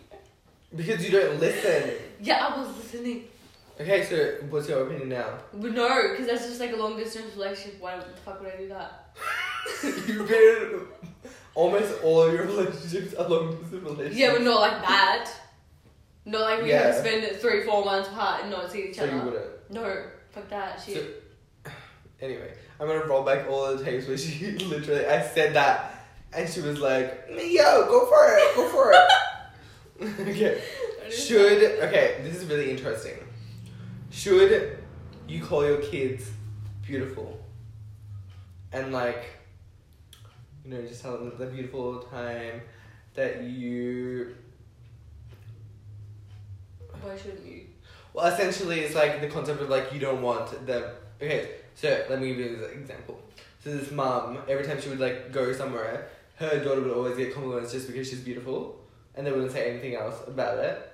Because 0.75 1.05
you 1.05 1.11
don't 1.11 1.39
listen. 1.41 1.91
Yeah, 2.23 2.47
I 2.47 2.59
was 2.59 2.69
listening. 2.77 3.25
Okay, 3.81 4.05
so 4.05 4.47
what's 4.49 4.69
your 4.69 4.87
opinion 4.87 5.09
now? 5.09 5.39
But 5.53 5.73
no, 5.73 6.11
because 6.11 6.27
that's 6.29 6.47
just 6.47 6.61
like 6.61 6.73
a 6.73 6.77
long 6.77 6.97
distance 6.97 7.35
relationship. 7.35 7.81
Why 7.81 7.97
the 7.97 8.05
fuck 8.25 8.41
would 8.41 8.53
I 8.53 8.57
do 8.57 8.69
that? 8.69 9.17
You've 10.09 10.29
been 10.29 10.81
almost 11.55 12.03
all 12.05 12.23
of 12.23 12.33
your 12.33 12.45
relationships 12.45 13.15
are 13.15 13.29
long 13.29 13.51
distance 13.57 13.83
relationships. 13.83 14.17
Yeah, 14.17 14.33
but 14.35 14.43
not 14.43 14.61
like 14.61 14.81
that. 14.83 15.31
Not 16.25 16.43
like 16.43 16.63
we 16.63 16.71
have 16.71 16.83
to 16.83 16.89
Yeah. 17.11 17.21
spend 17.21 17.37
three, 17.41 17.65
four 17.65 17.85
months 17.85 18.09
apart 18.09 18.43
and 18.43 18.51
not 18.53 18.71
see 18.71 18.91
each 18.91 18.97
So 18.97 19.05
you 19.05 19.11
other. 19.13 19.25
wouldn't. 19.25 19.71
No, 19.71 20.05
fuck 20.31 20.49
that 20.51 20.81
shit. 20.81 21.23
So- 21.67 21.71
Anyway, 22.21 22.53
I'm 22.79 22.87
gonna 22.87 23.05
roll 23.07 23.25
back 23.25 23.49
all 23.51 23.75
the 23.75 23.83
tapes 23.85 24.07
where 24.07 24.17
she 24.17 24.53
literally 24.59 25.05
I 25.07 25.21
said 25.27 25.55
that 25.55 26.07
and 26.33 26.49
she 26.49 26.61
was 26.61 26.79
like, 26.79 27.25
Yo, 27.29 27.87
go 27.87 28.07
for 28.07 28.37
it, 28.37 28.55
go 28.55 28.69
for 28.69 28.93
it. 28.93 28.99
okay. 30.21 30.61
Should 31.11 31.81
okay, 31.83 32.21
this 32.23 32.37
is 32.37 32.47
really 32.47 32.71
interesting. 32.71 33.15
Should 34.11 34.79
you 35.29 35.45
call 35.45 35.65
your 35.65 35.79
kids 35.79 36.29
beautiful? 36.85 37.39
And 38.73 38.93
like 38.93 39.25
you 40.65 40.73
know, 40.73 40.83
just 40.83 41.03
tell 41.03 41.17
them 41.17 41.27
that 41.27 41.39
they're 41.39 41.49
beautiful 41.49 41.81
all 41.81 41.93
the 42.01 42.07
time, 42.07 42.63
that 43.15 43.43
you 43.43 44.35
Why 47.01 47.17
shouldn't 47.17 47.47
you? 47.47 47.67
well 48.13 48.27
essentially 48.27 48.81
it's 48.81 48.95
like 48.95 49.21
the 49.21 49.29
concept 49.29 49.61
of 49.63 49.69
like 49.69 49.93
you 49.93 49.99
don't 49.99 50.23
want 50.23 50.67
them 50.67 50.85
okay, 51.21 51.51
so 51.75 52.05
let 52.11 52.21
me 52.21 52.29
give 52.29 52.39
you 52.39 52.65
an 52.65 52.81
example. 52.81 53.21
So 53.63 53.77
this 53.77 53.93
mom, 53.93 54.39
every 54.49 54.65
time 54.65 54.81
she 54.81 54.89
would 54.89 55.01
like 55.01 55.31
go 55.31 55.53
somewhere, 55.53 56.09
her 56.37 56.59
daughter 56.65 56.81
would 56.81 56.93
always 56.93 57.17
get 57.17 57.33
compliments 57.33 57.73
just 57.73 57.87
because 57.87 58.09
she's 58.09 58.21
beautiful 58.21 58.82
and 59.15 59.27
they 59.27 59.33
wouldn't 59.33 59.53
say 59.53 59.71
anything 59.71 59.95
else 59.95 60.17
about 60.27 60.59
it. 60.59 60.89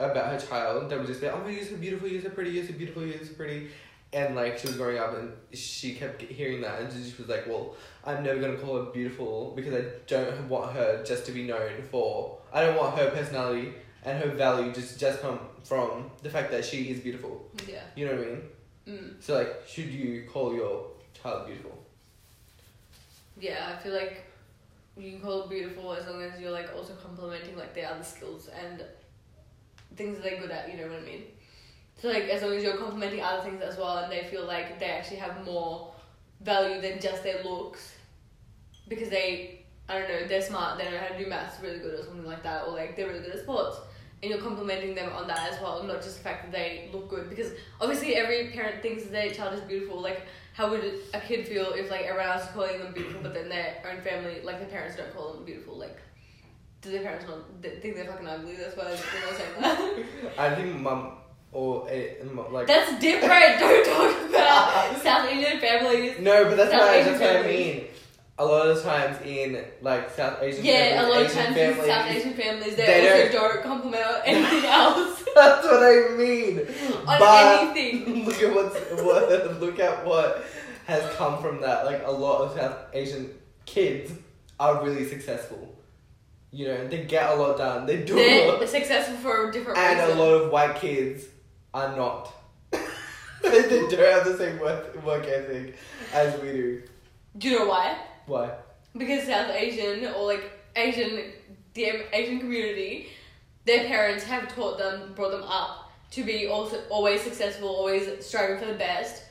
About 0.00 0.32
her 0.32 0.46
child. 0.46 0.90
They 0.90 0.96
would 0.96 1.06
just 1.06 1.20
be 1.20 1.28
like, 1.28 1.36
Oh 1.36 1.48
you're 1.48 1.64
so 1.64 1.76
beautiful, 1.76 2.08
you're 2.08 2.22
so 2.22 2.30
pretty, 2.30 2.50
you're 2.50 2.66
so 2.66 2.72
beautiful, 2.72 3.04
you're 3.04 3.24
so 3.24 3.34
pretty 3.34 3.68
and 4.14 4.36
like 4.36 4.56
she 4.58 4.68
was 4.68 4.76
growing 4.76 4.96
up 4.96 5.16
and 5.18 5.32
she 5.52 5.94
kept 5.94 6.22
hearing 6.22 6.60
that 6.62 6.80
and 6.80 6.92
she 6.92 7.20
was 7.20 7.28
like, 7.28 7.46
Well, 7.46 7.74
I'm 8.04 8.22
never 8.22 8.40
gonna 8.40 8.56
call 8.56 8.84
her 8.84 8.90
beautiful 8.90 9.52
because 9.56 9.74
I 9.74 9.84
don't 10.06 10.48
want 10.48 10.72
her 10.72 11.02
just 11.04 11.26
to 11.26 11.32
be 11.32 11.42
known 11.42 11.82
for 11.90 12.38
I 12.52 12.64
don't 12.64 12.76
want 12.76 12.96
her 12.96 13.10
personality 13.10 13.74
and 14.04 14.22
her 14.22 14.30
value 14.30 14.72
just 14.72 14.98
just 15.00 15.20
come 15.20 15.40
from 15.64 16.10
the 16.22 16.30
fact 16.30 16.50
that 16.52 16.64
she 16.64 16.84
is 16.84 17.00
beautiful. 17.00 17.50
Yeah. 17.68 17.82
You 17.96 18.06
know 18.06 18.14
what 18.14 18.20
I 18.20 18.26
mean? 18.26 18.42
Mm. 18.88 19.22
So 19.22 19.38
like, 19.38 19.62
should 19.66 19.86
you 19.86 20.24
call 20.32 20.54
your 20.54 20.86
child 21.20 21.46
beautiful? 21.46 21.84
Yeah, 23.40 23.74
I 23.74 23.82
feel 23.82 23.94
like 23.94 24.23
you 24.96 25.12
can 25.12 25.20
call 25.20 25.42
it 25.42 25.50
beautiful 25.50 25.92
as 25.92 26.06
long 26.06 26.22
as 26.22 26.40
you're 26.40 26.50
like 26.50 26.70
also 26.76 26.94
complimenting 26.94 27.56
like 27.56 27.74
their 27.74 27.88
other 27.88 28.04
skills 28.04 28.48
and 28.48 28.82
things 29.96 30.18
they're 30.22 30.40
good 30.40 30.50
at, 30.50 30.70
you 30.70 30.78
know 30.78 30.88
what 30.88 31.00
I 31.00 31.04
mean? 31.04 31.24
So 32.00 32.08
like 32.08 32.24
as 32.24 32.42
long 32.42 32.52
as 32.52 32.62
you're 32.62 32.76
complimenting 32.76 33.22
other 33.22 33.42
things 33.42 33.62
as 33.62 33.76
well 33.76 33.98
and 33.98 34.12
they 34.12 34.24
feel 34.24 34.46
like 34.46 34.78
they 34.78 34.86
actually 34.86 35.18
have 35.18 35.44
more 35.44 35.92
value 36.40 36.80
than 36.80 37.00
just 37.00 37.22
their 37.22 37.42
looks 37.42 37.94
because 38.88 39.08
they 39.08 39.64
I 39.88 39.98
don't 39.98 40.08
know, 40.08 40.26
they're 40.26 40.40
smart, 40.40 40.78
they 40.78 40.90
know 40.90 40.98
how 40.98 41.08
to 41.08 41.22
do 41.22 41.28
maths 41.28 41.60
really 41.62 41.78
good 41.78 42.00
or 42.00 42.02
something 42.02 42.24
like 42.24 42.42
that, 42.42 42.66
or 42.66 42.72
like 42.72 42.96
they're 42.96 43.06
really 43.06 43.20
good 43.20 43.34
at 43.34 43.40
sports. 43.40 43.78
And 44.22 44.30
you're 44.30 44.40
complimenting 44.40 44.94
them 44.94 45.12
on 45.12 45.28
that 45.28 45.52
as 45.52 45.60
well, 45.60 45.82
not 45.82 46.00
just 46.00 46.16
the 46.16 46.24
fact 46.24 46.44
that 46.44 46.52
they 46.52 46.88
look 46.90 47.10
good. 47.10 47.28
Because 47.28 47.52
obviously 47.78 48.16
every 48.16 48.50
parent 48.52 48.80
thinks 48.80 49.04
their 49.04 49.30
child 49.30 49.52
is 49.52 49.60
beautiful. 49.60 50.00
Like 50.00 50.22
how 50.54 50.70
would 50.70 50.84
a 51.12 51.20
kid 51.20 51.46
feel 51.48 51.72
if 51.72 51.90
like 51.90 52.02
everyone 52.02 52.30
else 52.30 52.44
is 52.44 52.50
calling 52.50 52.78
them 52.78 52.92
beautiful, 52.92 53.20
but 53.22 53.34
then 53.34 53.48
their 53.48 53.74
own 53.90 54.00
family, 54.02 54.40
like 54.42 54.60
their 54.60 54.68
parents, 54.68 54.96
don't 54.96 55.12
call 55.14 55.34
them 55.34 55.44
beautiful? 55.44 55.76
Like, 55.76 55.98
do 56.80 56.92
their 56.92 57.02
parents 57.02 57.26
not 57.28 57.60
th- 57.60 57.82
think 57.82 57.96
they're 57.96 58.04
fucking 58.04 58.26
ugly? 58.26 58.54
That's 58.54 58.76
why 58.76 58.84
they're 58.84 58.92
not 58.92 59.36
saying 59.36 59.60
that. 59.60 60.38
I 60.38 60.54
think 60.54 60.80
mum 60.80 61.12
or 61.50 61.88
eh, 61.90 62.14
a, 62.22 62.40
like 62.52 62.68
That's 62.68 62.98
different. 63.00 63.30
Don't 63.58 63.84
talk 63.84 64.28
about 64.30 64.96
South 65.02 65.28
Indian 65.28 65.58
families. 65.58 66.20
no, 66.20 66.44
but 66.44 66.56
that's 66.56 66.70
South 66.70 66.80
what 66.80 66.90
I, 66.90 66.96
Asian 66.98 67.18
that's 67.18 67.20
what 67.34 67.44
I 67.44 67.48
mean. 67.48 67.84
A 68.36 68.44
lot 68.44 68.66
of 68.66 68.82
times 68.82 69.20
in 69.24 69.64
like 69.80 70.10
South 70.10 70.42
Asian 70.42 70.64
Yeah, 70.64 71.02
families, 71.02 71.06
a 71.06 71.08
lot 71.08 71.20
of 71.20 71.30
Asian 71.30 71.44
times 71.44 71.56
families, 71.56 71.78
in 71.78 71.88
South 71.90 72.10
Asian 72.10 72.32
families, 72.34 72.76
they, 72.76 72.86
they 72.86 73.22
also 73.24 73.32
don't 73.32 73.62
compliment 73.62 74.06
anything 74.24 74.64
else 74.64 75.24
That's 75.34 75.66
what 75.66 75.82
I 75.82 76.16
mean. 76.16 76.60
on 77.06 77.18
but 77.18 77.76
anything. 77.76 78.24
look 78.26 78.40
at 78.42 78.54
what's 78.54 79.02
what 79.02 79.60
look 79.60 79.78
at 79.80 80.04
what 80.04 80.44
has 80.86 81.14
come 81.16 81.40
from 81.42 81.60
that. 81.60 81.86
Like 81.86 82.02
a 82.04 82.10
lot 82.10 82.42
of 82.42 82.56
South 82.56 82.76
Asian 82.92 83.30
kids 83.66 84.12
are 84.60 84.84
really 84.84 85.04
successful. 85.04 85.74
You 86.52 86.68
know, 86.68 86.88
they 86.88 87.04
get 87.04 87.30
a 87.30 87.34
lot 87.34 87.58
done. 87.58 87.86
They 87.86 88.04
do. 88.04 88.14
They're 88.14 88.52
lot, 88.52 88.68
successful 88.68 89.16
for 89.16 89.48
a 89.48 89.52
different 89.52 89.76
and 89.76 90.12
a 90.12 90.14
lot 90.14 90.30
of 90.34 90.52
white 90.52 90.76
kids 90.76 91.24
are 91.72 91.96
not. 91.96 92.32
they 92.70 93.68
don't 93.68 93.90
have 93.90 94.24
the 94.24 94.36
same 94.38 94.60
work, 94.60 95.04
work 95.04 95.26
ethic 95.26 95.74
as 96.12 96.40
we 96.40 96.52
do. 96.52 96.82
Do 97.36 97.48
you 97.48 97.58
know 97.58 97.66
why? 97.66 97.98
Why? 98.26 98.50
Because 98.96 99.24
South 99.24 99.50
Asian 99.54 100.06
or 100.14 100.26
like 100.26 100.50
Asian, 100.76 101.32
the 101.74 102.14
Asian 102.16 102.38
community, 102.40 103.08
their 103.64 103.86
parents 103.86 104.24
have 104.24 104.54
taught 104.54 104.78
them, 104.78 105.12
brought 105.14 105.30
them 105.32 105.42
up 105.44 105.90
to 106.12 106.22
be 106.24 106.46
also 106.46 106.80
always 106.90 107.20
successful, 107.22 107.68
always 107.68 108.24
striving 108.24 108.58
for 108.58 108.66
the 108.66 108.74
best, 108.78 109.24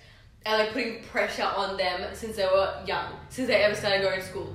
and 0.46 0.58
like 0.58 0.74
putting 0.74 1.02
pressure 1.04 1.44
on 1.44 1.78
them 1.78 2.02
since 2.14 2.36
they 2.36 2.46
were 2.46 2.74
young, 2.86 3.14
since 3.30 3.48
they 3.48 3.56
ever 3.64 3.76
started 3.76 4.02
going 4.02 4.20
to 4.20 4.26
school, 4.26 4.54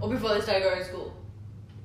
or 0.00 0.08
before 0.10 0.34
they 0.34 0.40
started 0.40 0.64
going 0.64 0.78
to 0.78 0.84
school. 0.84 1.14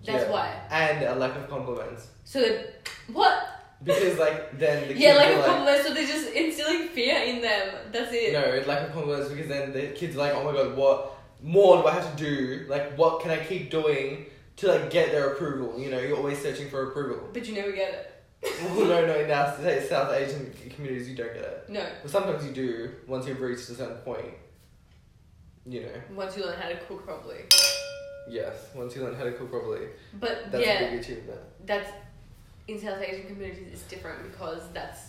That's 0.06 0.24
Yeah. 0.24 0.32
why. 0.32 0.60
And 0.72 1.04
a 1.04 1.16
lack 1.16 1.36
of 1.36 1.48
compliments. 1.50 2.08
So 2.24 2.42
that 2.42 2.88
what? 3.12 3.50
Because 3.84 4.18
like 4.18 4.58
then 4.58 4.82
the 4.88 4.88
kids 4.96 5.00
Yeah, 5.00 5.14
like 5.16 5.28
are 5.28 5.34
a 5.34 5.38
like 5.38 5.46
compliment. 5.46 5.86
So 5.86 5.94
they're 5.94 6.08
just 6.08 6.30
instilling 6.32 6.88
fear 6.90 7.18
in 7.24 7.42
them. 7.42 7.76
That's 7.92 8.12
it. 8.14 8.34
No, 8.34 8.64
lack 8.68 8.88
of 8.88 8.94
confidence 8.94 9.30
because 9.30 9.48
then 9.48 9.72
the 9.74 9.88
kids 9.90 10.16
are 10.16 10.20
like, 10.20 10.34
oh 10.34 10.44
my 10.44 10.54
god, 10.54 10.76
what 10.76 11.13
more 11.44 11.82
do 11.82 11.88
I 11.88 11.92
have 11.94 12.16
to 12.16 12.24
do? 12.24 12.66
Like, 12.70 12.98
what 12.98 13.22
can 13.22 13.30
I 13.32 13.38
keep 13.44 13.70
doing 13.70 14.26
to 14.58 14.68
like 14.70 14.90
get 14.90 15.12
their 15.12 15.34
approval? 15.34 15.78
You 15.80 15.92
know, 15.92 16.00
you're 16.00 16.18
always 16.18 16.42
searching 16.42 16.70
for 16.70 16.90
approval. 16.90 17.30
But 17.34 17.46
you 17.48 17.54
never 17.56 17.72
get 17.72 17.94
it. 17.94 18.10
well, 18.76 18.86
no, 18.86 19.06
no, 19.06 19.16
in 19.20 19.30
our 19.32 19.56
South 19.82 20.12
Asian 20.14 20.54
communities, 20.70 21.10
you 21.10 21.16
don't 21.16 21.34
get 21.34 21.44
it. 21.44 21.66
No. 21.70 21.86
But 22.02 22.12
sometimes 22.12 22.46
you 22.46 22.52
do 22.52 22.92
once 23.08 23.28
you've 23.28 23.40
reached 23.42 23.70
a 23.70 23.76
certain 23.76 23.98
point. 23.98 24.34
You 25.66 25.82
know, 25.84 26.02
Once 26.14 26.36
you 26.36 26.44
learn 26.46 26.60
how 26.60 26.68
to 26.68 26.76
cook 26.76 27.06
properly. 27.06 27.38
yes, 28.30 28.68
once 28.76 28.96
you 28.96 29.04
learn 29.04 29.16
how 29.16 29.24
to 29.24 29.32
cook 29.32 29.50
properly, 29.50 29.88
But 30.20 30.52
that's 30.52 30.66
yeah, 30.66 30.80
a 30.80 30.92
big 30.92 31.00
achievement. 31.00 31.40
that's 31.66 31.90
in 32.68 32.80
South 32.82 33.02
Asian 33.02 33.28
communities 33.28 33.68
it's 33.72 33.84
different 33.84 34.30
because 34.30 34.62
that's 34.74 35.00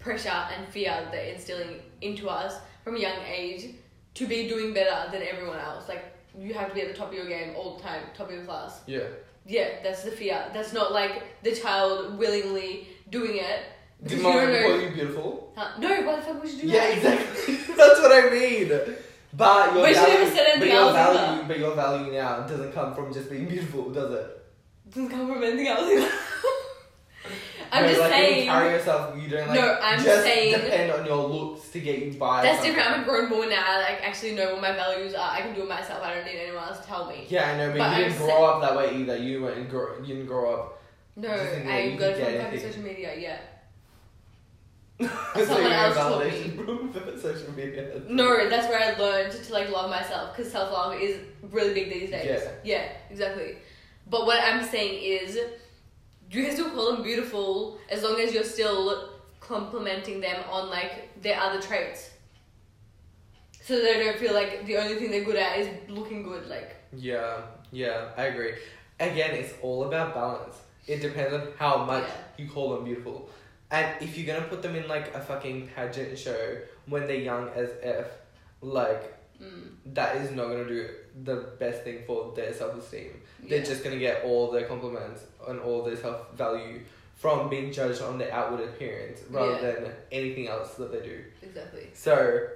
pressure 0.00 0.28
and 0.28 0.66
fear 0.72 0.90
that 0.90 1.12
they're 1.12 1.34
instilling 1.34 1.80
into 2.00 2.28
us 2.28 2.56
from 2.82 2.96
a 2.96 2.98
young 2.98 3.16
age 3.32 3.74
to 4.14 4.26
be 4.26 4.48
doing 4.48 4.72
better 4.74 5.10
than 5.10 5.22
everyone 5.22 5.58
else. 5.58 5.88
Like 5.88 6.04
you 6.38 6.54
have 6.54 6.68
to 6.68 6.74
be 6.74 6.82
at 6.82 6.88
the 6.88 6.94
top 6.94 7.08
of 7.08 7.14
your 7.14 7.26
game 7.28 7.54
all 7.56 7.76
the 7.76 7.82
time, 7.82 8.02
top 8.16 8.28
of 8.28 8.34
your 8.34 8.44
class. 8.44 8.80
Yeah. 8.86 9.00
Yeah, 9.46 9.68
that's 9.82 10.04
the 10.04 10.10
fear. 10.12 10.44
That's 10.54 10.72
not 10.72 10.92
like 10.92 11.42
the 11.42 11.54
child 11.54 12.16
willingly 12.18 12.86
doing 13.10 13.36
it. 13.38 13.60
Did 14.06 14.20
mom 14.20 14.32
call 14.34 14.80
you 14.80 14.90
beautiful? 14.90 15.52
Huh? 15.56 15.78
No, 15.78 15.88
why 16.02 16.16
the 16.16 16.22
fuck 16.22 16.42
would 16.42 16.50
you 16.52 16.62
do 16.62 16.66
Yeah, 16.68 16.80
that? 16.88 16.96
exactly. 16.96 17.54
that's 17.76 18.00
what 18.00 18.12
I 18.12 18.30
mean. 18.30 18.68
But 18.68 18.86
your 18.86 18.96
But 19.36 19.94
value, 19.94 20.58
but 20.58 20.68
your 20.68 20.92
value, 20.92 21.18
either. 21.18 21.44
but 21.48 21.58
your 21.58 21.74
value 21.74 22.12
now 22.12 22.40
doesn't 22.46 22.72
come 22.72 22.94
from 22.94 23.12
just 23.12 23.30
being 23.30 23.46
beautiful, 23.46 23.90
does 23.90 24.12
it? 24.12 24.44
Doesn't 24.90 25.08
come 25.10 25.32
from 25.32 25.42
anything 25.42 25.68
else. 25.68 25.88
I'm 27.74 27.82
No, 27.84 27.88
just 27.88 28.00
like, 28.02 28.10
saying. 28.12 28.44
you 28.44 28.50
carry 28.50 28.70
yourself, 28.72 29.16
you 29.22 29.28
don't 29.30 29.48
like. 29.48 29.58
No, 29.58 29.78
I'm 29.82 30.02
just 30.04 30.22
saying- 30.24 30.52
depend 30.60 30.92
on 30.92 31.06
your 31.06 31.16
looks 31.26 31.68
to 31.70 31.80
get 31.80 32.00
you 32.00 32.12
by. 32.12 32.42
That's 32.42 32.56
something. 32.58 32.74
different. 32.74 32.96
I'm 32.98 33.02
a 33.02 33.04
grown 33.04 33.30
woman 33.30 33.48
now. 33.48 33.64
I 33.66 33.78
like 33.78 34.02
actually 34.06 34.32
know 34.34 34.52
what 34.52 34.60
my 34.60 34.72
values 34.72 35.14
are. 35.14 35.30
I 35.32 35.40
can 35.40 35.54
do 35.54 35.62
it 35.62 35.68
myself. 35.68 36.02
I 36.02 36.14
don't 36.14 36.24
need 36.26 36.38
anyone 36.38 36.62
else 36.64 36.80
to 36.80 36.86
tell 36.86 37.06
me. 37.08 37.24
Yeah, 37.30 37.50
I 37.50 37.56
know, 37.56 37.68
but, 37.70 37.78
But 37.78 37.98
you 37.98 38.04
didn't 38.04 38.18
grow 38.18 38.44
up 38.44 38.60
that 38.60 38.76
way 38.76 38.94
either. 38.96 39.16
You 39.16 39.42
weren't 39.42 39.70
grow. 39.70 39.98
You 40.00 40.06
didn't 40.14 40.26
grow 40.26 40.52
up. 40.54 40.82
No, 41.16 41.28
Just 41.28 41.54
in 41.54 41.66
the 41.66 41.72
I 41.72 41.76
got 41.76 41.84
it 41.86 41.90
from 41.92 41.98
get 41.98 42.16
fucking 42.18 42.40
anything. 42.46 42.68
social 42.70 42.82
media. 42.82 43.14
Yeah. 43.18 43.38
So 45.34 45.44
Someone 45.46 45.72
else 45.72 45.96
validation 45.96 46.54
from 46.92 47.18
social 47.20 47.52
media. 47.52 48.02
No, 48.08 48.48
that's 48.48 48.68
where 48.68 48.78
I 48.80 48.98
learned 48.98 49.32
to 49.32 49.52
like 49.52 49.70
love 49.70 49.88
myself 49.90 50.36
because 50.36 50.52
self 50.52 50.70
love 50.70 51.00
is 51.00 51.18
really 51.50 51.72
big 51.74 51.90
these 51.90 52.10
days. 52.10 52.26
Yeah. 52.26 52.50
Yeah, 52.62 52.88
exactly. 53.10 53.56
But 54.08 54.26
what 54.26 54.38
I'm 54.42 54.62
saying 54.62 55.02
is, 55.02 55.38
you 56.32 56.44
can 56.44 56.52
still 56.52 56.70
call 56.70 56.92
them 56.92 57.02
beautiful 57.02 57.78
as 57.90 58.02
long 58.02 58.18
as 58.20 58.32
you're 58.32 58.44
still 58.44 59.10
complimenting 59.40 60.20
them 60.20 60.42
on 60.50 60.70
like 60.70 61.20
their 61.22 61.38
other 61.38 61.60
traits. 61.60 62.10
So 63.62 63.80
they 63.80 64.02
don't 64.04 64.18
feel 64.18 64.34
like 64.34 64.66
the 64.66 64.76
only 64.78 64.96
thing 64.96 65.10
they're 65.10 65.24
good 65.24 65.36
at 65.36 65.58
is 65.58 65.68
looking 65.88 66.22
good. 66.22 66.46
Like 66.48 66.76
Yeah, 66.92 67.42
yeah, 67.70 68.08
I 68.16 68.24
agree. 68.24 68.54
Again, 68.98 69.30
it's 69.34 69.54
all 69.62 69.84
about 69.84 70.14
balance. 70.14 70.56
It 70.86 71.00
depends 71.00 71.32
on 71.34 71.48
how 71.58 71.84
much 71.84 72.04
Yeah. 72.04 72.44
you 72.44 72.50
call 72.50 72.74
them 72.74 72.84
beautiful. 72.84 73.28
And 73.70 73.86
if 74.02 74.18
you're 74.18 74.26
gonna 74.34 74.48
put 74.48 74.62
them 74.62 74.74
in 74.74 74.88
like 74.88 75.14
a 75.14 75.20
fucking 75.20 75.68
pageant 75.74 76.18
show 76.18 76.58
when 76.86 77.06
they're 77.06 77.16
young 77.16 77.48
as 77.50 77.70
F, 77.82 78.06
like 78.60 79.14
mm, 79.42 79.68
that 79.94 80.16
is 80.16 80.30
not 80.30 80.48
gonna 80.48 80.64
do 80.68 80.88
the 81.24 81.36
best 81.58 81.82
thing 81.82 82.02
for 82.06 82.32
their 82.34 82.52
self 82.52 82.76
esteem. 82.76 83.20
They're 83.48 83.62
just 83.64 83.82
gonna 83.84 83.98
get 83.98 84.24
all 84.24 84.50
their 84.50 84.64
compliments 84.66 85.22
and 85.48 85.60
all 85.60 85.82
their 85.82 85.96
self 85.96 86.32
value 86.34 86.80
from 87.16 87.48
being 87.48 87.72
judged 87.72 88.02
on 88.02 88.18
their 88.18 88.32
outward 88.32 88.60
appearance 88.68 89.20
rather 89.30 89.52
Yeah. 89.52 89.60
than 89.80 89.92
anything 90.10 90.48
else 90.48 90.74
that 90.74 90.90
they 90.92 91.00
do. 91.00 91.24
exactly. 91.42 91.88
So 91.94 92.48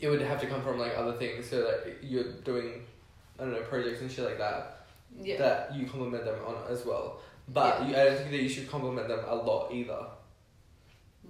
it 0.00 0.08
would 0.08 0.20
have 0.22 0.40
to 0.40 0.46
come 0.46 0.62
from 0.62 0.78
like 0.78 0.96
other 0.96 1.12
things. 1.14 1.48
So 1.48 1.58
like 1.84 1.98
you're 2.02 2.32
doing, 2.44 2.84
I 3.38 3.44
don't 3.44 3.52
know, 3.52 3.62
projects 3.62 4.00
and 4.00 4.10
shit 4.10 4.24
like 4.24 4.38
that 4.38 4.86
Yeah. 5.20 5.38
that 5.38 5.74
you 5.74 5.86
compliment 5.86 6.24
them 6.24 6.38
on 6.46 6.56
as 6.68 6.84
well. 6.84 7.20
But 7.48 7.80
Yeah. 7.82 7.88
you, 7.88 7.96
I 7.96 8.04
don't 8.04 8.16
think 8.18 8.30
that 8.30 8.42
you 8.42 8.48
should 8.48 8.70
compliment 8.70 9.08
them 9.08 9.20
a 9.26 9.34
lot 9.34 9.72
either. 9.72 10.06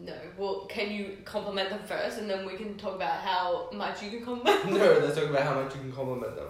No. 0.04 0.14
Well, 0.36 0.66
can 0.68 0.90
you 0.90 1.18
compliment 1.24 1.70
them 1.70 1.80
first, 1.86 2.18
and 2.18 2.28
then 2.28 2.44
we 2.44 2.56
can 2.56 2.76
talk 2.76 2.96
about 2.96 3.20
how 3.20 3.68
much 3.72 4.02
you 4.02 4.10
can 4.10 4.24
compliment. 4.24 4.64
them? 4.64 4.74
no, 4.74 4.98
let's 4.98 5.14
talk 5.14 5.30
about 5.30 5.42
how 5.42 5.62
much 5.62 5.74
you 5.74 5.80
can 5.80 5.92
compliment 5.92 6.34
them. 6.34 6.48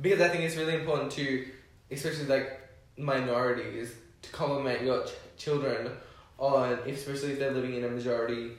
Because 0.00 0.20
I 0.20 0.28
think 0.28 0.42
it's 0.42 0.56
really 0.56 0.74
important 0.74 1.12
to, 1.12 1.46
especially 1.90 2.26
like 2.26 2.60
minorities, 2.98 3.92
to 4.22 4.30
compliment 4.30 4.82
your 4.82 5.04
ch- 5.04 5.12
children 5.36 5.92
on, 6.38 6.72
especially 6.86 7.32
if 7.32 7.38
they're 7.38 7.52
living 7.52 7.74
in 7.74 7.84
a 7.84 7.88
majority, 7.88 8.52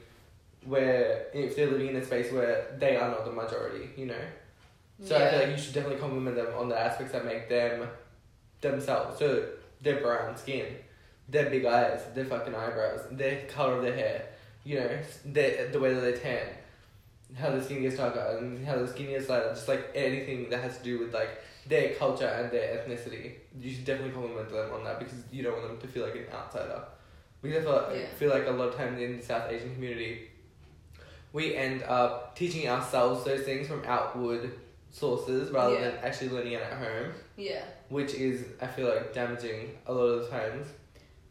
where 0.65 1.25
if 1.33 1.57
they're 1.57 1.69
living 1.69 1.87
in 1.87 1.97
a 1.97 2.05
space 2.05 2.31
where 2.31 2.73
they 2.79 2.95
are 2.95 3.09
not 3.09 3.25
the 3.25 3.31
majority, 3.31 3.89
you 3.97 4.05
know. 4.05 4.23
So 5.03 5.17
I 5.17 5.29
feel 5.29 5.39
like 5.39 5.49
you 5.49 5.57
should 5.57 5.73
definitely 5.73 5.99
compliment 5.99 6.37
them 6.37 6.47
on 6.57 6.69
the 6.69 6.79
aspects 6.79 7.11
that 7.11 7.25
make 7.25 7.49
them 7.49 7.89
themselves. 8.61 9.19
So 9.19 9.45
their 9.81 9.99
brown 9.99 10.37
skin, 10.37 10.67
their 11.29 11.49
big 11.49 11.65
eyes, 11.65 12.01
their 12.13 12.25
fucking 12.25 12.53
eyebrows, 12.53 13.01
their 13.11 13.45
color 13.47 13.77
of 13.77 13.83
their 13.83 13.95
hair, 13.95 14.25
you 14.63 14.79
know, 14.79 14.89
their, 15.25 15.69
the 15.69 15.79
way 15.79 15.93
that 15.93 16.01
they 16.01 16.13
tan, 16.13 16.47
how 17.37 17.49
their 17.49 17.61
skin 17.63 17.81
gets 17.81 17.97
darker, 17.97 18.37
and 18.39 18.65
how 18.65 18.75
their 18.75 18.87
skin 18.87 19.07
gets 19.07 19.29
lighter. 19.29 19.49
Just 19.49 19.67
like 19.67 19.89
anything 19.95 20.49
that 20.49 20.61
has 20.61 20.77
to 20.77 20.83
do 20.83 20.99
with 20.99 21.13
like 21.13 21.29
their 21.67 21.93
culture 21.95 22.27
and 22.27 22.51
their 22.51 22.77
ethnicity, 22.77 23.33
you 23.59 23.73
should 23.73 23.85
definitely 23.85 24.11
compliment 24.13 24.49
them 24.49 24.71
on 24.73 24.83
that 24.83 24.99
because 24.99 25.23
you 25.31 25.43
don't 25.43 25.53
want 25.57 25.67
them 25.67 25.79
to 25.79 25.87
feel 25.87 26.03
like 26.05 26.15
an 26.15 26.25
outsider. 26.33 26.83
Because 27.41 27.57
I 27.57 27.61
feel 27.63 27.73
like, 27.75 27.95
Yeah. 27.95 28.05
Feel 28.17 28.29
like 28.29 28.47
a 28.47 28.51
lot 28.51 28.69
of 28.69 28.75
times 28.75 28.99
in 29.01 29.17
the 29.17 29.23
South 29.23 29.51
Asian 29.51 29.73
community, 29.73 30.29
we 31.33 31.55
end 31.55 31.83
up 31.83 32.35
teaching 32.35 32.67
ourselves 32.69 33.23
those 33.25 33.41
things 33.43 33.67
from 33.67 33.83
outward 33.85 34.51
sources 34.91 35.51
rather 35.51 35.73
Yeah. 35.75 35.89
than 35.91 35.97
actually 36.03 36.29
learning 36.29 36.53
it 36.53 36.61
at 36.61 36.73
home, 36.77 37.11
Yeah. 37.35 37.63
which 37.89 38.13
is 38.13 38.45
I 38.61 38.67
feel 38.67 38.87
like 38.87 39.13
damaging 39.13 39.77
a 39.87 39.93
lot 39.93 40.03
of 40.03 40.21
the 40.23 40.29
times. 40.29 40.67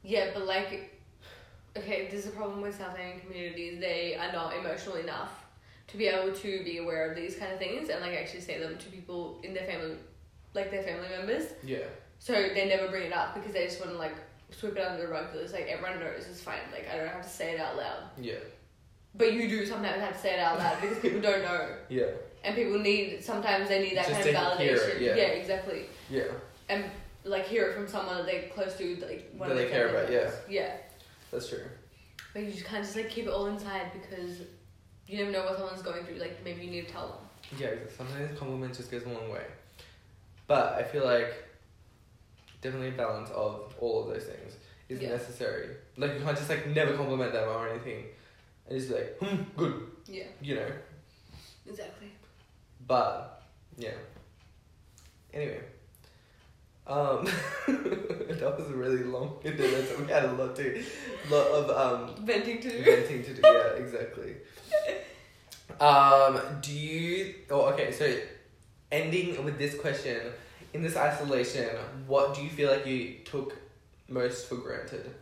Yeah, 0.03 0.31
but 0.35 0.47
like, 0.47 1.01
okay, 1.77 2.09
this 2.11 2.27
is 2.27 2.33
a 2.33 2.37
problem 2.37 2.61
with 2.61 2.77
South 2.77 2.97
Asian 2.99 3.21
communities. 3.21 3.81
They 3.81 4.17
are 4.17 4.33
not 4.33 4.55
emotional 4.57 4.97
enough 4.97 5.31
to 5.89 5.97
be 5.97 6.07
able 6.07 6.33
to 6.35 6.65
be 6.65 6.79
aware 6.79 7.11
of 7.11 7.17
these 7.17 7.37
kind 7.37 7.53
of 7.53 7.59
things 7.59 7.89
and 7.89 8.01
like 8.01 8.13
actually 8.15 8.41
say 8.41 8.59
them 8.59 8.79
to 8.79 8.87
people 8.91 9.41
in 9.43 9.53
their 9.55 9.65
family, 9.67 9.97
like 10.55 10.71
their 10.71 10.83
family 10.83 11.09
members. 11.09 11.45
Yeah, 11.63 11.79
So 12.19 12.33
they 12.33 12.67
never 12.69 12.89
bring 12.89 13.05
it 13.09 13.13
up 13.13 13.35
because 13.35 13.53
they 13.53 13.65
just 13.67 13.79
want 13.81 13.93
to 13.93 13.99
like 13.99 14.15
sweep 14.51 14.77
it 14.77 14.85
under 14.85 15.03
the 15.03 15.09
rug. 15.09 15.27
It's 15.35 15.53
like 15.53 15.67
everyone 15.69 16.01
knows 16.01 16.27
it's 16.29 16.41
fine. 16.41 16.61
Like 16.73 16.89
I 16.93 16.97
don't 16.97 17.09
have 17.09 17.23
to 17.23 17.29
say 17.29 17.53
it 17.55 17.61
out 17.61 17.77
loud. 17.77 18.05
yeah, 18.21 18.35
But 19.15 19.33
you 19.35 19.49
do 19.49 19.67
sometimes 19.67 20.01
have 20.01 20.15
to 20.15 20.19
say 20.19 20.35
it 20.35 20.41
out 20.41 20.59
loud 20.59 20.81
because 20.81 20.99
people 20.99 21.21
don't 21.21 21.43
know. 21.43 21.77
yeah, 21.89 22.07
And 22.45 22.55
people 22.57 22.79
need, 22.79 23.23
sometimes 23.23 23.69
they 23.69 23.83
need 23.83 23.97
that 23.97 24.09
Just 24.09 24.23
kind 24.23 24.37
of 24.37 24.59
validation. 24.59 24.97
it, 24.97 25.03
yeah. 25.03 25.15
exactly. 25.25 25.87
yeah. 26.11 26.25
And 26.69 26.85
like 27.25 27.47
hear 27.47 27.67
it 27.69 27.75
from 27.75 27.87
someone 27.89 28.17
that 28.17 28.27
they're 28.27 28.49
close 28.49 28.77
to, 28.79 28.97
like 29.07 29.31
one 29.37 29.49
That 29.49 29.57
of 29.57 29.63
they 29.65 29.69
care 29.71 29.89
about, 29.89 30.11
yeah. 30.13 30.31
Yeah. 30.49 30.77
That's 31.31 31.49
true. 31.49 31.65
But 32.35 32.43
you 32.45 32.51
just 32.53 32.65
can't 32.65 32.85
just 32.85 32.97
like 32.97 33.11
keep 33.11 33.27
it 33.27 33.31
all 33.31 33.47
inside 33.47 33.93
because 33.93 34.39
you 35.07 35.19
never 35.19 35.31
know 35.31 35.45
what 35.45 35.57
someone's 35.57 35.83
going 35.83 36.05
through. 36.05 36.17
Like 36.17 36.43
maybe 36.45 36.65
you 36.65 36.71
need 36.71 36.87
to 36.89 36.93
tell 36.93 37.09
them. 37.09 37.59
Yeah, 37.59 37.71
sometimes 37.97 38.39
compliment 38.39 38.75
just 38.75 38.91
goes 38.91 39.05
a 39.05 39.09
long 39.09 39.29
way. 39.31 39.45
But 40.47 40.75
I 40.75 40.83
feel 40.83 41.05
like 41.05 41.33
definitely 42.61 42.89
a 42.89 42.93
balance 42.93 43.31
of 43.31 43.75
all 43.79 44.03
of 44.03 44.15
those 44.15 44.25
things 44.25 44.55
is 44.89 45.01
Yeah. 45.01 45.11
necessary. 45.11 45.69
Like 45.97 46.15
you 46.15 46.21
can't 46.25 46.37
just 46.37 46.49
like 46.49 46.67
never 46.69 46.97
compliment 46.97 47.33
them 47.33 47.49
or 47.49 47.69
anything, 47.69 48.07
and 48.69 48.79
just 48.79 48.91
be 48.91 48.95
like, 48.97 49.19
hmm, 49.19 49.43
good, 49.57 49.87
Yeah, 50.07 50.25
you 50.41 50.55
know. 50.57 50.69
exactly. 51.69 52.09
But 52.87 53.43
yeah. 53.77 53.91
Anyway. 55.33 55.61
Um, 56.87 57.25
that 57.69 58.55
was 58.59 58.69
really 58.73 59.05
long. 59.05 59.39
We 59.45 59.51
had 60.09 60.25
a 60.25 60.33
lot 60.33 60.57
to, 60.57 60.83
lot 61.31 61.47
of 61.47 61.71
um 61.71 62.25
Venting 62.25 62.61
to 62.61 62.71
do. 62.71 62.83
venting 62.85 63.23
to 63.25 63.35
do. 63.35 63.41
Yeah, 63.45 63.75
exactly. 63.75 64.37
Um, 65.81 66.41
do 66.61 66.73
you? 66.73 67.35
Oh, 67.51 67.63
okay. 67.73 67.93
So, 67.93 68.15
ending 68.91 69.45
with 69.45 69.59
this 69.59 69.79
question: 69.79 70.19
in 70.75 70.83
this 70.83 70.97
isolation, 70.97 71.69
what 72.07 72.35
do 72.35 72.43
you 72.43 72.51
feel 72.51 72.71
like 72.71 72.87
you 72.87 73.19
took 73.25 73.57
most 74.09 74.49
for 74.49 74.57
granted? 74.57 75.15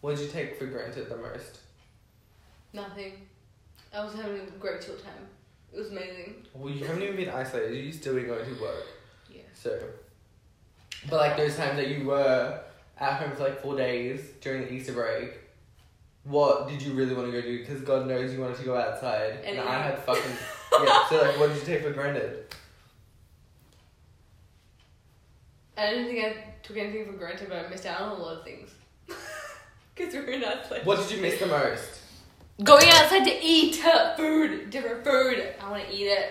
What 0.00 0.16
did 0.16 0.26
you 0.26 0.30
take 0.30 0.56
for 0.58 0.66
granted 0.66 1.08
the 1.08 1.16
most? 1.16 1.58
Nothing. 2.72 3.26
I 3.92 4.04
was 4.04 4.14
having 4.14 4.40
a 4.40 4.58
great 4.58 4.80
chill 4.80 4.96
time. 4.96 5.26
It 5.72 5.78
was 5.78 5.90
amazing. 5.90 6.46
Well, 6.54 6.72
you 6.72 6.84
haven't 6.84 7.02
even 7.02 7.16
been 7.16 7.30
isolated. 7.30 7.74
You're 7.76 7.92
still 7.92 8.14
been 8.14 8.26
going 8.26 8.44
to 8.44 8.62
work. 8.62 8.86
Yeah. 9.30 9.42
So, 9.54 9.78
but 11.08 11.16
like 11.16 11.36
those 11.36 11.56
times 11.56 11.76
that 11.76 11.88
you 11.88 12.04
were 12.04 12.60
at 12.98 13.12
home 13.14 13.36
for 13.36 13.44
like 13.44 13.60
four 13.60 13.76
days 13.76 14.20
during 14.40 14.62
the 14.62 14.72
Easter 14.72 14.92
break, 14.92 15.38
what 16.24 16.68
did 16.68 16.82
you 16.82 16.92
really 16.92 17.14
want 17.14 17.26
to 17.26 17.32
go 17.32 17.40
do? 17.40 17.58
Because 17.58 17.82
God 17.82 18.06
knows 18.06 18.32
you 18.32 18.40
wanted 18.40 18.58
to 18.58 18.64
go 18.64 18.76
outside, 18.76 19.40
and, 19.44 19.58
And 19.58 19.68
I 19.68 19.82
had 19.82 19.98
fucking 20.00 20.22
yeah. 20.84 21.08
So 21.08 21.22
like, 21.22 21.38
what 21.38 21.48
did 21.48 21.58
you 21.58 21.64
take 21.64 21.82
for 21.82 21.90
granted? 21.90 22.44
I 25.76 25.90
didn't 25.90 26.06
think 26.06 26.24
I 26.24 26.44
took 26.62 26.76
anything 26.76 27.06
for 27.06 27.12
granted, 27.12 27.48
but 27.48 27.64
I 27.64 27.68
missed 27.68 27.86
out 27.86 28.00
on 28.00 28.18
a 28.18 28.22
lot 28.22 28.38
of 28.38 28.44
things. 28.44 28.70
Because 29.94 30.14
we 30.14 30.20
were 30.20 30.26
in 30.28 30.44
isolation. 30.44 30.86
What 30.86 30.98
did 31.00 31.10
you 31.10 31.20
miss 31.20 31.40
the 31.40 31.46
most? 31.46 32.02
Going 32.62 32.88
outside 32.88 33.24
to 33.24 33.44
eat 33.44 33.84
uh, 33.84 34.14
food, 34.14 34.70
different 34.70 35.02
food. 35.02 35.54
I 35.60 35.68
want 35.68 35.88
to 35.88 35.92
eat 35.92 36.04
it. 36.04 36.30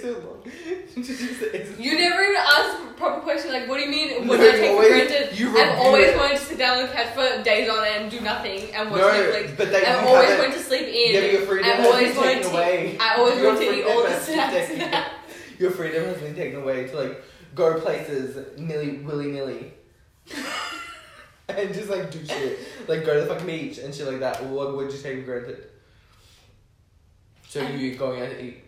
So 0.00 0.12
long. 0.12 0.42
You 1.80 1.98
never 1.98 2.22
even 2.22 2.36
asked 2.36 2.82
a 2.82 2.92
proper 2.96 3.20
question 3.22 3.52
like, 3.52 3.68
what 3.68 3.78
do 3.78 3.84
you 3.84 3.90
mean? 3.90 4.26
What 4.28 4.38
No, 4.40 4.48
I 4.48 4.52
take 4.52 4.70
always- 4.70 4.88
for 4.88 4.94
granted? 5.08 5.38
you 5.38 5.56
I've 5.56 5.78
always 5.78 6.08
it. 6.08 6.16
wanted 6.16 6.38
to 6.38 6.44
sit 6.44 6.58
down 6.58 6.78
on 6.78 6.86
the 6.86 6.92
couch 6.92 7.14
for 7.14 7.42
days 7.42 7.68
on 7.70 7.84
end 7.86 8.02
and 8.02 8.10
do 8.10 8.20
nothing 8.20 8.74
and 8.74 8.90
watch 8.90 9.00
No, 9.00 9.08
Netflix. 9.08 9.56
but 9.56 9.70
then 9.72 9.84
I've 9.86 10.06
always 10.06 10.38
wanted 10.38 10.52
to 10.54 10.58
sleep 10.60 10.82
in. 10.88 11.14
Yeah, 11.14 11.20
your 11.32 11.40
freedom 11.42 11.70
I've 11.70 11.86
always 11.86 12.08
been 12.08 12.16
wanted 12.16 12.34
taken 12.34 12.50
to. 12.50 12.56
away. 12.56 12.98
I 13.00 13.14
always 13.16 13.38
Your 13.38 13.52
wanted 13.54 13.66
to 13.68 13.78
eat 13.78 13.84
all 13.84 14.02
the 14.02 14.20
snacks. 14.20 15.10
Your 15.58 15.70
freedom 15.70 16.04
has 16.04 16.18
been 16.18 16.34
taken 16.34 16.60
away 16.62 16.86
to 16.88 16.96
like 16.96 17.22
go 17.54 17.80
places 17.80 18.58
nilly 18.58 18.98
willy 18.98 19.26
nilly. 19.32 19.72
and 21.48 21.72
just 21.74 21.88
like 21.88 22.10
do 22.10 22.24
shit. 22.26 22.58
Like 22.88 23.04
go 23.04 23.14
to 23.14 23.20
the 23.20 23.26
fucking 23.26 23.46
beach 23.46 23.78
and 23.78 23.94
shit 23.94 24.06
like 24.06 24.20
that. 24.20 24.44
What 24.44 24.76
would 24.76 24.92
you 24.92 24.98
take 24.98 25.20
for 25.20 25.24
granted? 25.24 25.66
So 27.48 27.64
um, 27.64 27.76
you 27.78 27.94
going 27.96 28.22
out 28.22 28.28
to 28.30 28.42
eat. 28.44 28.64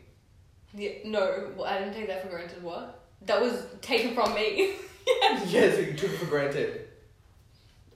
Yeah, 0.75 0.91
no, 1.05 1.51
well, 1.57 1.67
I 1.67 1.79
didn't 1.79 1.95
take 1.95 2.07
that 2.09 2.23
for 2.23 2.29
granted. 2.29 2.63
What? 2.63 3.01
That 3.27 3.41
was 3.41 3.67
taken 3.81 4.15
from 4.15 4.35
me. 4.35 4.75
Yeah, 5.47 5.71
so 5.73 5.81
you 5.81 5.95
took 5.95 6.11
it 6.13 6.19
for 6.19 6.27
granted. 6.27 6.89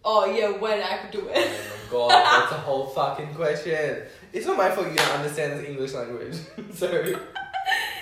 oh 0.04 0.24
yeah, 0.26 0.50
when 0.58 0.80
I 0.82 0.98
could 0.98 1.10
do 1.12 1.28
Oh 1.28 1.32
it. 1.32 1.50
my 1.50 1.90
god, 1.90 2.10
that's 2.10 2.52
a 2.52 2.56
whole 2.56 2.86
fucking 2.86 3.32
question. 3.34 4.02
It's 4.32 4.44
not 4.46 4.56
my 4.56 4.70
fault 4.70 4.88
you 4.90 4.94
don't 4.96 5.10
understand 5.12 5.52
this 5.52 5.68
English 5.68 5.92
language. 5.94 6.34
so 6.74 6.88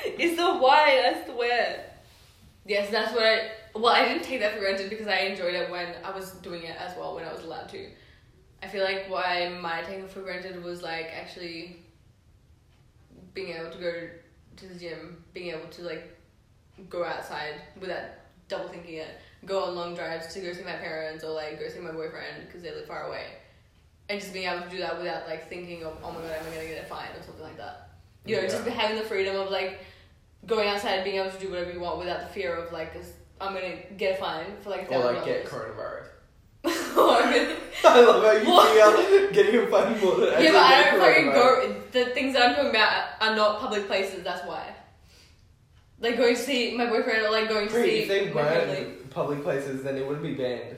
it's 0.04 0.36
the 0.36 0.54
why, 0.56 1.00
that's 1.02 1.26
the 1.26 1.34
where. 1.36 1.84
Yes, 2.66 2.90
that's 2.90 3.12
what 3.14 3.22
I. 3.24 3.50
Well, 3.74 3.92
I 3.92 4.08
didn't 4.08 4.24
take 4.24 4.40
that 4.40 4.54
for 4.54 4.60
granted 4.60 4.88
because 4.88 5.06
I 5.06 5.18
enjoyed 5.18 5.54
it 5.54 5.70
when 5.70 5.94
I 6.02 6.10
was 6.10 6.30
doing 6.36 6.62
it 6.62 6.76
as 6.78 6.96
well 6.96 7.14
when 7.14 7.24
I 7.24 7.32
was 7.32 7.44
allowed 7.44 7.68
to. 7.70 7.88
I 8.62 8.68
feel 8.68 8.84
like 8.84 9.06
why 9.10 9.48
my 9.60 9.82
taking 9.82 10.08
for 10.08 10.22
granted 10.22 10.62
was 10.64 10.82
like 10.82 11.10
actually 11.14 11.76
being 13.34 13.50
able 13.54 13.70
to 13.70 13.78
go 13.78 13.92
to 14.56 14.66
the 14.66 14.74
gym, 14.78 15.22
being 15.32 15.50
able 15.54 15.68
to 15.68 15.82
like 15.82 16.16
go 16.88 17.04
outside 17.04 17.54
without 17.80 18.04
double 18.48 18.68
thinking 18.68 18.94
it, 18.96 19.08
go 19.44 19.64
on 19.64 19.74
long 19.74 19.94
drives 19.94 20.32
to 20.34 20.40
go 20.40 20.52
see 20.52 20.64
my 20.64 20.72
parents 20.72 21.24
or 21.24 21.30
like 21.30 21.58
go 21.60 21.68
see 21.68 21.80
my 21.80 21.90
boyfriend 21.92 22.46
because 22.46 22.62
they 22.62 22.70
live 22.70 22.86
far 22.86 23.08
away, 23.08 23.26
and 24.08 24.20
just 24.20 24.32
being 24.32 24.46
able 24.48 24.62
to 24.62 24.70
do 24.70 24.78
that 24.78 24.98
without 24.98 25.26
like 25.28 25.48
thinking 25.48 25.84
of 25.84 25.96
oh 26.02 26.10
my 26.10 26.20
god 26.20 26.30
am 26.38 26.46
I 26.50 26.54
gonna 26.56 26.68
get 26.68 26.84
a 26.84 26.86
fine 26.86 27.08
or 27.18 27.22
something 27.22 27.42
like 27.42 27.56
that. 27.56 27.90
You 28.24 28.36
know, 28.36 28.42
Yeah. 28.42 28.48
just 28.48 28.66
having 28.68 28.96
the 28.96 29.04
freedom 29.04 29.36
of 29.36 29.50
like 29.50 29.80
going 30.46 30.68
outside, 30.68 31.04
being 31.04 31.16
able 31.16 31.30
to 31.30 31.38
do 31.38 31.50
whatever 31.50 31.72
you 31.72 31.80
want 31.80 31.98
without 31.98 32.20
the 32.20 32.26
fear 32.28 32.54
of 32.54 32.72
like, 32.72 32.92
I'm 33.40 33.54
gonna 33.54 33.76
get 33.96 34.18
a 34.18 34.20
fine 34.20 34.46
for 34.62 34.70
like 34.70 34.90
or 34.90 34.98
like 35.12 35.24
get 35.24 35.44
coronavirus. 35.46 36.06
Or 36.64 36.70
I'm 36.70 37.32
gonna- 37.32 37.56
I 37.86 38.00
love 38.00 38.24
how 38.24 38.32
you 38.32 38.48
What? 38.50 39.06
feel 39.08 39.30
getting 39.32 39.60
a 39.60 39.66
fine 39.66 40.00
more 40.00 40.18
yeah, 40.20 40.52
but 40.52 40.62
I 40.62 40.90
don't 40.90 41.00
fucking 41.00 41.30
go. 41.32 41.74
The 41.92 42.04
things 42.14 42.32
that 42.34 42.48
I'm 42.48 42.54
talking 42.54 42.70
about 42.70 43.04
are 43.20 43.36
not 43.36 43.60
public 43.60 43.86
places. 43.86 44.24
That's 44.24 44.46
why. 44.46 44.74
Like 46.00 46.16
going 46.16 46.34
to 46.34 46.40
see 46.40 46.76
my 46.76 46.86
boyfriend 46.86 47.24
or 47.26 47.30
like 47.30 47.48
going 47.48 47.66
to 47.68 47.72
Great, 47.72 47.84
see 47.90 47.98
if 48.02 48.08
they 48.08 48.32
weren't 48.32 49.10
public 49.10 49.42
places, 49.42 49.82
then 49.82 49.96
it 49.96 50.06
wouldn't 50.06 50.22
be 50.24 50.34
banned. 50.34 50.76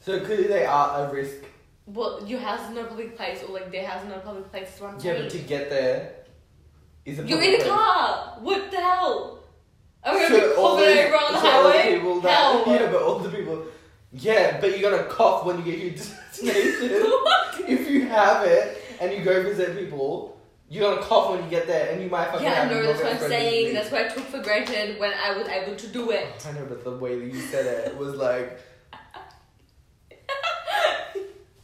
So 0.00 0.20
clearly 0.20 0.48
they 0.48 0.64
are 0.64 1.04
a 1.06 1.12
risk. 1.12 1.36
Well, 1.86 2.24
your 2.26 2.40
house 2.40 2.68
is 2.68 2.74
not 2.74 2.84
a 2.86 2.88
public 2.88 3.16
place, 3.16 3.42
or 3.46 3.52
like 3.54 3.70
their 3.70 3.86
house 3.86 4.02
is 4.02 4.08
not 4.08 4.18
a 4.18 4.20
public 4.20 4.50
place. 4.50 4.68
That's 4.68 4.80
what 4.80 4.94
I'm 4.94 5.00
Yeah, 5.00 5.22
but 5.22 5.30
to 5.30 5.38
get 5.38 5.68
there 5.70 6.12
is 7.04 7.18
a 7.18 7.22
You're 7.24 7.42
in 7.42 7.60
a 7.60 7.64
car. 7.64 8.38
What 8.40 8.70
the 8.70 8.78
hell? 8.78 9.38
I'm 10.04 10.14
gonna 10.14 10.28
So 10.28 10.40
be 10.50 10.56
all 10.56 10.76
coughing 10.76 10.96
the- 10.96 11.04
over 11.06 11.16
on 11.16 11.32
the 11.34 11.40
so 11.40 11.46
all 11.50 11.70
highway. 11.70 11.94
people 11.94 12.20
that, 12.22 12.30
hell. 12.32 12.64
Yeah, 12.66 12.86
but 12.90 13.02
all 13.02 13.18
the 13.18 13.28
people. 13.28 13.62
Yeah, 14.12 14.60
but 14.60 14.78
you're 14.78 14.90
gonna 14.90 15.04
cough 15.04 15.44
when 15.46 15.58
you 15.58 15.64
get 15.64 15.78
your 15.78 15.90
destination. 15.90 17.00
What? 17.00 17.60
if 17.68 17.90
you 17.90 18.06
have 18.06 18.46
it 18.46 18.82
and 19.00 19.12
you 19.12 19.24
go 19.24 19.42
visit 19.42 19.78
people, 19.78 20.38
you're 20.68 20.90
gonna 20.90 21.02
cough 21.06 21.30
when 21.30 21.42
you 21.44 21.50
get 21.50 21.66
there, 21.66 21.92
and 21.92 22.02
you 22.02 22.08
might 22.08 22.26
fucking 22.30 22.46
Yeah, 22.46 22.68
no, 22.68 22.74
your 22.74 22.86
that's 22.86 23.02
what 23.02 23.12
I'm 23.12 23.18
saying. 23.18 23.74
That's 23.74 23.90
what 23.90 24.06
I 24.06 24.08
took 24.08 24.24
for 24.24 24.42
granted 24.42 24.98
when 24.98 25.12
I 25.12 25.36
was 25.36 25.48
able 25.48 25.76
to 25.76 25.86
do 25.88 26.08
oh, 26.08 26.10
it. 26.10 26.26
you. 26.44 26.50
I 26.50 26.52
know, 26.52 26.66
but 26.66 26.84
the 26.84 26.92
way 26.92 27.18
that 27.18 27.26
you 27.26 27.40
said 27.40 27.66
it 27.66 27.96
was 27.96 28.14
like. 28.14 28.60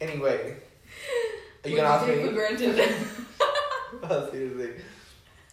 Anyway, 0.01 0.55
are 1.65 1.69
you 1.69 1.75
gonna 1.75 1.89
ask 1.89 2.07
What 2.07 2.17
me? 2.19 2.27
for 2.27 2.33
granted? 2.33 2.79
Oh, 4.05 4.31
seriously. 4.31 4.85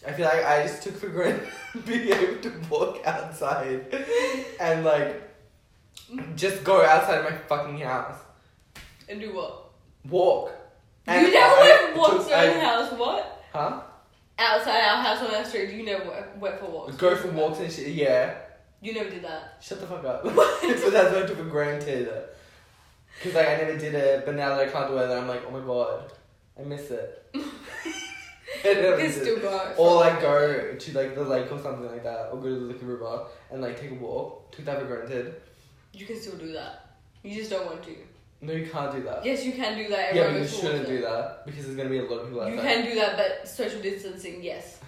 I 0.05 0.11
feel 0.11 0.25
like 0.25 0.45
I 0.45 0.61
just 0.61 0.83
took 0.83 0.97
for 0.97 1.07
granted 1.07 1.47
being 1.85 2.09
able 2.09 2.41
to 2.43 2.53
walk 2.69 3.01
outside 3.07 4.05
and 4.59 4.85
like 4.85 5.34
just 6.35 6.63
go 6.63 6.83
outside 6.83 7.23
my 7.23 7.35
fucking 7.37 7.79
house. 7.79 8.17
and 9.09 9.19
do 9.19 9.33
what? 9.35 9.71
Walk. 10.09 10.51
you 11.07 11.13
never 11.13 11.37
I- 11.37 11.59
went 11.61 11.93
for 11.93 11.99
walks 11.99 12.23
took- 12.25 12.33
around 12.33 12.47
the 12.59 12.65
house. 12.65 12.91
What? 12.93 13.43
Huh? 13.53 13.81
Outside 14.37 14.81
our 14.81 15.01
house 15.03 15.21
on 15.27 15.33
our 15.35 15.45
street, 15.45 15.69
you 15.71 15.83
never 15.85 16.09
went- 16.09 16.37
went 16.39 16.59
for 16.59 16.65
walks. 16.65 16.95
Go 16.97 17.15
for 17.15 17.29
walks 17.29 17.59
and 17.59 17.71
shit. 17.71 17.87
Yeah. 17.89 18.33
You 18.81 18.93
never 18.93 19.09
did 19.09 19.23
that. 19.23 19.57
Shut 19.61 19.79
the 19.79 19.87
fuck 19.87 20.03
up. 20.05 20.23
so 20.25 20.29
that's 20.89 21.13
what 21.13 21.23
I 21.23 21.25
took 21.25 21.37
for 21.37 21.43
granted. 21.45 22.09
Cause 23.23 23.33
like 23.33 23.47
I 23.47 23.55
never 23.57 23.77
did 23.77 23.95
it, 23.95 24.25
but 24.25 24.35
now 24.35 24.49
that 24.49 24.67
I 24.67 24.71
can't 24.71 24.89
do 24.89 24.97
it, 24.97 25.09
I'm 25.09 25.27
like, 25.27 25.41
oh 25.47 25.51
my 25.51 25.65
god, 25.65 26.11
I 26.59 26.63
miss 26.63 26.91
it. 26.91 27.23
I 27.35 28.69
You 28.69 28.73
don't 28.81 28.97
can 28.97 29.07
miss 29.07 29.17
it. 29.17 29.21
still 29.21 29.39
go. 29.39 29.73
Or 29.77 29.95
like 29.95 30.19
go 30.21 30.75
to 30.75 30.93
like 30.97 31.15
the 31.15 31.23
lake 31.23 31.49
or 31.51 31.59
something 31.61 31.89
like 31.89 32.03
that, 32.03 32.29
or 32.31 32.37
go 32.37 32.49
to 32.49 32.55
the 32.55 32.65
Liquor 32.65 32.85
River 32.85 33.25
and 33.51 33.61
like 33.61 33.79
take 33.79 33.91
a 33.91 33.95
walk. 33.95 34.51
Took 34.51 34.65
that 34.65 34.79
for 34.81 34.85
granted. 34.85 35.35
You 35.95 36.05
can 36.05 36.19
still 36.19 36.37
do 36.37 36.51
that. 36.53 36.97
You 37.23 37.35
just 37.35 37.49
don't 37.49 37.65
want 37.65 37.83
to. 37.83 37.95
No, 38.41 38.53
you 38.53 38.67
can't 38.67 38.93
do 38.93 39.01
that. 39.03 39.25
Yes, 39.25 39.45
you 39.45 39.53
can 39.53 39.77
do 39.77 39.87
that. 39.89 40.13
yeah, 40.13 40.31
but 40.31 40.41
you 40.41 40.47
shouldn't 40.47 40.87
do 40.87 41.01
that 41.01 41.45
because 41.45 41.65
there's 41.65 41.77
gonna 41.77 41.89
be 41.89 41.99
a 41.99 42.03
lot 42.03 42.19
of 42.19 42.27
people 42.27 42.41
outside. 42.41 42.55
You 42.55 42.61
can 42.61 42.85
do 42.85 42.95
that, 42.95 43.17
but 43.17 43.47
social 43.47 43.81
distancing, 43.81 44.43
yes. 44.43 44.79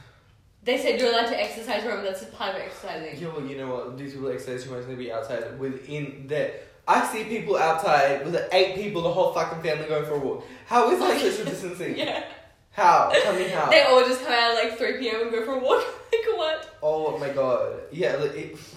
They 0.63 0.77
said 0.77 0.99
you're 0.99 1.09
allowed 1.09 1.29
to 1.29 1.41
exercise. 1.41 1.81
Remember, 1.83 2.03
that's 2.03 2.23
a 2.23 2.25
part 2.25 2.55
of 2.55 2.61
exercising. 2.61 3.19
Yeah, 3.19 3.29
well, 3.29 3.45
you 3.45 3.57
know 3.57 3.73
what? 3.73 3.97
These 3.97 4.13
people 4.13 4.29
exercise 4.29 4.65
too 4.65 4.71
much. 4.71 4.85
They 4.85 4.95
be 4.95 5.11
outside 5.11 5.57
within 5.57 6.25
there. 6.27 6.59
I 6.87 7.05
see 7.07 7.23
people 7.23 7.57
outside 7.57 8.25
with 8.25 8.37
eight 8.51 8.75
people, 8.75 9.01
the 9.01 9.11
whole 9.11 9.33
fucking 9.33 9.61
family 9.63 9.87
going 9.87 10.05
for 10.05 10.15
a 10.15 10.19
walk. 10.19 10.45
How 10.65 10.91
is 10.91 10.99
that 10.99 11.19
social 11.19 11.45
distancing? 11.51 11.97
Yeah. 11.97 12.23
How? 12.71 13.09
Tell 13.11 13.33
me 13.33 13.47
how. 13.47 13.69
They 13.69 13.81
all 13.83 14.01
just 14.01 14.21
come 14.21 14.33
out 14.33 14.55
at 14.57 14.63
like 14.63 14.77
3 14.77 14.97
p.m. 14.99 15.21
and 15.23 15.31
go 15.31 15.45
for 15.45 15.53
a 15.53 15.59
walk. 15.59 15.83
like, 16.13 16.37
what? 16.37 16.77
Oh 16.83 17.17
my 17.17 17.29
god. 17.29 17.79
Yeah, 17.91 18.17
like 18.17 18.35
if, 18.35 18.75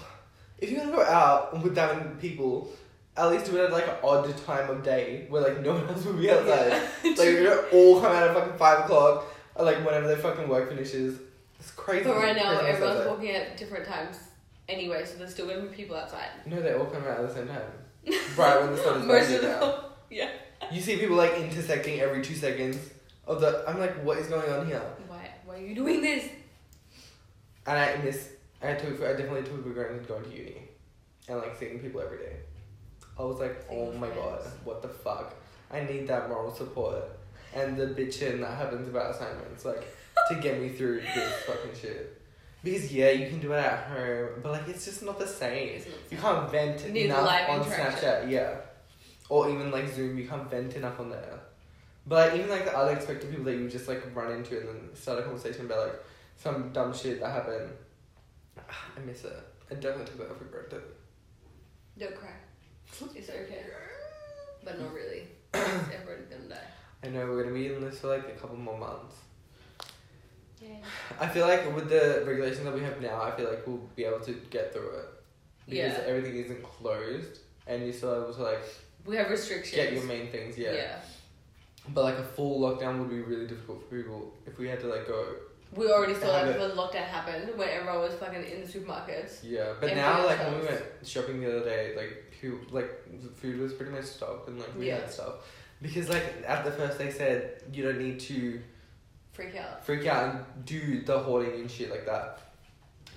if 0.60 0.70
you're 0.70 0.80
gonna 0.80 0.96
go 0.96 1.02
out 1.02 1.62
with 1.62 1.74
that 1.74 1.96
many 1.96 2.14
people, 2.16 2.70
at 3.16 3.30
least 3.30 3.46
do 3.46 3.56
it 3.56 3.64
at 3.64 3.72
like 3.72 3.88
an 3.88 3.96
odd 4.02 4.36
time 4.44 4.70
of 4.70 4.82
day 4.82 5.26
where 5.28 5.42
like 5.42 5.60
no 5.60 5.74
one 5.74 5.88
else 5.88 6.04
will 6.04 6.14
be 6.14 6.30
outside. 6.30 6.72
Yeah. 7.04 7.14
Like 7.16 7.28
you 7.28 7.42
don't 7.44 7.72
all 7.72 8.00
come 8.00 8.12
out 8.12 8.22
at 8.22 8.34
fucking 8.34 8.58
five 8.58 8.80
o'clock 8.84 9.26
or 9.54 9.64
like 9.64 9.84
whenever 9.84 10.06
their 10.06 10.16
fucking 10.16 10.48
work 10.48 10.68
finishes. 10.68 11.18
It's 11.58 11.70
crazy. 11.72 12.04
but 12.04 12.16
right 12.16 12.36
now, 12.36 12.58
everyone's 12.60 13.00
outside. 13.00 13.06
walking 13.10 13.30
at 13.30 13.56
different 13.56 13.86
times 13.86 14.18
anyway, 14.68 15.04
so 15.04 15.18
there's 15.18 15.32
still 15.32 15.46
gonna 15.46 15.62
be 15.62 15.68
people 15.68 15.96
outside. 15.96 16.28
No, 16.46 16.62
they 16.62 16.72
all 16.72 16.86
come 16.86 17.02
out 17.02 17.20
at 17.20 17.28
the 17.28 17.34
same 17.34 17.48
time. 17.48 17.62
right 18.36 18.62
when 18.62 18.72
the 18.72 18.78
sun 18.78 19.00
is 19.00 19.06
Most 19.06 19.30
of 19.32 19.42
them. 19.42 19.74
Yeah. 20.10 20.28
You 20.72 20.80
see 20.80 20.96
people 20.96 21.14
like 21.14 21.34
intersecting 21.34 22.00
every 22.00 22.20
two 22.20 22.34
seconds 22.34 22.78
of 23.28 23.40
the. 23.40 23.62
I'm 23.68 23.78
like, 23.78 24.02
what 24.02 24.18
is 24.18 24.26
going 24.26 24.50
on 24.50 24.66
here? 24.66 24.82
Why? 25.06 25.30
Why 25.44 25.54
are 25.54 25.60
you 25.60 25.72
doing 25.72 26.02
this? 26.02 26.28
And 27.64 27.78
I 27.78 27.96
miss. 28.02 28.28
I 28.62 28.74
took. 28.74 29.02
I 29.02 29.12
definitely 29.12 29.42
took 29.42 29.62
for 29.64 29.70
granted 29.70 30.06
going 30.06 30.24
to 30.24 30.30
uni, 30.36 30.62
and 31.28 31.38
like 31.38 31.56
seeing 31.58 31.78
people 31.80 32.00
every 32.00 32.18
day. 32.18 32.36
I 33.18 33.22
was 33.22 33.38
like, 33.38 33.64
Seeing 33.68 33.80
oh 33.80 33.92
my 33.98 34.08
god, 34.08 34.42
what 34.64 34.82
the 34.82 34.88
fuck? 34.88 35.34
I 35.70 35.80
need 35.80 36.06
that 36.08 36.28
moral 36.28 36.52
support. 36.54 37.04
and 37.54 37.76
the 37.76 37.86
bitching 37.86 38.40
that 38.40 38.56
happens 38.56 38.88
about 38.88 39.14
assignments, 39.14 39.64
like 39.64 39.84
to 40.28 40.34
get 40.36 40.60
me 40.60 40.68
through 40.70 41.00
this 41.00 41.32
fucking 41.46 41.72
shit. 41.80 42.20
Because 42.62 42.92
yeah, 42.92 43.10
you 43.10 43.28
can 43.30 43.40
do 43.40 43.52
it 43.52 43.56
at 43.58 43.86
home, 43.88 44.28
but 44.42 44.52
like 44.52 44.68
it's 44.68 44.84
just 44.84 45.02
not 45.02 45.18
the 45.18 45.26
same. 45.26 45.78
Not 45.78 45.86
You 45.86 45.92
same. 46.10 46.18
can't 46.20 46.50
vent 46.50 46.94
You 46.96 47.04
enough 47.06 47.48
on. 47.48 47.64
Snapchat, 47.64 48.30
yeah. 48.30 48.56
Or 49.30 49.48
even 49.48 49.70
like 49.70 49.88
Zoom, 49.88 50.18
you 50.18 50.28
can't 50.28 50.50
vent 50.50 50.74
enough 50.74 51.00
on 51.00 51.08
there. 51.10 51.40
But 52.06 52.30
like, 52.32 52.38
even 52.38 52.50
like 52.50 52.64
the 52.64 52.76
unexpected 52.78 53.30
people 53.30 53.44
that 53.46 53.56
you 53.56 53.68
just 53.70 53.88
like 53.88 54.02
run 54.14 54.32
into 54.32 54.58
and 54.58 54.68
then 54.68 54.94
start 54.94 55.20
a 55.20 55.22
conversation 55.22 55.66
about 55.66 55.88
like 55.88 56.02
some 56.36 56.70
dumb 56.72 56.92
shit 56.94 57.20
that 57.20 57.30
happened. 57.32 57.70
I 58.96 59.00
miss 59.00 59.24
it. 59.24 59.32
I 59.70 59.74
definitely 59.74 60.06
took 60.06 60.18
that 60.28 60.38
for 60.38 60.44
granted. 60.44 60.82
Don't 61.98 62.14
cry. 62.16 62.30
It's 63.14 63.28
okay. 63.30 63.64
But 64.64 64.80
not 64.80 64.92
really. 64.92 65.22
Everybody's 65.54 66.26
gonna 66.30 66.48
die. 66.48 66.56
I 67.04 67.08
know 67.08 67.26
we're 67.26 67.42
gonna 67.44 67.54
be 67.54 67.72
in 67.72 67.80
this 67.80 68.00
for 68.00 68.08
like 68.08 68.28
a 68.28 68.32
couple 68.38 68.56
more 68.56 68.78
months. 68.78 69.16
Yeah. 70.60 70.68
I 71.18 71.26
feel 71.28 71.46
like 71.46 71.74
with 71.74 71.88
the 71.88 72.22
regulations 72.26 72.64
that 72.64 72.74
we 72.74 72.82
have 72.82 73.00
now, 73.00 73.22
I 73.22 73.30
feel 73.30 73.48
like 73.48 73.66
we'll 73.66 73.78
be 73.96 74.04
able 74.04 74.20
to 74.20 74.32
get 74.50 74.72
through 74.72 74.90
it. 74.98 75.06
Because 75.66 75.92
Yeah. 75.98 76.04
everything 76.06 76.36
isn't 76.36 76.62
closed 76.62 77.38
and 77.66 77.82
you're 77.84 77.92
still 77.92 78.14
able 78.24 78.34
to 78.34 78.42
like 78.42 78.62
We 79.06 79.16
have 79.16 79.30
restrictions. 79.30 79.74
get 79.76 79.92
your 79.92 80.04
main 80.04 80.30
things, 80.30 80.58
yeah. 80.58 80.72
yeah. 80.72 80.96
But 81.88 82.04
like 82.04 82.18
a 82.18 82.24
full 82.24 82.60
lockdown 82.60 82.98
would 82.98 83.08
be 83.08 83.20
really 83.20 83.46
difficult 83.46 83.88
for 83.88 83.96
people 83.96 84.34
if 84.46 84.58
we 84.58 84.68
had 84.68 84.80
to 84.80 84.86
like 84.88 85.06
go. 85.06 85.34
We 85.74 85.86
already 85.90 86.14
saw 86.14 86.26
that 86.32 86.48
it- 86.48 86.58
when 86.60 86.70
lockdown 86.72 87.04
happened, 87.04 87.56
when 87.56 87.68
everyone 87.68 88.00
was 88.00 88.14
fucking 88.14 88.42
in 88.44 88.62
the 88.62 88.66
supermarkets. 88.66 89.38
Yeah, 89.42 89.74
but 89.80 89.94
now 89.94 90.24
like 90.26 90.38
when 90.40 90.60
we 90.60 90.66
went 90.66 90.82
shopping 91.04 91.40
the 91.40 91.48
other 91.58 91.64
day, 91.64 91.94
like 91.96 92.32
pu- 92.40 92.66
like 92.70 92.90
the 93.22 93.28
food 93.28 93.60
was 93.60 93.72
pretty 93.74 93.92
much 93.92 94.04
stocked 94.04 94.48
and 94.48 94.58
like 94.58 94.76
we 94.76 94.88
Yeah. 94.88 94.96
had 95.00 95.10
stuff. 95.10 95.34
Because 95.82 96.08
like 96.08 96.42
at 96.46 96.64
the 96.64 96.72
first 96.72 96.98
they 96.98 97.10
said 97.10 97.62
you 97.72 97.84
don't 97.84 97.98
need 97.98 98.18
to 98.20 98.60
Freak 99.32 99.54
out. 99.56 99.84
freak 99.84 100.06
out 100.06 100.34
and 100.34 100.66
do 100.66 101.02
the 101.02 101.18
hoarding 101.18 101.60
and 101.60 101.70
shit 101.70 101.90
like 101.90 102.04
that. 102.06 102.40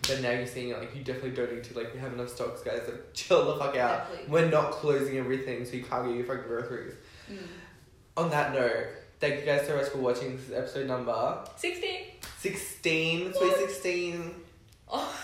But 0.07 0.21
now 0.21 0.31
you're 0.31 0.45
seeing 0.45 0.69
it 0.69 0.77
like 0.79 0.95
you 0.95 1.03
definitely 1.03 1.31
don't 1.31 1.53
need 1.53 1.63
to 1.63 1.77
like 1.77 1.93
we 1.93 1.99
have 1.99 2.13
enough 2.13 2.29
stocks, 2.29 2.61
guys. 2.61 2.81
Like 2.85 3.01
chill 3.13 3.45
the 3.45 3.55
fuck 3.59 3.75
out. 3.77 4.07
Exactly. 4.11 4.31
We're 4.31 4.49
not 4.49 4.71
closing 4.71 5.17
everything, 5.17 5.65
so 5.65 5.73
you 5.73 5.83
can't 5.83 6.05
get 6.07 6.15
your 6.15 6.25
fucking 6.25 6.43
groceries. 6.47 6.93
Mm. 7.31 7.37
On 8.17 8.29
that 8.29 8.53
note, 8.53 8.87
thank 9.19 9.39
you 9.39 9.45
guys 9.45 9.65
so 9.65 9.75
much 9.75 9.87
for 9.87 9.97
watching. 9.97 10.35
This 10.37 10.49
is 10.49 10.53
episode 10.53 10.87
number 10.87 11.43
16. 12.43 13.31
sixteen. 13.31 13.33
Sweet 13.33 13.55
sixteen. 13.57 14.35
Oh, 14.91 15.15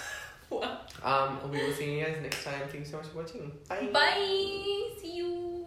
wow. 0.50 0.78
Um, 1.04 1.52
we 1.52 1.58
will 1.62 1.74
see 1.74 2.00
you 2.00 2.06
guys 2.06 2.18
next 2.22 2.44
time. 2.46 2.62
Thank 2.70 2.86
you 2.86 2.86
so 2.86 2.98
much 2.98 3.08
for 3.08 3.18
watching. 3.20 3.52
Bye. 3.68 3.90
Bye. 3.92 4.92
See 5.02 5.18
you. 5.18 5.59